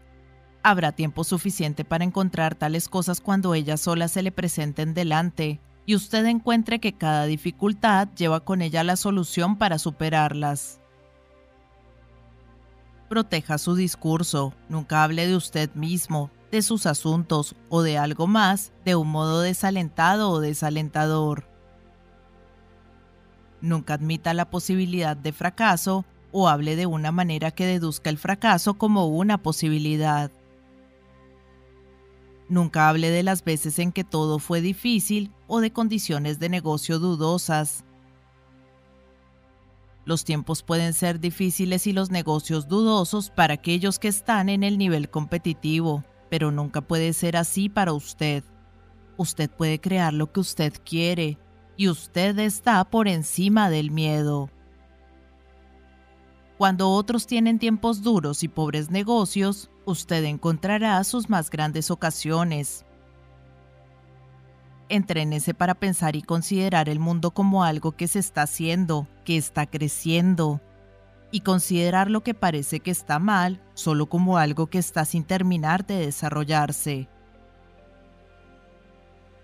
Habrá 0.68 0.92
tiempo 0.92 1.24
suficiente 1.24 1.86
para 1.86 2.04
encontrar 2.04 2.54
tales 2.54 2.90
cosas 2.90 3.22
cuando 3.22 3.54
ellas 3.54 3.80
solas 3.80 4.12
se 4.12 4.22
le 4.22 4.34
presenten 4.34 4.94
delante 4.94 5.62
y 5.86 5.96
usted 5.96 6.26
encuentre 6.26 6.82
que 6.82 6.92
cada 6.92 7.26
dificultad 7.26 8.10
lleva 8.18 8.42
con 8.42 8.62
ella 8.62 8.84
la 8.84 8.98
solución 8.98 9.58
para 9.58 9.80
superarlas. 9.80 10.82
Proteja 13.08 13.58
su 13.60 13.76
discurso, 13.76 14.54
nunca 14.68 15.06
hable 15.06 15.26
de 15.26 15.38
usted 15.38 15.74
mismo, 15.74 16.32
de 16.52 16.62
sus 16.62 16.86
asuntos 16.86 17.56
o 17.70 17.82
de 17.82 17.98
algo 17.98 18.28
más 18.28 18.74
de 18.84 18.98
un 18.98 19.08
modo 19.08 19.40
desalentado 19.40 20.32
o 20.32 20.42
desalentador. 20.42 21.48
Nunca 23.62 23.94
admita 23.94 24.34
la 24.34 24.50
posibilidad 24.50 25.16
de 25.16 25.32
fracaso 25.32 26.04
o 26.34 26.50
hable 26.50 26.76
de 26.76 26.88
una 26.88 27.14
manera 27.14 27.52
que 27.52 27.66
deduzca 27.66 28.10
el 28.10 28.18
fracaso 28.18 28.74
como 28.74 29.08
una 29.08 29.38
posibilidad. 29.38 30.30
Nunca 32.50 32.88
hable 32.88 33.10
de 33.10 33.24
las 33.24 33.44
veces 33.44 33.78
en 33.80 33.92
que 33.92 34.04
todo 34.04 34.40
fue 34.40 34.62
difícil 34.62 35.32
o 35.48 35.60
de 35.60 35.72
condiciones 35.72 36.40
de 36.40 36.50
negocio 36.50 37.00
dudosas. 37.00 37.84
Los 40.06 40.24
tiempos 40.24 40.64
pueden 40.64 40.94
ser 40.94 41.20
difíciles 41.20 41.86
y 41.86 41.92
los 41.92 42.12
negocios 42.12 42.70
dudosos 42.70 43.30
para 43.30 43.56
aquellos 43.56 44.00
que 44.00 44.08
están 44.08 44.48
en 44.48 44.64
el 44.64 44.78
nivel 44.78 45.10
competitivo, 45.10 46.06
pero 46.30 46.50
nunca 46.50 46.80
puede 46.80 47.12
ser 47.12 47.36
así 47.36 47.68
para 47.68 47.92
usted. 47.92 48.46
Usted 49.18 49.50
puede 49.50 49.82
crear 49.82 50.14
lo 50.14 50.32
que 50.32 50.40
usted 50.40 50.74
quiere 50.86 51.38
y 51.76 51.90
usted 51.90 52.40
está 52.40 52.86
por 52.86 53.10
encima 53.10 53.70
del 53.70 53.92
miedo. 53.92 54.50
Cuando 56.58 56.90
otros 56.90 57.28
tienen 57.28 57.60
tiempos 57.60 58.02
duros 58.02 58.42
y 58.42 58.48
pobres 58.48 58.90
negocios, 58.90 59.70
usted 59.86 60.24
encontrará 60.24 61.04
sus 61.04 61.30
más 61.30 61.52
grandes 61.52 61.92
ocasiones. 61.92 62.84
Entrénese 64.90 65.54
para 65.54 65.76
pensar 65.76 66.16
y 66.16 66.24
considerar 66.24 66.90
el 66.90 67.00
mundo 67.00 67.32
como 67.32 67.64
algo 67.64 67.92
que 67.92 68.08
se 68.08 68.20
está 68.20 68.44
haciendo, 68.44 69.08
que 69.24 69.38
está 69.38 69.68
creciendo, 69.68 70.62
y 71.30 71.42
considerar 71.42 72.10
lo 72.10 72.24
que 72.24 72.34
parece 72.34 72.80
que 72.80 72.92
está 72.92 73.20
mal 73.20 73.62
solo 73.74 74.08
como 74.08 74.38
algo 74.38 74.68
que 74.68 74.80
está 74.80 75.06
sin 75.06 75.26
terminar 75.26 75.86
de 75.86 75.98
desarrollarse. 75.98 77.10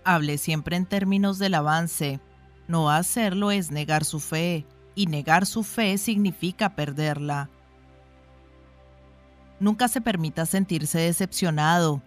Hable 0.02 0.38
siempre 0.38 0.76
en 0.76 0.86
términos 0.86 1.38
del 1.38 1.54
avance. 1.54 2.20
No 2.66 2.90
hacerlo 2.90 3.50
es 3.50 3.70
negar 3.70 4.04
su 4.04 4.20
fe, 4.20 4.66
y 4.94 5.06
negar 5.06 5.46
su 5.46 5.62
fe 5.62 5.98
significa 5.98 6.74
perderla. 6.74 7.50
Nunca 9.60 9.88
se 9.88 10.00
permita 10.00 10.46
sentirse 10.46 10.98
decepcionado. 10.98 12.02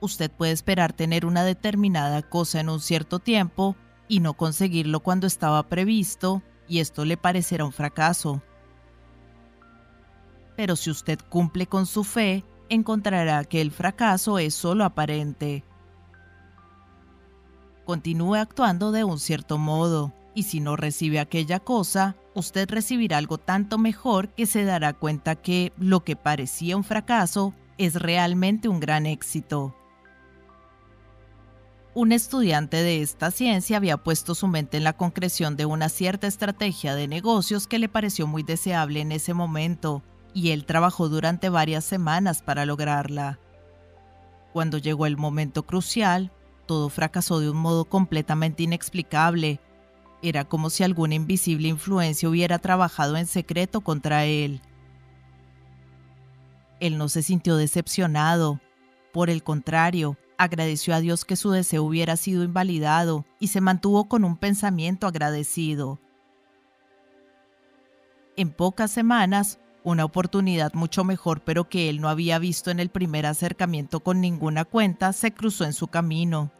Usted 0.00 0.30
puede 0.30 0.52
esperar 0.52 0.92
tener 0.92 1.26
una 1.26 1.44
determinada 1.44 2.22
cosa 2.22 2.60
en 2.60 2.68
un 2.68 2.80
cierto 2.80 3.18
tiempo 3.18 3.76
y 4.08 4.20
no 4.20 4.34
conseguirlo 4.34 5.00
cuando 5.00 5.26
estaba 5.26 5.68
previsto, 5.68 6.42
y 6.68 6.80
esto 6.80 7.04
le 7.04 7.16
parecerá 7.16 7.64
un 7.64 7.72
fracaso. 7.72 8.42
Pero 10.56 10.76
si 10.76 10.90
usted 10.90 11.18
cumple 11.28 11.66
con 11.66 11.86
su 11.86 12.04
fe, 12.04 12.44
encontrará 12.68 13.44
que 13.44 13.60
el 13.60 13.70
fracaso 13.70 14.38
es 14.38 14.54
solo 14.54 14.84
aparente. 14.84 15.64
Continúe 17.84 18.36
actuando 18.36 18.92
de 18.92 19.04
un 19.04 19.18
cierto 19.18 19.58
modo 19.58 20.12
y 20.34 20.44
si 20.44 20.60
no 20.60 20.76
recibe 20.76 21.20
aquella 21.20 21.60
cosa, 21.60 22.16
usted 22.34 22.68
recibirá 22.70 23.18
algo 23.18 23.38
tanto 23.38 23.78
mejor 23.78 24.28
que 24.28 24.46
se 24.46 24.64
dará 24.64 24.92
cuenta 24.92 25.36
que 25.36 25.72
lo 25.78 26.04
que 26.04 26.16
parecía 26.16 26.76
un 26.76 26.84
fracaso 26.84 27.54
es 27.78 27.94
realmente 27.94 28.68
un 28.68 28.80
gran 28.80 29.06
éxito. 29.06 29.74
Un 31.92 32.12
estudiante 32.12 32.76
de 32.76 33.02
esta 33.02 33.32
ciencia 33.32 33.76
había 33.76 33.96
puesto 33.96 34.36
su 34.36 34.46
mente 34.46 34.76
en 34.76 34.84
la 34.84 34.92
concreción 34.92 35.56
de 35.56 35.66
una 35.66 35.88
cierta 35.88 36.28
estrategia 36.28 36.94
de 36.94 37.08
negocios 37.08 37.66
que 37.66 37.80
le 37.80 37.88
pareció 37.88 38.28
muy 38.28 38.44
deseable 38.44 39.00
en 39.00 39.10
ese 39.10 39.34
momento, 39.34 40.02
y 40.32 40.50
él 40.50 40.66
trabajó 40.66 41.08
durante 41.08 41.48
varias 41.48 41.84
semanas 41.84 42.42
para 42.42 42.64
lograrla. 42.64 43.40
Cuando 44.52 44.78
llegó 44.78 45.06
el 45.06 45.16
momento 45.16 45.64
crucial, 45.64 46.30
todo 46.66 46.88
fracasó 46.90 47.40
de 47.40 47.50
un 47.50 47.56
modo 47.56 47.84
completamente 47.84 48.62
inexplicable, 48.62 49.58
era 50.22 50.44
como 50.44 50.70
si 50.70 50.84
alguna 50.84 51.14
invisible 51.14 51.68
influencia 51.68 52.28
hubiera 52.28 52.58
trabajado 52.58 53.16
en 53.16 53.26
secreto 53.26 53.80
contra 53.80 54.24
él. 54.24 54.60
Él 56.80 56.98
no 56.98 57.08
se 57.08 57.22
sintió 57.22 57.56
decepcionado. 57.56 58.60
Por 59.12 59.30
el 59.30 59.42
contrario, 59.42 60.16
agradeció 60.38 60.94
a 60.94 61.00
Dios 61.00 61.24
que 61.24 61.36
su 61.36 61.50
deseo 61.50 61.84
hubiera 61.84 62.16
sido 62.16 62.42
invalidado 62.42 63.26
y 63.38 63.48
se 63.48 63.60
mantuvo 63.60 64.08
con 64.08 64.24
un 64.24 64.36
pensamiento 64.36 65.06
agradecido. 65.06 66.00
En 68.36 68.50
pocas 68.50 68.90
semanas, 68.90 69.58
una 69.82 70.04
oportunidad 70.04 70.72
mucho 70.74 71.04
mejor 71.04 71.42
pero 71.42 71.68
que 71.68 71.90
él 71.90 72.00
no 72.00 72.08
había 72.08 72.38
visto 72.38 72.70
en 72.70 72.80
el 72.80 72.88
primer 72.88 73.26
acercamiento 73.26 74.00
con 74.00 74.20
ninguna 74.20 74.64
cuenta 74.64 75.12
se 75.12 75.32
cruzó 75.32 75.64
en 75.64 75.72
su 75.72 75.88
camino, 75.88 76.50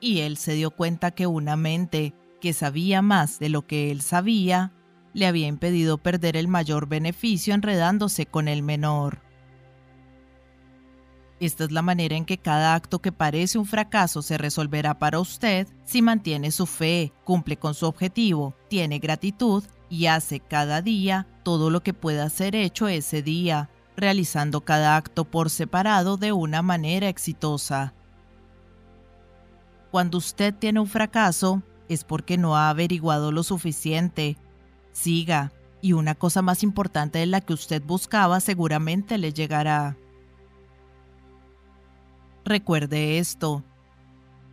y 0.00 0.20
él 0.20 0.36
se 0.36 0.54
dio 0.54 0.70
cuenta 0.70 1.10
que 1.12 1.26
una 1.26 1.56
mente, 1.56 2.14
que 2.40 2.52
sabía 2.52 3.02
más 3.02 3.38
de 3.38 3.48
lo 3.48 3.66
que 3.66 3.90
él 3.90 4.00
sabía, 4.00 4.72
le 5.12 5.26
había 5.26 5.46
impedido 5.46 5.98
perder 5.98 6.36
el 6.36 6.48
mayor 6.48 6.88
beneficio 6.88 7.54
enredándose 7.54 8.26
con 8.26 8.48
el 8.48 8.62
menor. 8.62 9.20
Esta 11.40 11.64
es 11.64 11.72
la 11.72 11.80
manera 11.80 12.16
en 12.16 12.26
que 12.26 12.36
cada 12.36 12.74
acto 12.74 13.00
que 13.00 13.12
parece 13.12 13.58
un 13.58 13.64
fracaso 13.64 14.20
se 14.20 14.36
resolverá 14.36 14.98
para 14.98 15.20
usted 15.20 15.66
si 15.86 16.02
mantiene 16.02 16.50
su 16.50 16.66
fe, 16.66 17.14
cumple 17.24 17.56
con 17.56 17.74
su 17.74 17.86
objetivo, 17.86 18.54
tiene 18.68 18.98
gratitud 18.98 19.64
y 19.88 20.06
hace 20.06 20.40
cada 20.40 20.82
día 20.82 21.26
todo 21.42 21.70
lo 21.70 21.82
que 21.82 21.94
pueda 21.94 22.28
ser 22.28 22.54
hecho 22.54 22.88
ese 22.88 23.22
día, 23.22 23.70
realizando 23.96 24.60
cada 24.60 24.96
acto 24.96 25.24
por 25.24 25.48
separado 25.48 26.18
de 26.18 26.32
una 26.32 26.60
manera 26.60 27.08
exitosa. 27.08 27.94
Cuando 29.90 30.18
usted 30.18 30.54
tiene 30.54 30.78
un 30.78 30.86
fracaso, 30.86 31.62
es 31.90 32.04
porque 32.04 32.38
no 32.38 32.56
ha 32.56 32.70
averiguado 32.70 33.32
lo 33.32 33.42
suficiente. 33.42 34.38
Siga, 34.92 35.52
y 35.82 35.92
una 35.92 36.14
cosa 36.14 36.40
más 36.40 36.62
importante 36.62 37.18
de 37.18 37.26
la 37.26 37.40
que 37.40 37.52
usted 37.52 37.82
buscaba 37.82 38.40
seguramente 38.40 39.18
le 39.18 39.32
llegará. 39.32 39.96
Recuerde 42.44 43.18
esto. 43.18 43.64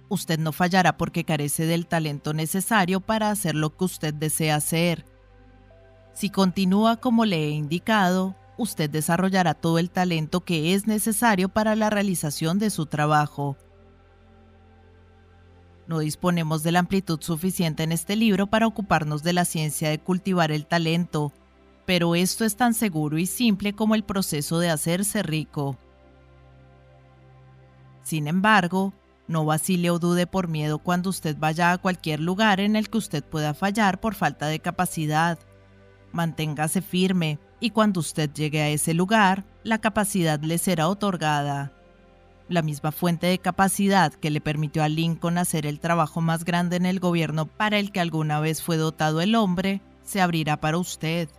Usted 0.10 0.40
no 0.40 0.52
fallará 0.52 0.98
porque 0.98 1.26
carece 1.26 1.66
del 1.66 1.86
talento 1.86 2.34
necesario 2.34 3.02
para 3.02 3.30
hacer 3.30 3.56
lo 3.56 3.76
que 3.76 3.86
usted 3.86 4.14
desea 4.14 4.56
hacer. 4.56 5.06
Si 6.14 6.30
continúa 6.30 6.98
como 6.98 7.26
le 7.26 7.46
he 7.46 7.50
indicado, 7.50 8.36
usted 8.58 8.90
desarrollará 8.90 9.54
todo 9.54 9.78
el 9.78 9.92
talento 9.92 10.44
que 10.44 10.74
es 10.74 10.88
necesario 10.88 11.50
para 11.50 11.76
la 11.76 11.90
realización 11.90 12.58
de 12.58 12.72
su 12.72 12.88
trabajo. 12.88 13.58
No 15.88 16.00
disponemos 16.00 16.64
de 16.64 16.74
la 16.74 16.80
amplitud 16.80 17.22
suficiente 17.22 17.84
en 17.84 17.94
este 17.94 18.18
libro 18.18 18.48
para 18.48 18.68
ocuparnos 18.68 19.24
de 19.24 19.32
la 19.32 19.46
ciencia 19.46 19.90
de 19.90 20.00
cultivar 20.00 20.52
el 20.52 20.66
talento, 20.66 21.32
pero 21.86 22.16
esto 22.16 22.44
es 22.44 22.58
tan 22.58 22.74
seguro 22.74 23.18
y 23.18 23.26
simple 23.26 23.74
como 23.74 23.96
el 23.96 24.04
proceso 24.04 24.60
de 24.60 24.70
hacerse 24.70 25.24
rico. 25.24 25.78
Sin 28.04 28.28
embargo, 28.28 28.94
no 29.30 29.46
vacile 29.46 29.90
o 29.90 30.00
dude 30.00 30.28
por 30.28 30.50
miedo 30.50 30.80
cuando 30.80 31.10
usted 31.10 31.38
vaya 31.38 31.72
a 31.72 31.78
cualquier 31.78 32.20
lugar 32.20 32.60
en 32.60 32.76
el 32.76 32.90
que 32.90 32.98
usted 32.98 33.24
pueda 33.24 33.54
fallar 33.54 34.02
por 34.02 34.14
falta 34.14 34.48
de 34.48 34.60
capacidad. 34.60 35.40
Manténgase 36.12 36.82
firme 36.82 37.40
y 37.62 37.70
cuando 37.70 38.02
usted 38.02 38.30
llegue 38.34 38.62
a 38.62 38.70
ese 38.70 38.94
lugar, 38.94 39.46
la 39.64 39.80
capacidad 39.80 40.40
le 40.42 40.58
será 40.58 40.90
otorgada 40.90 41.77
la 42.50 42.62
misma 42.62 42.92
fuente 42.92 43.28
de 43.28 43.40
capacidad 43.40 44.14
que 44.14 44.30
le 44.30 44.42
permitió 44.42 44.84
a 44.84 44.90
Lincoln 44.90 45.38
hacer 45.38 45.66
el 45.66 45.80
trabajo 45.80 46.22
más 46.22 46.46
grande 46.46 46.78
en 46.78 46.86
el 46.86 47.00
gobierno 47.00 47.46
para 47.46 47.78
el 47.80 47.92
que 47.92 48.00
alguna 48.00 48.40
vez 48.40 48.62
fue 48.62 48.78
dotado 48.78 49.22
el 49.22 49.36
hombre, 49.36 49.82
se 50.04 50.22
abrirá 50.22 50.58
para 50.58 50.78
usted. 50.78 51.30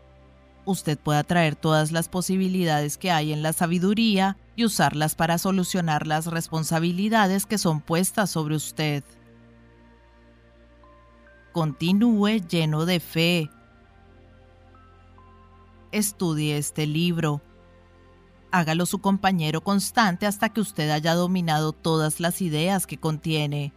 Usted 0.66 0.98
puede 0.98 1.20
atraer 1.20 1.56
todas 1.56 1.92
las 1.92 2.08
posibilidades 2.08 2.98
que 2.98 3.10
hay 3.10 3.32
en 3.32 3.42
la 3.42 3.54
sabiduría 3.54 4.36
y 4.54 4.64
usarlas 4.66 5.14
para 5.14 5.38
solucionar 5.38 6.06
las 6.06 6.26
responsabilidades 6.26 7.46
que 7.46 7.56
son 7.56 7.80
puestas 7.80 8.30
sobre 8.30 8.54
usted. 8.56 9.02
Continúe 11.52 12.46
lleno 12.46 12.84
de 12.84 13.00
fe. 13.00 13.50
Estudie 15.90 16.58
este 16.58 16.86
libro 16.86 17.40
hágalo 18.50 18.86
su 18.86 19.00
compañero 19.00 19.62
constante 19.62 20.26
hasta 20.26 20.48
que 20.48 20.60
usted 20.60 20.90
haya 20.90 21.14
dominado 21.14 21.72
todas 21.72 22.20
las 22.20 22.40
ideas 22.40 22.86
que 22.86 22.98
contiene. 22.98 23.72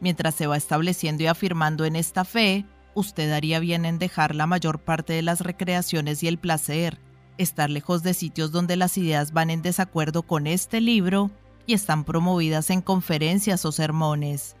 Mientras 0.00 0.34
se 0.34 0.46
va 0.46 0.56
estableciendo 0.56 1.22
y 1.22 1.26
afirmando 1.26 1.84
en 1.84 1.96
esta 1.96 2.24
fe, 2.24 2.66
usted 2.94 3.32
haría 3.32 3.60
bien 3.60 3.84
en 3.84 3.98
dejar 3.98 4.34
la 4.34 4.46
mayor 4.46 4.80
parte 4.80 5.12
de 5.12 5.22
las 5.22 5.40
recreaciones 5.40 6.22
y 6.22 6.28
el 6.28 6.38
placer, 6.38 6.98
estar 7.38 7.70
lejos 7.70 8.02
de 8.02 8.14
sitios 8.14 8.50
donde 8.50 8.76
las 8.76 8.98
ideas 8.98 9.32
van 9.32 9.50
en 9.50 9.62
desacuerdo 9.62 10.22
con 10.22 10.46
este 10.46 10.80
libro 10.80 11.30
y 11.66 11.74
están 11.74 12.04
promovidas 12.04 12.70
en 12.70 12.82
conferencias 12.82 13.64
o 13.64 13.72
sermones. 13.72 14.56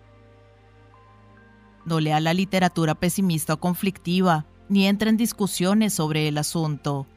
No 1.84 1.98
lea 1.98 2.20
la 2.20 2.32
literatura 2.32 2.94
pesimista 2.94 3.54
o 3.54 3.60
conflictiva, 3.60 4.46
ni 4.68 4.86
entre 4.86 5.10
en 5.10 5.16
discusiones 5.16 5.92
sobre 5.92 6.28
el 6.28 6.38
asunto 6.38 7.08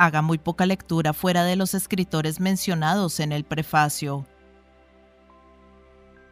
haga 0.00 0.22
muy 0.22 0.38
poca 0.38 0.64
lectura 0.64 1.12
fuera 1.12 1.44
de 1.44 1.56
los 1.56 1.74
escritores 1.74 2.40
mencionados 2.40 3.20
en 3.20 3.32
el 3.32 3.44
prefacio. 3.44 4.26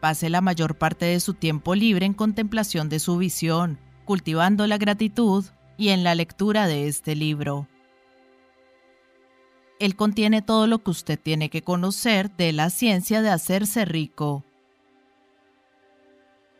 Pase 0.01 0.31
la 0.31 0.41
mayor 0.41 0.79
parte 0.79 1.05
de 1.05 1.21
su 1.21 1.35
tiempo 1.35 1.75
libre 1.75 2.07
en 2.07 2.15
contemplación 2.15 2.89
de 2.89 2.99
su 2.99 3.19
visión, 3.19 3.79
cultivando 4.07 4.67
la 4.67 4.79
gratitud, 4.79 5.45
y 5.77 5.91
en 5.91 6.03
la 6.03 6.15
lectura 6.15 6.67
de 6.67 6.89
este 6.89 7.15
libro. 7.15 7.69
Él 9.79 9.97
contiene 9.97 10.43
todo 10.43 10.67
lo 10.67 10.83
que 10.83 10.91
usted 10.91 11.21
tiene 11.21 11.51
que 11.51 11.63
conocer 11.63 12.35
de 12.37 12.53
la 12.53 12.71
ciencia 12.71 13.21
de 13.21 13.29
hacerse 13.29 13.85
rico. 13.85 14.45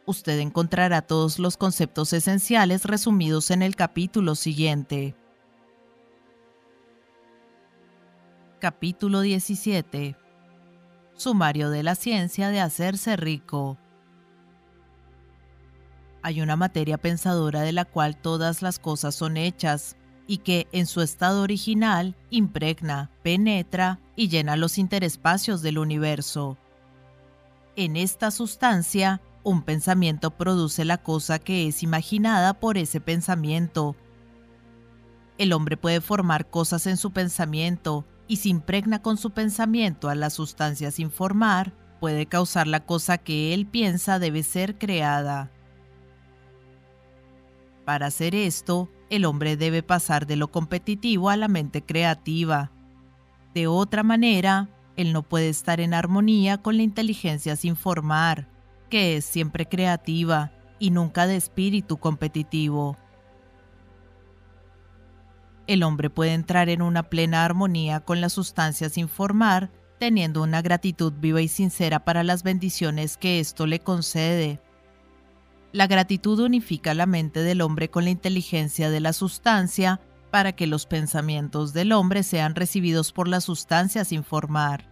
Usted 0.05 0.39
encontrará 0.39 1.03
todos 1.03 1.39
los 1.39 1.57
conceptos 1.57 2.13
esenciales 2.13 2.85
resumidos 2.85 3.51
en 3.51 3.63
el 3.63 3.77
capítulo 3.77 4.35
siguiente. 4.35 5.17
Capítulo 8.61 9.21
17 9.21 10.17
Sumario 11.15 11.71
de 11.71 11.85
la 11.85 11.95
ciencia 11.95 12.49
de 12.49 12.59
hacerse 12.59 13.17
rico. 13.17 13.79
Hay 16.23 16.41
una 16.41 16.57
materia 16.57 16.99
pensadora 16.99 17.61
de 17.61 17.71
la 17.71 17.85
cual 17.85 18.17
todas 18.17 18.61
las 18.61 18.81
cosas 18.81 19.15
son 19.15 19.37
hechas, 19.37 19.97
y 20.27 20.39
que 20.39 20.67
en 20.73 20.87
su 20.87 21.03
estado 21.03 21.43
original 21.43 22.17
impregna, 22.31 23.13
penetra 23.23 24.01
y 24.17 24.29
llena 24.29 24.57
los 24.57 24.79
interespacios 24.79 25.63
del 25.63 25.79
universo. 25.79 26.59
En 27.77 27.97
esta 27.97 28.33
sustancia, 28.33 29.23
un 29.45 29.63
pensamiento 29.63 30.33
produce 30.33 30.85
la 30.85 30.99
cosa 30.99 31.39
que 31.39 31.69
es 31.69 31.85
imaginada 31.85 32.55
por 32.55 32.77
ese 32.77 33.01
pensamiento. 33.01 33.95
El 35.39 35.53
hombre 35.53 35.77
puede 35.77 36.01
formar 36.01 36.51
cosas 36.51 36.89
en 36.89 36.97
su 36.97 37.13
pensamiento 37.13 38.05
y 38.29 38.37
si 38.37 38.51
impregna 38.51 39.01
con 39.01 39.17
su 39.17 39.31
pensamiento 39.31 40.11
a 40.11 40.15
la 40.15 40.31
sustancia 40.31 40.91
sin 40.91 41.11
formar, 41.11 41.73
puede 41.99 42.27
causar 42.27 42.67
la 42.67 42.85
cosa 42.85 43.19
que 43.19 43.55
él 43.55 43.67
piensa 43.67 44.19
debe 44.19 44.43
ser 44.43 44.79
creada. 44.79 45.51
Para 47.85 48.07
hacer 48.07 48.35
esto, 48.35 48.91
el 49.09 49.25
hombre 49.25 49.57
debe 49.57 49.83
pasar 49.83 50.27
de 50.27 50.37
lo 50.37 50.49
competitivo 50.49 51.31
a 51.31 51.37
la 51.39 51.49
mente 51.49 51.83
creativa. 51.83 52.71
De 53.55 53.67
otra 53.67 54.03
manera, 54.03 54.69
él 54.97 55.15
no 55.15 55.23
puede 55.23 55.49
estar 55.49 55.81
en 55.81 55.95
armonía 55.95 56.59
con 56.59 56.77
la 56.77 56.83
inteligencia 56.83 57.57
sin 57.57 57.77
formar, 57.77 58.47
que 58.91 59.17
es 59.17 59.25
siempre 59.25 59.67
creativa 59.67 60.53
y 60.79 60.91
nunca 60.91 61.27
de 61.27 61.37
espíritu 61.37 61.97
competitivo. 61.97 62.99
El 65.69 65.85
hombre 65.85 66.11
puede 66.11 66.35
entrar 66.35 66.69
en 66.69 66.83
una 66.83 67.05
plena 67.05 67.45
armonía 67.45 68.01
con 68.01 68.21
la 68.21 68.29
sustancia 68.29 68.89
sin 68.89 69.09
formar, 69.09 69.71
teniendo 70.01 70.43
una 70.43 70.63
gratitud 70.63 71.13
viva 71.13 71.41
y 71.41 71.47
sincera 71.47 72.05
para 72.05 72.25
las 72.25 72.43
bendiciones 72.43 73.17
que 73.17 73.39
esto 73.39 73.69
le 73.69 73.79
concede 73.79 74.61
la 75.73 75.87
gratitud 75.87 76.41
unifica 76.41 76.95
la 76.95 77.07
mente 77.07 77.41
del 77.41 77.61
hombre 77.61 77.91
con 77.91 78.05
la 78.05 78.11
inteligencia 78.11 78.91
de 78.91 79.01
la 79.01 79.13
sustancia 79.13 80.01
para 80.31 80.53
que 80.53 80.67
los 80.67 80.87
pensamientos 80.87 81.73
del 81.73 81.93
hombre 81.93 82.23
sean 82.23 82.55
recibidos 82.55 83.13
por 83.13 83.29
la 83.29 83.41
sustancia 83.41 84.05
sin 84.05 84.25
formar. 84.25 84.89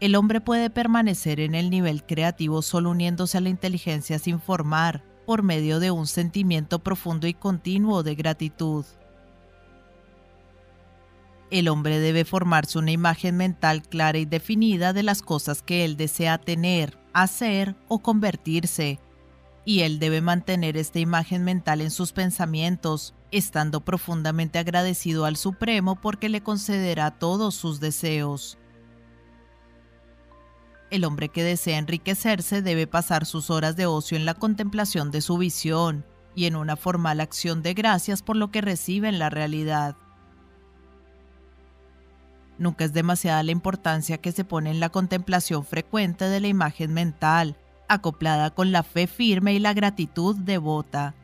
El 0.00 0.14
hombre 0.14 0.40
puede 0.40 0.70
permanecer 0.70 1.40
en 1.40 1.54
el 1.54 1.70
nivel 1.70 2.04
creativo 2.04 2.62
solo 2.62 2.90
uniéndose 2.90 3.38
a 3.38 3.40
la 3.40 3.48
inteligencia 3.48 4.18
sin 4.18 4.40
formar, 4.40 5.04
por 5.26 5.42
medio 5.42 5.78
de 5.78 5.92
un 5.92 6.06
sentimiento 6.06 6.80
profundo 6.80 7.26
y 7.26 7.34
continuo 7.34 8.02
de 8.02 8.16
gratitud. 8.16 8.84
El 11.52 11.68
hombre 11.68 12.00
debe 12.00 12.24
formarse 12.24 12.78
una 12.78 12.92
imagen 12.92 13.36
mental 13.36 13.82
clara 13.82 14.16
y 14.16 14.24
definida 14.24 14.94
de 14.94 15.02
las 15.02 15.20
cosas 15.20 15.60
que 15.60 15.84
él 15.84 15.98
desea 15.98 16.38
tener, 16.38 16.98
hacer 17.12 17.76
o 17.88 17.98
convertirse, 17.98 18.98
y 19.66 19.80
él 19.80 19.98
debe 19.98 20.22
mantener 20.22 20.78
esta 20.78 20.98
imagen 20.98 21.44
mental 21.44 21.82
en 21.82 21.90
sus 21.90 22.12
pensamientos, 22.12 23.14
estando 23.32 23.84
profundamente 23.84 24.58
agradecido 24.58 25.26
al 25.26 25.36
Supremo 25.36 26.00
porque 26.00 26.30
le 26.30 26.42
concederá 26.42 27.10
todos 27.10 27.54
sus 27.54 27.80
deseos. 27.80 28.56
El 30.90 31.04
hombre 31.04 31.28
que 31.28 31.44
desea 31.44 31.76
enriquecerse 31.76 32.62
debe 32.62 32.86
pasar 32.86 33.26
sus 33.26 33.50
horas 33.50 33.76
de 33.76 33.84
ocio 33.84 34.16
en 34.16 34.24
la 34.24 34.32
contemplación 34.32 35.10
de 35.10 35.20
su 35.20 35.36
visión 35.36 36.06
y 36.34 36.46
en 36.46 36.56
una 36.56 36.76
formal 36.76 37.20
acción 37.20 37.62
de 37.62 37.74
gracias 37.74 38.22
por 38.22 38.36
lo 38.36 38.50
que 38.50 38.62
recibe 38.62 39.10
en 39.10 39.18
la 39.18 39.28
realidad. 39.28 39.96
Nunca 42.58 42.84
es 42.84 42.92
demasiada 42.92 43.42
la 43.42 43.52
importancia 43.52 44.18
que 44.18 44.32
se 44.32 44.44
pone 44.44 44.70
en 44.70 44.80
la 44.80 44.90
contemplación 44.90 45.64
frecuente 45.64 46.28
de 46.28 46.40
la 46.40 46.48
imagen 46.48 46.92
mental, 46.92 47.56
acoplada 47.88 48.50
con 48.50 48.72
la 48.72 48.82
fe 48.82 49.06
firme 49.06 49.54
y 49.54 49.58
la 49.58 49.74
gratitud 49.74 50.36
devota. 50.36 51.14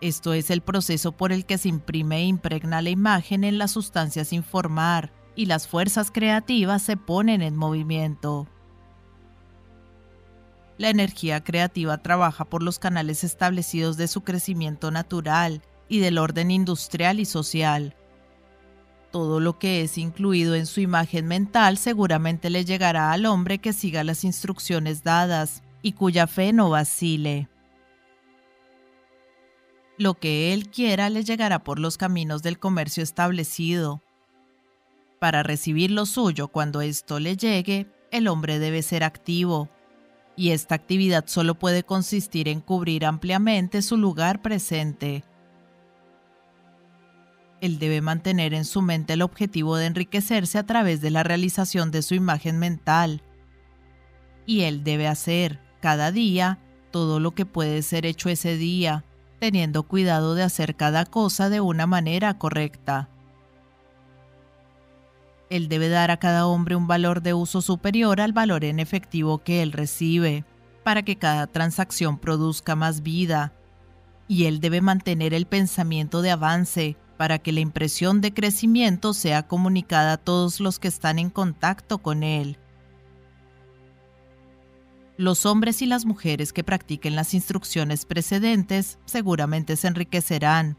Esto 0.00 0.32
es 0.32 0.50
el 0.50 0.60
proceso 0.60 1.12
por 1.12 1.32
el 1.32 1.44
que 1.44 1.58
se 1.58 1.68
imprime 1.68 2.18
e 2.18 2.24
impregna 2.24 2.82
la 2.82 2.90
imagen 2.90 3.42
en 3.42 3.58
la 3.58 3.66
sustancia 3.66 4.24
sin 4.24 4.44
formar 4.44 5.12
y 5.34 5.46
las 5.46 5.66
fuerzas 5.66 6.10
creativas 6.10 6.82
se 6.82 6.96
ponen 6.96 7.42
en 7.42 7.56
movimiento. 7.56 8.46
La 10.78 10.90
energía 10.90 11.42
creativa 11.42 11.98
trabaja 11.98 12.44
por 12.44 12.62
los 12.62 12.78
canales 12.78 13.24
establecidos 13.24 13.96
de 13.96 14.06
su 14.06 14.22
crecimiento 14.22 14.92
natural 14.92 15.62
y 15.88 15.98
del 15.98 16.18
orden 16.18 16.52
industrial 16.52 17.18
y 17.18 17.24
social, 17.24 17.96
todo 19.10 19.40
lo 19.40 19.58
que 19.58 19.82
es 19.82 19.98
incluido 19.98 20.54
en 20.54 20.66
su 20.66 20.80
imagen 20.80 21.26
mental 21.26 21.78
seguramente 21.78 22.50
le 22.50 22.64
llegará 22.64 23.12
al 23.12 23.26
hombre 23.26 23.58
que 23.58 23.72
siga 23.72 24.04
las 24.04 24.24
instrucciones 24.24 25.02
dadas 25.02 25.62
y 25.82 25.92
cuya 25.92 26.26
fe 26.26 26.52
no 26.52 26.70
vacile. 26.70 27.48
Lo 29.96 30.14
que 30.14 30.52
él 30.52 30.68
quiera 30.68 31.10
le 31.10 31.24
llegará 31.24 31.64
por 31.64 31.78
los 31.78 31.96
caminos 31.96 32.42
del 32.42 32.58
comercio 32.58 33.02
establecido. 33.02 34.02
Para 35.18 35.42
recibir 35.42 35.90
lo 35.90 36.06
suyo 36.06 36.48
cuando 36.48 36.80
esto 36.82 37.18
le 37.18 37.36
llegue, 37.36 37.86
el 38.12 38.28
hombre 38.28 38.58
debe 38.58 38.82
ser 38.82 39.02
activo, 39.02 39.68
y 40.36 40.50
esta 40.50 40.76
actividad 40.76 41.24
solo 41.26 41.56
puede 41.56 41.82
consistir 41.82 42.48
en 42.48 42.60
cubrir 42.60 43.04
ampliamente 43.04 43.82
su 43.82 43.96
lugar 43.96 44.40
presente 44.40 45.24
él 47.60 47.78
debe 47.78 48.00
mantener 48.00 48.54
en 48.54 48.64
su 48.64 48.82
mente 48.82 49.14
el 49.14 49.22
objetivo 49.22 49.76
de 49.76 49.86
enriquecerse 49.86 50.58
a 50.58 50.66
través 50.66 51.00
de 51.00 51.10
la 51.10 51.22
realización 51.22 51.90
de 51.90 52.02
su 52.02 52.14
imagen 52.14 52.58
mental. 52.58 53.22
Y 54.46 54.62
él 54.62 54.84
debe 54.84 55.08
hacer, 55.08 55.60
cada 55.80 56.12
día, 56.12 56.58
todo 56.90 57.20
lo 57.20 57.32
que 57.32 57.46
puede 57.46 57.82
ser 57.82 58.06
hecho 58.06 58.28
ese 58.28 58.56
día, 58.56 59.04
teniendo 59.40 59.82
cuidado 59.82 60.34
de 60.34 60.42
hacer 60.42 60.76
cada 60.76 61.04
cosa 61.04 61.48
de 61.48 61.60
una 61.60 61.86
manera 61.86 62.38
correcta. 62.38 63.08
Él 65.50 65.68
debe 65.68 65.88
dar 65.88 66.10
a 66.10 66.18
cada 66.18 66.46
hombre 66.46 66.76
un 66.76 66.86
valor 66.86 67.22
de 67.22 67.34
uso 67.34 67.62
superior 67.62 68.20
al 68.20 68.32
valor 68.32 68.64
en 68.64 68.80
efectivo 68.80 69.38
que 69.38 69.62
él 69.62 69.72
recibe, 69.72 70.44
para 70.84 71.02
que 71.02 71.16
cada 71.16 71.46
transacción 71.46 72.18
produzca 72.18 72.76
más 72.76 73.02
vida. 73.02 73.52
Y 74.26 74.44
él 74.44 74.60
debe 74.60 74.80
mantener 74.80 75.32
el 75.32 75.46
pensamiento 75.46 76.20
de 76.20 76.30
avance, 76.30 76.96
para 77.18 77.38
que 77.40 77.52
la 77.52 77.60
impresión 77.60 78.22
de 78.22 78.32
crecimiento 78.32 79.12
sea 79.12 79.46
comunicada 79.46 80.14
a 80.14 80.16
todos 80.16 80.60
los 80.60 80.78
que 80.78 80.88
están 80.88 81.18
en 81.18 81.28
contacto 81.28 81.98
con 81.98 82.22
él. 82.22 82.56
Los 85.18 85.44
hombres 85.44 85.82
y 85.82 85.86
las 85.86 86.06
mujeres 86.06 86.52
que 86.52 86.62
practiquen 86.64 87.16
las 87.16 87.34
instrucciones 87.34 88.06
precedentes 88.06 88.98
seguramente 89.04 89.76
se 89.76 89.88
enriquecerán, 89.88 90.78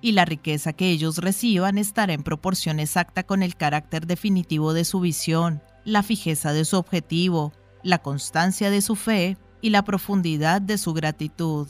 y 0.00 0.12
la 0.12 0.24
riqueza 0.24 0.72
que 0.72 0.90
ellos 0.90 1.18
reciban 1.18 1.76
estará 1.76 2.12
en 2.12 2.22
proporción 2.22 2.78
exacta 2.78 3.24
con 3.24 3.42
el 3.42 3.56
carácter 3.56 4.06
definitivo 4.06 4.72
de 4.72 4.84
su 4.84 5.00
visión, 5.00 5.60
la 5.84 6.04
fijeza 6.04 6.52
de 6.52 6.64
su 6.64 6.76
objetivo, 6.76 7.52
la 7.82 7.98
constancia 7.98 8.70
de 8.70 8.80
su 8.80 8.94
fe 8.94 9.36
y 9.60 9.70
la 9.70 9.82
profundidad 9.82 10.62
de 10.62 10.78
su 10.78 10.94
gratitud. 10.94 11.66